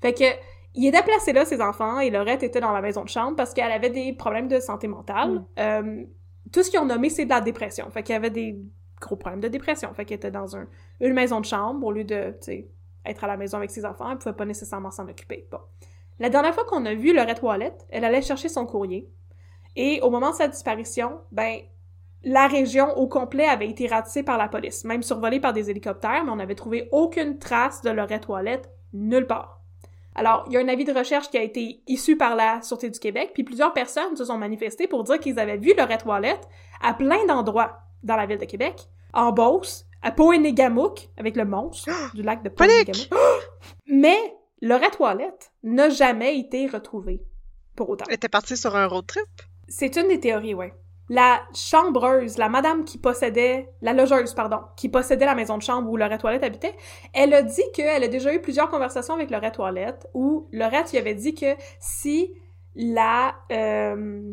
Fait 0.00 0.12
que 0.12 0.24
il 0.74 0.86
était 0.86 1.02
placé 1.02 1.32
là, 1.32 1.44
ses 1.44 1.60
enfants, 1.60 1.98
et 1.98 2.10
Laurette 2.10 2.42
était 2.42 2.60
dans 2.60 2.72
la 2.72 2.82
maison 2.82 3.02
de 3.02 3.08
chambre 3.08 3.36
parce 3.36 3.54
qu'elle 3.54 3.72
avait 3.72 3.90
des 3.90 4.12
problèmes 4.12 4.48
de 4.48 4.60
santé 4.60 4.86
mentale. 4.86 5.44
Euh, 5.58 6.04
tout 6.52 6.62
ce 6.62 6.70
qu'ils 6.70 6.78
ont 6.78 6.84
nommé, 6.84 7.10
c'est 7.10 7.24
de 7.24 7.30
la 7.30 7.40
dépression. 7.40 7.90
Fait 7.90 8.02
qu'il 8.02 8.12
y 8.12 8.16
avait 8.16 8.30
des 8.30 8.56
gros 9.00 9.16
problèmes 9.16 9.40
de 9.40 9.48
dépression. 9.48 9.92
Fait 9.94 10.04
qu'elle 10.04 10.16
était 10.16 10.30
dans 10.30 10.56
un, 10.56 10.66
une 11.00 11.12
maison 11.12 11.40
de 11.40 11.46
chambre 11.46 11.86
au 11.86 11.92
lieu 11.92 12.04
de, 12.04 12.34
être 13.04 13.24
à 13.24 13.26
la 13.26 13.36
maison 13.36 13.58
avec 13.58 13.70
ses 13.70 13.84
enfants. 13.84 14.10
Elle 14.10 14.18
pouvait 14.18 14.34
pas 14.34 14.44
nécessairement 14.44 14.90
s'en 14.90 15.08
occuper. 15.08 15.46
Bon. 15.50 15.60
La 16.18 16.30
dernière 16.30 16.54
fois 16.54 16.64
qu'on 16.64 16.84
a 16.84 16.94
vu 16.94 17.14
Laurette 17.14 17.40
Toilette, 17.40 17.86
elle 17.90 18.04
allait 18.04 18.22
chercher 18.22 18.48
son 18.48 18.66
courrier. 18.66 19.08
Et 19.76 20.00
au 20.02 20.10
moment 20.10 20.30
de 20.30 20.34
sa 20.34 20.48
disparition, 20.48 21.20
ben, 21.30 21.60
la 22.24 22.48
région 22.48 22.96
au 22.98 23.06
complet 23.06 23.44
avait 23.44 23.68
été 23.68 23.86
ratissée 23.86 24.24
par 24.24 24.38
la 24.38 24.48
police, 24.48 24.84
même 24.84 25.02
survolée 25.02 25.38
par 25.38 25.52
des 25.52 25.70
hélicoptères, 25.70 26.24
mais 26.24 26.32
on 26.32 26.36
n'avait 26.36 26.56
trouvé 26.56 26.88
aucune 26.90 27.38
trace 27.38 27.82
de 27.82 27.90
Laurette 27.90 28.24
Toilette 28.24 28.68
nulle 28.92 29.26
part. 29.26 29.62
Alors, 30.16 30.44
il 30.48 30.54
y 30.54 30.56
a 30.56 30.60
un 30.60 30.66
avis 30.66 30.84
de 30.84 30.92
recherche 30.92 31.30
qui 31.30 31.38
a 31.38 31.42
été 31.42 31.80
issu 31.86 32.16
par 32.16 32.34
la 32.34 32.60
Sûreté 32.62 32.90
du 32.90 32.98
Québec, 32.98 33.30
puis 33.34 33.44
plusieurs 33.44 33.72
personnes 33.72 34.16
se 34.16 34.24
sont 34.24 34.36
manifestées 34.36 34.88
pour 34.88 35.04
dire 35.04 35.20
qu'ils 35.20 35.38
avaient 35.38 35.58
vu 35.58 35.74
Laurette 35.76 36.02
Toilette 36.02 36.48
à 36.82 36.92
plein 36.92 37.24
d'endroits 37.26 37.78
dans 38.02 38.16
la 38.16 38.26
ville 38.26 38.38
de 38.38 38.44
Québec, 38.44 38.88
en 39.12 39.32
Beauce, 39.32 39.86
à 40.02 40.12
Poénégamouk, 40.12 41.08
avec 41.16 41.36
le 41.36 41.44
monstre 41.44 41.90
du 42.14 42.22
lac 42.22 42.42
de! 42.42 42.48
Poénégamouk. 42.48 43.08
Mais 43.86 44.18
Laurette 44.62 44.96
Toilette 44.96 45.52
n'a 45.62 45.88
jamais 45.88 46.38
été 46.38 46.66
retrouvée, 46.66 47.22
pour 47.76 47.90
autant. 47.90 48.04
Elle 48.08 48.14
était 48.14 48.28
partie 48.28 48.56
sur 48.56 48.76
un 48.76 48.86
road 48.86 49.06
trip? 49.06 49.26
C'est 49.68 49.96
une 49.96 50.08
des 50.08 50.20
théories, 50.20 50.54
ouais. 50.54 50.74
La 51.10 51.42
chambreuse, 51.54 52.36
la 52.36 52.50
madame 52.50 52.84
qui 52.84 52.98
possédait, 52.98 53.70
la 53.80 53.94
logeuse, 53.94 54.34
pardon, 54.34 54.60
qui 54.76 54.90
possédait 54.90 55.24
la 55.24 55.34
maison 55.34 55.56
de 55.56 55.62
chambre 55.62 55.90
où 55.90 55.96
Laurette 55.96 56.20
Toilette 56.20 56.44
habitait, 56.44 56.74
elle 57.14 57.32
a 57.32 57.42
dit 57.42 57.62
qu'elle 57.72 58.04
a 58.04 58.08
déjà 58.08 58.34
eu 58.34 58.42
plusieurs 58.42 58.68
conversations 58.68 59.14
avec 59.14 59.30
Laurette 59.30 59.54
Toilette 59.54 60.06
où 60.12 60.48
Laurette 60.52 60.90
lui 60.92 60.98
avait 60.98 61.14
dit 61.14 61.34
que 61.34 61.56
si 61.80 62.34
la... 62.74 63.36
euh, 63.50 64.32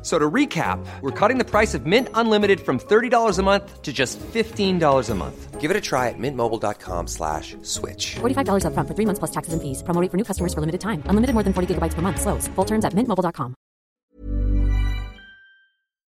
F- 0.00 0.06
So 0.06 0.18
to 0.18 0.30
recap, 0.30 0.78
we're 1.02 1.10
cutting 1.12 1.36
the 1.36 1.44
price 1.44 1.74
of 1.74 1.84
Mint 1.84 2.08
Unlimited 2.14 2.60
from 2.60 2.78
$30 2.78 3.38
a 3.38 3.42
month 3.42 3.82
to 3.82 3.92
just 3.92 4.18
$15 4.32 5.10
a 5.10 5.14
month. 5.14 5.60
Give 5.60 5.70
it 5.70 5.76
a 5.76 5.80
try 5.80 6.08
at 6.08 6.18
mintmobile.com 6.18 7.06
slash 7.06 7.54
switch. 7.60 8.16
$45 8.20 8.64
upfront 8.64 8.88
for 8.88 8.94
three 8.94 9.04
months 9.06 9.18
plus 9.18 9.30
taxes 9.30 9.52
and 9.52 9.60
fees. 9.60 9.82
Promo 9.82 10.00
rate 10.00 10.10
for 10.10 10.16
new 10.16 10.24
customers 10.24 10.54
for 10.54 10.60
limited 10.62 10.80
time. 10.80 11.02
Unlimited 11.06 11.34
more 11.34 11.44
than 11.44 11.52
40 11.52 11.74
gigabytes 11.74 11.92
per 11.94 12.00
month. 12.00 12.18
Slows. 12.18 12.48
Full 12.56 12.64
terms 12.66 12.84
at 12.86 12.94
mintmobile.com. 12.94 13.54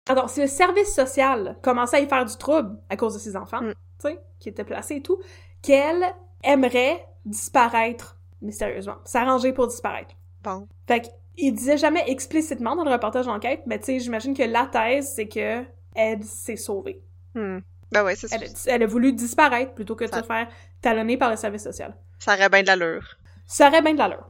Alors, 0.07 0.29
si 0.29 0.41
le 0.41 0.47
service 0.47 0.93
social 0.93 1.57
commençait 1.63 1.97
à 1.97 1.99
y 1.99 2.07
faire 2.07 2.25
du 2.25 2.35
trouble 2.37 2.77
à 2.89 2.95
cause 2.97 3.13
de 3.15 3.19
ses 3.19 3.35
enfants, 3.35 3.61
Mm. 3.61 3.73
tu 3.99 4.07
sais, 4.09 4.19
qui 4.39 4.49
étaient 4.49 4.63
placés 4.63 4.95
et 4.97 5.01
tout, 5.01 5.19
qu'elle 5.61 6.13
aimerait 6.43 7.05
disparaître 7.25 8.17
mystérieusement, 8.41 8.97
s'arranger 9.05 9.51
pour 9.51 9.67
disparaître. 9.67 10.15
Bon. 10.43 10.67
Fait 10.87 11.11
qu'il 11.35 11.53
disait 11.53 11.77
jamais 11.77 12.03
explicitement 12.07 12.75
dans 12.75 12.83
le 12.83 12.91
reportage 12.91 13.25
d'enquête, 13.25 13.61
mais 13.65 13.79
tu 13.79 13.85
sais, 13.85 13.99
j'imagine 13.99 14.35
que 14.35 14.43
la 14.43 14.65
thèse, 14.67 15.11
c'est 15.15 15.27
que 15.27 15.63
elle 15.95 16.23
s'est 16.23 16.55
sauvée. 16.57 17.01
Hmm. 17.33 17.59
Ben 17.91 18.03
ouais, 18.03 18.15
c'est 18.15 18.27
ça. 18.27 18.35
Elle 18.37 18.43
a, 18.45 18.47
elle 18.67 18.83
a 18.83 18.87
voulu 18.87 19.13
disparaître 19.13 19.73
plutôt 19.73 19.95
que 19.95 20.05
de 20.05 20.09
Ça- 20.09 20.21
se 20.21 20.25
faire 20.25 20.47
talonner 20.81 21.17
par 21.17 21.29
le 21.29 21.35
service 21.37 21.63
social. 21.63 21.95
Ça 22.19 22.33
aurait 22.33 22.49
bien 22.49 22.61
de 22.63 22.67
l'allure. 22.67 23.17
Ça 23.45 23.67
aurait 23.67 23.81
bien 23.81 23.93
de 23.93 23.97
l'allure. 23.99 24.27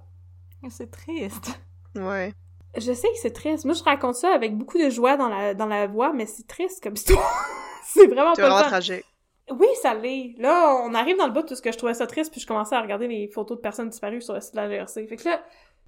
C'est 0.70 0.90
triste. 0.92 1.60
Ouais. 1.96 2.34
Je 2.78 2.92
sais 2.92 3.08
que 3.08 3.18
c'est 3.22 3.32
triste. 3.32 3.66
Moi, 3.66 3.74
je 3.76 3.84
raconte 3.84 4.16
ça 4.16 4.30
avec 4.34 4.58
beaucoup 4.58 4.78
de 4.78 4.90
joie 4.90 5.16
dans 5.16 5.30
la, 5.30 5.54
dans 5.54 5.68
la 5.68 5.88
voix, 5.88 6.12
mais 6.12 6.26
c'est 6.26 6.46
triste 6.48 6.84
comme 6.84 6.96
histoire. 6.96 7.46
c'est 7.86 8.08
vraiment 8.08 8.34
C'est 8.36 8.42
pas 8.42 8.50
vraiment 8.50 8.68
tragique. 8.68 9.06
Oui, 9.52 9.68
ça 9.82 9.94
l'est. 9.94 10.34
Là, 10.40 10.76
on 10.84 10.94
arrive 10.96 11.18
dans 11.18 11.28
le 11.28 11.32
bout 11.32 11.44
de 11.48 11.54
ce 11.56 11.62
que 11.62 11.72
je 11.72 11.78
trouvais 11.78 11.94
ça 11.94 12.08
triste, 12.08 12.32
puis 12.32 12.42
je 12.42 12.48
commençais 12.48 12.76
à 12.76 12.82
regarder 12.82 13.08
les 13.08 13.28
photos 13.28 13.58
de 13.58 13.62
personnes 13.62 13.90
disparues 13.90 14.22
sur 14.22 14.34
le 14.34 14.42
site 14.42 14.56
de 14.56 14.60
la 14.60 14.68
GRC. 14.68 15.06
Fait 15.08 15.16
que 15.18 15.30
là, 15.30 15.42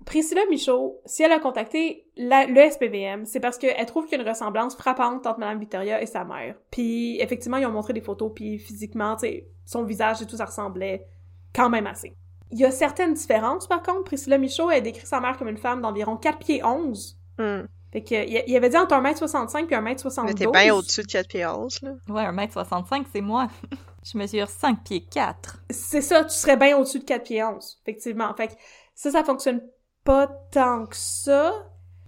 Priscilla 0.05 0.41
Michaud, 0.49 1.01
si 1.05 1.23
elle 1.23 1.31
a 1.33 1.39
contacté 1.39 2.05
la- 2.15 2.45
le 2.45 2.59
SPVM, 2.61 3.25
c'est 3.25 3.39
parce 3.39 3.57
qu'elle 3.57 3.85
trouve 3.85 4.05
qu'il 4.05 4.17
y 4.17 4.21
a 4.21 4.23
une 4.23 4.29
ressemblance 4.29 4.75
frappante 4.75 5.27
entre 5.27 5.39
Madame 5.39 5.59
Victoria 5.59 6.01
et 6.01 6.05
sa 6.05 6.23
mère. 6.23 6.55
Puis 6.71 7.19
effectivement, 7.21 7.57
ils 7.57 7.65
ont 7.65 7.71
montré 7.71 7.93
des 7.93 8.01
photos, 8.01 8.31
puis 8.33 8.57
physiquement, 8.57 9.15
tu 9.15 9.21
sais, 9.27 9.47
son 9.65 9.83
visage 9.83 10.21
et 10.21 10.25
tout, 10.25 10.37
ça 10.37 10.45
ressemblait 10.45 11.05
quand 11.53 11.69
même 11.69 11.87
assez. 11.87 12.13
Il 12.51 12.59
y 12.59 12.65
a 12.65 12.71
certaines 12.71 13.13
différences, 13.13 13.67
par 13.67 13.83
contre. 13.83 14.05
Priscilla 14.05 14.37
Michaud, 14.37 14.71
elle 14.71 14.83
décrit 14.83 15.05
sa 15.05 15.19
mère 15.19 15.37
comme 15.37 15.49
une 15.49 15.57
femme 15.57 15.81
d'environ 15.81 16.15
4 16.15 16.39
pieds 16.39 16.63
11. 16.63 17.17
Hmm. 17.37 17.63
Fait 17.91 18.03
que, 18.03 18.15
il 18.15 18.43
il 18.47 18.55
avait 18.55 18.69
dit 18.69 18.77
entre 18.77 18.95
1m65 18.95 19.65
puis 19.65 19.75
1m72. 19.75 20.25
Mais 20.25 20.33
t'es 20.33 20.47
bien 20.47 20.73
au-dessus 20.73 21.01
de 21.01 21.07
4 21.07 21.27
pieds 21.27 21.45
11, 21.45 21.81
là. 21.81 21.91
Ouais, 22.07 22.23
1m65, 22.23 23.05
c'est 23.11 23.21
moi. 23.21 23.49
je 24.05 24.17
mesure 24.17 24.47
5 24.47 24.83
pieds 24.83 25.03
4. 25.03 25.63
C'est 25.69 26.01
ça, 26.01 26.23
tu 26.23 26.35
serais 26.35 26.55
bien 26.57 26.77
au-dessus 26.77 26.99
de 26.99 27.03
4 27.03 27.23
pieds 27.23 27.43
11, 27.43 27.79
effectivement. 27.81 28.33
Fait 28.35 28.47
que 28.47 28.53
ça, 28.95 29.11
ça 29.11 29.23
fonctionne 29.23 29.61
pas 30.07 30.27
tant 30.51 30.85
que 30.85 30.95
ça. 30.95 31.53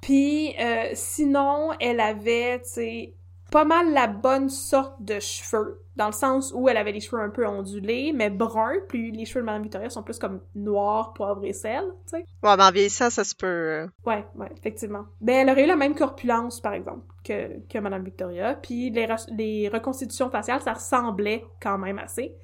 Puis 0.01 0.55
euh, 0.59 0.91
sinon, 0.93 1.71
elle 1.81 1.99
avait, 1.99 2.59
tu 2.61 2.69
sais, 2.69 3.13
pas 3.51 3.65
mal 3.65 3.91
la 3.93 4.07
bonne 4.07 4.47
sorte 4.49 5.01
de 5.03 5.19
cheveux, 5.19 5.81
dans 5.97 6.05
le 6.05 6.13
sens 6.13 6.53
où 6.55 6.69
elle 6.69 6.77
avait 6.77 6.91
les 6.93 7.01
cheveux 7.01 7.21
un 7.21 7.29
peu 7.29 7.45
ondulés, 7.45 8.13
mais 8.13 8.29
bruns, 8.29 8.79
puis 8.87 9.11
les 9.11 9.25
cheveux 9.25 9.41
de 9.41 9.45
Madame 9.47 9.63
Victoria 9.63 9.89
sont 9.89 10.03
plus 10.03 10.17
comme 10.19 10.39
noirs, 10.55 11.13
poivre 11.13 11.43
et 11.43 11.51
sel, 11.51 11.83
tu 12.05 12.17
sais. 12.17 12.25
Ouais, 12.43 12.55
mais 12.55 12.63
en 12.63 12.71
vieillissant, 12.71 13.09
ça 13.09 13.23
se 13.25 13.35
peut. 13.35 13.47
euh, 13.47 13.87
Ouais, 14.05 14.23
ouais, 14.35 14.49
effectivement. 14.55 15.05
Ben, 15.19 15.35
elle 15.35 15.49
aurait 15.49 15.63
eu 15.65 15.67
la 15.67 15.75
même 15.75 15.95
corpulence, 15.95 16.61
par 16.61 16.73
exemple, 16.73 17.01
que, 17.25 17.59
que 17.67 17.79
Madame 17.79 18.03
Victoria, 18.05 18.53
puis 18.53 18.91
les, 18.91 19.07
re- 19.07 19.35
les 19.35 19.67
reconstitutions 19.67 20.29
faciales, 20.29 20.61
ça 20.61 20.73
ressemblait 20.73 21.43
quand 21.61 21.77
même 21.77 21.99
assez. 21.99 22.35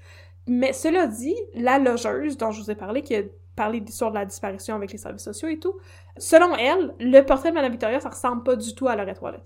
Mais 0.48 0.74
cela 0.74 1.08
dit, 1.08 1.36
la 1.54 1.80
logeuse 1.80 2.36
dont 2.36 2.52
je 2.52 2.62
vous 2.62 2.72
ai 2.72 2.76
parlé, 2.76 3.02
qui 3.04 3.16
a 3.16 3.22
parlé 3.56 3.84
sur 3.90 4.10
la 4.12 4.26
disparition 4.26 4.76
avec 4.76 4.92
les 4.92 4.98
services 4.98 5.24
sociaux 5.24 5.48
et 5.48 5.60
tout, 5.60 5.78
selon 6.18 6.56
elle, 6.56 6.94
le 7.00 7.22
portrait 7.22 7.50
de 7.50 7.56
Madame 7.56 7.72
Victoria, 7.72 8.00
ça 8.00 8.10
ressemble 8.10 8.44
pas 8.44 8.56
du 8.56 8.76
tout 8.76 8.88
à 8.88 8.96
Lorette 8.96 9.20
Toilette. 9.20 9.46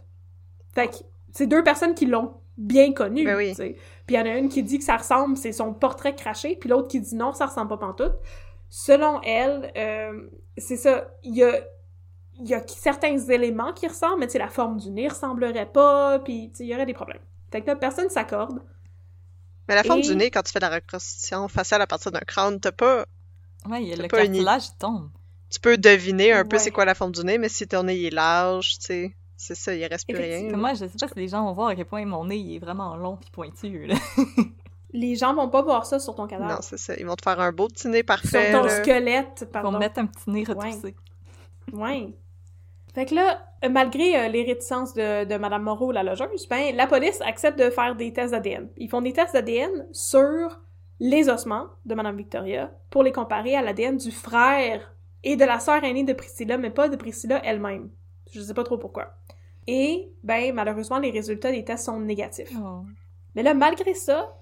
Fait 0.73 0.87
que 0.87 0.95
c'est 1.33 1.47
deux 1.47 1.63
personnes 1.63 1.93
qui 1.95 2.05
l'ont 2.05 2.35
bien 2.57 2.91
connue, 2.91 3.23
Ben 3.25 3.37
oui. 3.37 3.53
Puis 3.55 3.75
il 4.09 4.15
y 4.15 4.19
en 4.19 4.25
a 4.25 4.35
une 4.37 4.49
qui 4.49 4.63
dit 4.63 4.79
que 4.79 4.83
ça 4.83 4.97
ressemble, 4.97 5.37
c'est 5.37 5.51
son 5.53 5.73
portrait 5.73 6.15
craché, 6.15 6.55
puis 6.59 6.69
l'autre 6.69 6.87
qui 6.87 6.99
dit 6.99 7.15
non, 7.15 7.33
ça 7.33 7.45
ressemble 7.45 7.69
pas 7.69 7.77
pantoute. 7.77 8.15
Selon 8.69 9.21
elle, 9.21 9.71
euh, 9.77 10.29
c'est 10.57 10.77
ça, 10.77 11.09
il 11.23 11.35
y 11.35 11.43
a 11.43 11.59
il 12.41 12.47
y 12.47 12.53
a 12.53 12.63
certains 12.67 13.17
éléments 13.17 13.73
qui 13.73 13.85
ressemblent, 13.87 14.19
mais 14.19 14.39
la 14.39 14.47
forme 14.47 14.77
du 14.77 14.89
nez 14.91 15.09
ressemblerait 15.09 15.65
pas, 15.65 16.19
puis 16.19 16.51
il 16.59 16.65
y 16.67 16.73
aurait 16.73 16.85
des 16.85 16.93
problèmes. 16.93 17.19
Fait 17.51 17.59
que 17.61 17.67
là, 17.67 17.75
personne 17.75 18.09
s'accorde. 18.09 18.61
Mais 19.67 19.75
la 19.75 19.83
forme 19.83 19.99
Et- 19.99 20.03
du 20.03 20.15
nez, 20.15 20.31
quand 20.31 20.41
tu 20.41 20.51
fais 20.53 20.59
de 20.59 20.65
la 20.65 20.75
reconstitution 20.75 21.47
faciale 21.49 21.81
à 21.81 21.87
partir 21.87 22.11
d'un 22.11 22.19
crâne, 22.21 22.59
t'as 22.59 22.71
pas. 22.71 23.05
Ouais, 23.67 23.81
il 23.83 23.87
y 23.89 23.91
a 23.93 23.95
C'est 23.95 24.01
le 24.01 24.03
une- 24.05 24.09
cartilage 24.09 24.67
il 24.67 24.77
tombe. 24.77 25.09
Tu 25.49 25.59
peux 25.59 25.77
deviner 25.77 26.31
un 26.31 26.45
peu 26.45 26.57
Ouais. 26.57 26.61
c'est 26.63 26.71
quoi 26.71 26.85
la 26.85 26.93
forme 26.93 27.11
du 27.11 27.23
nez, 27.23 27.37
mais 27.39 27.49
si 27.49 27.67
ton 27.67 27.83
nez 27.83 27.95
il 27.97 28.05
est 28.05 28.09
large, 28.11 28.77
tu 28.79 28.85
sais, 28.85 29.15
c'est 29.35 29.55
ça, 29.55 29.73
il 29.73 29.83
reste 29.85 30.07
plus 30.07 30.17
rien. 30.17 30.55
Moi, 30.55 30.73
je 30.75 30.85
sais 30.85 30.97
pas 30.99 31.07
si 31.07 31.13
les 31.15 31.27
gens 31.27 31.43
vont 31.45 31.53
voir 31.53 31.69
à 31.69 31.75
quel 31.75 31.85
point 31.85 32.05
mon 32.05 32.25
nez 32.25 32.37
il 32.37 32.55
est 32.55 32.59
vraiment 32.59 32.95
long 32.97 33.17
puis 33.17 33.29
pointu. 33.31 33.87
Là. 33.87 33.95
Les 34.91 35.15
gens 35.15 35.35
vont 35.35 35.49
pas 35.49 35.61
voir 35.61 35.85
ça 35.85 35.99
sur 35.99 36.15
ton 36.15 36.23
Non, 36.23 36.27
cadavre. 36.27 36.63
c'est 36.63 36.77
ça. 36.79 36.95
Ils 36.97 37.05
vont 37.05 37.15
te 37.15 37.21
faire 37.23 37.39
un 37.39 37.51
beau 37.51 37.67
petit 37.67 37.87
nez 37.89 37.97
sur 37.99 38.05
parfait. 38.07 38.51
ton 38.51 38.63
là. 38.63 38.69
squelette, 38.69 39.37
Ils 39.41 39.45
vont 39.45 39.51
pardon. 39.51 39.71
me 39.73 39.77
mettre 39.77 39.99
un 39.99 40.07
petit 40.07 40.29
nez 40.31 40.43
retroussé. 40.43 40.95
Ouais. 41.71 42.07
Fait 42.95 43.05
que 43.05 43.13
là, 43.13 43.45
euh, 43.63 43.69
malgré 43.69 44.17
euh, 44.19 44.27
les 44.29 44.43
réticences 44.43 44.95
de, 44.95 45.25
de 45.25 45.37
Madame 45.37 45.61
Moreau, 45.61 45.91
la 45.91 46.01
logeuse, 46.01 46.47
ben, 46.49 46.75
la 46.75 46.87
police 46.87 47.21
accepte 47.21 47.59
de 47.59 47.69
faire 47.69 47.95
des 47.95 48.11
tests 48.13 48.31
d'ADN. 48.31 48.67
Ils 48.77 48.89
font 48.89 49.01
des 49.01 49.13
tests 49.13 49.33
d'ADN 49.33 49.87
sur 49.91 50.59
les 50.99 51.29
ossements 51.29 51.67
de 51.85 51.95
Madame 51.95 52.17
Victoria 52.17 52.71
pour 52.89 53.03
les 53.03 53.11
comparer 53.11 53.55
à 53.55 53.61
l'ADN 53.61 53.97
du 53.97 54.11
frère 54.11 54.93
et 55.23 55.35
de 55.35 55.45
la 55.45 55.59
sœur 55.59 55.83
aînée 55.83 56.03
de 56.03 56.13
Priscilla, 56.13 56.57
mais 56.57 56.69
pas 56.69 56.89
de 56.89 56.95
Priscilla 56.95 57.41
elle-même. 57.43 57.89
Je 58.31 58.41
sais 58.41 58.53
pas 58.53 58.63
trop 58.63 58.77
pourquoi. 58.77 59.13
Et, 59.67 60.11
ben, 60.23 60.53
malheureusement, 60.53 60.99
les 60.99 61.11
résultats 61.11 61.51
des 61.51 61.63
tests 61.63 61.85
sont 61.85 61.99
négatifs. 61.99 62.51
Oh. 62.59 62.83
Mais 63.35 63.43
là, 63.43 63.53
malgré 63.53 63.93
ça, 63.93 64.35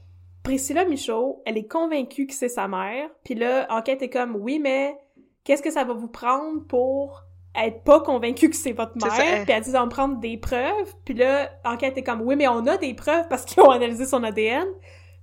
Priscilla 0.44 0.86
Michaud, 0.86 1.42
elle 1.46 1.58
est 1.58 1.68
convaincue 1.68 2.28
que 2.28 2.34
c'est 2.34 2.50
sa 2.50 2.68
mère. 2.68 3.10
Puis 3.24 3.36
là, 3.36 3.68
Enquête 3.70 4.02
est 4.02 4.10
comme, 4.10 4.36
oui, 4.36 4.60
mais 4.60 4.96
qu'est-ce 5.44 5.62
que 5.62 5.72
ça 5.72 5.84
va 5.84 5.94
vous 5.94 6.08
prendre 6.08 6.66
pour 6.68 7.24
être 7.54 7.84
pas 7.84 8.00
convaincu 8.00 8.50
que 8.50 8.56
c'est 8.56 8.72
votre 8.72 8.96
mère? 8.98 9.44
Puis 9.44 9.52
elle 9.52 9.64
dit, 9.64 9.72
me 9.72 9.90
prendre 9.90 10.20
des 10.20 10.38
preuves. 10.38 10.96
Puis 11.04 11.16
là, 11.16 11.50
Enquête 11.66 11.98
est 11.98 12.04
comme, 12.04 12.22
oui, 12.22 12.36
mais 12.36 12.48
on 12.48 12.66
a 12.68 12.78
des 12.78 12.94
preuves 12.94 13.28
parce 13.28 13.44
qu'ils 13.44 13.62
ont 13.62 13.72
analysé 13.72 14.06
son 14.06 14.24
ADN. 14.24 14.68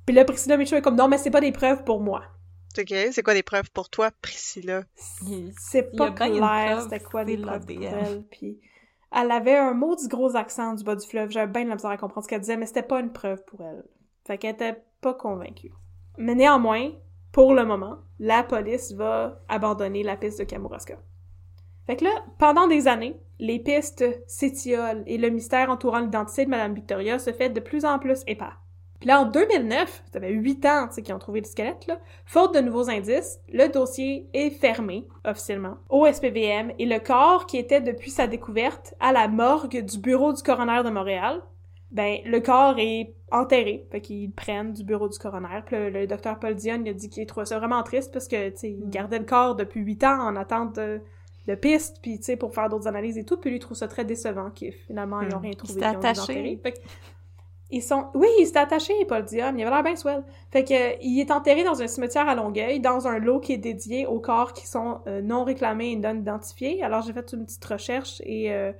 Puis 0.07 0.15
là, 0.15 0.25
Priscilla 0.25 0.57
Michaud 0.57 0.77
est 0.77 0.83
comme, 0.83 0.97
non, 0.97 1.09
mais 1.09 1.19
c'est 1.19 1.31
pas 1.31 1.41
des 1.41 1.53
preuves 1.53 1.85
pour 1.85 2.01
moi. 2.01 2.23
Ok, 2.79 2.93
c'est 3.13 3.23
quoi 3.23 3.35
les 3.35 3.43
preuves 3.45 3.71
pour 3.71 3.89
toi, 3.89 4.11
Priscilla? 4.21 4.83
Il- 5.29 5.53
C'est 5.59 5.95
pas 5.97 6.07
clair 6.39 6.83
c'était 6.83 7.01
quoi 7.01 7.25
les 7.25 7.37
preuves 7.37 7.61
pour 7.67 7.85
elle. 7.85 8.25
Puis 8.31 8.61
elle 9.17 9.31
avait 9.31 9.57
un 9.57 9.75
maudit 9.75 10.09
gros 10.09 10.35
accent 10.37 10.75
du 10.75 10.83
bas 10.83 10.97
du 10.97 11.07
fleuve. 11.07 11.31
J'avais 11.31 11.51
bien 11.53 11.65
de 11.65 11.69
la 11.69 11.75
misère 11.77 11.91
à 11.91 11.97
comprendre 11.97 12.25
ce 12.25 12.29
qu'elle 12.29 12.41
disait, 12.41 12.57
mais 12.57 12.67
c'était 12.67 12.83
pas 12.83 12.99
une 13.01 13.13
preuve 13.13 13.45
pour 13.45 13.61
elle. 13.61 13.85
Fait 14.27 14.39
qu'elle 14.39 14.55
était 14.55 14.83
pas 15.01 15.15
convaincue. 15.15 15.73
Mais 16.19 16.35
néanmoins, 16.35 16.91
pour 17.31 17.55
le 17.55 17.65
moment, 17.65 17.99
la 18.19 18.43
police 18.43 18.93
va 18.93 19.41
abandonner 19.49 20.03
la 20.03 20.17
piste 20.17 20.39
de 20.41 20.45
Kamouraska. 20.45 20.99
Fait 21.87 21.97
que 21.97 22.05
là, 22.05 22.25
pendant 22.39 22.67
des 22.67 22.89
années, 22.89 23.17
les 23.39 23.61
pistes 23.61 24.05
s'étiolent 24.27 25.05
et 25.07 25.19
le 25.19 25.29
mystère 25.31 25.71
entourant 25.71 26.01
l'identité 26.01 26.45
de 26.45 26.51
Madame 26.51 26.75
Victoria 26.75 27.19
se 27.21 27.33
fait 27.33 27.51
de 27.51 27.61
plus 27.61 27.85
en 27.85 27.99
plus 28.01 28.23
épars. 28.27 28.64
Puis 29.05 29.11
là, 29.11 29.21
en 29.21 29.27
2009, 29.27 30.03
ça 30.15 30.19
fait 30.19 30.31
huit 30.33 30.65
ans 30.65 30.87
tu 30.89 30.95
sais, 30.95 31.03
qu'ils 31.03 31.15
ont 31.15 31.19
trouvé 31.19 31.41
le 31.43 31.47
squelette, 31.47 31.87
là, 31.87 32.01
faute 32.25 32.55
de 32.55 32.61
nouveaux 32.61 32.89
indices, 32.89 33.39
le 33.53 33.69
dossier 33.69 34.27
est 34.33 34.49
fermé, 34.49 35.07
officiellement, 35.27 35.75
au 35.91 36.07
SPVM 36.07 36.73
et 36.79 36.87
le 36.87 36.99
corps 37.01 37.45
qui 37.45 37.59
était 37.59 37.83
depuis 37.83 38.11
sa 38.11 38.27
découverte 38.27 38.95
à 39.01 39.13
la 39.13 39.29
morgue 39.29 39.85
du 39.85 39.99
bureau 39.99 40.33
du 40.33 40.43
coroner 40.43 40.81
de 40.83 40.89
Montréal, 40.89 41.43
ben, 41.91 42.17
le 42.25 42.41
corps 42.41 42.77
est 42.79 43.15
enterré. 43.31 43.87
Fait 43.93 44.01
qu'ils 44.01 44.29
le 44.29 44.33
prennent 44.33 44.73
du 44.73 44.83
bureau 44.85 45.07
du 45.11 45.19
coroner. 45.19 45.61
Puis 45.67 45.77
le, 45.77 45.91
le 45.91 46.07
docteur 46.07 46.39
Paul 46.39 46.55
Dion, 46.55 46.81
il 46.83 46.89
a 46.89 46.95
dit 46.95 47.11
qu'il 47.11 47.27
trouvait 47.27 47.45
ça 47.45 47.59
vraiment 47.59 47.83
triste 47.83 48.11
parce 48.11 48.27
que, 48.27 48.49
tu 48.49 48.57
sais, 48.57 48.71
il 48.71 48.89
gardait 48.89 49.19
le 49.19 49.27
corps 49.27 49.55
depuis 49.55 49.81
huit 49.83 50.03
ans 50.03 50.19
en 50.23 50.35
attente 50.35 50.77
de, 50.77 51.03
de 51.47 51.55
pistes, 51.55 51.99
puis 52.01 52.17
tu 52.17 52.25
sais, 52.25 52.37
pour 52.37 52.55
faire 52.55 52.71
d'autres 52.71 52.89
analyses 52.89 53.19
et 53.19 53.25
tout. 53.25 53.37
Puis 53.37 53.51
lui, 53.51 53.59
il 53.59 53.61
trouve 53.61 53.77
ça 53.77 53.87
très 53.87 54.07
décevant 54.07 54.51
que 54.51 54.71
finalement, 54.87 55.21
ils 55.21 55.29
n'ont 55.29 55.39
Hmm. 55.41 55.43
rien 55.43 55.51
Il 55.51 55.57
trouvé. 55.57 55.75
ont 55.75 55.91
dû 55.91 55.97
attaché. 55.97 56.21
enterrer. 56.23 56.61
Fait 56.63 56.73
que- 56.73 56.79
ils 57.71 57.83
sont... 57.83 58.07
Oui, 58.15 58.29
il 58.41 58.47
s'était 58.47 58.59
attaché, 58.61 58.93
Paul 59.09 59.25
Dion. 59.25 59.55
Il 59.57 59.63
avait 59.63 59.71
l'air 59.71 59.83
bien 59.83 59.97
swell. 59.97 60.23
Fait 60.51 60.65
que, 60.65 60.75
euh, 60.75 60.97
il 61.03 61.19
est 61.21 61.31
enterré 61.31 61.65
dans 61.65 61.81
un 61.83 61.87
cimetière 61.89 62.29
à 62.29 62.35
Longueuil, 62.35 62.81
dans 62.81 63.07
un 63.09 63.19
lot 63.19 63.41
qui 63.41 63.53
est 63.53 63.59
dédié 63.59 64.07
aux 64.07 64.21
corps 64.21 64.53
qui 64.53 64.67
sont 64.67 65.01
euh, 65.07 65.23
non 65.23 65.45
réclamés 65.45 65.93
et 65.93 65.97
non 65.97 66.15
identifiés. 66.15 66.83
Alors, 66.83 67.03
j'ai 67.03 67.13
fait 67.13 67.33
une 67.33 67.45
petite 67.45 67.65
recherche 67.65 68.21
et 68.25 68.53
euh, 68.53 68.73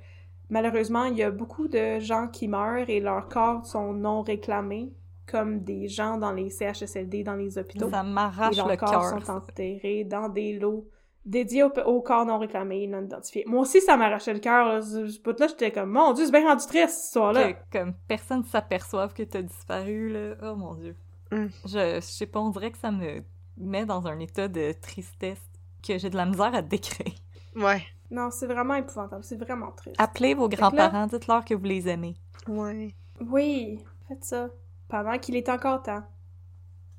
malheureusement, 0.49 1.05
il 1.05 1.17
y 1.17 1.23
a 1.23 1.31
beaucoup 1.31 1.67
de 1.67 1.99
gens 1.99 2.27
qui 2.27 2.47
meurent 2.47 2.89
et 2.89 2.99
leurs 3.01 3.27
corps 3.27 3.65
sont 3.65 3.93
non 3.93 4.21
réclamés, 4.21 4.93
comme 5.25 5.63
des 5.63 5.87
gens 5.87 6.17
dans 6.17 6.31
les 6.31 6.49
CHSLD, 6.49 7.23
dans 7.23 7.35
les 7.35 7.57
hôpitaux. 7.57 7.89
Ça 7.89 8.03
Et 8.43 8.53
m'arrache 8.53 8.55
leurs 8.55 8.67
le 8.67 8.77
corps 8.77 8.89
cœur. 8.91 9.03
sont 9.03 9.21
ça. 9.21 9.33
enterrés 9.33 10.03
dans 10.05 10.29
des 10.29 10.53
lots 10.59 10.87
dédiés 11.25 11.63
aux, 11.63 11.71
aux 11.85 12.01
corps 12.01 12.25
non 12.25 12.37
réclamés 12.37 12.83
et 12.83 12.87
non 12.87 13.01
identifiés. 13.03 13.43
Moi 13.47 13.61
aussi, 13.61 13.81
ça 13.81 13.97
m'arrachait 13.97 14.33
le 14.33 14.39
cœur. 14.39 14.67
là. 14.67 14.81
Ce 14.81 15.07
ce 15.07 15.19
bout-là, 15.21 15.47
j'étais 15.47 15.71
comme, 15.71 15.91
mon 15.91 16.13
Dieu, 16.13 16.25
c'est 16.25 16.31
bien 16.31 16.47
rendu 16.47 16.65
triste, 16.65 16.89
cette 16.89 17.05
histoire-là. 17.05 17.53
Que, 17.53 17.79
comme 17.79 17.93
personne 18.07 18.43
s'aperçoive 18.45 19.13
que 19.13 19.23
t'as 19.23 19.41
disparu, 19.41 20.09
là. 20.11 20.35
Oh 20.43 20.55
mon 20.55 20.75
dieu. 20.75 20.95
Mm. 21.31 21.47
Je, 21.65 21.95
je 21.95 21.99
sais 22.01 22.27
pas, 22.27 22.39
on 22.39 22.49
dirait 22.49 22.71
que 22.71 22.77
ça 22.77 22.91
me 22.91 23.23
met 23.57 23.85
dans 23.85 24.05
un 24.07 24.19
état 24.19 24.47
de 24.47 24.73
tristesse 24.73 25.41
que 25.85 25.97
j'ai 25.97 26.09
de 26.09 26.17
la 26.17 26.25
misère 26.25 26.53
à 26.53 26.61
décrire. 26.61 27.13
Ouais. 27.55 27.81
Non, 28.11 28.29
c'est 28.29 28.45
vraiment 28.47 28.75
épouvantable. 28.75 29.23
C'est 29.23 29.35
vraiment 29.37 29.71
triste. 29.71 29.95
Appelez 29.99 30.33
vos 30.35 30.47
là- 30.47 30.55
grands-parents, 30.55 31.07
dites-leur 31.07 31.43
que 31.43 31.55
vous 31.55 31.63
les 31.65 31.87
aimez. 31.87 32.15
Ouais. 32.47 32.93
Oui, 33.19 33.79
faites 34.07 34.23
ça. 34.23 34.49
Pendant 34.87 35.17
qu'il 35.17 35.35
est 35.35 35.49
encore 35.49 35.81
temps. 35.81 36.03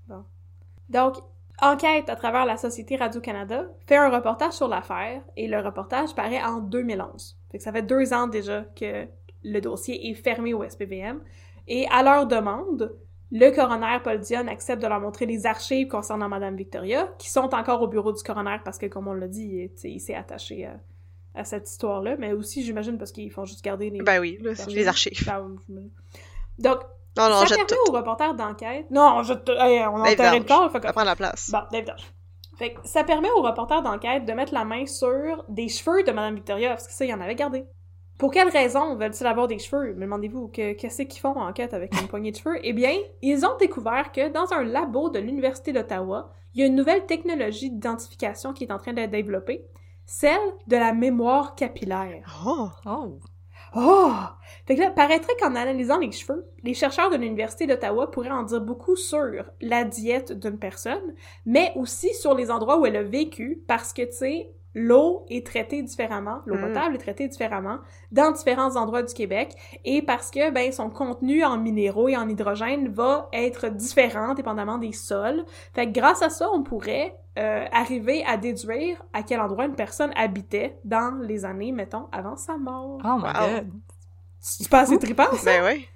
Bon. 0.09 0.25
Donc, 0.89 1.17
Enquête 1.61 2.11
à 2.11 2.17
travers 2.17 2.45
la 2.45 2.57
Société 2.57 2.97
Radio-Canada 2.97 3.67
fait 3.87 3.97
un 3.97 4.11
reportage 4.11 4.53
sur 4.53 4.69
l'affaire 4.69 5.23
et 5.37 5.49
le 5.49 5.59
reportage 5.61 6.15
paraît 6.15 6.43
en 6.43 6.61
2011. 6.61 7.39
Fait 7.51 7.59
que 7.59 7.65
ça 7.65 7.73
fait 7.73 7.83
deux 7.83 8.13
ans 8.13 8.27
déjà 8.27 8.63
que 8.79 9.07
le 9.43 9.61
dossier 9.61 10.11
est 10.11 10.15
fermé 10.15 10.53
au 10.53 10.69
SPVM. 10.69 11.21
Et 11.67 11.87
à 11.91 12.03
leur 12.03 12.27
demande, 12.27 12.95
le 13.33 13.51
coroner 13.51 13.99
Paul 14.05 14.21
Dion 14.21 14.47
accepte 14.49 14.83
de 14.83 14.87
leur 14.87 15.01
montrer 15.01 15.27
les 15.27 15.47
archives 15.47 15.89
concernant 15.89 16.29
Madame 16.29 16.57
Victoria, 16.57 17.13
qui 17.19 17.31
sont 17.31 17.55
encore 17.55 17.81
au 17.83 17.89
bureau 17.89 18.13
du 18.13 18.23
coroner 18.23 18.59
parce 18.65 18.79
que, 18.79 18.87
comme 18.87 19.09
on 19.09 19.15
l'a 19.15 19.29
dit, 19.29 19.71
il, 19.85 19.91
il 19.91 20.01
s'est 20.01 20.15
attaché 20.15 20.67
à, 20.67 20.79
à 21.35 21.45
cette 21.45 21.69
histoire-là, 21.69 22.17
mais 22.19 22.33
aussi, 22.33 22.63
j'imagine, 22.63 22.99
parce 22.99 23.13
qu'ils 23.13 23.31
font 23.31 23.45
juste 23.45 23.65
garder 23.65 23.91
les, 23.91 24.03
Ben 24.03 24.21
oui, 24.21 24.39
les 24.69 24.89
archives. 24.89 25.29
Ah, 25.31 25.43
oui, 25.43 25.57
j'imagine. 25.67 25.91
Donc, 26.59 26.81
Non, 27.17 27.29
non, 27.29 27.37
ça 27.47 27.47
permet 27.57 27.65
tout. 27.67 27.91
au 27.91 27.93
reporter 27.93 28.35
d'enquête. 28.35 28.87
Non, 28.91 29.23
je 29.23 29.33
te... 29.35 29.53
hey, 29.53 29.81
on 29.87 30.03
a 30.03 30.11
enterré 30.13 30.39
le 30.39 30.45
corps, 30.45 30.71
fait 30.71 30.81
que- 30.81 30.87
Ça 30.87 30.93
prend 30.93 31.05
la 31.05 31.17
place. 31.17 31.51
Bon, 31.51 31.61
Dave. 31.73 31.97
Fait 32.59 32.73
que 32.75 32.81
ça 32.89 33.05
permet 33.05 33.31
au 33.37 33.43
reporter 33.43 33.83
d'enquête 33.83 34.25
de 34.25 34.33
mettre 34.33 34.55
la 34.55 34.65
main 34.65 34.87
sur 34.87 35.45
des 35.49 35.69
cheveux 35.69 36.03
de 36.05 36.13
Madame 36.13 36.35
Victoria, 36.35 36.71
parce 36.71 36.87
que 36.87 36.93
ça, 36.93 37.05
il 37.05 37.13
en 37.15 37.21
avait 37.21 37.35
gardé. 37.35 37.65
Pour 38.19 38.31
quelle 38.31 38.49
raison 38.49 38.97
veulent-ils 38.97 39.27
avoir 39.27 39.47
des 39.47 39.59
cheveux? 39.59 39.93
Me 39.95 40.01
demandez-vous, 40.03 40.49
que- 40.49 40.73
qu'est-ce 40.73 41.03
qu'ils 41.03 41.21
font 41.21 41.37
en 41.39 41.49
enquête 41.49 41.75
avec 41.75 41.93
une 42.01 42.09
poignée 42.09 42.33
de 42.33 42.37
cheveux? 42.37 42.59
Eh 42.63 42.73
bien, 42.73 42.95
ils 43.21 43.45
ont 43.45 43.57
découvert 43.59 44.11
que 44.11 44.29
dans 44.33 44.53
un 44.55 44.63
labo 44.65 45.11
de 45.11 45.19
l'Université 45.19 45.73
d'Ottawa, 45.75 46.33
il 46.55 46.61
y 46.61 46.63
a 46.63 46.67
une 46.67 46.77
nouvelle 46.77 47.05
technologie 47.05 47.71
d'identification 47.71 48.55
qui 48.55 48.65
est 48.65 48.73
en 48.73 48.79
train 48.79 48.95
d'être 48.95 49.11
développée. 49.11 49.67
celle 50.07 50.41
de 50.69 50.77
la 50.77 50.93
mémoire 50.95 51.57
capillaire. 51.57 52.25
Oh! 52.47 52.69
Oh! 52.87 53.19
Oh! 53.79 54.13
Fait 54.67 54.75
que 54.75 54.81
là, 54.81 54.91
paraîtrait 54.91 55.37
qu'en 55.39 55.55
analysant 55.55 55.99
les 55.99 56.11
cheveux, 56.11 56.47
les 56.63 56.73
chercheurs 56.73 57.11
de 57.11 57.17
l'Université 57.17 57.67
d'Ottawa 57.67 58.11
pourraient 58.11 58.31
en 58.31 58.43
dire 58.43 58.63
beaucoup 58.63 58.97
sur 58.97 59.45
la 59.61 59.85
diète 59.85 60.33
d'une 60.33 60.59
personne, 60.59 61.15
mais 61.45 61.73
aussi 61.77 62.15
sur 62.15 62.35
les 62.35 62.51
endroits 62.51 62.79
où 62.79 62.87
elle 62.87 62.97
a 62.97 63.03
vécu, 63.03 63.63
parce 63.69 63.93
que, 63.93 64.03
tu 64.03 64.13
sais, 64.13 64.51
l'eau 64.79 65.25
est 65.31 65.45
traitée 65.45 65.83
différemment, 65.83 66.43
l'eau 66.45 66.57
Mm. 66.57 66.61
potable 66.61 66.95
est 66.97 66.99
traitée 66.99 67.27
différemment 67.29 67.79
dans 68.13 68.31
différents 68.31 68.77
endroits 68.77 69.03
du 69.03 69.15
Québec, 69.15 69.55
et 69.87 70.03
parce 70.03 70.31
que, 70.31 70.51
ben, 70.51 70.71
son 70.71 70.91
contenu 70.91 71.43
en 71.45 71.57
minéraux 71.57 72.09
et 72.09 72.17
en 72.17 72.29
hydrogène 72.29 72.89
va 72.91 73.29
être 73.33 73.69
différent 73.71 74.35
dépendamment 74.35 74.77
des 74.77 74.93
sols. 74.93 75.45
Fait 75.75 75.87
que 75.87 75.93
grâce 75.93 76.21
à 76.21 76.29
ça, 76.29 76.49
on 76.53 76.63
pourrait 76.63 77.17
euh, 77.39 77.65
arriver 77.73 78.23
à 78.27 78.37
déduire 78.37 79.03
à 79.15 79.23
quel 79.23 79.41
endroit 79.41 79.65
une 79.65 79.75
personne 79.75 80.13
habitait 80.15 80.79
dans 80.85 81.21
les 81.23 81.45
années, 81.47 81.73
mettons, 81.73 82.07
avant 82.13 82.37
sa 82.37 82.57
mort. 82.59 82.99
Oh 83.03 83.17
my 83.17 83.25
Wow. 83.25 83.49
god! 83.57 83.71
C'est 84.41 84.69
pas 84.69 84.81
assez 84.81 84.99
trippant, 84.99 85.33
ça? 85.33 85.45
Ben 85.59 85.65
oui. 85.65 85.89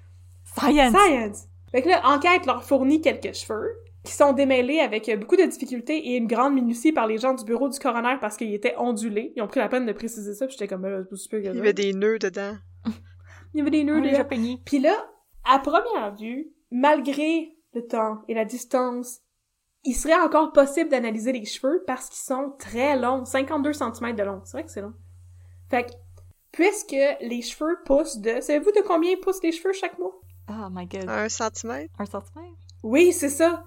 Science! 0.43 0.95
Science! 0.95 1.47
Fait 1.71 1.83
que 1.83 1.89
là, 1.89 2.01
Enquête 2.03 2.45
leur 2.47 2.63
fournit 2.63 2.99
quelques 2.99 3.33
cheveux 3.33 3.77
qui 4.03 4.13
sont 4.13 4.33
démêlés 4.33 4.79
avec 4.79 5.07
euh, 5.09 5.17
beaucoup 5.17 5.35
de 5.35 5.43
difficultés 5.43 5.97
et 5.97 6.17
une 6.17 6.27
grande 6.27 6.53
minutie 6.53 6.91
par 6.91 7.07
les 7.07 7.17
gens 7.17 7.33
du 7.33 7.43
bureau 7.43 7.69
du 7.69 7.77
coroner 7.77 8.15
parce 8.19 8.35
qu'ils 8.35 8.53
étaient 8.53 8.75
ondulés. 8.77 9.33
Ils 9.35 9.43
ont 9.43 9.47
pris 9.47 9.59
la 9.59 9.69
peine 9.69 9.85
de 9.85 9.93
préciser 9.93 10.33
ça, 10.33 10.47
puis 10.47 10.55
j'étais 10.57 10.67
comme, 10.67 10.85
euh, 10.85 11.03
Il 11.33 11.43
y 11.43 11.59
avait 11.59 11.73
des 11.73 11.93
nœuds 11.93 12.19
dedans. 12.19 12.55
Il 13.53 13.59
y 13.59 13.61
avait 13.61 13.71
des 13.71 13.83
nœuds 13.83 14.01
On 14.01 14.25
peignés. 14.25 14.57
Puis 14.65 14.79
là, 14.79 14.95
à 15.43 15.59
première 15.59 16.15
vue, 16.15 16.47
malgré 16.71 17.55
le 17.73 17.85
temps 17.85 18.21
et 18.27 18.33
la 18.33 18.45
distance, 18.45 19.19
il 19.83 19.93
serait 19.93 20.19
encore 20.19 20.51
possible 20.51 20.89
d'analyser 20.89 21.31
les 21.31 21.45
cheveux 21.45 21.83
parce 21.85 22.07
qu'ils 22.09 22.23
sont 22.23 22.53
très 22.59 22.97
longs, 22.97 23.25
52 23.25 23.73
cm 23.73 24.15
de 24.15 24.23
long. 24.23 24.41
C'est 24.45 24.57
vrai 24.57 24.63
que 24.63 24.71
c'est 24.71 24.81
long. 24.81 24.93
Fait 25.69 25.83
que, 25.83 25.91
puisque 26.51 26.95
les 27.21 27.41
cheveux 27.41 27.77
poussent 27.85 28.19
de... 28.19 28.41
Savez-vous 28.41 28.71
de 28.71 28.81
combien 28.85 29.15
poussent 29.21 29.43
les 29.43 29.51
cheveux 29.51 29.73
chaque 29.73 29.97
mois? 29.97 30.19
Oh 30.49 30.67
my 30.71 30.85
god. 30.85 31.07
Un 31.07 31.29
centimètre? 31.29 31.93
Un 31.97 32.05
centimètre? 32.05 32.55
Oui, 32.83 33.11
c'est 33.13 33.29
ça. 33.29 33.63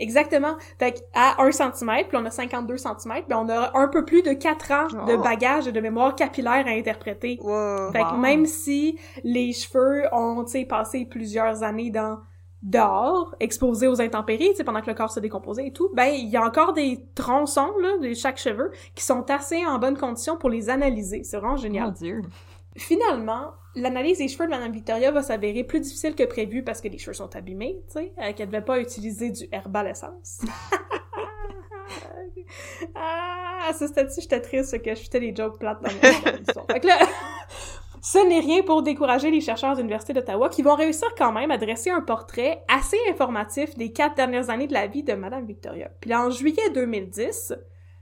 Exactement. 0.00 0.56
Fait 0.78 1.04
à 1.14 1.40
1 1.42 1.52
cm, 1.52 2.08
puis 2.08 2.16
on 2.16 2.24
a 2.24 2.30
52 2.30 2.76
cm, 2.76 3.22
ben 3.28 3.36
on 3.38 3.48
a 3.48 3.70
un 3.78 3.88
peu 3.88 4.04
plus 4.04 4.22
de 4.22 4.32
4 4.32 4.72
ans 4.72 5.06
de 5.06 5.14
Oh. 5.14 5.22
bagages 5.22 5.68
et 5.68 5.72
de 5.72 5.80
mémoire 5.80 6.16
capillaire 6.16 6.66
à 6.66 6.70
interpréter. 6.70 7.38
Wow. 7.40 7.92
Fait 7.92 8.02
que 8.02 8.16
même 8.16 8.46
si 8.46 8.98
les 9.22 9.52
cheveux 9.52 10.02
ont, 10.12 10.44
tu 10.44 10.52
sais, 10.52 10.64
passé 10.64 11.04
plusieurs 11.04 11.62
années 11.62 11.90
dans 11.90 12.18
dehors, 12.62 13.34
exposés 13.40 13.86
aux 13.88 14.00
intempéries, 14.00 14.50
tu 14.50 14.56
sais, 14.56 14.64
pendant 14.64 14.80
que 14.80 14.86
le 14.88 14.94
corps 14.94 15.10
se 15.12 15.20
décomposait 15.20 15.66
et 15.66 15.72
tout, 15.72 15.90
ben 15.92 16.06
il 16.06 16.28
y 16.28 16.36
a 16.36 16.42
encore 16.42 16.72
des 16.72 16.98
tronçons 17.14 17.72
là 17.80 17.98
de 17.98 18.14
chaque 18.14 18.38
cheveu 18.38 18.72
qui 18.94 19.04
sont 19.04 19.30
assez 19.30 19.64
en 19.66 19.78
bonne 19.78 19.98
condition 19.98 20.36
pour 20.38 20.48
les 20.48 20.70
analyser. 20.70 21.22
C'est 21.24 21.36
vraiment 21.36 21.56
génial. 21.58 21.86
Mon 21.88 21.92
dieu. 21.92 22.22
Finalement, 22.76 23.52
l'analyse 23.76 24.18
des 24.18 24.28
cheveux 24.28 24.46
de 24.46 24.50
Madame 24.50 24.72
Victoria 24.72 25.10
va 25.10 25.22
s'avérer 25.22 25.64
plus 25.64 25.80
difficile 25.80 26.14
que 26.14 26.24
prévu 26.24 26.64
parce 26.64 26.80
que 26.80 26.88
les 26.88 26.98
cheveux 26.98 27.14
sont 27.14 27.34
abîmés, 27.36 27.82
tu 27.86 28.00
sais, 28.00 28.12
euh, 28.20 28.32
qu'elle 28.32 28.48
devait 28.48 28.64
pas 28.64 28.80
utiliser 28.80 29.30
du 29.30 29.44
herbal 29.52 29.88
essence. 29.88 30.40
ah, 32.94 33.66
à 33.68 33.72
ce 33.72 33.86
stade-ci, 33.86 34.22
j'étais 34.22 34.40
triste 34.40 34.82
que 34.82 34.94
je 34.94 35.02
faisais 35.02 35.20
des 35.20 35.34
jokes 35.34 35.58
plates 35.58 35.82
dans 35.82 35.90
mon 35.90 36.40
histoire. 36.40 36.66
Fait 36.70 36.80
que 36.80 36.88
là, 36.88 36.98
ce 38.02 38.18
n'est 38.26 38.40
rien 38.40 38.62
pour 38.62 38.82
décourager 38.82 39.30
les 39.30 39.40
chercheurs 39.40 39.74
de 39.74 39.78
l'Université 39.78 40.12
d'Ottawa 40.12 40.48
qui 40.48 40.62
vont 40.62 40.74
réussir 40.74 41.08
quand 41.16 41.32
même 41.32 41.52
à 41.52 41.58
dresser 41.58 41.90
un 41.90 42.00
portrait 42.00 42.64
assez 42.68 42.98
informatif 43.08 43.76
des 43.76 43.92
quatre 43.92 44.16
dernières 44.16 44.50
années 44.50 44.66
de 44.66 44.74
la 44.74 44.88
vie 44.88 45.04
de 45.04 45.14
Madame 45.14 45.46
Victoria. 45.46 45.90
Puis 46.00 46.10
là, 46.10 46.26
en 46.26 46.30
juillet 46.30 46.70
2010, 46.74 47.54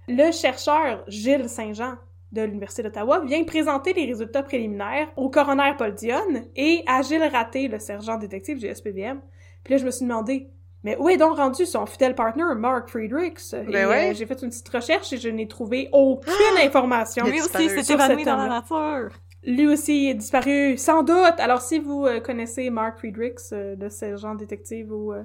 le 0.08 0.32
chercheur 0.32 1.04
Gilles 1.08 1.48
Saint-Jean 1.48 1.96
de 2.32 2.42
l'Université 2.42 2.82
d'Ottawa 2.82 3.20
vient 3.24 3.44
présenter 3.44 3.92
les 3.92 4.06
résultats 4.06 4.42
préliminaires 4.42 5.08
au 5.16 5.28
coroner 5.28 5.72
Paul 5.76 5.94
Dionne 5.94 6.44
et 6.56 6.82
à 6.86 7.02
Gilles 7.02 7.22
Raté, 7.30 7.68
le 7.68 7.78
sergent 7.78 8.16
détective 8.16 8.58
du 8.58 8.66
SPVM. 8.74 9.20
Puis 9.64 9.74
là, 9.74 9.78
je 9.78 9.84
me 9.84 9.90
suis 9.90 10.04
demandé, 10.06 10.48
mais 10.82 10.96
où 10.98 11.08
est 11.08 11.16
donc 11.18 11.36
rendu 11.36 11.66
son 11.66 11.86
fidèle 11.86 12.14
partner, 12.14 12.44
Mark 12.56 12.88
Friedrichs? 12.88 13.52
Et, 13.52 13.70
Ben 13.70 13.88
ouais. 13.88 14.10
euh, 14.10 14.14
j'ai 14.14 14.26
fait 14.26 14.40
une 14.42 14.48
petite 14.48 14.68
recherche 14.68 15.12
et 15.12 15.18
je 15.18 15.28
n'ai 15.28 15.46
trouvé 15.46 15.88
aucune 15.92 16.32
information. 16.58 17.24
Il 17.26 17.32
Lui 17.32 17.40
aussi 17.40 17.58
disparu. 17.58 17.82
s'est 17.84 17.92
évanoui 17.92 18.24
dans 18.24 18.36
la 18.36 18.48
nature. 18.48 19.10
Lui 19.44 19.66
aussi 19.66 20.06
est 20.06 20.14
disparu, 20.14 20.76
sans 20.78 21.02
doute. 21.02 21.34
Alors, 21.38 21.60
si 21.62 21.78
vous 21.80 22.06
euh, 22.06 22.20
connaissez 22.20 22.70
Mark 22.70 22.98
Friedrichs, 22.98 23.52
euh, 23.52 23.74
le 23.78 23.90
sergent 23.90 24.34
détective 24.36 24.92
au, 24.92 25.12
euh, 25.12 25.22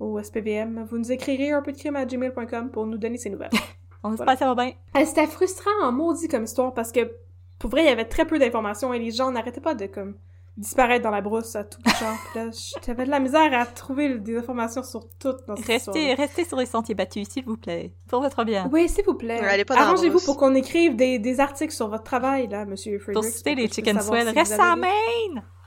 au 0.00 0.20
SPVM, 0.20 0.84
vous 0.90 0.98
nous 0.98 1.12
écrirez 1.12 1.52
un 1.52 1.62
peu 1.62 1.70
de 1.72 1.78
crime 1.78 1.94
à 1.96 2.04
gmail.com 2.04 2.70
pour 2.70 2.84
nous 2.86 2.98
donner 2.98 3.16
ses 3.16 3.30
nouvelles. 3.30 3.50
On 4.04 4.12
espère 4.12 4.26
Voilà. 4.26 4.32
que 4.34 4.38
ça 4.38 4.54
va 4.54 4.54
bien. 4.64 4.72
Euh, 4.96 5.04
C'était 5.06 5.26
frustrant 5.26 5.70
en 5.82 5.90
maudit 5.92 6.28
comme 6.28 6.44
histoire 6.44 6.72
parce 6.74 6.92
que, 6.92 7.10
pour 7.58 7.70
vrai, 7.70 7.82
il 7.82 7.86
y 7.86 7.90
avait 7.90 8.04
très 8.04 8.26
peu 8.26 8.38
d'informations 8.38 8.92
et 8.94 8.98
les 8.98 9.10
gens 9.10 9.30
n'arrêtaient 9.32 9.60
pas 9.62 9.74
de, 9.74 9.86
comme, 9.86 10.14
disparaître 10.56 11.02
dans 11.02 11.10
la 11.10 11.20
brousse 11.20 11.56
à 11.56 11.64
tout 11.64 11.80
genre. 11.98 12.16
Là, 12.36 12.50
j'avais 12.86 13.06
de 13.06 13.10
la 13.10 13.18
misère 13.18 13.52
à 13.58 13.66
trouver 13.66 14.18
des 14.18 14.36
informations 14.36 14.82
sur 14.84 15.08
tout 15.18 15.34
dans 15.48 15.56
cette 15.56 15.66
Restez, 15.66 16.00
histoire. 16.00 16.16
restez 16.18 16.44
sur 16.44 16.58
les 16.58 16.66
sentiers 16.66 16.94
battus, 16.94 17.28
s'il 17.28 17.44
vous 17.44 17.56
plaît. 17.56 17.92
Pour 18.08 18.20
votre 18.20 18.44
bien. 18.44 18.68
Oui, 18.72 18.88
s'il 18.88 19.04
vous 19.04 19.14
plaît. 19.14 19.40
Ouais, 19.40 19.48
allez 19.48 19.64
pas 19.64 19.74
dans 19.74 19.80
la 19.80 19.86
Arrangez-vous 19.88 20.20
pour 20.24 20.36
qu'on 20.36 20.54
écrive 20.54 20.94
des, 20.94 21.18
des 21.18 21.40
articles 21.40 21.72
sur 21.72 21.88
votre 21.88 22.04
travail, 22.04 22.46
là, 22.48 22.66
monsieur 22.66 22.98
Friedrichs. 23.00 23.24
Pour 23.24 23.24
citer 23.36 23.54
les 23.56 23.68
chicken 23.68 24.00
swell. 24.00 24.28
si 24.28 24.34
Reste 24.38 24.60
à 24.60 24.76
main! 24.76 24.86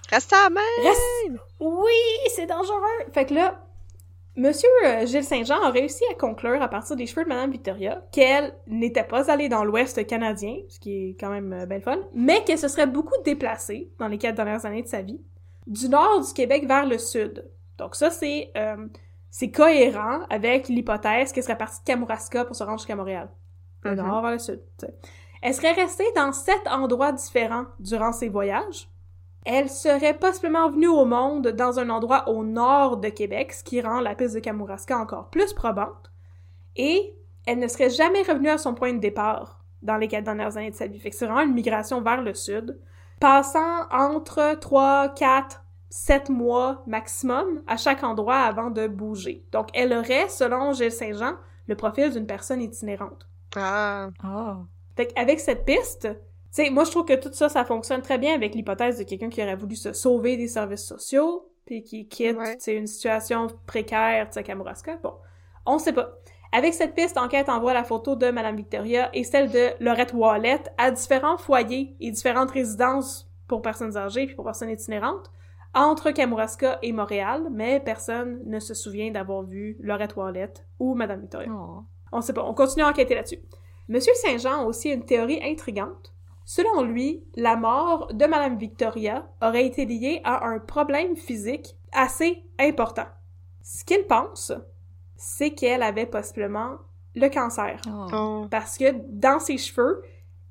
Reste 0.10 0.32
à 0.32 0.50
main! 0.50 0.62
Reste... 0.84 1.02
Oui, 1.60 1.92
c'est 2.36 2.46
dangereux! 2.46 3.12
Fait 3.14 3.26
que 3.26 3.34
là, 3.34 3.67
Monsieur 4.38 4.70
euh, 4.86 5.06
Gilles 5.08 5.24
Saint-Jean 5.24 5.60
a 5.64 5.72
réussi 5.72 6.04
à 6.12 6.14
conclure 6.14 6.62
à 6.62 6.68
partir 6.68 6.96
des 6.96 7.08
cheveux 7.08 7.24
de 7.24 7.30
Madame 7.30 7.50
Victoria 7.52 8.04
qu'elle 8.12 8.54
n'était 8.68 9.04
pas 9.04 9.32
allée 9.32 9.50
dans 9.50 9.64
l'Ouest 9.64 10.06
canadien, 10.06 10.58
ce 10.70 10.80
qui 10.80 10.94
est 11.10 11.18
quand 11.20 11.32
même 11.32 11.52
euh, 11.54 11.66
bien 11.66 11.82
fun, 11.82 11.98
mais 12.14 12.44
qu'elle 12.44 12.60
se 12.60 12.68
serait 12.68 12.86
beaucoup 12.86 13.16
déplacée 13.26 13.92
dans 13.98 14.08
les 14.08 14.20
quatre 14.20 14.36
dernières 14.36 14.64
années 14.68 14.84
de 14.84 14.88
sa 14.88 15.02
vie, 15.02 15.20
du 15.66 15.90
nord 15.90 16.22
du 16.24 16.32
Québec 16.34 16.68
vers 16.68 16.86
le 16.86 17.00
sud. 17.00 17.50
Donc 17.80 17.96
ça, 17.96 18.12
c'est 18.12 18.52
euh, 18.56 18.88
c'est 19.32 19.50
cohérent 19.50 20.20
avec 20.30 20.68
l'hypothèse 20.68 21.32
qu'elle 21.34 21.44
serait 21.44 21.58
partie 21.58 21.80
de 21.80 21.86
Kamouraska 21.86 22.46
pour 22.46 22.56
se 22.56 22.64
rendre 22.64 22.78
jusqu'à 22.78 22.96
Montréal. 22.96 23.30
Le 23.82 23.92
Mhm. 23.92 23.98
nord 23.98 24.22
vers 24.22 24.32
le 24.32 24.40
sud. 24.40 24.62
Elle 25.42 25.54
serait 25.56 25.74
restée 25.74 26.06
dans 26.16 26.32
sept 26.32 26.62
endroits 26.68 27.12
différents 27.12 27.66
durant 27.80 28.12
ses 28.12 28.30
voyages. 28.30 28.88
Elle 29.50 29.70
serait 29.70 30.14
possiblement 30.14 30.70
venue 30.70 30.90
au 30.90 31.06
monde 31.06 31.48
dans 31.48 31.80
un 31.80 31.90
endroit 31.90 32.28
au 32.28 32.44
nord 32.44 32.98
de 32.98 33.08
Québec, 33.08 33.54
ce 33.54 33.64
qui 33.64 33.80
rend 33.80 34.02
la 34.02 34.14
piste 34.14 34.36
de 34.36 34.42
Kamouraska 34.42 34.98
encore 34.98 35.30
plus 35.30 35.54
probante. 35.54 36.12
Et 36.76 37.16
elle 37.46 37.60
ne 37.60 37.68
serait 37.70 37.90
jamais 37.90 38.24
revenue 38.24 38.50
à 38.50 38.58
son 38.58 38.74
point 38.74 38.92
de 38.92 39.00
départ 39.00 39.64
dans 39.82 39.96
les 39.96 40.10
quatre 40.10 40.26
dernières 40.26 40.58
années 40.58 40.72
de 40.72 40.76
sa 40.76 40.88
vie. 40.88 41.00
Fait 41.00 41.12
que 41.12 41.16
c'est 41.16 41.26
vraiment 41.26 41.48
une 41.48 41.54
migration 41.54 42.02
vers 42.02 42.22
le 42.22 42.34
sud, 42.34 42.78
passant 43.22 43.88
entre 43.90 44.60
3, 44.60 45.14
4, 45.16 45.64
7 45.92 46.30
mois 46.30 46.84
maximum 46.86 47.64
à 47.68 47.78
chaque 47.78 48.04
endroit 48.04 48.40
avant 48.40 48.70
de 48.70 48.86
bouger. 48.88 49.46
Donc 49.54 49.70
elle 49.74 49.94
aurait, 49.94 50.28
selon 50.28 50.74
Gilles 50.74 50.92
Saint-Jean, 50.92 51.36
le 51.68 51.76
profil 51.76 52.12
d'une 52.12 52.28
personne 52.28 52.62
itinérante. 52.62 53.26
Ah, 53.56 54.10
Oh. 54.26 54.66
Fait 54.98 55.08
qu'avec 55.08 55.40
cette 55.40 55.64
piste, 55.64 56.10
sais, 56.64 56.70
moi 56.70 56.84
je 56.84 56.92
trouve 56.92 57.06
que 57.06 57.16
tout 57.16 57.32
ça, 57.34 57.50
ça 57.50 57.66
fonctionne 57.66 58.02
très 58.02 58.18
bien 58.18 58.34
avec 58.34 58.56
l'hypothèse 58.56 58.98
de 58.98 59.04
quelqu'un 59.04 59.30
qui 59.30 59.42
aurait 59.42 59.56
voulu 59.56 59.76
se 59.76 59.94
sauver 59.94 60.38
des 60.38 60.48
services 60.48 60.86
sociaux, 60.86 61.50
puis 61.66 61.84
qui 61.84 62.08
quitte, 62.08 62.38
Ouais. 62.38 62.58
une 62.68 62.88
situation 62.88 63.48
précaire, 63.66 64.28
tu 64.28 64.34
sais, 64.34 64.40
à 64.40 64.44
Kamouraska. 64.44 64.98
Bon, 65.04 65.14
on 65.66 65.80
sait 65.80 65.94
pas. 65.94 66.18
Avec 66.54 66.74
cette 66.74 66.96
piste, 66.96 67.18
Enquête 67.18 67.50
envoie 67.50 67.74
la 67.74 67.84
photo 67.84 68.16
de 68.16 68.32
Madame 68.32 68.56
Victoria 68.56 69.10
et 69.14 69.24
celle 69.26 69.52
de 69.52 69.72
Laurette 69.84 70.14
Wallet 70.14 70.62
à 70.78 70.92
différents 70.92 71.38
foyers 71.38 71.96
et 72.00 72.10
différentes 72.10 72.52
résidences 72.52 73.30
pour 73.48 73.62
personnes 73.62 73.98
âgées 73.98 74.28
puis 74.28 74.36
pour 74.36 74.46
personnes 74.46 74.70
itinérantes 74.70 75.30
entre 75.74 76.12
Kamouraska 76.12 76.80
et 76.82 76.94
Montréal, 76.94 77.50
mais 77.52 77.82
personne 77.82 78.40
ne 78.46 78.60
se 78.60 78.74
souvient 78.74 79.12
d'avoir 79.12 79.44
vu 79.44 79.76
Laurette 79.82 80.16
Wallet 80.16 80.54
ou 80.80 80.96
Madame 80.96 81.20
Victoria. 81.22 81.50
Oh. 81.52 81.84
On 82.14 82.22
sait 82.22 82.34
pas, 82.34 82.44
on 82.46 82.54
continue 82.54 82.84
à 82.84 82.88
enquêter 82.88 83.14
là-dessus. 83.14 83.40
Monsieur 83.90 84.14
Saint-Jean 84.16 84.62
a 84.62 84.66
aussi 84.66 84.90
une 84.90 85.06
théorie 85.06 85.40
intrigante. 85.44 86.14
Selon 86.50 86.82
lui, 86.82 87.26
la 87.36 87.58
mort 87.58 88.08
de 88.14 88.26
Madame 88.26 88.58
Victoria 88.58 89.28
aurait 89.42 89.66
été 89.66 89.84
liée 89.84 90.22
à 90.24 90.48
un 90.48 90.60
problème 90.60 91.18
physique 91.18 91.76
assez 91.92 92.42
important. 92.58 93.08
Ce 93.62 93.84
qu'il 93.84 94.08
pense, 94.08 94.54
c'est 95.18 95.52
qu'elle 95.52 95.84
avait 95.84 96.06
possiblement 96.06 96.78
le 97.16 97.28
cancer. 97.28 97.82
Oh. 97.86 98.08
oh. 98.14 98.48
Parce 98.50 98.78
que 98.78 98.96
dans 99.10 99.42
ses 99.42 99.58
cheveux, 99.58 100.02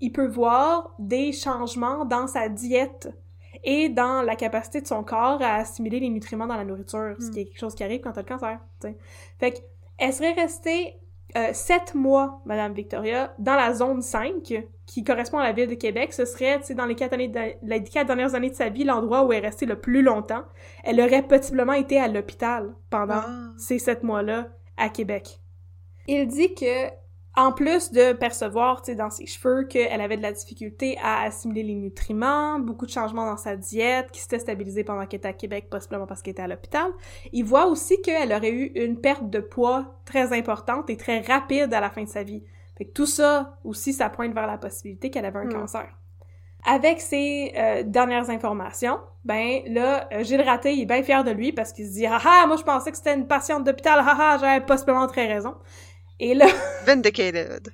il 0.03 0.13
peut 0.13 0.27
voir 0.27 0.95
des 0.99 1.33
changements 1.33 2.05
dans 2.05 2.27
sa 2.27 2.51
diète 2.51 3.09
et 3.65 3.89
dans 3.89 4.21
la 4.21 4.37
capacité 4.37 4.83
de 4.83 4.87
son 4.87 5.03
corps 5.03 5.41
à 5.41 5.55
assimiler 5.55 5.99
les 5.99 6.11
nutriments 6.11 6.47
dans 6.47 6.59
la 6.59 6.65
nourriture, 6.67 7.17
ce 7.19 7.31
qui 7.31 7.41
est 7.41 7.45
quelque 7.47 7.59
chose 7.59 7.75
qui 7.75 7.85
arrive 7.85 8.03
quand 8.03 8.13
t'as 8.13 8.21
le 8.21 8.29
cancer. 8.29 8.61
Fait 9.39 9.53
que, 9.53 9.59
elle 9.97 10.13
serait 10.13 10.33
restée 10.33 11.01
euh, 11.37 11.53
sept 11.53 11.95
mois, 11.95 12.41
Madame 12.47 12.73
Victoria, 12.73 13.35
dans 13.39 13.57
la 13.57 13.73
zone 13.75 14.03
5, 14.03 14.65
qui 14.87 15.03
correspond 15.05 15.39
à 15.39 15.45
la 15.45 15.53
ville 15.53 15.69
de 15.69 15.75
Québec. 15.75 16.13
Ce 16.13 16.25
serait, 16.25 16.59
tu 16.61 16.67
sais, 16.67 16.75
dans 16.75 16.87
les 16.87 16.95
quatre, 16.95 17.13
années 17.15 17.29
de- 17.29 17.55
les 17.63 17.83
quatre 17.83 18.07
dernières 18.07 18.35
années 18.35 18.51
de 18.51 18.55
sa 18.55 18.69
vie, 18.69 18.85
l'endroit 18.85 19.25
où 19.25 19.33
elle 19.33 19.43
est 19.45 19.49
restée 19.49 19.67
le 19.67 19.81
plus 19.81 20.03
longtemps. 20.03 20.45
Elle 20.85 21.01
aurait 21.01 21.23
possiblement 21.27 21.73
été 21.73 21.99
à 21.99 22.07
l'hôpital 22.09 22.75
pendant 22.91 23.23
Ah. 23.27 23.51
ces 23.59 23.79
sept 23.79 24.03
mois-là 24.03 24.49
à 24.77 24.89
Québec. 24.89 25.41
Il 26.07 26.27
dit 26.29 26.55
que 26.55 26.89
En 27.39 27.53
plus 27.53 27.93
de 27.93 28.15
percevoir, 28.15 28.81
tu 28.81 28.93
sais, 28.93 28.97
dans 28.97 29.11
ses 29.11 29.27
cheveux 29.27 29.65
qu'elle 29.65 30.01
avait 30.01 30.17
de 30.17 30.23
la 30.23 30.33
difficulté 30.33 30.97
à 31.03 31.21
assimiler 31.23 31.63
les 31.65 31.75
nutriments, 31.75 32.59
beaucoup 32.59 32.87
de 32.87 32.91
changements 32.91 33.27
dans 33.27 33.37
sa 33.37 33.57
diète, 33.57 34.11
qui 34.11 34.21
s'était 34.21 34.39
stabilisée 34.39 34.85
pendant 34.85 35.05
qu'elle 35.07 35.19
était 35.19 35.29
à 35.29 35.35
Québec, 35.35 35.69
possiblement 35.71 36.07
parce 36.07 36.23
qu'elle 36.23 36.33
était 36.33 36.43
à 36.43 36.49
l'hôpital, 36.49 36.91
il 37.33 37.45
voit 37.45 37.67
aussi 37.67 38.01
qu'elle 38.01 38.33
aurait 38.33 38.51
eu 38.53 38.73
une 38.75 38.99
perte 39.01 39.29
de 39.29 39.41
poids 39.41 39.97
très 40.07 40.33
importante 40.33 40.89
et 40.89 40.97
très 40.97 41.21
rapide 41.21 41.75
à 41.75 41.81
la 41.81 41.91
fin 41.91 42.05
de 42.05 42.09
sa 42.09 42.23
vie. 42.23 42.43
Fait 42.79 42.87
que 42.87 42.93
tout 42.93 43.07
ça 43.07 43.59
aussi, 43.65 43.93
ça 43.93 44.09
pointe 44.09 44.33
vers 44.35 44.47
la 44.47 44.57
possibilité 44.59 45.11
qu'elle 45.11 45.27
avait 45.27 45.39
un 45.41 45.45
Mm. 45.45 45.53
cancer. 45.53 45.89
Avec 46.65 47.01
ces 47.01 47.53
euh, 47.57 47.83
dernières 47.85 48.29
informations, 48.31 48.99
ben 49.25 49.61
là, 49.67 50.09
euh, 50.13 50.25
Gilles 50.25 50.43
Raté, 50.43 50.73
il 50.75 50.83
est 50.83 50.87
bien 50.87 51.03
fier 51.03 51.23
de 51.23 51.31
lui 51.31 51.53
parce 51.53 51.73
qu'il 51.73 51.87
se 51.87 51.93
dit 51.93 52.07
«Ah 52.09 52.19
ah, 52.25 52.45
moi 52.49 52.57
je 52.57 52.65
pensais 52.65 52.91
que 52.91 52.97
c'était 52.97 53.15
une 53.15 53.27
patiente 53.29 53.63
d'hôpital, 53.65 54.01
ah 54.05 54.17
ah, 54.19 54.39
j'avais 54.41 54.65
possiblement 54.65 55.07
très 55.07 55.27
raison.» 55.27 55.55
Et 56.21 56.35
là, 56.35 56.47
Vindicated. 56.87 57.69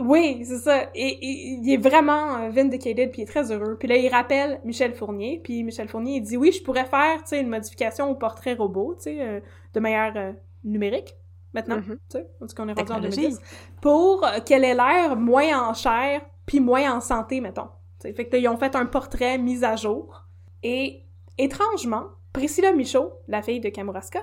oui, 0.00 0.44
c'est 0.44 0.58
ça. 0.58 0.84
Et, 0.94 1.06
et- 1.06 1.58
il 1.62 1.72
est 1.72 1.76
vraiment 1.76 2.36
euh, 2.38 2.48
vindicated, 2.50 3.10
puis 3.10 3.22
il 3.22 3.24
est 3.24 3.28
très 3.28 3.50
heureux. 3.52 3.76
Puis 3.78 3.88
là, 3.88 3.96
il 3.96 4.08
rappelle 4.08 4.60
Michel 4.64 4.94
Fournier, 4.94 5.40
puis 5.44 5.62
Michel 5.62 5.88
Fournier, 5.88 6.16
il 6.16 6.22
dit 6.22 6.36
«Oui, 6.38 6.50
je 6.52 6.62
pourrais 6.62 6.86
faire, 6.86 7.18
tu 7.22 7.28
sais, 7.30 7.40
une 7.40 7.48
modification 7.48 8.10
au 8.10 8.14
portrait 8.14 8.54
robot, 8.54 8.94
tu 8.96 9.02
sais, 9.04 9.20
euh, 9.20 9.40
de 9.74 9.80
manière 9.80 10.12
euh, 10.16 10.32
numérique, 10.64 11.14
maintenant, 11.52 11.76
Mhm. 11.76 11.98
tu 12.10 12.18
sais, 12.18 12.26
parce 12.40 12.54
qu'on 12.54 12.68
est 12.68 12.72
rendu 12.72 12.80
en 12.92 12.94
Technologie. 13.00 13.20
2010, 13.20 13.40
pour 13.80 14.26
qu'elle 14.46 14.64
ait 14.64 14.74
l'air 14.74 15.14
moins 15.16 15.68
en 15.70 15.74
chair, 15.74 16.22
puis 16.46 16.60
moins 16.60 16.96
en 16.96 17.00
santé, 17.00 17.40
mettons. 17.40 17.68
Tu 18.00 18.08
sais, 18.08 18.12
fait 18.14 18.26
que 18.26 18.32
là, 18.32 18.38
ils 18.38 18.48
ont 18.48 18.56
fait 18.56 18.74
un 18.76 18.86
portrait 18.86 19.38
mis 19.38 19.64
à 19.64 19.76
jour. 19.76 20.24
Et, 20.62 21.02
étrangement, 21.38 22.04
Priscilla 22.32 22.72
Michaud, 22.72 23.12
la 23.28 23.42
fille 23.42 23.60
de 23.60 23.68
Kamouraska, 23.68 24.20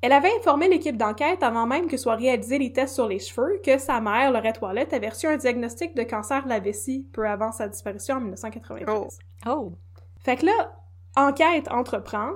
elle 0.00 0.12
avait 0.12 0.30
informé 0.38 0.68
l'équipe 0.68 0.96
d'enquête 0.96 1.42
avant 1.42 1.66
même 1.66 1.88
que 1.88 1.96
soient 1.96 2.14
réalisés 2.14 2.58
les 2.58 2.72
tests 2.72 2.94
sur 2.94 3.08
les 3.08 3.18
cheveux 3.18 3.60
que 3.64 3.78
sa 3.78 4.00
mère, 4.00 4.30
Laurette 4.30 4.60
Toilette, 4.60 4.92
avait 4.92 5.08
reçu 5.08 5.26
un 5.26 5.36
diagnostic 5.36 5.96
de 5.96 6.04
cancer 6.04 6.44
de 6.44 6.48
la 6.48 6.60
vessie 6.60 7.08
peu 7.12 7.26
avant 7.26 7.50
sa 7.50 7.68
disparition 7.68 8.16
en 8.16 8.20
1993. 8.20 8.86
Oh. 8.88 9.08
Oh! 9.46 9.72
Fait 10.20 10.36
que 10.36 10.46
là, 10.46 10.72
enquête 11.16 11.68
entreprend 11.70 12.30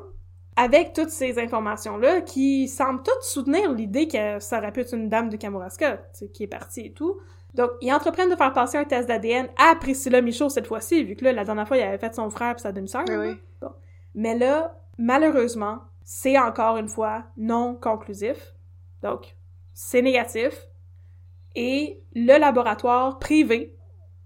avec 0.57 0.93
toutes 0.93 1.11
ces 1.11 1.39
informations-là 1.39 2.21
qui 2.21 2.69
semblent 2.69 3.03
toutes 3.03 3.23
soutenir 3.23 3.73
l'idée 3.73 4.09
que 4.09 4.39
ça 4.41 4.59
aurait 4.59 4.73
pu 4.73 4.81
être 4.81 4.95
une 4.95 5.09
dame 5.09 5.29
de 5.29 5.37
Kamouraska, 5.37 6.03
qui 6.35 6.43
est 6.43 6.49
partie 6.49 6.87
et 6.87 6.93
tout. 6.93 7.19
Donc, 7.55 7.71
ils 7.81 7.93
entreprennent 7.93 8.31
de 8.31 8.37
faire 8.37 8.53
passer 8.53 8.79
un 8.79 8.85
test 8.85 9.09
d'ADN 9.09 9.49
à 9.57 9.75
Priscilla 9.77 10.21
Michaud 10.21 10.49
cette 10.49 10.67
fois-ci, 10.67 11.05
vu 11.05 11.17
que 11.17 11.25
là, 11.25 11.33
la 11.33 11.45
dernière 11.45 11.69
fois, 11.69 11.77
il 11.77 11.83
avait 11.83 11.99
fait 11.99 12.15
son 12.15 12.29
frère 12.31 12.57
et 12.57 12.59
sa 12.59 12.73
demi-sœur. 12.73 13.05
Oui, 13.09 13.15
là. 13.15 13.21
oui. 13.21 13.37
Bon. 13.61 13.73
Mais 14.15 14.37
là, 14.37 14.75
malheureusement, 14.99 15.79
c'est 16.05 16.39
encore 16.39 16.77
une 16.77 16.89
fois 16.89 17.25
non 17.37 17.75
conclusif. 17.75 18.55
Donc, 19.03 19.37
c'est 19.73 20.03
négatif. 20.03 20.69
Et 21.55 22.03
le 22.15 22.39
laboratoire 22.39 23.19
privé 23.19 23.77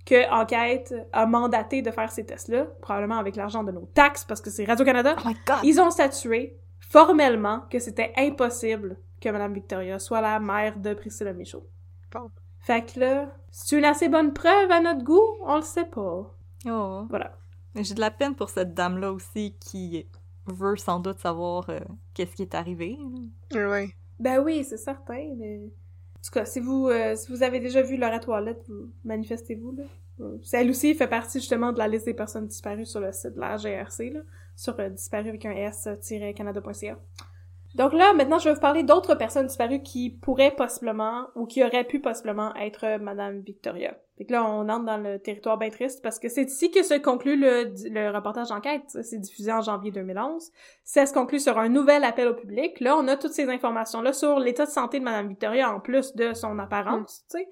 que 0.05 0.31
Enquête 0.31 0.95
a 1.13 1.27
mandaté 1.27 1.83
de 1.83 1.91
faire 1.91 2.11
ces 2.11 2.25
tests-là, 2.25 2.67
probablement 2.81 3.19
avec 3.19 3.35
l'argent 3.35 3.65
de 3.65 3.73
nos 3.73 3.87
taxes, 3.87 4.25
parce 4.25 4.41
que 4.41 4.51
c'est 4.51 4.65
Radio-Canada, 4.65 5.17
Oh 5.19 5.29
my 5.29 5.37
god! 5.47 5.57
ils 5.65 5.81
ont 5.81 5.91
statué 5.91 6.57
formellement 6.79 7.63
que 7.71 7.81
c'était 7.81 8.13
impossible 8.17 8.99
que 9.21 9.29
Madame 9.29 9.55
Victoria 9.55 9.99
soit 9.99 10.21
la 10.21 10.39
mère 10.39 10.79
de 10.79 10.95
Priscilla 10.95 11.33
Michaud. 11.33 11.67
Bon. 12.13 12.31
Fait 12.61 12.85
que 12.85 13.01
là, 13.01 13.33
c'est 13.51 13.79
une 13.79 13.85
assez 13.85 14.09
bonne 14.09 14.33
preuve 14.33 14.71
à 14.71 14.81
notre 14.81 15.03
goût? 15.03 15.37
On 15.43 15.57
le 15.57 15.63
sait 15.63 15.85
pas. 15.85 16.33
Oh. 16.69 17.07
Voilà. 17.09 17.33
J'ai 17.75 17.95
de 17.95 18.01
la 18.01 18.11
peine 18.11 18.35
pour 18.35 18.51
cette 18.51 18.75
dame-là 18.75 19.13
aussi 19.13 19.57
qui 19.61 20.07
veut 20.47 20.77
sans 20.77 21.01
doute 21.01 21.19
savoir 21.19 21.69
euh, 21.71 21.81
qu'est-ce 22.15 22.35
qui 22.35 22.43
est 22.43 22.55
arrivé. 22.55 22.99
Oui. 23.53 23.93
Ben 24.19 24.41
oui, 24.41 24.65
c'est 24.65 24.77
certain, 24.77 25.35
mais... 25.37 25.61
En 25.65 26.21
tout 26.25 26.31
cas, 26.33 26.45
si 26.45 26.61
vous, 26.61 26.89
euh, 26.89 27.15
si 27.15 27.31
vous 27.31 27.43
avez 27.43 27.61
déjà 27.61 27.83
vu 27.83 27.97
Laurette 27.97 28.25
Toilette, 28.25 28.65
vous 28.69 28.91
manifestez-vous, 29.05 29.73
là. 29.77 29.85
Euh, 30.21 30.39
Elle 30.53 30.71
aussi 30.71 30.95
fait 30.95 31.07
partie 31.07 31.41
justement 31.41 31.73
de 31.73 31.79
la 31.79 31.89
liste 31.89 32.07
des 32.07 32.15
personnes 32.15 32.47
disparues 32.47 32.87
sur 32.87 33.01
le 33.01 33.13
site 33.13 33.35
de 33.35 33.41
la 33.41 33.57
GRC, 33.57 34.11
là, 34.11 34.21
sur 34.57 34.79
euh, 34.81 34.89
disparu 34.89 35.29
avec 35.29 35.45
un 35.45 35.53
s-canada.ca. 35.53 36.99
Donc 37.77 37.93
là, 37.93 38.15
maintenant, 38.15 38.39
je 38.39 38.49
vais 38.49 38.55
vous 38.55 38.61
parler 38.61 38.85
d'autres 38.85 39.15
personnes 39.15 39.47
disparues 39.47 39.83
qui 39.83 40.09
pourraient 40.09 40.55
possiblement, 40.57 41.27
ou 41.35 41.45
qui 41.45 41.63
auraient 41.63 41.85
pu 41.85 42.01
possiblement 42.01 42.55
être 42.57 42.87
euh, 42.87 42.99
Madame 42.99 43.41
Victoria. 43.41 43.95
Fait 44.17 44.25
que 44.25 44.33
là, 44.33 44.47
on 44.47 44.67
entre 44.71 44.87
dans 44.87 44.97
le 44.97 45.19
territoire 45.19 45.59
bien 45.59 45.69
triste, 45.69 46.03
parce 46.03 46.19
que 46.19 46.31
c'est 46.31 46.45
ici 46.45 46.71
que 46.71 46.83
se 46.83 46.95
conclut 46.95 47.37
le, 47.37 47.75
le 47.91 48.11
reportage 48.17 48.49
d'enquête. 48.49 48.85
C'est 49.03 49.19
diffusé 49.19 49.53
en 49.53 49.61
janvier 49.61 49.91
2011. 49.91 50.51
Ça 50.85 51.05
se 51.05 51.13
conclut 51.13 51.39
sur 51.39 51.59
un 51.59 51.69
nouvel 51.69 52.03
appel 52.03 52.29
au 52.29 52.35
public. 52.35 52.81
Là, 52.81 52.97
on 52.97 53.07
a 53.09 53.17
toutes 53.17 53.35
ces 53.35 53.51
informations-là 53.51 54.15
sur 54.15 54.39
l'état 54.39 54.65
de 54.65 54.71
santé 54.71 54.99
de 54.99 55.05
Madame 55.05 55.29
Victoria, 55.29 55.71
en 55.71 55.81
plus 55.81 56.17
de 56.17 56.33
son 56.33 56.59
apparence, 56.59 57.25
tu 57.31 57.39
sais. 57.39 57.49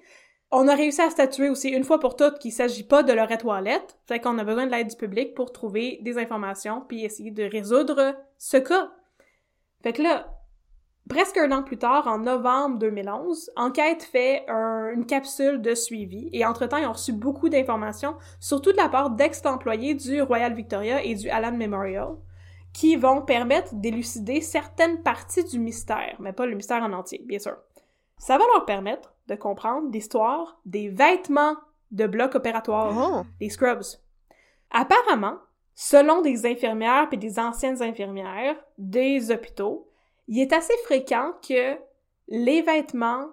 On 0.51 0.67
a 0.67 0.75
réussi 0.75 1.01
à 1.01 1.09
statuer 1.09 1.49
aussi 1.49 1.69
une 1.69 1.83
fois 1.83 1.99
pour 1.99 2.15
toutes 2.15 2.39
qu'il 2.39 2.51
s'agit 2.51 2.83
pas 2.83 3.03
de 3.03 3.11
leur 3.11 3.27
toilette, 3.37 3.97
fait 4.07 4.19
qu'on 4.19 4.37
a 4.37 4.43
besoin 4.43 4.65
de 4.65 4.71
l'aide 4.71 4.87
du 4.87 4.95
public 4.95 5.35
pour 5.35 5.51
trouver 5.51 5.99
des 6.01 6.17
informations 6.17 6.81
puis 6.87 7.03
essayer 7.03 7.31
de 7.31 7.43
résoudre 7.43 8.15
ce 8.37 8.57
cas. 8.57 8.91
Fait 9.85 9.93
que 9.93 10.01
là, 10.01 10.25
presque 11.07 11.37
un 11.37 11.51
an 11.51 11.61
plus 11.61 11.77
tard, 11.77 12.07
en 12.07 12.17
novembre 12.17 12.79
2011, 12.79 13.51
Enquête 13.55 14.01
fait 14.01 14.43
un- 14.49 14.89
une 14.95 15.05
capsule 15.05 15.61
de 15.61 15.75
suivi 15.75 16.27
et 16.33 16.43
entre-temps, 16.43 16.77
ils 16.77 16.87
ont 16.87 16.93
reçu 16.93 17.13
beaucoup 17.13 17.49
d'informations, 17.49 18.15
surtout 18.39 18.71
de 18.71 18.77
la 18.77 18.89
part 18.89 19.11
d'ex-employés 19.11 19.93
du 19.93 20.23
Royal 20.23 20.55
Victoria 20.55 21.03
et 21.03 21.13
du 21.13 21.29
Allen 21.29 21.55
Memorial, 21.55 22.15
qui 22.73 22.95
vont 22.95 23.21
permettre 23.21 23.75
d'élucider 23.75 24.41
certaines 24.41 25.03
parties 25.03 25.43
du 25.43 25.59
mystère, 25.59 26.15
mais 26.19 26.33
pas 26.33 26.47
le 26.47 26.55
mystère 26.55 26.81
en 26.81 26.91
entier, 26.91 27.21
bien 27.27 27.37
sûr. 27.37 27.55
Ça 28.17 28.39
va 28.39 28.43
leur 28.55 28.65
permettre 28.65 29.13
de 29.27 29.35
comprendre 29.35 29.91
l'histoire 29.91 30.59
des 30.65 30.89
vêtements 30.89 31.57
de 31.91 32.07
bloc 32.07 32.33
opératoire, 32.33 32.91
Oh. 32.97 33.21
des 33.39 33.49
scrubs. 33.51 33.83
Apparemment, 34.71 35.35
selon 35.75 36.21
des 36.21 36.45
infirmières 36.45 37.07
et 37.11 37.17
des 37.17 37.37
anciennes 37.37 37.83
infirmières 37.83 38.55
des 38.77 39.29
hôpitaux, 39.29 39.89
il 40.27 40.39
est 40.39 40.53
assez 40.53 40.73
fréquent 40.85 41.33
que 41.47 41.77
les 42.27 42.61
vêtements, 42.61 43.27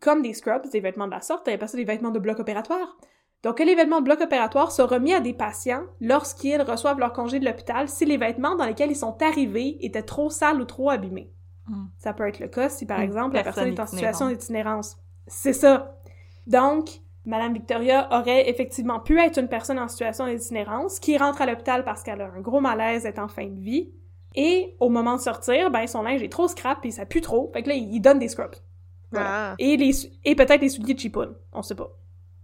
comme 0.00 0.22
des 0.22 0.34
scrubs, 0.34 0.68
des 0.70 0.80
vêtements 0.80 1.06
de 1.06 1.12
la 1.12 1.22
sorte, 1.22 1.48
on 1.48 1.52
appelle 1.52 1.68
ça 1.68 1.76
des 1.76 1.84
vêtements 1.84 2.10
de 2.10 2.18
bloc 2.18 2.38
opératoire, 2.38 2.96
donc 3.42 3.58
que 3.58 3.62
les 3.64 3.74
vêtements 3.74 4.00
de 4.00 4.04
bloc 4.04 4.20
opératoire 4.20 4.70
sont 4.70 4.86
remis 4.86 5.14
à 5.14 5.20
des 5.20 5.32
patients 5.32 5.84
lorsqu'ils 6.00 6.62
reçoivent 6.62 7.00
leur 7.00 7.12
congé 7.12 7.40
de 7.40 7.44
l'hôpital 7.44 7.88
si 7.88 8.04
les 8.04 8.16
vêtements 8.16 8.54
dans 8.54 8.66
lesquels 8.66 8.92
ils 8.92 8.96
sont 8.96 9.20
arrivés 9.20 9.78
étaient 9.80 10.04
trop 10.04 10.30
sales 10.30 10.60
ou 10.60 10.64
trop 10.64 10.90
abîmés. 10.90 11.32
Mm. 11.66 11.86
Ça 11.98 12.12
peut 12.12 12.28
être 12.28 12.38
le 12.38 12.48
cas 12.48 12.68
si, 12.68 12.86
par 12.86 13.00
exemple, 13.00 13.34
la 13.34 13.42
personne 13.42 13.68
est 13.68 13.80
en 13.80 13.86
situation 13.86 14.28
d'itinérance. 14.28 14.96
C'est 15.26 15.52
ça. 15.52 15.98
Donc, 16.46 17.00
Madame 17.24 17.52
Victoria 17.52 18.08
aurait 18.10 18.48
effectivement 18.48 18.98
pu 18.98 19.20
être 19.20 19.38
une 19.38 19.48
personne 19.48 19.78
en 19.78 19.88
situation 19.88 20.26
d'itinérance 20.26 20.98
qui 20.98 21.16
rentre 21.16 21.40
à 21.42 21.46
l'hôpital 21.46 21.84
parce 21.84 22.02
qu'elle 22.02 22.20
a 22.20 22.26
un 22.26 22.40
gros 22.40 22.60
malaise, 22.60 23.06
est 23.06 23.18
en 23.18 23.28
fin 23.28 23.46
de 23.46 23.60
vie. 23.60 23.90
Et 24.34 24.74
au 24.80 24.88
moment 24.88 25.16
de 25.16 25.20
sortir, 25.20 25.70
ben 25.70 25.86
son 25.86 26.02
linge 26.02 26.22
est 26.22 26.32
trop 26.32 26.48
scrap 26.48 26.84
et 26.84 26.90
ça 26.90 27.06
pue 27.06 27.20
trop. 27.20 27.50
Fait 27.52 27.62
que 27.62 27.68
là, 27.68 27.74
il 27.74 28.00
donne 28.00 28.18
des 28.18 28.28
scrubs. 28.28 28.56
Voilà. 29.10 29.52
Ah. 29.52 29.54
Et, 29.58 29.76
les, 29.76 29.92
et 30.24 30.34
peut-être 30.34 30.62
les 30.62 30.70
souliers 30.70 30.94
de 30.94 30.98
chipoun. 30.98 31.34
On 31.52 31.62
sait 31.62 31.74
pas. 31.74 31.90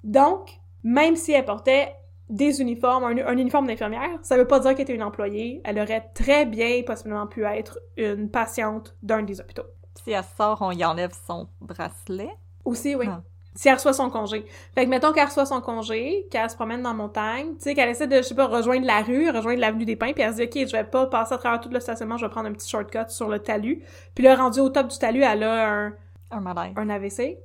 Donc, 0.05 0.61
même 0.85 1.17
si 1.17 1.33
elle 1.33 1.45
portait 1.45 1.95
des 2.29 2.61
uniformes, 2.61 3.05
un, 3.05 3.27
un 3.27 3.37
uniforme 3.39 3.67
d'infirmière, 3.67 4.19
ça 4.23 4.37
veut 4.37 4.47
pas 4.47 4.61
dire 4.61 4.73
qu'elle 4.73 4.83
était 4.83 4.95
une 4.95 5.03
employée. 5.03 5.63
Elle 5.65 5.79
aurait 5.81 6.11
très 6.15 6.45
bien 6.45 6.83
possiblement 6.87 7.27
pu 7.27 7.45
être 7.45 7.81
une 7.97 8.31
patiente 8.31 8.95
d'un 9.03 9.23
des 9.23 9.41
hôpitaux. 9.41 9.65
Si 10.05 10.13
elle 10.13 10.23
sort, 10.37 10.59
on 10.61 10.71
y 10.71 10.85
enlève 10.85 11.13
son 11.27 11.49
bracelet. 11.61 12.31
Aussi, 12.65 12.95
oui. 12.95 13.07
Ah. 13.09 13.23
Si 13.59 13.67
elle 13.69 13.75
reçoit 13.75 13.93
son 13.93 14.09
congé. 14.09 14.45
Fait 14.73 14.85
que 14.85 14.89
mettons 14.89 15.13
qu'elle 15.13 15.25
reçoit 15.27 15.45
son 15.45 15.61
congé, 15.61 16.29
qu'elle 16.31 16.49
se 16.49 16.55
promène 16.55 16.81
dans 16.81 16.91
la 16.91 16.95
montagne, 16.95 17.57
tu 17.57 17.65
sais, 17.65 17.75
qu'elle 17.75 17.89
essaie 17.89 18.07
de, 18.07 18.19
je 18.19 18.23
sais 18.23 18.35
pas, 18.37 18.47
rejoindre 18.47 18.87
la 18.87 19.01
rue, 19.03 19.31
rejoindre 19.31 19.59
l'avenue 19.61 19.85
des 19.85 19.97
Pins, 19.97 20.13
puis 20.13 20.23
elle 20.23 20.31
se 20.31 20.37
dit, 20.37 20.43
OK, 20.45 20.69
je 20.69 20.73
vais 20.77 20.85
pas 20.85 21.07
passer 21.09 21.35
à 21.35 21.39
travers 21.39 21.61
tout 21.61 21.69
le 21.69 21.81
stationnement, 21.81 22.17
je 22.17 22.25
vais 22.25 22.31
prendre 22.31 22.49
un 22.49 22.53
petit 22.53 22.69
shortcut 22.69 23.09
sur 23.09 23.29
le 23.29 23.41
talus. 23.41 23.83
Puis 24.15 24.23
là, 24.23 24.37
rendu 24.37 24.61
au 24.61 24.69
top 24.69 24.87
du 24.87 24.97
talus, 24.99 25.25
elle 25.25 25.43
a 25.43 25.69
un, 25.69 25.93
Un 26.31 26.41
malaise. 26.41 26.73
un 26.77 26.89
AVC, 26.89 27.39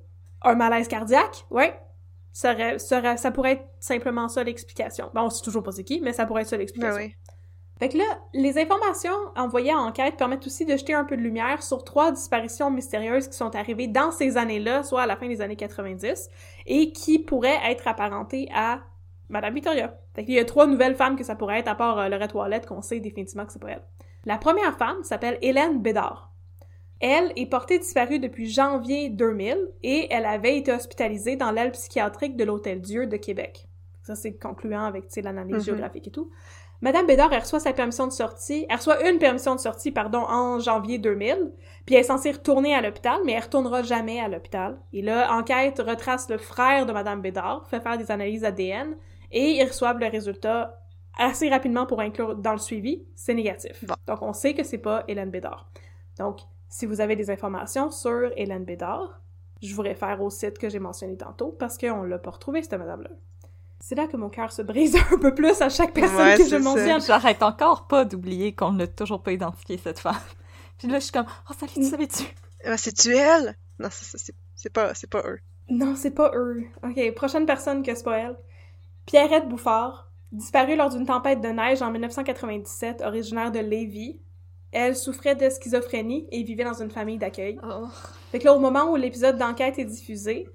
un 0.44 0.54
malaise 0.54 0.88
cardiaque, 0.88 1.46
ouais. 1.50 1.74
Ça, 2.32 2.54
aurait- 2.54 2.78
ça, 2.78 3.00
aurait- 3.00 3.18
ça 3.18 3.32
pourrait 3.32 3.54
être 3.54 3.66
simplement 3.80 4.28
ça 4.28 4.44
l'explication. 4.44 5.10
Bon, 5.16 5.22
on 5.22 5.30
sait 5.32 5.44
toujours 5.44 5.64
pas 5.64 5.72
c'est 5.72 5.84
qui, 5.84 6.00
mais 6.02 6.14
ça 6.14 6.26
pourrait 6.28 6.42
être 6.44 6.48
ça 6.48 6.58
Ben 6.58 6.62
l'explication. 6.62 6.96
oui. 6.98 7.16
Fait 7.84 7.90
que 7.90 7.98
là, 7.98 8.06
les 8.34 8.58
informations 8.58 9.12
envoyées 9.36 9.74
à 9.74 9.78
enquête 9.78 10.16
permettent 10.16 10.48
aussi 10.48 10.64
de 10.64 10.78
jeter 10.78 10.94
un 10.94 11.04
peu 11.04 11.18
de 11.18 11.22
lumière 11.22 11.62
sur 11.62 11.84
trois 11.84 12.14
disparitions 12.14 12.72
mystérieuses 12.72 13.28
qui 13.28 13.36
sont 13.36 13.54
arrivées 13.58 13.88
dans 13.88 14.10
ces 14.10 14.38
années-là, 14.38 14.84
soit 14.84 15.02
à 15.02 15.06
la 15.06 15.18
fin 15.18 15.28
des 15.28 15.42
années 15.42 15.58
90, 15.58 16.30
et 16.66 16.94
qui 16.94 17.20
pourraient 17.20 17.60
être 17.66 17.86
apparentées 17.90 18.48
à 18.56 18.80
Madame 19.28 19.54
Victoria. 19.54 20.00
Fait 20.16 20.24
qu'il 20.24 20.34
y 20.34 20.40
a 20.40 20.46
trois 20.46 20.66
nouvelles 20.66 20.96
femmes 20.96 21.18
que 21.18 21.26
ça 21.26 21.36
pourrait 21.36 21.60
être, 21.60 21.68
à 21.68 21.76
part 21.76 22.00
euh, 22.00 22.08
Lorette 22.08 22.32
Toilette, 22.32 22.68
qu'on 22.68 22.82
sait 22.82 23.02
définitivement 23.02 23.46
que 23.46 23.52
c'est 23.52 23.62
pas 23.62 23.72
elle. 23.72 23.84
La 24.24 24.38
première 24.38 24.78
femme 24.78 25.04
s'appelle 25.04 25.38
Hélène 25.42 25.82
Bédard. 25.82 26.32
Elle 27.02 27.34
est 27.36 27.48
portée 27.48 27.80
disparue 27.80 28.20
depuis 28.20 28.50
janvier 28.50 29.10
2000 29.10 29.58
et 29.84 30.08
elle 30.10 30.26
avait 30.26 30.58
été 30.58 30.72
hospitalisée 30.72 31.36
dans 31.36 31.52
l'aile 31.52 31.72
psychiatrique 31.72 32.38
de 32.38 32.46
l'Hôtel 32.46 32.80
Dieu 32.80 33.08
de 33.08 33.18
Québec. 33.18 33.68
Ça, 34.04 34.16
c'est 34.16 34.38
concluant 34.38 34.84
avec 34.84 35.06
l'analyse 35.18 35.56
Mhm. 35.56 35.64
géographique 35.64 36.08
et 36.08 36.12
tout. 36.12 36.30
Madame 36.84 37.08
Bédard, 37.08 37.32
elle 37.32 37.40
reçoit 37.40 37.62
sa 37.62 37.72
permission 37.72 38.08
de 38.08 38.12
sortie, 38.12 38.66
elle 38.68 38.76
reçoit 38.76 39.10
une 39.10 39.18
permission 39.18 39.56
de 39.56 39.60
sortie, 39.62 39.90
pardon, 39.90 40.20
en 40.20 40.60
janvier 40.60 40.98
2000, 40.98 41.54
puis 41.86 41.96
elle 41.96 42.02
est 42.02 42.04
censée 42.04 42.32
retourner 42.32 42.76
à 42.76 42.82
l'hôpital, 42.82 43.22
mais 43.24 43.32
elle 43.32 43.44
retournera 43.44 43.84
jamais 43.84 44.20
à 44.20 44.28
l'hôpital. 44.28 44.78
Et 44.92 45.02
là, 45.02 45.34
enquête 45.34 45.80
retrace 45.80 46.30
le 46.30 46.38
frère 46.38 46.86
de 46.86 46.92
Madame 46.92 47.22
Bédard, 47.22 47.66
fait 47.70 47.80
faire 47.80 47.98
des 47.98 48.12
analyses 48.12 48.44
ADN, 48.44 48.98
et 49.32 49.52
ils 49.52 49.64
reçoivent 49.66 49.98
le 49.98 50.08
résultat 50.08 50.84
assez 51.18 51.48
rapidement 51.48 51.86
pour 51.86 52.02
inclure 52.02 52.36
dans 52.36 52.52
le 52.52 52.58
suivi, 52.58 53.06
c'est 53.16 53.34
négatif. 53.34 53.86
Bon. 53.86 53.96
Donc, 54.06 54.22
on 54.22 54.34
sait 54.34 54.54
que 54.54 54.66
c'est 54.66 54.78
pas 54.78 55.06
Hélène 55.08 55.30
Bédard. 55.30 55.72
Donc, 56.20 56.42
si 56.68 56.86
vous 56.86 57.00
avez 57.00 57.16
des 57.16 57.32
informations 57.32 57.92
sur 57.92 58.30
Hélène 58.36 58.66
Bédard, 58.66 59.22
je 59.62 59.74
vous 59.74 59.84
réfère 59.84 60.22
au 60.22 60.30
site 60.30 60.58
que 60.58 60.68
j'ai 60.68 60.80
mentionné 60.80 61.16
tantôt, 61.16 61.56
parce 61.58 61.78
qu'on 61.78 62.04
l'a 62.04 62.20
pas 62.20 62.32
retrouvé, 62.32 62.62
cette 62.62 62.74
madame-là. 62.74 63.12
C'est 63.86 63.96
là 63.96 64.08
que 64.08 64.16
mon 64.16 64.30
cœur 64.30 64.50
se 64.54 64.62
brise 64.62 64.96
un 65.12 65.18
peu 65.18 65.36
plus 65.36 65.62
à 65.62 65.68
chaque 65.68 65.92
personne 65.94 66.16
Ouais, 66.16 66.38
que 66.38 66.48
je 66.48 66.56
mentionne. 66.56 67.02
J'arrête 67.02 67.44
encore 67.44 67.86
pas 67.88 68.06
d'oublier 68.06 68.56
qu'on 68.56 68.72
n'a 68.72 68.88
toujours 68.88 69.22
pas 69.22 69.34
identifié 69.34 69.78
cette 69.78 70.00
femme. 70.00 70.16
Puis 70.78 70.88
là, 70.88 71.00
je 71.00 71.04
suis 71.04 71.12
comme, 71.12 71.26
oh, 71.50 71.54
salut, 71.60 71.74
tu 71.76 71.84
savais-tu? 71.84 72.24
Ah, 72.64 72.78
C'est-tu 72.78 73.14
elle? 73.14 73.58
Non, 73.80 73.90
c'est 73.92 74.06
ça, 74.06 74.18
c'est- 74.18 74.36
c'est 74.56 74.70
pas, 74.72 74.94
c'est 74.94 75.10
pas 75.10 75.22
eux. 75.28 75.40
Non, 75.70 75.96
c'est 75.98 76.12
pas 76.12 76.32
eux. 76.34 76.64
Ok, 76.82 77.14
prochaine 77.14 77.46
personne 77.46 77.84
que 77.84 77.94
c'est 77.94 78.06
pas 78.06 78.20
elle. 78.20 78.38
Pierrette 79.06 79.50
Bouffard, 79.50 80.10
disparue 80.32 80.78
lors 80.78 80.90
d'une 80.90 81.06
tempête 81.06 81.42
de 81.42 81.50
neige 81.50 81.82
en 81.82 81.92
1997, 81.92 83.02
originaire 83.02 83.52
de 83.52 83.60
Lévis. 83.60 84.22
Elle 84.72 84.96
souffrait 84.96 85.36
de 85.36 85.50
schizophrénie 85.50 86.26
et 86.32 86.42
vivait 86.44 86.64
dans 86.64 86.82
une 86.82 86.90
famille 86.90 87.18
d'accueil. 87.18 87.60
Oh. 87.64 87.88
Fait 88.32 88.40
que 88.40 88.46
là, 88.46 88.54
au 88.54 88.60
moment 88.60 88.90
où 88.92 88.96
l'épisode 88.96 89.38
d'enquête 89.38 89.78
est 89.78 89.84
diffusé, 89.86 90.48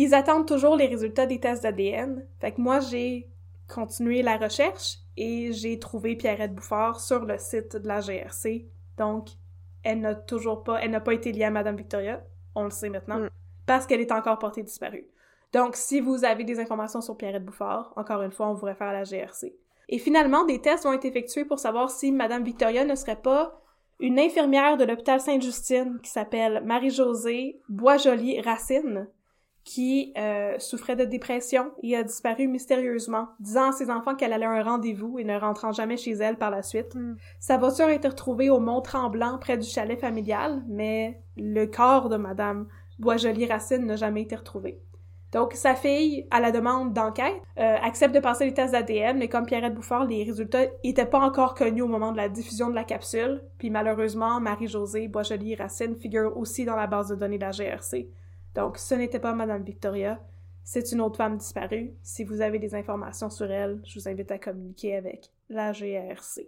ils 0.00 0.14
attendent 0.14 0.46
toujours 0.46 0.76
les 0.76 0.86
résultats 0.86 1.26
des 1.26 1.40
tests 1.40 1.64
d'ADN. 1.64 2.24
Fait 2.38 2.52
que 2.52 2.60
moi, 2.60 2.78
j'ai 2.78 3.28
continué 3.66 4.22
la 4.22 4.36
recherche 4.36 4.98
et 5.16 5.52
j'ai 5.52 5.80
trouvé 5.80 6.14
Pierrette 6.14 6.54
Bouffard 6.54 7.00
sur 7.00 7.24
le 7.24 7.36
site 7.36 7.74
de 7.74 7.88
la 7.88 8.00
GRC. 8.00 8.68
Donc, 8.96 9.30
elle 9.82 10.00
n'a 10.00 10.14
toujours 10.14 10.62
pas, 10.62 10.80
elle 10.80 10.92
n'a 10.92 11.00
pas 11.00 11.14
été 11.14 11.32
liée 11.32 11.42
à 11.42 11.50
Madame 11.50 11.74
Victoria. 11.74 12.22
On 12.54 12.62
le 12.62 12.70
sait 12.70 12.90
maintenant. 12.90 13.18
Mm. 13.18 13.30
Parce 13.66 13.86
qu'elle 13.86 14.00
est 14.00 14.12
encore 14.12 14.38
portée 14.38 14.62
disparue. 14.62 15.08
Donc, 15.52 15.74
si 15.74 15.98
vous 15.98 16.24
avez 16.24 16.44
des 16.44 16.60
informations 16.60 17.00
sur 17.00 17.16
Pierrette 17.16 17.44
Bouffard, 17.44 17.92
encore 17.96 18.22
une 18.22 18.30
fois, 18.30 18.48
on 18.48 18.54
vous 18.54 18.66
réfère 18.66 18.86
à 18.86 18.92
la 18.92 19.02
GRC. 19.02 19.52
Et 19.88 19.98
finalement, 19.98 20.44
des 20.44 20.60
tests 20.60 20.84
vont 20.84 20.92
être 20.92 21.06
effectués 21.06 21.44
pour 21.44 21.58
savoir 21.58 21.90
si 21.90 22.12
Madame 22.12 22.44
Victoria 22.44 22.84
ne 22.84 22.94
serait 22.94 23.20
pas 23.20 23.60
une 23.98 24.20
infirmière 24.20 24.76
de 24.76 24.84
l'hôpital 24.84 25.20
Sainte-Justine 25.20 25.98
qui 26.00 26.10
s'appelle 26.10 26.62
Marie-Josée 26.64 27.60
Boisjoli-Racine, 27.68 29.08
qui 29.68 30.14
euh, 30.16 30.58
souffrait 30.58 30.96
de 30.96 31.04
dépression 31.04 31.72
et 31.82 31.94
a 31.94 32.02
disparu 32.02 32.48
mystérieusement, 32.48 33.28
disant 33.38 33.68
à 33.68 33.72
ses 33.72 33.90
enfants 33.90 34.14
qu'elle 34.14 34.32
allait 34.32 34.46
à 34.46 34.50
un 34.50 34.62
rendez-vous 34.62 35.18
et 35.18 35.24
ne 35.24 35.38
rentrant 35.38 35.72
jamais 35.72 35.98
chez 35.98 36.12
elle 36.12 36.38
par 36.38 36.50
la 36.50 36.62
suite. 36.62 36.96
Sa 37.38 37.58
voiture 37.58 37.84
a 37.84 37.92
été 37.92 38.08
retrouvée 38.08 38.48
au 38.48 38.60
Mont-Tremblant 38.60 39.36
près 39.36 39.58
du 39.58 39.68
chalet 39.68 40.00
familial, 40.00 40.62
mais 40.68 41.20
le 41.36 41.66
corps 41.66 42.08
de 42.08 42.16
Madame 42.16 42.66
Boisjoli-Racine 42.98 43.84
n'a 43.84 43.96
jamais 43.96 44.22
été 44.22 44.36
retrouvé. 44.36 44.80
Donc, 45.32 45.52
sa 45.52 45.74
fille, 45.74 46.26
à 46.30 46.40
la 46.40 46.50
demande 46.50 46.94
d'enquête, 46.94 47.36
euh, 47.58 47.76
accepte 47.82 48.14
de 48.14 48.20
passer 48.20 48.46
les 48.46 48.54
tests 48.54 48.72
d'ADN, 48.72 49.18
mais 49.18 49.28
comme 49.28 49.44
Pierrette 49.44 49.74
Bouffard, 49.74 50.06
les 50.06 50.24
résultats 50.24 50.64
étaient 50.82 51.04
pas 51.04 51.20
encore 51.20 51.54
connus 51.54 51.82
au 51.82 51.88
moment 51.88 52.12
de 52.12 52.16
la 52.16 52.30
diffusion 52.30 52.70
de 52.70 52.74
la 52.74 52.84
capsule. 52.84 53.42
Puis 53.58 53.68
malheureusement, 53.68 54.40
Marie-Josée 54.40 55.08
Boisjoli-Racine 55.08 55.94
figure 55.96 56.34
aussi 56.38 56.64
dans 56.64 56.76
la 56.76 56.86
base 56.86 57.08
de 57.08 57.16
données 57.16 57.36
de 57.36 57.44
la 57.44 57.50
GRC. 57.50 58.08
Donc, 58.54 58.78
ce 58.78 58.94
n'était 58.94 59.18
pas 59.20 59.32
Madame 59.34 59.62
Victoria, 59.62 60.20
c'est 60.64 60.92
une 60.92 61.00
autre 61.00 61.16
femme 61.16 61.36
disparue. 61.38 61.92
Si 62.02 62.24
vous 62.24 62.40
avez 62.40 62.58
des 62.58 62.74
informations 62.74 63.30
sur 63.30 63.50
elle, 63.50 63.80
je 63.86 63.98
vous 63.98 64.08
invite 64.08 64.30
à 64.30 64.38
communiquer 64.38 64.96
avec 64.96 65.30
la 65.48 65.72
GRC. 65.72 66.46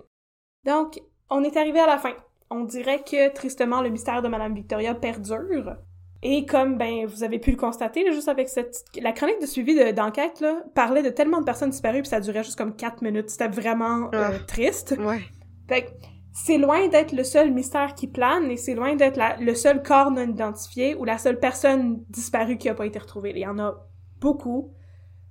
Donc, 0.64 1.01
on 1.30 1.42
est 1.44 1.57
arrivé 1.57 1.80
à 1.80 1.86
la 1.86 1.98
fin. 1.98 2.12
On 2.51 2.64
dirait 2.64 3.03
que, 3.03 3.32
tristement, 3.32 3.80
le 3.80 3.88
mystère 3.90 4.22
de 4.22 4.28
Madame 4.28 4.55
Victoria 4.55 4.94
perdure. 4.94 5.76
Et 6.22 6.44
comme, 6.44 6.76
ben, 6.76 7.07
vous 7.07 7.22
avez 7.22 7.38
pu 7.38 7.51
le 7.53 7.57
constater, 7.57 8.05
là, 8.05 8.11
juste 8.11 8.28
avec 8.28 8.51
cette... 8.51 8.84
La 9.01 9.12
chronique 9.12 9.40
de 9.40 9.46
suivi 9.46 9.74
de- 9.74 9.92
d'enquête, 9.92 10.40
là, 10.40 10.62
parlait 10.74 11.03
de 11.03 11.09
tellement 11.09 11.38
de 11.40 11.44
personnes 11.44 11.70
disparues, 11.70 12.01
puis 12.03 12.11
ça 12.11 12.20
durait 12.20 12.44
juste 12.44 12.59
comme 12.59 12.76
4 12.76 13.01
minutes. 13.03 13.30
C'était 13.30 13.48
vraiment 13.48 14.11
euh, 14.12 14.30
Ah. 14.34 14.38
triste. 14.46 14.94
Ouais. 14.98 15.20
Fait 15.66 15.94
c'est 16.33 16.59
loin 16.59 16.89
d'être 16.89 17.12
le 17.12 17.24
seul 17.24 17.51
mystère 17.51 17.95
qui 17.95 18.07
plane, 18.07 18.51
et 18.51 18.57
c'est 18.57 18.74
loin 18.74 18.95
d'être 18.95 19.18
le 19.41 19.55
seul 19.55 19.83
corps 19.83 20.11
non 20.11 20.28
identifié 20.28 20.95
ou 20.95 21.05
la 21.05 21.18
seule 21.18 21.39
personne 21.39 22.05
disparue 22.09 22.59
qui 22.59 22.68
a 22.68 22.74
pas 22.74 22.87
été 22.87 22.99
retrouvée. 22.99 23.31
Il 23.31 23.39
y 23.39 23.47
en 23.47 23.59
a 23.59 23.87
beaucoup. 24.20 24.72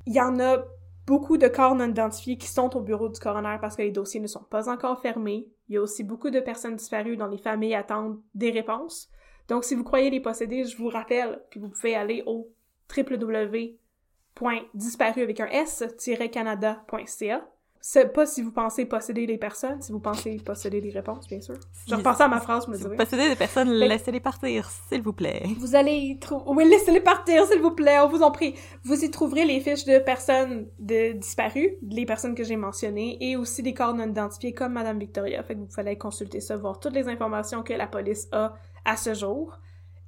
Il 0.05 0.13
y 0.13 0.21
en 0.21 0.39
a 0.39 0.63
beaucoup 1.05 1.37
de 1.37 1.47
corps 1.47 1.75
non 1.75 1.89
identifiés 1.89 2.37
qui 2.37 2.47
sont 2.47 2.75
au 2.75 2.81
bureau 2.81 3.09
du 3.09 3.19
coroner 3.19 3.57
parce 3.61 3.75
que 3.75 3.81
les 3.81 3.91
dossiers 3.91 4.19
ne 4.19 4.27
sont 4.27 4.43
pas 4.43 4.69
encore 4.69 5.01
fermés. 5.01 5.47
Il 5.67 5.75
y 5.75 5.77
a 5.77 5.81
aussi 5.81 6.03
beaucoup 6.03 6.29
de 6.29 6.39
personnes 6.39 6.75
disparues 6.75 7.17
dont 7.17 7.27
les 7.27 7.37
familles 7.37 7.75
attendent 7.75 8.19
des 8.35 8.51
réponses. 8.51 9.09
Donc, 9.47 9.63
si 9.63 9.75
vous 9.75 9.83
croyez 9.83 10.09
les 10.09 10.19
posséder, 10.19 10.65
je 10.65 10.77
vous 10.77 10.89
rappelle 10.89 11.41
que 11.49 11.59
vous 11.59 11.69
pouvez 11.69 11.95
aller 11.95 12.23
au 12.25 12.51
www.disparu 12.95 15.21
avec 15.21 15.39
un 15.39 15.47
s-canada.ca. 15.47 17.47
C'est 17.81 18.11
pas 18.11 18.25
si 18.25 18.41
vous 18.41 18.51
pensez 18.51 18.85
posséder 18.85 19.25
les 19.25 19.37
personnes, 19.37 19.81
si 19.81 19.93
vous 19.93 20.01
pensez 20.01 20.35
posséder 20.37 20.81
les 20.81 20.91
réponses, 20.91 21.27
bien 21.27 21.39
sûr. 21.39 21.55
Je 21.87 21.95
repensais 21.95 22.23
à 22.23 22.27
ma 22.27 22.41
phrase, 22.41 22.65
je 22.65 22.71
me 22.71 22.77
Si 22.77 22.83
possédez 22.97 23.29
des 23.29 23.37
personnes, 23.37 23.71
laissez-les 23.71 24.19
partir, 24.19 24.69
s'il 24.89 25.01
vous 25.01 25.13
plaît. 25.13 25.43
Vous 25.57 25.75
allez 25.75 25.95
y 25.95 26.19
trouver... 26.19 26.43
Oui, 26.47 26.69
laissez-les 26.69 26.99
partir, 26.99 27.45
s'il 27.45 27.61
vous 27.61 27.71
plaît, 27.71 27.97
on 27.99 28.09
vous 28.09 28.21
en 28.21 28.31
prie. 28.31 28.55
Vous 28.83 29.03
y 29.03 29.09
trouverez 29.09 29.45
les 29.45 29.61
fiches 29.61 29.85
de 29.85 29.97
personnes 29.99 30.67
de 30.77 31.13
disparues, 31.13 31.77
les 31.81 32.05
personnes 32.05 32.35
que 32.35 32.43
j'ai 32.43 32.57
mentionnées, 32.57 33.17
et 33.21 33.37
aussi 33.37 33.63
des 33.63 33.73
corps 33.73 33.93
non 33.93 34.09
identifiés 34.09 34.53
comme 34.53 34.73
Madame 34.73 34.99
Victoria. 34.99 35.41
Fait 35.43 35.55
que 35.55 35.59
vous 35.61 35.79
aller 35.79 35.97
consulter 35.97 36.41
ça, 36.41 36.57
voir 36.57 36.81
toutes 36.81 36.93
les 36.93 37.07
informations 37.07 37.63
que 37.63 37.73
la 37.73 37.87
police 37.87 38.27
a 38.33 38.55
à 38.83 38.97
ce 38.97 39.13
jour. 39.13 39.57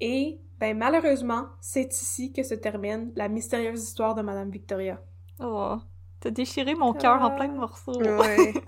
Et, 0.02 0.42
ben, 0.60 0.78
malheureusement, 0.78 1.46
c'est 1.62 1.94
ici 1.94 2.34
que 2.34 2.44
se 2.44 2.56
termine 2.56 3.14
la 3.16 3.30
mystérieuse 3.30 3.82
histoire 3.82 4.14
de 4.14 4.22
Madame 4.22 4.50
Victoria. 4.50 5.02
Oh, 5.40 5.78
t'as 6.22 6.30
déchiré 6.32 6.76
mon 6.76 6.94
cœur 6.94 7.22
en 7.22 7.32
plein 7.32 7.48
de 7.50 7.58
morceaux. 7.58 8.02
Ouais. 8.02 8.54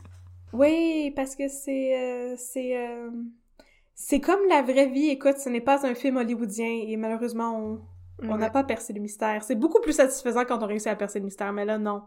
Oui, 0.54 1.12
parce 1.16 1.36
que 1.36 1.47
c'est 1.47 1.97
euh, 1.99 2.36
c'est 2.38 2.78
euh, 2.78 3.10
c'est 3.95 4.20
comme 4.20 4.41
la 4.49 4.62
vraie 4.62 4.88
vie. 4.88 5.08
Écoute, 5.10 5.38
ce 5.39 5.49
n'est 5.49 5.62
pas 5.62 5.86
un 5.88 5.95
film 5.95 6.18
hollywoodien 6.18 6.84
et 6.88 6.95
malheureusement 6.97 7.58
on 7.58 7.82
on 8.22 8.38
n'a 8.38 8.45
Ouais. 8.45 8.51
pas 8.51 8.64
percé 8.64 8.93
le 8.93 8.99
mystère. 9.01 9.43
C'est 9.43 9.56
beaucoup 9.56 9.82
plus 9.82 9.93
satisfaisant 9.93 10.45
quand 10.45 10.62
on 10.62 10.68
réussit 10.68 10.88
à 10.89 10.95
percer 10.95 11.18
le 11.20 11.26
mystère, 11.26 11.51
mais 11.54 11.66
là 11.66 11.80
non. 11.80 12.04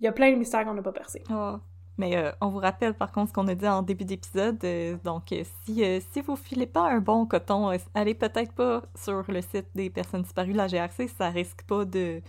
Il 0.00 0.04
y 0.04 0.08
a 0.08 0.12
plein 0.12 0.30
de 0.30 0.36
mystères 0.36 0.64
qu'on 0.66 0.74
n'a 0.74 0.82
pas 0.82 0.92
percé. 0.92 1.22
Oh. 1.30 1.56
Mais 1.98 2.14
euh, 2.18 2.30
on 2.42 2.48
vous 2.48 2.58
rappelle 2.58 2.92
par 2.92 3.10
contre 3.10 3.30
ce 3.30 3.32
qu'on 3.32 3.48
a 3.48 3.54
dit 3.54 3.66
en 3.66 3.80
début 3.80 4.04
d'épisode. 4.04 4.62
euh, 4.64 4.96
donc, 5.02 5.32
euh, 5.32 5.42
si, 5.64 5.82
euh, 5.82 5.98
si 6.12 6.20
vous 6.20 6.36
filez 6.36 6.66
pas 6.66 6.82
un 6.90 7.00
bon 7.00 7.24
coton, 7.24 7.70
euh, 7.72 7.78
allez 7.94 8.12
peut-être 8.14 8.52
pas 8.52 8.82
sur 8.94 9.24
le 9.28 9.40
site 9.40 9.68
des 9.74 9.88
personnes 9.88 10.20
disparues 10.20 10.52
la 10.52 10.66
GRC. 10.68 11.08
Ça 11.08 11.30
risque 11.30 11.62
pas 11.62 11.86
de, 11.86 12.20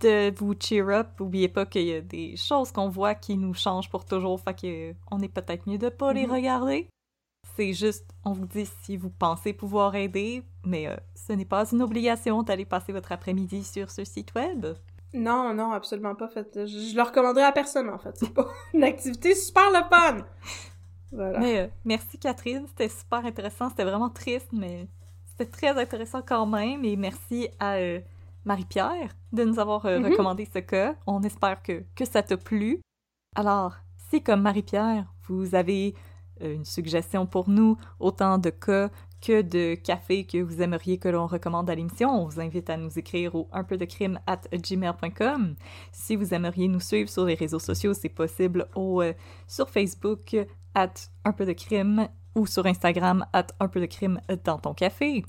de 0.00 0.32
vous 0.38 0.54
cheer 0.58 0.88
up. 0.90 1.20
Oubliez 1.20 1.48
pas 1.48 1.66
qu'il 1.66 1.82
y 1.86 1.94
a 1.94 2.00
des 2.00 2.36
choses 2.36 2.70
qu'on 2.72 2.88
voit 2.88 3.14
qui 3.14 3.36
nous 3.36 3.54
changent 3.54 3.88
pour 3.90 4.04
toujours. 4.04 4.40
Fait 4.40 4.54
que 4.54 4.90
euh, 4.90 4.94
on 5.10 5.20
est 5.20 5.28
peut-être 5.28 5.68
mieux 5.68 5.78
de 5.78 5.88
pas 5.88 6.12
les 6.12 6.26
Mhm. 6.26 6.32
regarder. 6.32 6.88
C'est 7.56 7.72
juste, 7.72 8.04
on 8.24 8.32
vous 8.32 8.46
dit 8.46 8.66
si 8.82 8.96
vous 8.96 9.10
pensez 9.10 9.52
pouvoir 9.52 9.94
aider, 9.96 10.42
mais 10.64 10.86
euh, 10.86 10.96
ce 11.14 11.32
n'est 11.32 11.44
pas 11.44 11.64
une 11.72 11.82
obligation 11.82 12.42
d'aller 12.42 12.64
passer 12.64 12.92
votre 12.92 13.10
après-midi 13.12 13.64
sur 13.64 13.90
ce 13.90 14.04
site 14.04 14.34
web. 14.34 14.66
Non, 15.14 15.54
non, 15.54 15.72
absolument 15.72 16.14
pas. 16.14 16.28
Fait, 16.28 16.46
je, 16.54 16.66
je 16.66 16.94
le 16.94 17.02
recommanderais 17.02 17.44
à 17.44 17.52
personne 17.52 17.88
en 17.88 17.98
fait. 17.98 18.16
C'est 18.16 18.32
pas 18.32 18.46
une 18.74 18.84
activité 18.84 19.34
super 19.34 19.70
le 19.70 19.82
fun. 19.88 20.18
Voilà. 21.10 21.38
Mais 21.38 21.58
euh, 21.60 21.66
merci 21.84 22.18
Catherine, 22.18 22.66
c'était 22.68 22.88
super 22.90 23.24
intéressant. 23.24 23.70
C'était 23.70 23.84
vraiment 23.84 24.10
triste, 24.10 24.48
mais 24.52 24.86
c'était 25.26 25.50
très 25.50 25.70
intéressant 25.80 26.20
quand 26.22 26.44
même. 26.46 26.84
Et 26.84 26.96
merci 26.96 27.48
à 27.58 27.76
euh, 27.76 28.00
Marie-Pierre 28.48 29.10
de 29.32 29.44
nous 29.44 29.58
avoir 29.60 29.84
euh, 29.86 29.98
Mhm. 30.00 30.06
recommandé 30.10 30.48
ce 30.52 30.58
cas. 30.58 30.94
On 31.06 31.22
espère 31.22 31.62
que, 31.62 31.84
que 31.94 32.04
ça 32.04 32.22
t'a 32.22 32.36
plu. 32.36 32.80
Alors, 33.36 33.74
si 34.10 34.22
comme 34.22 34.42
Marie-Pierre, 34.42 35.06
vous 35.28 35.54
avez 35.54 35.94
euh, 36.42 36.54
une 36.54 36.64
suggestion 36.64 37.26
pour 37.26 37.48
nous, 37.50 37.76
autant 38.00 38.38
de 38.38 38.50
cas 38.50 38.88
que 39.20 39.42
de 39.42 39.74
café 39.74 40.24
que 40.24 40.38
vous 40.40 40.62
aimeriez 40.62 40.96
que 40.98 41.08
l'on 41.08 41.26
recommande 41.26 41.68
à 41.68 41.74
l'émission, 41.74 42.08
on 42.10 42.24
vous 42.26 42.40
invite 42.40 42.70
à 42.70 42.76
nous 42.76 42.98
écrire 42.98 43.34
au 43.34 43.48
un 43.52 43.64
peu 43.64 43.76
de 43.76 43.84
crime 43.84 44.18
at 44.28 44.42
gmail.com. 44.52 45.56
Si 45.92 46.14
vous 46.16 46.32
aimeriez 46.34 46.68
nous 46.68 46.78
suivre 46.80 47.10
sur 47.10 47.24
les 47.24 47.34
réseaux 47.34 47.58
sociaux, 47.58 47.92
c'est 47.94 48.08
possible 48.08 48.68
au, 48.76 49.02
euh, 49.02 49.12
sur 49.48 49.68
Facebook, 49.68 50.36
at 50.74 50.94
un 51.24 51.32
peu 51.32 51.44
de 51.44 51.52
crime 51.52 52.08
ou 52.36 52.46
sur 52.46 52.64
Instagram 52.66 53.26
at 53.32 53.48
un 53.58 53.66
peu 53.68 53.80
de 53.80 53.86
crime 53.86 54.20
dans 54.44 54.58
ton 54.58 54.72
café. 54.74 55.24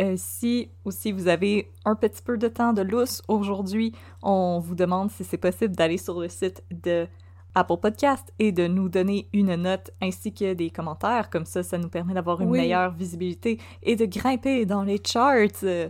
Euh, 0.00 0.14
si 0.16 0.70
aussi 0.84 1.10
vous 1.12 1.26
avez 1.28 1.70
un 1.84 1.94
petit 1.96 2.22
peu 2.22 2.38
de 2.38 2.48
temps 2.48 2.72
de 2.72 2.82
lousse 2.82 3.20
aujourd'hui, 3.28 3.92
on 4.22 4.60
vous 4.60 4.74
demande 4.74 5.10
si 5.10 5.24
c'est 5.24 5.38
possible 5.38 5.74
d'aller 5.74 5.98
sur 5.98 6.20
le 6.20 6.28
site 6.28 6.62
de 6.70 7.06
Apple 7.54 7.78
Podcast 7.82 8.32
et 8.38 8.52
de 8.52 8.68
nous 8.68 8.88
donner 8.88 9.28
une 9.32 9.54
note 9.56 9.90
ainsi 10.00 10.32
que 10.32 10.54
des 10.54 10.70
commentaires. 10.70 11.30
Comme 11.30 11.46
ça, 11.46 11.62
ça 11.64 11.78
nous 11.78 11.88
permet 11.88 12.14
d'avoir 12.14 12.40
une 12.40 12.50
Oui. 12.50 12.58
meilleure 12.60 12.92
visibilité 12.94 13.58
et 13.82 13.96
de 13.96 14.04
grimper 14.04 14.66
dans 14.66 14.84
les 14.84 15.00
charts 15.04 15.48
euh, 15.64 15.88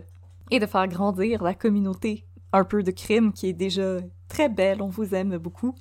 et 0.49 0.59
de 0.59 0.65
faire 0.65 0.87
grandir 0.87 1.43
la 1.43 1.53
communauté 1.53 2.25
un 2.51 2.63
peu 2.63 2.81
de 2.81 2.89
crime 2.91 3.31
qui 3.31 3.49
est 3.49 3.53
déjà 3.53 3.97
très 4.27 4.49
belle. 4.49 4.81
On 4.81 4.87
vous 4.87 5.13
aime 5.13 5.37
beaucoup. 5.37 5.75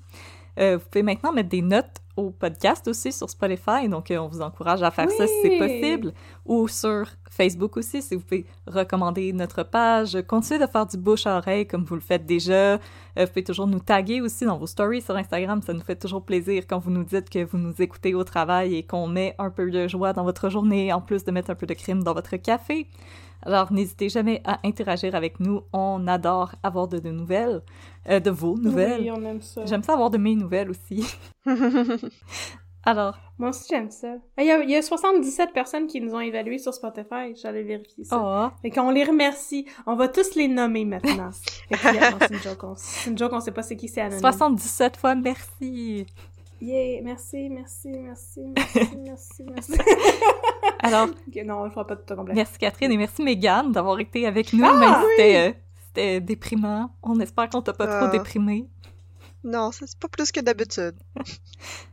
Euh, 0.59 0.77
vous 0.77 0.85
pouvez 0.91 1.03
maintenant 1.03 1.33
mettre 1.33 1.49
des 1.49 1.63
notes 1.63 2.01
au 2.17 2.31
podcast 2.31 2.89
aussi 2.89 3.13
sur 3.13 3.31
Spotify, 3.31 3.89
donc 3.89 4.11
euh, 4.11 4.19
on 4.19 4.27
vous 4.27 4.41
encourage 4.41 4.83
à 4.83 4.91
faire 4.91 5.09
ça 5.09 5.27
si 5.27 5.33
c'est 5.43 5.59
possible. 5.59 6.13
Ou 6.45 6.67
sur 6.67 7.07
Facebook 7.31 7.77
aussi, 7.77 8.03
si 8.03 8.17
vous 8.17 8.23
pouvez 8.23 8.45
recommander 8.67 9.33
notre 9.33 9.63
page. 9.63 10.19
Continuez 10.27 10.67
de 10.67 10.71
faire 10.71 10.87
du 10.87 10.97
bouche 10.97 11.27
à 11.27 11.39
oreille 11.39 11.67
comme 11.67 11.85
vous 11.85 11.95
le 11.95 12.01
faites 12.01 12.27
déjà. 12.27 12.55
Euh, 12.55 12.79
vous 13.17 13.27
pouvez 13.29 13.45
toujours 13.45 13.69
nous 13.69 13.79
taguer 13.79 14.21
aussi 14.21 14.45
dans 14.45 14.59
vos 14.59 14.67
stories 14.67 15.03
sur 15.03 15.17
Instagram. 15.17 15.63
Ça 15.63 15.73
nous 15.73 15.81
fait 15.81 15.95
toujours 15.95 16.25
plaisir 16.25 16.65
quand 16.69 16.81
vous 16.81 16.91
nous 16.91 17.05
dites 17.05 17.31
que 17.31 17.45
vous 17.45 17.59
nous 17.59 17.75
écoutez 17.79 18.15
au 18.15 18.25
travail 18.25 18.75
et 18.75 18.83
qu'on 18.83 19.07
met 19.07 19.37
un 19.39 19.51
peu 19.51 19.71
de 19.71 19.87
joie 19.87 20.13
dans 20.13 20.25
votre 20.25 20.49
journée, 20.49 20.93
en 20.93 21.01
plus 21.01 21.23
de 21.23 21.31
mettre 21.31 21.51
un 21.51 21.55
peu 21.55 21.67
de 21.67 21.75
crime 21.75 22.03
dans 22.03 22.15
votre 22.15 22.37
café. 22.37 22.89
Alors, 23.43 23.73
n'hésitez 23.73 24.09
jamais 24.09 24.43
à 24.45 24.59
interagir 24.65 25.15
avec 25.15 25.39
nous. 25.41 25.63
On 25.73 26.07
adore 26.09 26.55
avoir 26.63 26.89
de, 26.89 26.99
de 26.99 27.11
nouvelles, 27.11 27.63
euh, 28.09 28.21
de 28.21 28.31
vos 28.31 28.57
nouvelles. 28.59 29.01
Oui, 29.03 29.11
on 29.11 29.23
aime 29.25 29.41
ça. 29.43 29.65
J'aime 29.65 29.83
ça 29.83 29.93
avoir 29.95 30.11
de 30.11 30.19
mes 30.19 30.35
nouvelles 30.35 30.71
aussi. 30.71 31.05
Alors, 32.85 33.19
Moi 33.39 33.51
aussi, 33.51 33.67
j'aime 33.69 33.91
ça. 33.91 34.15
Il 34.39 34.47
y, 34.47 34.51
a, 34.51 34.63
il 34.63 34.71
y 34.71 34.77
a 34.77 34.81
77 34.83 35.53
personnes 35.53 35.87
qui 35.89 36.01
nous 36.01 36.15
ont 36.15 36.21
évalués 36.21 36.59
sur 36.59 36.73
Spotify. 36.73 37.35
J'allais 37.35 37.63
vérifier 37.63 38.05
ça. 38.05 38.17
oh, 38.19 38.57
Fait 38.63 38.71
qu'on 38.71 38.91
les 38.91 39.05
remercie. 39.05 39.67
On 39.87 39.95
va 39.95 40.09
tous 40.09 40.35
les 40.37 40.49
nommer 40.49 40.85
maintenant. 40.87 41.31
C'est 41.71 42.31
une 42.35 42.41
joke. 42.41 42.65
On, 42.65 42.75
c'est 42.77 43.11
une 43.11 43.19
joke, 43.19 43.33
on 43.35 43.41
sait 43.41 43.51
pas 43.53 43.63
c'est 43.63 43.77
qui, 43.77 43.89
c'est 43.89 44.01
anonyme. 44.01 44.21
77 44.21 44.97
fois 44.97 45.15
merci. 45.17 46.07
Yeah, 46.61 47.01
merci, 47.03 47.49
merci, 47.51 47.89
merci, 47.89 48.41
merci, 48.57 48.97
merci, 48.97 49.43
merci. 49.45 49.73
Alors, 50.81 51.09
non, 51.45 51.61
on 51.61 51.65
le 51.65 51.71
fera 51.71 51.87
pas 51.87 51.97
tout 51.97 52.15
complet. 52.15 52.35
merci 52.35 52.59
Catherine 52.59 52.93
et 52.93 52.97
merci 52.97 53.23
Megan 53.23 53.71
d'avoir 53.73 53.99
été 54.01 54.27
avec 54.27 54.53
nous. 54.53 54.65
Ah, 54.65 55.03
c'était, 55.11 55.49
euh, 55.49 55.53
c'était 55.87 56.21
déprimant. 56.21 56.91
On 57.03 57.19
espère 57.21 57.49
qu'on 57.51 57.63
t'a 57.63 57.73
pas 57.73 57.87
trop 57.87 58.07
Ah. 58.07 58.09
déprimé. 58.09 58.67
Non, 59.45 59.71
ça, 59.73 59.87
c'est 59.87 59.99
pas 59.99 60.09
plus 60.09 60.33
que 60.33 60.41
d'habitude. 60.41 60.95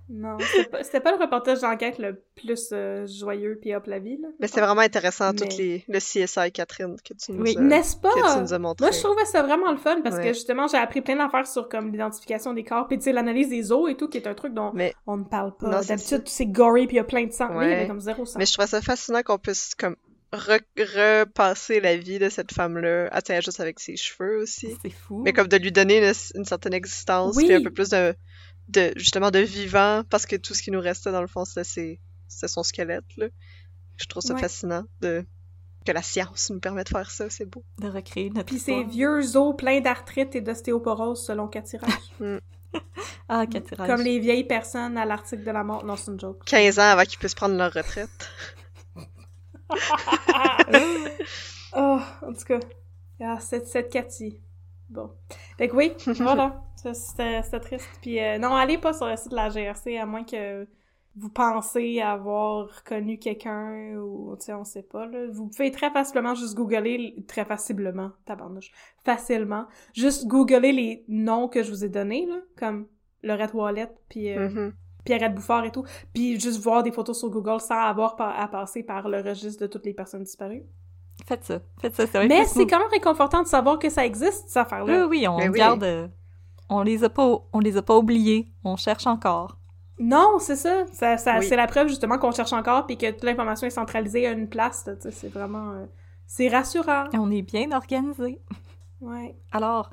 Non, 0.07 0.37
c'était 0.83 0.99
pas, 0.99 1.11
le 1.11 1.19
reportage 1.19 1.61
d'enquête 1.61 1.97
le 1.97 2.21
plus 2.35 2.69
euh, 2.73 3.07
joyeux 3.07 3.57
pis 3.59 3.73
hop 3.73 3.87
la 3.87 3.97
vie, 3.97 4.17
là. 4.21 4.27
Mais 4.39 4.45
c'était 4.45 4.61
vraiment 4.61 4.81
intéressant, 4.81 5.31
Mais- 5.31 5.39
toutes 5.39 5.57
les, 5.57 5.83
le 5.87 5.97
CSI 5.97 6.51
Catherine 6.51 6.95
que 7.03 7.15
tu 7.15 7.31
nous, 7.31 7.41
Oui. 7.41 7.55
as, 7.57 7.61
N'est-ce 7.61 7.97
pas? 7.97 8.11
que 8.13 8.33
tu 8.35 8.39
nous 8.39 8.53
as 8.53 8.59
montré. 8.59 8.85
Moi, 8.85 8.91
je 8.91 9.01
trouvais 9.01 9.25
ça 9.25 9.41
vraiment 9.41 9.71
le 9.71 9.77
fun 9.77 10.01
parce 10.03 10.19
que 10.19 10.27
justement, 10.27 10.67
j'ai 10.67 10.77
appris 10.77 11.01
plein 11.01 11.15
d'affaires 11.15 11.47
sur 11.47 11.67
comme 11.69 11.91
l'identification 11.91 12.53
des 12.53 12.63
corps, 12.63 12.87
puis 12.87 12.99
tu 12.99 13.05
sais, 13.05 13.13
l'analyse 13.13 13.49
des 13.49 13.71
os 13.71 13.89
et 13.89 13.97
tout, 13.97 14.07
qui 14.07 14.17
est 14.19 14.27
un 14.27 14.35
truc 14.35 14.53
dont 14.53 14.69
Mais, 14.75 14.93
on 15.07 15.17
ne 15.17 15.23
parle 15.23 15.57
pas. 15.57 15.81
C'est 15.81 15.87
D'habitude, 15.95 16.21
c'est 16.27 16.45
gory 16.45 16.85
puis 16.85 16.97
il 16.97 16.97
y 16.97 17.01
a 17.01 17.03
plein 17.03 17.25
de 17.25 17.31
sang. 17.31 17.47
Là, 17.49 17.63
il 17.65 17.71
y 17.71 17.73
avait 17.73 17.87
comme 17.87 17.99
zéro 17.99 18.25
sang. 18.25 18.37
mais 18.37 18.45
je 18.45 18.53
trouvais 18.53 18.67
ça 18.67 18.79
fascinant 18.83 19.23
qu'on 19.23 19.39
puisse 19.39 19.73
comme 19.73 19.95
repasser 20.35 21.79
la 21.79 21.95
vie 21.97 22.19
de 22.19 22.29
cette 22.29 22.53
femme-là, 22.53 23.07
à 23.11 23.21
tiens, 23.21 23.39
juste 23.41 23.59
avec 23.59 23.79
ses 23.79 23.95
cheveux 23.97 24.37
aussi. 24.41 24.75
C'est 24.81 24.89
fou. 24.89 25.21
Mais 25.23 25.33
comme 25.33 25.47
de 25.47 25.57
lui 25.57 25.71
donner 25.71 25.97
une, 26.05 26.13
une 26.35 26.45
certaine 26.45 26.73
existence, 26.73 27.35
Oui. 27.35 27.45
puis 27.45 27.55
un 27.55 27.61
peu 27.63 27.71
plus 27.71 27.89
de, 27.89 28.15
de 28.69 28.93
justement 28.95 29.31
de 29.31 29.39
vivant, 29.39 30.03
parce 30.09 30.25
que 30.25 30.35
tout 30.35 30.53
ce 30.53 30.61
qui 30.63 30.71
nous 30.71 30.79
restait 30.81 31.11
dans 31.11 31.21
le 31.21 31.27
fond, 31.27 31.45
c'était 31.45 31.99
son 32.27 32.63
squelette. 32.63 33.05
Là. 33.17 33.27
Je 33.97 34.05
trouve 34.05 34.23
ça 34.23 34.33
Ouais. 34.33 34.41
fascinant 34.41 34.83
de 35.01 35.25
que 35.85 35.91
la 35.91 36.01
science 36.01 36.49
nous 36.49 36.59
permet 36.59 36.83
de 36.83 36.89
faire 36.89 37.11
ça, 37.11 37.29
c'est 37.29 37.45
beau. 37.45 37.63
De 37.79 37.87
recréer 37.87 38.31
notre 38.31 38.47
Puis 38.47 38.57
ces 38.57 38.83
vieux 38.83 39.37
os 39.37 39.55
pleins 39.55 39.81
d'arthrite 39.81 40.35
et 40.35 40.41
d'ostéoporose 40.41 41.23
selon 41.23 41.47
Cathy 41.47 41.77
Rage. 41.77 41.91
Ah, 43.29 43.45
Cathy 43.47 43.73
Rage. 43.75 43.87
Comme 43.87 44.01
les 44.01 44.19
vieilles 44.19 44.43
personnes 44.43 44.97
à 44.97 45.05
l'article 45.05 45.43
de 45.45 45.51
la 45.51 45.63
mort. 45.63 45.85
Non, 45.85 45.95
c'est 45.95 46.11
une 46.11 46.19
joke. 46.19 46.43
15 46.45 46.77
ans 46.79 46.81
avant 46.89 47.03
qu'ils 47.03 47.17
puissent 47.19 47.33
prendre 47.35 47.55
leur 47.55 47.71
retraite. 47.71 48.09
Oh, 51.77 51.99
en 52.21 52.33
tout 52.33 52.45
cas. 52.45 52.59
Ah, 53.21 53.39
cette, 53.39 53.67
cette 53.67 53.91
Cathy. 53.91 54.39
Bon. 54.89 55.11
Fait 55.57 55.67
que 55.67 55.75
oui, 55.75 55.91
voilà. 56.19 56.61
C'était 56.93 57.41
triste. 57.59 57.89
Puis 58.01 58.19
euh, 58.19 58.37
non, 58.37 58.55
allez 58.55 58.77
pas 58.77 58.93
sur 58.93 59.07
le 59.07 59.15
site 59.17 59.31
de 59.31 59.35
la 59.35 59.49
GRC 59.49 59.97
à 59.97 60.05
moins 60.05 60.23
que 60.23 60.67
vous 61.17 61.29
pensez 61.29 62.01
avoir 62.01 62.83
connu 62.83 63.17
quelqu'un 63.17 63.95
ou, 63.97 64.35
tu 64.37 64.45
sais, 64.45 64.53
on 64.53 64.65
sait 64.65 64.83
pas, 64.83 65.05
là. 65.05 65.27
Vous 65.31 65.47
pouvez 65.47 65.71
très 65.71 65.89
facilement 65.89 66.35
juste 66.35 66.55
googler, 66.55 67.15
très 67.27 67.45
facilement, 67.45 68.11
tabarnouche, 68.25 68.71
facilement, 69.03 69.65
juste 69.93 70.27
googler 70.27 70.73
les 70.73 71.05
noms 71.07 71.47
que 71.47 71.63
je 71.63 71.71
vous 71.71 71.85
ai 71.85 71.89
donnés, 71.89 72.25
là, 72.25 72.35
comme 72.57 72.87
Lorette 73.23 73.53
Wallet, 73.53 73.89
puis 74.09 74.29
euh, 74.31 74.49
Mhm. 74.49 74.73
Pierrette 75.05 75.33
Bouffard 75.33 75.63
et 75.63 75.71
tout, 75.71 75.85
puis 76.13 76.37
juste 76.39 76.59
voir 76.61 76.83
des 76.83 76.91
photos 76.91 77.17
sur 77.17 77.29
Google 77.29 77.61
sans 77.61 77.79
avoir 77.79 78.15
par- 78.17 78.37
à 78.37 78.47
passer 78.49 78.83
par 78.83 79.07
le 79.07 79.21
registre 79.21 79.61
de 79.61 79.67
toutes 79.67 79.85
les 79.85 79.93
personnes 79.93 80.23
disparues. 80.23 80.63
Faites 81.25 81.45
ça. 81.45 81.59
Faites 81.79 81.95
ça. 81.95 82.05
C'est 82.07 82.17
vrai 82.17 82.27
Mais 82.27 82.45
c'est 82.45 82.67
quand 82.67 82.79
même 82.79 82.89
réconfortant 82.91 83.41
de 83.41 83.47
savoir 83.47 83.79
que 83.79 83.89
ça 83.89 84.05
existe, 84.05 84.49
cette 84.49 84.55
Oui, 84.55 84.61
affaire-là. 84.61 85.07
oui, 85.07 85.27
on 85.29 85.37
Mais 85.37 85.47
oui. 85.49 85.57
garde... 85.57 85.83
euh, 85.83 86.07
On 86.69 86.81
les 86.81 87.03
a 87.05 87.09
pas, 87.09 87.37
on 87.53 87.59
les 87.59 87.77
a 87.77 87.81
pas 87.81 87.95
oubliés. 87.95 88.51
On 88.65 88.75
cherche 88.75 89.07
encore. 89.07 89.57
Non, 89.97 90.39
c'est 90.39 90.57
ça. 90.57 90.85
ça, 90.91 91.17
ça 91.17 91.37
Oui. 91.39 91.45
C'est 91.45 91.55
la 91.55 91.67
preuve, 91.67 91.87
justement, 91.87 92.17
qu'on 92.17 92.31
cherche 92.31 92.51
encore 92.51 92.85
puis 92.85 92.97
que 92.97 93.09
toute 93.11 93.23
l'information 93.23 93.65
est 93.67 93.69
centralisée 93.69 94.27
à 94.27 94.31
une 94.31 94.49
place. 94.49 94.89
C'est 95.11 95.29
vraiment... 95.31 95.71
euh, 95.71 95.85
c'est 96.27 96.49
rassurant. 96.49 97.05
Et 97.13 97.17
on 97.17 97.29
est 97.31 97.43
bien 97.43 97.71
organisés. 97.71 98.41
Ouais. 98.99 99.37
Alors, 99.53 99.89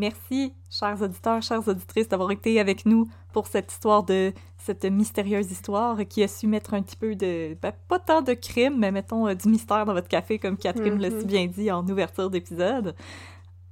merci, 0.00 0.52
chers 0.70 1.00
auditeurs, 1.00 1.40
chères 1.42 1.66
auditrices, 1.68 2.08
d'avoir 2.08 2.30
été 2.32 2.58
avec 2.58 2.84
nous 2.86 3.06
pour 3.32 3.46
cette 3.46 3.70
histoire 3.70 4.02
de 4.02 4.32
cette 4.58 4.84
mystérieuse 4.84 5.50
histoire 5.52 5.98
qui 6.08 6.22
a 6.22 6.28
su 6.28 6.46
mettre 6.48 6.74
un 6.74 6.82
petit 6.82 6.96
peu 6.96 7.14
de, 7.14 7.56
ben, 7.62 7.72
pas 7.86 7.98
tant 8.00 8.22
de 8.22 8.32
crime, 8.32 8.76
mais 8.78 8.90
mettons 8.90 9.28
euh, 9.28 9.34
du 9.34 9.48
mystère 9.48 9.86
dans 9.86 9.92
votre 9.94 10.08
café, 10.08 10.38
comme 10.38 10.56
Catherine 10.56 10.98
l'a 10.98 11.10
Mhm. 11.10 11.20
si 11.20 11.26
bien 11.26 11.46
dit 11.46 11.70
en 11.70 11.86
ouverture 11.86 12.28
d'épisode. 12.30 12.96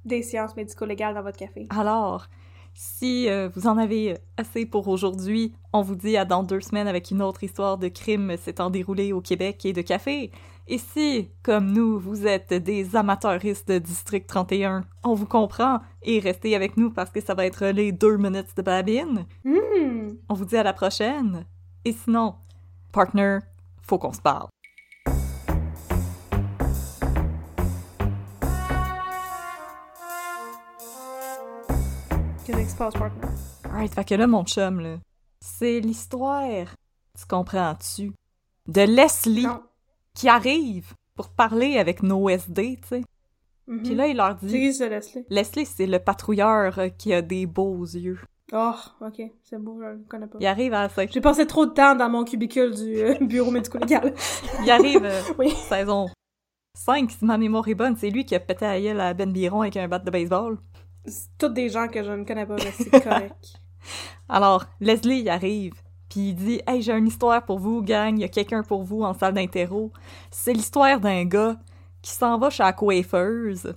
Des 0.05 0.23
sciences 0.23 0.55
médico-légales 0.55 1.13
dans 1.15 1.23
votre 1.23 1.37
café. 1.37 1.67
Alors, 1.71 2.27
si 2.81 3.27
euh, 3.27 3.49
vous 3.53 3.67
en 3.67 3.77
avez 3.77 4.17
assez 4.37 4.65
pour 4.65 4.87
aujourd'hui, 4.87 5.53
on 5.73 5.81
vous 5.81 5.95
dit 5.95 6.15
à 6.15 6.23
dans 6.23 6.43
deux 6.43 6.61
semaines 6.61 6.87
avec 6.87 7.11
une 7.11 7.21
autre 7.21 7.43
histoire 7.43 7.77
de 7.77 7.89
crime 7.89 8.37
s'étant 8.37 8.69
déroulée 8.69 9.11
au 9.11 9.19
Québec 9.19 9.65
et 9.65 9.73
de 9.73 9.81
café. 9.81 10.31
Et 10.65 10.77
si, 10.77 11.29
comme 11.43 11.73
nous, 11.73 11.99
vous 11.99 12.25
êtes 12.25 12.53
des 12.53 12.95
amateuristes 12.95 13.67
de 13.67 13.79
District 13.79 14.25
31, 14.25 14.85
on 15.03 15.13
vous 15.13 15.25
comprend 15.25 15.81
et 16.03 16.19
restez 16.19 16.55
avec 16.55 16.77
nous 16.77 16.89
parce 16.89 17.09
que 17.09 17.19
ça 17.19 17.33
va 17.33 17.45
être 17.45 17.65
les 17.65 17.91
deux 17.91 18.15
minutes 18.15 18.55
de 18.55 18.61
babine. 18.61 19.25
Hmm. 19.43 20.13
On 20.29 20.33
vous 20.33 20.45
dit 20.45 20.55
à 20.55 20.63
la 20.63 20.71
prochaine. 20.71 21.45
Et 21.83 21.91
sinon, 21.91 22.35
partner, 22.93 23.39
faut 23.81 23.97
qu'on 23.97 24.13
se 24.13 24.21
parle. 24.21 24.47
Passe, 32.79 32.93
partner? 32.93 33.27
Alright, 33.65 33.93
fait 33.93 34.05
que 34.05 34.15
là, 34.15 34.25
mon 34.25 34.45
chum, 34.45 34.79
là, 34.79 34.95
c'est 35.41 35.79
l'histoire, 35.81 36.67
tu 37.17 37.25
comprends-tu, 37.27 38.13
de 38.67 38.81
Leslie. 38.81 39.45
Non. 39.45 39.61
qui 40.15 40.27
arrive 40.27 40.93
pour 41.15 41.29
parler 41.29 41.77
avec 41.77 42.03
nos 42.03 42.29
SD, 42.29 42.79
tu 42.81 42.87
sais. 42.87 43.03
Mhm. 43.67 43.83
Puis 43.83 43.95
là, 43.95 44.07
il 44.07 44.17
leur 44.17 44.37
C'est 44.41 44.47
dit... 44.47 44.59
qui, 44.59 44.73
ça, 44.73 44.87
Leslie? 44.89 45.25
Leslie, 45.29 45.65
c'est 45.65 45.85
le 45.85 45.99
patrouilleur 45.99 46.79
euh, 46.79 46.89
qui 46.89 47.13
a 47.13 47.21
des 47.21 47.45
beaux 47.45 47.83
yeux. 47.83 48.19
Oh, 48.51 48.73
ok. 49.01 49.21
C'est 49.43 49.61
beau, 49.61 49.77
je 49.81 49.85
le 49.87 50.05
connais 50.09 50.27
pas. 50.27 50.37
Il 50.39 50.47
arrive 50.47 50.73
à 50.73 50.87
la 50.87 51.05
J'ai 51.05 51.21
passé 51.21 51.45
trop 51.45 51.65
de 51.65 51.71
temps 51.71 51.95
dans 51.95 52.09
mon 52.09 52.23
cubicule 52.23 52.73
du 52.73 52.95
euh, 53.01 53.15
bureau 53.21 53.51
médico-légal. 53.51 54.13
Il 54.63 54.71
arrive 54.71 55.05
euh, 55.05 55.21
Oui. 55.37 55.51
saison 55.51 56.07
5, 56.77 57.11
si 57.11 57.25
ma 57.25 57.37
mémoire 57.37 57.67
est 57.67 57.75
bonne. 57.75 57.95
C'est 57.95 58.09
lui 58.09 58.25
qui 58.25 58.35
a 58.35 58.39
pété 58.39 58.65
à 58.65 58.93
la 58.93 59.13
Ben 59.13 59.31
Biron 59.31 59.61
avec 59.61 59.77
un 59.77 59.87
bat 59.87 59.99
de 59.99 60.09
baseball. 60.09 60.57
C'est 61.05 61.29
tous 61.37 61.49
des 61.49 61.69
gens 61.69 61.87
que 61.87 62.03
je 62.03 62.11
ne 62.11 62.23
connais 62.23 62.45
pas, 62.45 62.55
mais 62.55 62.71
c'est 62.71 63.03
correct. 63.03 63.61
Alors, 64.29 64.65
Leslie, 64.79 65.21
il 65.21 65.29
arrive, 65.29 65.73
puis 66.09 66.29
il 66.29 66.35
dit 66.35 66.61
«Hey, 66.67 66.81
j'ai 66.81 66.93
une 66.93 67.07
histoire 67.07 67.43
pour 67.43 67.59
vous, 67.59 67.81
gang. 67.81 68.17
Il 68.17 68.21
y 68.21 68.25
a 68.25 68.27
quelqu'un 68.27 68.63
pour 68.63 68.83
vous 68.83 69.01
en 69.03 69.13
salle 69.13 69.33
d'interro. 69.33 69.91
C'est 70.29 70.53
l'histoire 70.53 70.99
d'un 70.99 71.25
gars 71.25 71.57
qui 72.01 72.11
s'en 72.11 72.37
va 72.37 72.49
chez 72.49 72.63
la 72.63 72.73
coiffeuse.» 72.73 73.73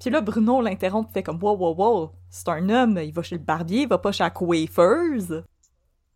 Puis 0.00 0.10
là, 0.10 0.20
Bruno 0.20 0.60
l'interrompt, 0.60 1.12
fait 1.12 1.22
comme 1.22 1.38
«Wow, 1.42 1.56
wow, 1.56 1.74
wow, 1.74 2.10
c'est 2.28 2.48
un 2.48 2.68
homme, 2.68 2.98
il 3.02 3.12
va 3.12 3.22
chez 3.22 3.36
le 3.36 3.42
barbier, 3.42 3.82
il 3.82 3.88
va 3.88 3.98
pas 3.98 4.12
chez 4.12 4.24
la 4.24 4.30
coiffeuse.» 4.30 5.44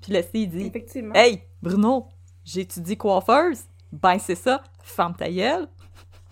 Puis 0.03 0.12
Leslie, 0.12 0.47
dit 0.47 0.66
Effectivement. 0.66 1.14
Hey, 1.14 1.43
Bruno, 1.62 2.09
j'étudie 2.45 2.97
coiffeuse? 2.97 3.64
Ben, 3.93 4.18
c'est 4.18 4.34
ça, 4.34 4.62
ferme 4.82 5.14
ta 5.14 5.30
gueule. 5.30 5.68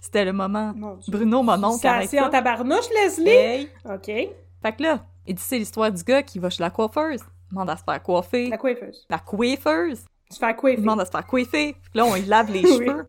C'était 0.08 0.24
le 0.24 0.32
moment. 0.32 0.72
Mon. 0.74 0.98
Bruno, 1.06 1.42
mon 1.42 1.62
oncle, 1.64 1.80
C'est 1.82 1.88
arrête 1.88 2.04
assez 2.06 2.18
en 2.18 2.24
ça. 2.24 2.30
tabarnouche, 2.30 2.88
Leslie? 2.94 3.28
Hey. 3.28 3.68
Ok. 3.84 4.06
Fait 4.06 4.72
que 4.74 4.82
là, 4.82 5.04
il 5.26 5.34
dit 5.34 5.42
c'est 5.44 5.58
l'histoire 5.58 5.92
du 5.92 6.02
gars 6.02 6.22
qui 6.22 6.38
va 6.38 6.48
chez 6.48 6.62
la 6.62 6.70
coiffeuse. 6.70 7.20
Il 7.20 7.50
demande 7.50 7.68
à 7.68 7.76
se 7.76 7.84
faire 7.84 8.02
coiffer. 8.02 8.48
La 8.48 8.56
coiffeuse. 8.56 9.06
La 9.10 9.18
coiffeuse. 9.18 10.00
Fais 10.32 10.50
Il 10.50 10.56
coiffer. 10.56 10.80
demande 10.80 11.00
à 11.02 11.04
se 11.04 11.10
faire 11.10 11.26
coiffer. 11.26 11.74
Puis 11.74 11.90
là, 11.92 12.06
on 12.06 12.14
lui 12.14 12.22
lave 12.22 12.50
les 12.50 12.60
Oui. 12.64 12.86
cheveux. 12.86 13.06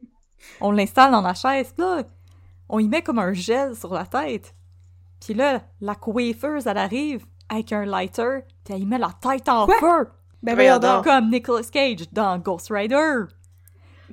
On 0.59 0.71
l'installe 0.71 1.11
dans 1.13 1.21
la 1.21 1.33
chaise. 1.33 1.71
Puis 1.73 1.81
là, 1.85 2.03
on 2.67 2.79
y 2.79 2.89
met 2.89 3.01
comme 3.01 3.19
un 3.19 3.31
gel 3.31 3.73
sur 3.75 3.93
la 3.93 4.05
tête. 4.05 4.53
Puis 5.25 5.33
là, 5.33 5.61
la 5.79 5.95
coiffeuse, 5.95 6.67
elle 6.67 6.77
arrive 6.77 7.25
avec 7.47 7.71
un 7.71 7.85
lighter. 7.85 8.41
Puis 8.65 8.73
elle 8.73 8.81
y 8.81 8.85
met 8.85 8.97
la 8.99 9.11
tête 9.21 9.47
en 9.47 9.65
Quoi? 9.67 9.75
feu. 9.79 10.09
Ben 10.43 10.79
donc. 10.79 11.05
Comme 11.05 11.29
Nicolas 11.29 11.63
Cage 11.71 12.09
dans 12.11 12.37
Ghost 12.39 12.67
Rider. 12.69 13.23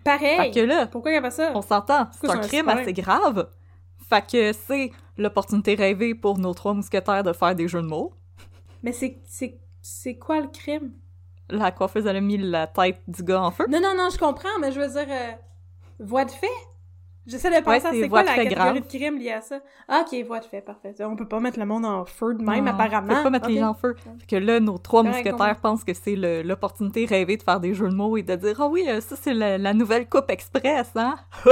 Pareil. 0.07 0.37
Fait 0.37 0.51
que 0.53 0.61
là, 0.61 0.87
Pourquoi 0.87 1.13
il 1.13 1.17
a 1.17 1.21
pas 1.21 1.31
ça? 1.31 1.51
On 1.55 1.63
s'entend, 1.63 2.09
c'est 2.13 2.31
un 2.31 2.39
crime 2.39 2.69
assez 2.69 2.93
grave. 2.93 3.49
Fait 4.09 4.25
que 4.25 4.53
c'est 4.53 4.93
l'opportunité 5.19 5.75
rêvée 5.75 6.15
pour 6.15 6.39
nos 6.39 6.55
trois 6.55 6.75
mousquetaires 6.75 7.25
de 7.25 7.33
faire 7.33 7.55
des 7.55 7.67
jeux 7.67 7.83
de 7.83 7.89
mots. 7.89 8.15
Mais 8.83 8.93
c'est, 8.93 9.21
c'est, 9.27 9.59
C'est 9.83 10.17
quoi 10.17 10.41
le 10.41 10.49
crime? 10.49 10.93
La 11.51 11.73
coiffeuse, 11.73 12.07
elle 12.07 12.17
a 12.17 12.21
mis 12.21 12.39
la 12.39 12.67
tête 12.67 13.03
du 13.09 13.23
gars 13.23 13.43
en 13.43 13.51
feu. 13.51 13.67
Non, 13.69 13.81
non, 13.81 13.95
non, 13.97 14.09
je 14.13 14.19
comprends, 14.19 14.59
mais 14.61 14.73
je 14.73 14.81
veux 14.81 14.89
dire, 14.89 15.07
euh, 15.09 15.33
voie 16.01 16.25
de 16.25 16.31
fait? 16.31 16.47
J'essaie 17.27 17.51
de 17.51 17.65
penser 17.65 17.87
à 17.87 17.91
c'est 17.91 18.03
c'est 18.03 18.09
quoi 18.09 18.23
de 18.23 18.27
la 18.27 18.35
catégorie 18.37 18.55
grave. 18.55 18.75
de 18.83 18.87
crime 18.87 19.19
liée 19.19 19.33
à 19.33 19.41
ça. 19.41 19.59
Ah, 19.89 20.05
ok, 20.07 20.25
voie 20.27 20.39
de 20.39 20.45
fait, 20.45 20.61
parfait. 20.61 20.95
On 21.01 21.17
peut 21.17 21.27
pas 21.27 21.41
mettre 21.41 21.59
le 21.59 21.67
monde 21.67 21.85
en 21.85 22.05
feu 22.05 22.35
de 22.35 22.43
même, 22.45 22.65
Non, 22.65 22.71
apparemment. 22.71 23.17
Faut 23.17 23.23
pas 23.25 23.31
mettre 23.31 23.49
les 23.49 23.59
gens 23.59 23.71
en 23.71 23.75
feu. 23.75 23.97
Fait 24.21 24.27
que 24.27 24.37
là, 24.37 24.61
nos 24.61 24.79
trois 24.79 25.03
Correct, 25.03 25.25
mousquetaires 25.27 25.57
pensent 25.61 25.83
que 25.83 25.93
c'est 25.93 26.15
le- 26.15 26.43
l'opportunité 26.43 27.05
rêvée 27.05 27.37
de 27.37 27.43
faire 27.43 27.59
des 27.59 27.75
jeux 27.75 27.89
de 27.89 27.95
mots 27.95 28.17
et 28.17 28.23
de 28.23 28.37
dire 28.37 28.57
«Ah 28.61 28.69
oui, 28.69 28.85
euh, 28.89 29.01
ça 29.01 29.17
c'est 29.21 29.35
la, 29.35 29.59
la 29.59 29.75
nouvelle 29.75 30.09
coupe 30.09 30.31
express, 30.31 30.91
hein?» 30.95 31.17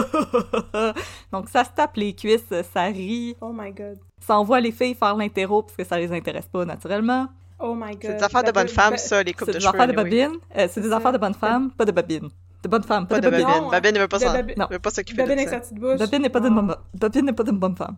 Donc 1.33 1.49
ça 1.49 1.65
se 1.65 1.71
tape 1.71 1.97
les 1.97 2.15
cuisses, 2.15 2.45
ça 2.73 2.85
rit, 2.85 3.37
Oh 3.41 3.51
my 3.53 3.73
god. 3.73 3.99
ça 4.21 4.39
envoie 4.39 4.61
les 4.61 4.73
filles 4.73 4.95
faire 4.95 5.17
l'interro 5.17 5.63
parce 5.63 5.77
que 5.77 5.85
ça 5.85 5.99
les 5.99 6.13
intéresse 6.13 6.47
pas 6.47 6.65
naturellement. 6.65 7.27
Oh 7.59 7.75
my 7.75 7.93
god. 7.93 8.01
C'est 8.03 8.17
des 8.17 8.23
affaires 8.23 8.43
de 8.43 8.51
Ben, 8.53 8.61
bonnes 8.63 8.69
femmes, 8.69 8.91
ben, 8.91 8.97
ça, 8.99 9.23
les 9.23 9.33
coupes 9.33 9.47
C'est 9.47 9.53
de 9.53 9.59
des 9.59 9.65
cheveux. 9.65 9.75
affaires 9.75 9.87
de 9.93 9.99
anyway. 9.99 10.27
babines. 10.27 10.39
Euh, 10.57 10.69
c'est 10.71 10.81
des 10.81 10.93
affaires 10.93 11.13
de 11.13 11.19
bonnes 11.19 11.35
femmes, 11.35 11.71
pas 11.71 11.85
de 11.85 11.93
babines. 11.93 12.29
De 12.65 12.69
bonnes 12.69 12.83
femmes, 12.83 13.07
pas, 13.07 13.17
Pas 13.17 13.21
de 13.21 13.29
babines. 13.31 13.47
babine. 13.47 13.63
Non, 13.63 13.71
Babine 13.71 13.95
ne 13.95 13.99
veut 14.01 14.09
pas 14.09 14.19
de 14.19 14.25
s'en- 14.25 14.67
veut 14.71 14.79
pas 14.79 14.91
s'occuper 14.91 15.23
Babine 15.23 15.37
de 15.37 15.41
avec 15.43 15.49
ça. 15.51 15.55
sa 15.57 15.61
petite 15.61 15.79
bouche. 15.79 15.99
Babine 15.99 16.23
n'est 16.23 16.29
pas 16.31 16.41
d'une 16.41 16.55
bonne 16.55 16.75
Babine 16.95 17.27
n'est 17.27 17.33
pas 17.35 17.43
d'une 17.43 17.59
bonne 17.59 17.77
femme. 17.77 17.97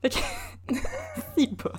Fait 0.00 0.08
que... 0.08 0.16
si 1.38 1.48
pas. 1.48 1.72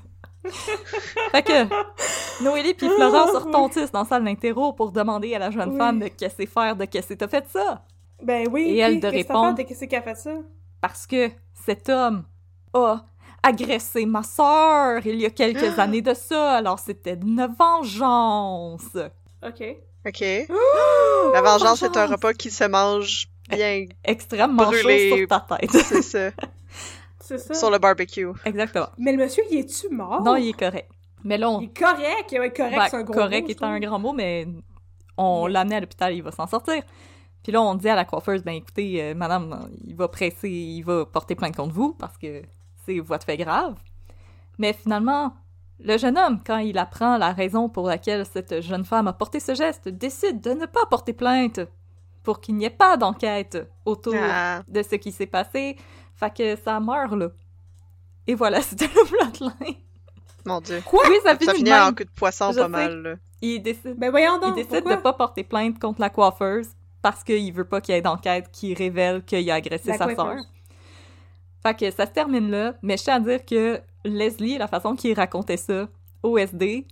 fait 1.31 1.41
que 1.43 2.43
Noélie 2.43 2.73
puis 2.75 2.87
Florence 2.89 3.31
se 3.31 3.37
retontissent 3.37 3.91
dans 3.91 4.03
la 4.03 4.05
salle 4.05 4.23
d'interro 4.23 4.71
pour 4.73 4.91
demander 4.91 5.33
à 5.35 5.39
la 5.39 5.49
jeune 5.51 5.71
Oui. 5.71 5.77
femme 5.77 5.99
de 5.99 6.07
qu'est-ce 6.09 6.35
que 6.37 6.43
c'est 6.43 6.49
faire, 6.49 6.75
de 6.75 6.85
qu'est-ce 6.85 7.09
que 7.09 7.13
t'as 7.15 7.27
fait 7.27 7.45
ça? 7.49 7.83
Ben 8.23 8.47
oui. 8.51 8.61
Et 8.69 8.77
elle 8.77 8.99
de 8.99 9.07
répondre. 9.07 9.57
fait? 9.57 9.65
Qu'est-ce 9.65 9.85
qu'elle 9.85 9.99
a 9.99 10.03
fait 10.03 10.15
ça? 10.15 10.31
Parce 10.79 11.05
que 11.07 11.29
cet 11.65 11.89
homme 11.89 12.23
a 12.73 13.03
agressé 13.43 14.05
ma 14.05 14.21
sœur 14.23 15.05
il 15.05 15.19
y 15.19 15.25
a 15.25 15.31
quelques 15.31 15.79
années 15.79 16.01
de 16.03 16.13
ça, 16.13 16.53
alors 16.57 16.79
c'était 16.79 17.15
une 17.15 17.47
vengeance. 17.59 18.95
Ok. 19.45 19.63
OK. 20.07 20.21
La 21.33 21.41
vengeance, 21.41 21.79
c'est 21.79 21.97
un 21.97 22.05
repas 22.07 22.33
qui 22.33 22.49
se 22.51 22.63
mange 22.63 23.27
bien, 23.49 23.85
Extrêmement 24.03 24.63
chaud 24.71 24.79
Brûlé. 24.81 25.17
sur 25.17 25.27
ta 25.27 25.45
tête. 25.57 25.71
c'est 25.71 26.01
ça, 26.01 26.29
C'est 27.19 27.37
ça. 27.37 27.53
sur 27.53 27.69
le 27.69 27.77
barbecue. 27.77 28.27
Exactement. 28.45 28.87
Mais 28.97 29.11
le 29.11 29.17
monsieur, 29.17 29.43
il 29.51 29.59
est-tu 29.59 29.89
mort? 29.89 30.21
Non, 30.23 30.35
il 30.37 30.49
est 30.49 30.53
correct. 30.59 30.89
Mais 31.23 31.37
là, 31.37 31.49
on... 31.49 31.59
Il 31.59 31.65
est 31.65 31.77
correct. 31.77 32.31
Ouais, 32.31 32.51
correct, 32.53 32.75
Ben, 32.75 32.87
c'est 32.89 32.95
un 32.97 33.03
gros 33.03 33.13
correct 33.13 33.41
mot, 33.41 33.47
je 33.47 33.53
est 33.53 33.63
un 33.63 33.79
grand 33.79 33.99
mot, 33.99 34.13
mais 34.13 34.47
on 35.17 35.41
Yeah. 35.47 35.49
l'a 35.53 35.59
amené 35.61 35.75
à 35.75 35.79
l'hôpital, 35.81 36.13
il 36.13 36.23
va 36.23 36.31
s'en 36.31 36.47
sortir. 36.47 36.83
Puis 37.43 37.51
là, 37.51 37.61
on 37.61 37.75
dit 37.75 37.89
à 37.89 37.95
la 37.95 38.05
coiffeuse, 38.05 38.43
ben 38.43 38.53
écoutez, 38.53 39.01
euh, 39.01 39.13
madame, 39.15 39.69
il 39.85 39.95
va 39.95 40.07
presser, 40.07 40.49
il 40.49 40.81
va 40.83 41.05
porter 41.05 41.35
plainte 41.35 41.55
contre 41.55 41.73
vous 41.73 41.93
parce 41.93 42.17
que 42.17 42.41
c'est 42.85 42.99
voie 42.99 43.17
de 43.17 43.23
fait 43.23 43.37
grave. 43.37 43.75
Mais 44.57 44.73
finalement, 44.73 45.33
le 45.79 45.97
jeune 45.97 46.17
homme, 46.17 46.41
quand 46.45 46.57
il 46.57 46.77
apprend 46.77 47.17
la 47.17 47.31
raison 47.31 47.69
pour 47.69 47.87
laquelle 47.87 48.25
cette 48.25 48.61
jeune 48.61 48.83
femme 48.85 49.07
a 49.07 49.13
porté 49.13 49.39
ce 49.39 49.53
geste, 49.55 49.87
décide 49.89 50.41
de 50.41 50.51
ne 50.51 50.65
pas 50.65 50.85
porter 50.89 51.13
plainte 51.13 51.59
pour 52.23 52.41
qu'il 52.41 52.55
n'y 52.55 52.65
ait 52.65 52.69
pas 52.69 52.97
d'enquête 52.97 53.69
autour 53.85 54.15
Ah. 54.17 54.61
de 54.67 54.81
ce 54.83 54.95
qui 54.95 55.11
s'est 55.11 55.27
passé. 55.27 55.77
Fait 56.15 56.33
que 56.35 56.55
ça 56.55 56.79
meurt 56.79 57.13
là. 57.13 57.29
Et 58.25 58.35
voilà, 58.35 58.61
c'était 58.63 58.87
le 58.87 59.05
plotline. 59.05 59.77
Mon 60.45 60.59
Dieu. 60.61 60.81
Quoi? 60.85 61.03
Oui, 61.09 61.15
ça 61.23 61.33
finit 61.35 61.45
Ça 61.45 61.53
finit 61.53 61.73
en 61.73 61.89
coup 61.93 62.03
de 62.03 62.09
poisson 62.09 62.51
Je 62.51 62.57
pas 62.59 62.63
sais. 62.63 62.69
mal, 62.69 63.01
là. 63.03 63.15
Il 63.41 63.61
décide 63.61 63.97
Ben 63.99 64.09
voyons 64.09 64.39
il 64.41 64.47
donc. 64.47 64.55
décide 64.55 64.83
de 64.83 64.95
pas 64.95 65.13
porter 65.13 65.43
plainte 65.43 65.77
contre 65.79 66.01
la 66.01 66.09
coiffeuse 66.09 66.69
parce 67.03 67.23
qu'il 67.23 67.53
veut 67.53 67.65
pas 67.67 67.81
qu'il 67.81 67.93
y 67.93 67.97
ait 67.97 68.01
d'enquête 68.01 68.49
qui 68.51 68.73
révèle 68.73 69.23
qu'il 69.23 69.49
a 69.51 69.55
agressé 69.55 69.89
La 69.91 69.97
sa 69.97 70.05
coiffeuse. 70.13 70.41
sœur. 70.43 70.45
Fait 71.63 71.75
que 71.75 71.91
ça 71.91 72.05
se 72.07 72.11
termine 72.11 72.49
là, 72.49 72.73
mais 72.81 72.97
je 72.97 73.03
tiens 73.03 73.15
à 73.15 73.19
dire 73.19 73.45
que 73.45 73.79
Leslie, 74.15 74.57
la 74.57 74.67
façon 74.67 74.95
qu'il 74.95 75.13
racontait 75.13 75.57
ça 75.57 75.87
au 76.23 76.37
SD, 76.37 76.87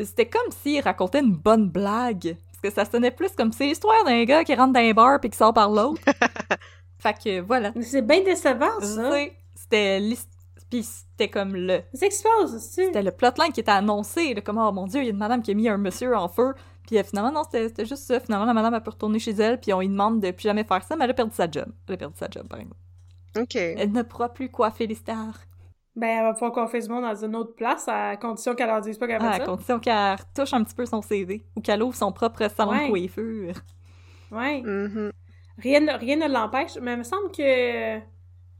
c'était 0.00 0.26
comme 0.26 0.50
s'il 0.50 0.82
racontait 0.82 1.20
une 1.20 1.34
bonne 1.34 1.68
blague. 1.68 2.36
Parce 2.48 2.60
que 2.62 2.70
ça 2.70 2.90
sonnait 2.90 3.10
plus 3.10 3.32
comme 3.32 3.52
c'est 3.52 3.66
l'histoire 3.66 4.04
d'un 4.04 4.24
gars 4.24 4.44
qui 4.44 4.54
rentre 4.54 4.72
dans 4.72 4.80
un 4.80 4.92
bar 4.92 5.20
puis 5.20 5.30
qui 5.30 5.36
sort 5.36 5.54
par 5.54 5.70
l'autre. 5.70 6.00
fait 6.98 7.14
que 7.22 7.40
voilà. 7.40 7.72
C'est 7.82 8.02
bien 8.02 8.22
décevant, 8.22 8.80
ça. 8.80 9.10
C'était 9.54 10.00
puis 10.70 10.82
c'était 10.82 11.28
comme 11.28 11.54
le 11.54 11.82
c'était 11.92 13.02
le 13.02 13.10
plotline 13.12 13.52
qui 13.52 13.60
était 13.60 13.70
annoncé, 13.70 14.34
là, 14.34 14.40
comme 14.40 14.58
«Oh 14.60 14.72
mon 14.72 14.86
Dieu, 14.86 15.00
il 15.00 15.04
y 15.04 15.08
a 15.08 15.12
une 15.12 15.16
madame 15.16 15.42
qui 15.42 15.52
a 15.52 15.54
mis 15.54 15.68
un 15.68 15.78
monsieur 15.78 16.16
en 16.16 16.28
feu.» 16.28 16.54
Puis 16.86 16.98
euh, 16.98 17.02
finalement, 17.02 17.32
non, 17.32 17.42
c'était 17.44 17.68
c'était 17.68 17.84
juste 17.84 18.04
ça. 18.04 18.20
Finalement, 18.20 18.46
la 18.46 18.54
madame 18.54 18.74
a 18.74 18.80
pu 18.80 18.90
retourner 18.90 19.18
chez 19.18 19.32
elle, 19.32 19.60
puis 19.60 19.72
on 19.72 19.80
lui 19.80 19.88
demande 19.88 20.20
de 20.20 20.30
plus 20.30 20.44
jamais 20.44 20.64
faire 20.64 20.82
ça, 20.82 20.96
mais 20.96 21.04
elle 21.04 21.10
a 21.10 21.14
perdu 21.14 21.34
sa 21.34 21.50
job. 21.50 21.66
Elle 21.88 21.94
a 21.94 21.96
perdu 21.96 22.16
sa 22.16 22.28
job, 22.30 22.46
par 22.48 22.60
exemple. 22.60 22.80
OK. 23.36 23.56
Elle 23.56 23.92
ne 23.92 24.02
pourra 24.02 24.28
plus 24.32 24.50
coiffer 24.50 24.86
les 24.86 24.94
stars. 24.94 25.38
Ben, 25.96 26.08
elle 26.18 26.22
va 26.24 26.32
pouvoir 26.34 26.52
qu'on 26.52 26.66
fasse 26.66 26.86
du 26.88 26.92
monde 26.92 27.04
dans 27.04 27.24
une 27.24 27.34
autre 27.34 27.54
place, 27.54 27.88
à 27.88 28.16
condition 28.18 28.54
qu'elle 28.54 28.66
leur 28.68 28.82
dise 28.82 28.98
pas 28.98 29.06
qu'elle 29.06 29.18
fait 29.20 29.26
Ah, 29.26 29.30
à 29.34 29.38
ça. 29.38 29.44
condition 29.46 29.78
qu'elle 29.80 30.14
retouche 30.16 30.52
un 30.52 30.62
petit 30.62 30.74
peu 30.74 30.84
son 30.84 31.00
CV, 31.00 31.44
ou 31.56 31.60
qu'elle 31.62 31.82
ouvre 31.82 31.96
son 31.96 32.12
propre 32.12 32.48
salon 32.54 32.72
Ouais. 32.72 32.84
de 32.84 32.90
coiffure. 32.90 33.54
Ouais. 34.30 34.60
Mhm. 34.60 35.10
Rien, 35.58 35.80
ne- 35.80 35.98
rien 35.98 36.16
ne 36.16 36.30
l'empêche, 36.30 36.76
mais 36.82 36.92
il 36.92 36.98
me 36.98 37.02
semble 37.02 37.30
que 37.32 37.98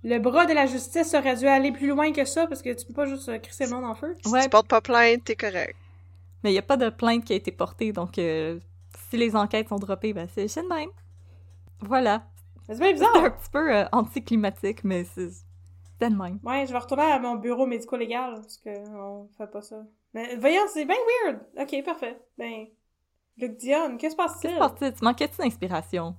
le 0.04 0.18
bras 0.18 0.46
de 0.46 0.54
la 0.54 0.64
justice 0.66 1.12
aurait 1.14 1.36
dû 1.36 1.46
aller 1.46 1.72
plus 1.72 1.88
loin 1.88 2.10
que 2.12 2.24
ça, 2.24 2.46
parce 2.46 2.62
que 2.62 2.72
tu 2.72 2.86
peux 2.86 2.94
pas 2.94 3.04
juste 3.06 3.40
crisser 3.42 3.64
le 3.66 3.70
monde 3.72 3.84
en 3.84 3.94
feu. 3.94 4.14
Si 4.24 4.32
Ouais. 4.32 4.42
tu 4.44 4.48
portes 4.48 4.68
pas 4.68 4.80
plainte, 4.80 5.24
t'es 5.24 5.36
correct. 5.36 5.76
Mais 6.42 6.50
il 6.50 6.52
n'y 6.54 6.58
a 6.58 6.62
pas 6.62 6.76
de 6.78 6.88
plainte 6.88 7.24
qui 7.24 7.34
a 7.34 7.36
été 7.36 7.50
portée, 7.52 7.92
donc 7.92 8.18
euh, 8.18 8.58
si 9.10 9.18
les 9.18 9.36
enquêtes 9.36 9.68
sont 9.68 9.76
droppées, 9.76 10.14
ben 10.14 10.26
c'est 10.34 10.46
de 10.46 10.68
même. 10.68 10.88
Voilà. 11.80 12.22
C'est 12.66 12.78
bien 12.78 12.96
C'est 12.96 13.04
un 13.04 13.12
bizarre. 13.12 13.36
petit 13.36 13.50
peu 13.50 13.74
euh, 13.74 13.84
anticlimatique, 13.92 14.84
mais 14.84 15.04
c'est 15.04 15.28
de 16.00 16.06
même. 16.06 16.38
Ouais, 16.44 16.66
je 16.66 16.72
vais 16.72 16.78
retourner 16.78 17.04
à 17.04 17.18
mon 17.18 17.36
bureau 17.36 17.66
médico-légal, 17.66 18.34
parce 18.34 18.58
que 18.58 18.70
on 18.96 19.28
fait 19.38 19.50
pas 19.50 19.62
ça. 19.62 19.82
Mais 20.14 20.36
voyons, 20.36 20.62
c'est 20.72 20.84
bien 20.84 20.96
weird. 21.24 21.40
Ok, 21.58 21.84
parfait. 21.84 22.18
Ben, 22.38 22.66
Luc 23.38 23.56
Dion, 23.58 23.96
qu'est-ce 23.96 23.96
qui 23.96 23.98
se 23.98 23.98
Qu'est-ce 24.00 24.16
passe-t-il? 24.16 24.50
qui 24.50 24.54
se 24.54 24.58
passe-t-il? 24.58 24.92
Tu 24.94 25.04
manquais-tu 25.04 25.36
d'inspiration? 25.38 26.16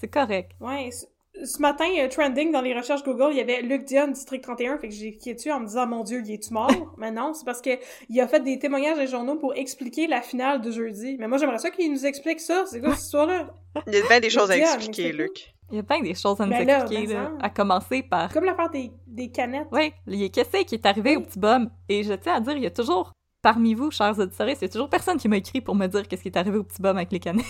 C'est 0.00 0.08
correct. 0.08 0.52
Ouais, 0.60 0.90
ce, 0.92 1.06
ce 1.44 1.60
matin, 1.60 1.88
euh, 1.98 2.08
trending 2.08 2.52
dans 2.52 2.60
les 2.60 2.74
recherches 2.74 3.02
Google, 3.02 3.28
il 3.32 3.38
y 3.38 3.40
avait 3.40 3.60
Luc 3.62 3.84
Dion, 3.84 4.08
District 4.08 4.40
31, 4.42 4.78
fait 4.78 4.88
que 4.88 4.94
j'ai 4.94 5.10
cliqué 5.12 5.34
dessus 5.34 5.50
en 5.50 5.60
me 5.60 5.66
disant, 5.66 5.86
mon 5.86 6.04
Dieu, 6.04 6.22
il 6.24 6.32
est-tu 6.32 6.52
mort? 6.52 6.70
Mais 6.96 7.10
non, 7.10 7.34
c'est 7.34 7.44
parce 7.44 7.60
que 7.60 7.70
il 8.08 8.20
a 8.20 8.28
fait 8.28 8.40
des 8.40 8.58
témoignages 8.58 8.98
les 8.98 9.06
journaux 9.08 9.36
pour 9.36 9.54
expliquer 9.54 10.06
la 10.06 10.22
finale 10.22 10.60
de 10.60 10.70
jeudi. 10.70 11.16
Mais 11.18 11.26
moi, 11.28 11.38
j'aimerais 11.38 11.58
ça 11.58 11.70
qu'il 11.70 11.90
nous 11.92 12.06
explique 12.06 12.40
ça. 12.40 12.64
C'est 12.66 12.80
quoi 12.80 12.94
cette 12.94 13.04
histoire-là? 13.04 13.52
Il 13.86 13.94
y 13.94 13.96
a 13.98 14.06
bien 14.06 14.20
des 14.20 14.30
choses 14.30 14.50
à 14.50 14.56
expliquer. 14.56 15.12
Luc. 15.12 15.54
Il 15.70 15.76
y 15.76 15.78
a 15.78 15.82
bien 15.82 16.00
des 16.00 16.14
choses 16.14 16.40
à 16.40 16.46
nous 16.46 16.50
Ben 16.50 16.66
là, 16.66 16.80
expliquer, 16.80 17.06
ben 17.06 17.22
là, 17.22 17.30
à 17.40 17.50
commencer 17.50 18.02
par... 18.02 18.32
Comme 18.32 18.44
l'affaire 18.44 18.70
des, 18.70 18.92
des 19.06 19.30
canettes. 19.30 19.68
Oui, 19.70 19.92
qu'est-ce 20.30 20.64
qui 20.64 20.74
est 20.74 20.86
arrivé 20.86 21.16
au 21.16 21.20
petit 21.20 21.38
bum, 21.38 21.70
et 21.88 22.02
je 22.02 22.12
tiens 22.14 22.34
à 22.34 22.40
dire, 22.40 22.56
il 22.56 22.62
y 22.62 22.66
a 22.66 22.70
toujours, 22.70 23.12
parmi 23.40 23.74
vous, 23.74 23.90
chers 23.90 24.18
auditeurs, 24.18 24.48
il 24.48 24.56
y 24.60 24.64
a 24.64 24.68
toujours 24.68 24.90
personne 24.90 25.16
qui 25.16 25.28
m'a 25.28 25.36
écrit 25.36 25.60
pour 25.60 25.74
me 25.74 25.86
dire 25.86 26.08
qu'est-ce 26.08 26.22
qui 26.22 26.28
est 26.28 26.36
arrivé 26.36 26.58
au 26.58 26.64
petit 26.64 26.82
bum 26.82 26.96
avec 26.96 27.12
les 27.12 27.20
canettes. 27.20 27.46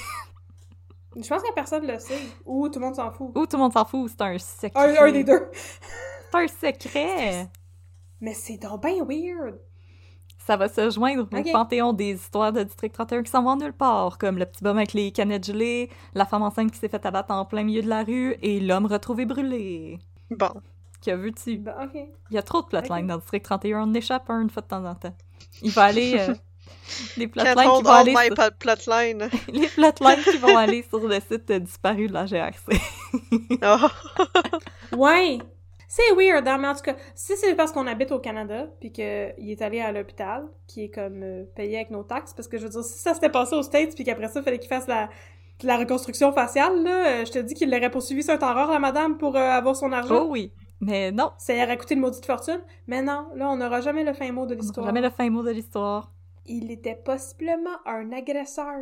Je 1.17 1.27
pense 1.29 1.43
que 1.43 1.53
personne 1.55 1.87
le 1.87 1.99
sait. 1.99 2.21
Ou 2.47 2.69
tout 2.69 2.79
le 2.79 2.87
monde 2.87 2.95
s'en 2.95 3.11
fout. 3.11 3.33
Ou 3.35 3.47
tout 3.47 3.57
le 3.57 3.63
monde 3.63 3.73
s'en 3.73 3.85
fout, 3.85 4.11
c'est 4.11 4.23
un 4.23 4.39
secret. 4.39 4.99
Un, 4.99 5.07
un 5.07 5.13
des 5.13 5.25
deux. 5.25 5.49
C'est 5.53 6.39
un 6.39 6.47
secret. 6.47 7.49
Mais 8.21 8.35
c'est 8.35 8.59
donc 8.59 8.83
bien 8.83 9.05
weird. 9.05 9.59
Ça 10.51 10.57
va 10.57 10.69
se 10.69 10.91
joindre 10.91 11.29
au 11.33 11.53
panthéon 11.53 11.93
des 11.93 12.15
histoires 12.15 12.53
de 12.53 12.65
District 12.65 12.93
31 12.93 13.23
qui 13.23 13.31
s'en 13.31 13.45
vont 13.45 13.55
nulle 13.55 13.73
part, 13.73 14.19
comme 14.19 14.37
le 14.37 14.47
petit 14.47 14.65
bum 14.65 14.77
avec 14.79 14.95
les 14.95 15.13
canettes 15.13 15.47
gelées, 15.47 15.89
la 16.15 16.25
femme 16.25 16.43
enceinte 16.43 16.73
qui 16.73 16.79
s'est 16.81 16.89
fait 16.89 17.07
abattre 17.07 17.33
en 17.33 17.45
plein 17.45 17.63
milieu 17.63 17.83
de 17.83 17.89
la 17.89 18.03
rue, 18.03 18.35
et 18.43 18.59
l'homme 18.59 18.87
retrouvé 18.87 19.27
brûlé. 19.27 20.01
Bon. 20.29 20.51
Ben, 21.59 21.73
ok. 21.85 21.91
Il 22.31 22.35
y 22.35 22.39
a 22.39 22.43
trop 22.43 22.63
de 22.63 22.67
plotlines 22.67 23.07
dans 23.07 23.19
District 23.19 23.45
31, 23.45 23.89
on 23.89 23.95
échappe 23.95 24.29
un 24.29 24.41
une 24.43 24.51
fois 24.51 24.63
de 24.63 24.67
temps 24.67 24.85
en 24.85 24.97
temps. 24.97 25.15
Il 25.63 25.71
va 25.71 25.85
aller... 25.85 26.17
euh, 26.19 26.35
les 27.17 27.29
plotlines 27.29 27.55
qui 27.77 27.83
vont 27.85 27.91
all 27.91 28.09
aller 28.09 28.17
sur... 28.27 28.35
plot- 28.35 28.51
plotline. 28.59 29.29
les 29.53 29.69
plotlines 29.69 30.25
qui 30.25 30.37
vont 30.39 30.57
aller 30.57 30.83
sur 30.83 31.07
le 31.07 31.21
site 31.21 31.53
disparu 31.53 32.09
de 32.09 32.13
la 32.13 32.27
GRC. 32.27 32.77
Oh. 33.63 34.97
Ouais! 34.97 35.39
C'est 35.93 36.15
weird, 36.15 36.47
hein, 36.47 36.57
mais 36.59 36.69
en 36.69 36.75
tout 36.77 36.83
cas, 36.83 36.95
si 37.17 37.37
c'est 37.37 37.57
parce 37.57 37.73
qu'on 37.73 37.89
habite 37.89 38.13
au 38.13 38.21
Canada, 38.21 38.69
puis 38.79 38.93
qu'il 38.93 39.03
est 39.03 39.61
allé 39.61 39.81
à 39.81 39.91
l'hôpital, 39.91 40.47
qui 40.69 40.85
est 40.85 40.89
comme 40.89 41.25
euh, 41.25 41.43
payé 41.57 41.79
avec 41.79 41.91
nos 41.91 42.05
taxes, 42.05 42.33
parce 42.33 42.47
que 42.47 42.59
je 42.59 42.63
veux 42.63 42.69
dire, 42.69 42.85
si 42.85 42.97
ça 43.01 43.13
s'était 43.13 43.29
passé 43.29 43.57
aux 43.57 43.65
States, 43.65 43.97
puis 43.97 44.05
qu'après 44.05 44.29
ça, 44.29 44.39
il 44.39 44.45
fallait 44.45 44.61
qu'il 44.61 44.69
fasse 44.69 44.87
la, 44.87 45.09
la 45.65 45.77
reconstruction 45.77 46.31
faciale, 46.33 46.85
là, 46.85 47.07
euh, 47.09 47.25
je 47.25 47.33
te 47.33 47.41
dis 47.41 47.55
qu'il 47.55 47.73
l'aurait 47.73 47.91
poursuivi 47.91 48.23
sur 48.23 48.33
un 48.33 48.39
terreur, 48.39 48.71
la 48.71 48.79
madame, 48.79 49.19
pour 49.19 49.35
euh, 49.35 49.41
avoir 49.41 49.75
son 49.75 49.91
argent. 49.91 50.27
Oh 50.27 50.29
oui, 50.31 50.53
mais 50.81 51.11
non, 51.11 51.33
Ça 51.39 51.55
aurait 51.55 51.77
coûté 51.77 51.95
une 51.95 52.01
maudite 52.03 52.25
fortune. 52.25 52.61
Mais 52.87 53.03
non, 53.03 53.27
là, 53.35 53.51
on 53.51 53.57
n'aura 53.57 53.81
jamais 53.81 54.05
le 54.05 54.13
fin 54.13 54.31
mot 54.31 54.47
de 54.47 54.55
l'histoire. 54.55 54.87
jamais 54.87 55.01
le 55.01 55.11
fin 55.11 55.29
mot 55.29 55.43
de 55.43 55.51
l'histoire. 55.51 56.13
Il 56.47 56.71
était 56.71 56.95
possiblement 56.95 57.79
un 57.85 58.13
agresseur. 58.13 58.77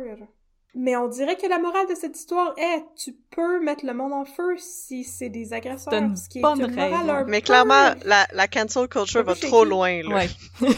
Mais 0.75 0.95
on 0.95 1.07
dirait 1.07 1.35
que 1.35 1.47
la 1.47 1.57
morale 1.57 1.87
de 1.89 1.95
cette 1.95 2.17
histoire 2.17 2.53
est 2.57 2.83
tu 2.95 3.13
peux 3.31 3.59
mettre 3.59 3.85
le 3.85 3.93
monde 3.93 4.13
en 4.13 4.23
feu 4.25 4.55
si 4.57 5.03
c'est 5.03 5.29
des 5.29 5.51
agresseurs. 5.53 5.91
C'est 5.91 5.99
une 5.99 6.15
ce 6.15 6.29
qui 6.29 6.39
est 6.39 6.41
une 6.41 6.75
morale 6.75 7.25
Mais 7.27 7.39
peu- 7.39 7.45
clairement, 7.45 7.95
la, 8.05 8.27
la 8.33 8.47
cancel 8.47 8.87
culture 8.87 9.23
va 9.23 9.35
trop 9.35 9.65
loin, 9.65 10.01
là. 10.03 10.15
Ouais. 10.15 10.29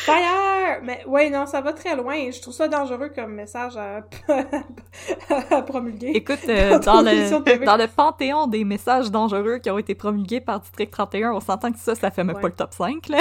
Fire! 0.00 0.80
Mais 0.82 1.02
oui, 1.06 1.30
non, 1.30 1.46
ça 1.46 1.60
va 1.60 1.72
très 1.72 1.94
loin. 1.94 2.30
Je 2.30 2.40
trouve 2.40 2.54
ça 2.54 2.68
dangereux 2.68 3.10
comme 3.14 3.34
message 3.34 3.76
à, 3.76 4.02
à 5.50 5.62
promulguer. 5.62 6.12
Écoute, 6.14 6.38
euh, 6.48 6.78
dans, 6.78 7.02
le, 7.02 7.64
dans 7.64 7.76
le 7.76 7.86
panthéon 7.86 8.46
des 8.46 8.64
messages 8.64 9.10
dangereux 9.10 9.58
qui 9.58 9.70
ont 9.70 9.78
été 9.78 9.94
promulgués 9.94 10.40
par 10.40 10.60
District 10.60 10.90
31, 10.90 11.32
on 11.32 11.40
s'entend 11.40 11.70
que 11.72 11.78
ça, 11.78 11.94
ça 11.94 12.10
fait 12.10 12.24
même 12.24 12.40
pas 12.40 12.48
le 12.48 12.54
top 12.54 12.72
5, 12.72 13.08
là. 13.08 13.18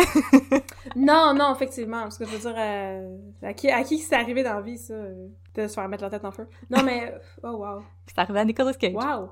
non, 0.96 1.34
non, 1.34 1.54
effectivement. 1.54 2.04
Parce 2.04 2.18
que 2.18 2.26
je 2.26 2.32
veux 2.32 2.40
dire, 2.40 2.56
euh, 2.58 3.18
à 3.44 3.54
qui, 3.54 3.70
à 3.70 3.84
qui 3.84 3.98
c'est 4.00 4.16
arrivé 4.16 4.44
dans 4.44 4.56
la 4.56 4.62
vie, 4.62 4.78
ça, 4.78 4.94
de 4.94 5.68
se 5.68 5.74
faire 5.74 5.88
mettre 5.90 6.04
la 6.04 6.10
tête 6.10 6.26
en 6.26 6.32
feu? 6.32 6.48
Non, 6.70 6.84
mais, 6.84 7.14
oh 7.44 7.58
wow. 7.58 7.84
C'est 8.08 8.20
arrivé 8.20 8.40
à 8.40 8.46
Nicolas 8.46 8.74
Cage. 8.74 8.94
Wow! 8.94 9.32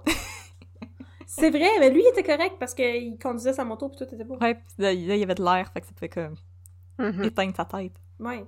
C'est 1.30 1.50
vrai, 1.50 1.70
mais 1.80 1.90
lui, 1.90 2.02
il 2.02 2.10
était 2.10 2.24
correct 2.24 2.56
parce 2.58 2.74
qu'il 2.74 3.18
conduisait 3.22 3.52
sa 3.52 3.66
moto 3.66 3.90
pis 3.90 3.98
tout 3.98 4.06
était 4.06 4.24
beau. 4.24 4.38
Ouais, 4.40 4.58
là, 4.78 4.94
il 4.94 5.04
y 5.04 5.24
avait 5.24 5.36
de 5.36 5.44
l'air, 5.44 5.70
fait 5.74 5.82
que 5.82 5.88
ça 5.88 5.94
te 5.94 6.00
fait 6.00 6.10
comme 6.10 6.36
Mhm. 6.98 7.24
éteindre 7.24 7.54
ta 7.54 7.66
tête. 7.66 7.94
Ouais. 8.20 8.46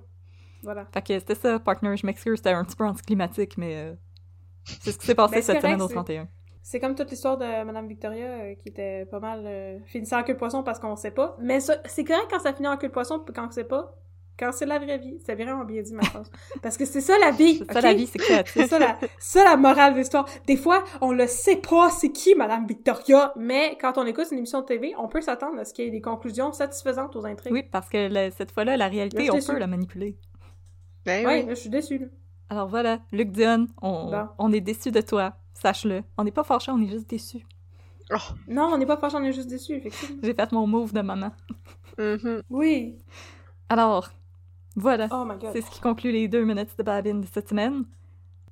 Voilà. 0.62 0.86
Fait 0.92 1.02
que 1.02 1.18
c'était 1.18 1.34
ça, 1.34 1.58
partner, 1.58 1.96
je 1.96 2.06
m'excuse, 2.06 2.36
c'était 2.36 2.50
un 2.50 2.64
petit 2.64 2.76
peu 2.76 2.84
anticlimatique, 2.84 3.56
mais 3.56 3.76
euh, 3.76 3.94
c'est 4.64 4.92
ce 4.92 4.98
qui 4.98 5.06
s'est 5.06 5.14
passé 5.14 5.36
Ben, 5.36 5.42
cette 5.42 5.62
semaine 5.62 5.80
au 5.80 5.88
correct, 5.88 5.94
31. 5.94 6.28
C'est 6.62 6.80
comme 6.80 6.94
toute 6.94 7.10
l'histoire 7.10 7.38
de 7.38 7.64
Madame 7.64 7.88
Victoria 7.88 8.26
euh, 8.26 8.54
qui 8.54 8.68
était 8.68 9.06
pas 9.06 9.20
mal 9.20 9.44
euh, 9.46 9.78
finissant 9.86 10.20
en 10.20 10.22
queue 10.22 10.34
de 10.34 10.38
poisson 10.38 10.62
parce 10.62 10.78
qu'on 10.78 10.96
sait 10.96 11.10
pas. 11.10 11.36
Mais 11.40 11.60
ça, 11.60 11.76
c'est 11.86 12.04
correct 12.04 12.26
quand 12.30 12.40
ça 12.40 12.52
finit 12.52 12.68
en 12.68 12.76
queue 12.76 12.88
de 12.88 12.92
poisson 12.92 13.24
quand 13.34 13.46
on 13.46 13.50
sait 13.50 13.64
pas. 13.64 13.96
Quand 14.40 14.52
c'est 14.52 14.64
la 14.66 14.78
vraie 14.78 14.96
vie. 14.98 15.18
C'est 15.24 15.34
vraiment 15.34 15.64
bien 15.66 15.82
dit 15.82 15.92
ma 15.92 16.02
phrase. 16.02 16.30
Parce 16.62 16.78
que 16.78 16.86
c'est 16.86 17.02
ça 17.02 17.18
la 17.20 17.30
vie. 17.30 17.58
C'est 17.58 17.72
ça 17.74 17.80
la 17.82 17.92
vie, 17.94 18.06
c'est 18.06 18.66
ça 18.66 18.78
la, 18.78 18.98
ça 19.18 19.44
la 19.44 19.56
morale 19.58 19.92
de 19.92 19.98
l'histoire. 19.98 20.26
Des 20.46 20.56
fois, 20.56 20.82
on 21.02 21.12
le 21.12 21.26
sait 21.26 21.56
pas 21.56 21.90
c'est 21.90 22.10
qui 22.10 22.34
Madame 22.34 22.66
Victoria, 22.66 23.32
mais 23.36 23.76
quand 23.78 23.98
on 23.98 24.06
écoute 24.06 24.28
une 24.32 24.38
émission 24.38 24.62
de 24.62 24.66
TV, 24.66 24.94
on 24.98 25.08
peut 25.08 25.20
s'attendre 25.20 25.58
à 25.60 25.64
ce 25.66 25.74
qu'il 25.74 25.84
y 25.84 25.88
ait 25.88 25.90
des 25.90 26.00
conclusions 26.00 26.52
satisfaisantes 26.52 27.14
aux 27.16 27.26
intrigues. 27.26 27.52
Oui, 27.52 27.62
parce 27.70 27.88
que 27.90 28.08
le- 28.10 28.30
cette 28.30 28.50
fois-là, 28.50 28.76
la 28.78 28.88
réalité, 28.88 29.26
Là, 29.26 29.34
on 29.34 29.38
peut 29.44 29.58
la 29.58 29.66
manipuler. 29.66 30.16
Ben 31.04 31.26
Ouais, 31.26 31.40
oui. 31.42 31.46
là, 31.46 31.54
je 31.54 31.60
suis 31.60 31.70
déçue. 31.70 31.98
là. 31.98 32.06
Alors 32.48 32.66
voilà, 32.68 32.98
Luc 33.12 33.30
Dion, 33.30 33.66
on, 33.82 34.10
Bon. 34.10 34.28
on 34.38 34.52
est 34.52 34.60
déçus 34.60 34.90
de 34.90 35.00
toi, 35.02 35.34
sache-le. 35.54 36.02
On 36.18 36.24
n'est 36.24 36.32
pas 36.32 36.44
fâchés, 36.44 36.72
on 36.72 36.80
est 36.82 36.88
juste 36.88 37.08
déçus. 37.08 37.44
Oh. 38.12 38.16
Non, 38.48 38.70
on 38.72 38.78
n'est 38.78 38.86
pas 38.86 38.96
fâchés, 38.96 39.16
on 39.18 39.22
est 39.22 39.32
juste 39.32 39.48
déçus, 39.48 39.74
effectivement. 39.74 40.18
J'ai 40.22 40.34
fait 40.34 40.50
mon 40.52 40.66
move 40.66 40.92
de 40.92 41.00
maman. 41.02 41.30
Mhm. 41.98 42.42
Oui. 42.50 42.96
Alors, 43.68 44.10
voilà. 44.80 45.08
Oh 45.12 45.24
my 45.24 45.38
god. 45.38 45.50
C'est 45.52 45.60
ce 45.60 45.70
qui 45.70 45.80
conclut 45.80 46.10
les 46.10 46.28
deux 46.28 46.44
minutes 46.44 46.76
de 46.76 46.82
Babine 46.82 47.20
de 47.20 47.26
cette 47.26 47.48
semaine. 47.48 47.84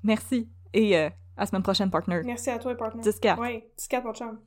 Merci. 0.03 0.49
Et 0.73 0.97
euh, 0.97 1.09
à 1.37 1.41
la 1.43 1.47
semaine 1.47 1.63
prochaine, 1.63 1.91
partner. 1.91 2.21
Merci 2.25 2.51
à 2.51 2.59
toi, 2.59 2.75
partner. 2.77 3.03
10-4. 3.03 3.39
Ouais, 3.39 3.71
10-4, 3.79 4.05
mon 4.05 4.13
chum. 4.15 4.39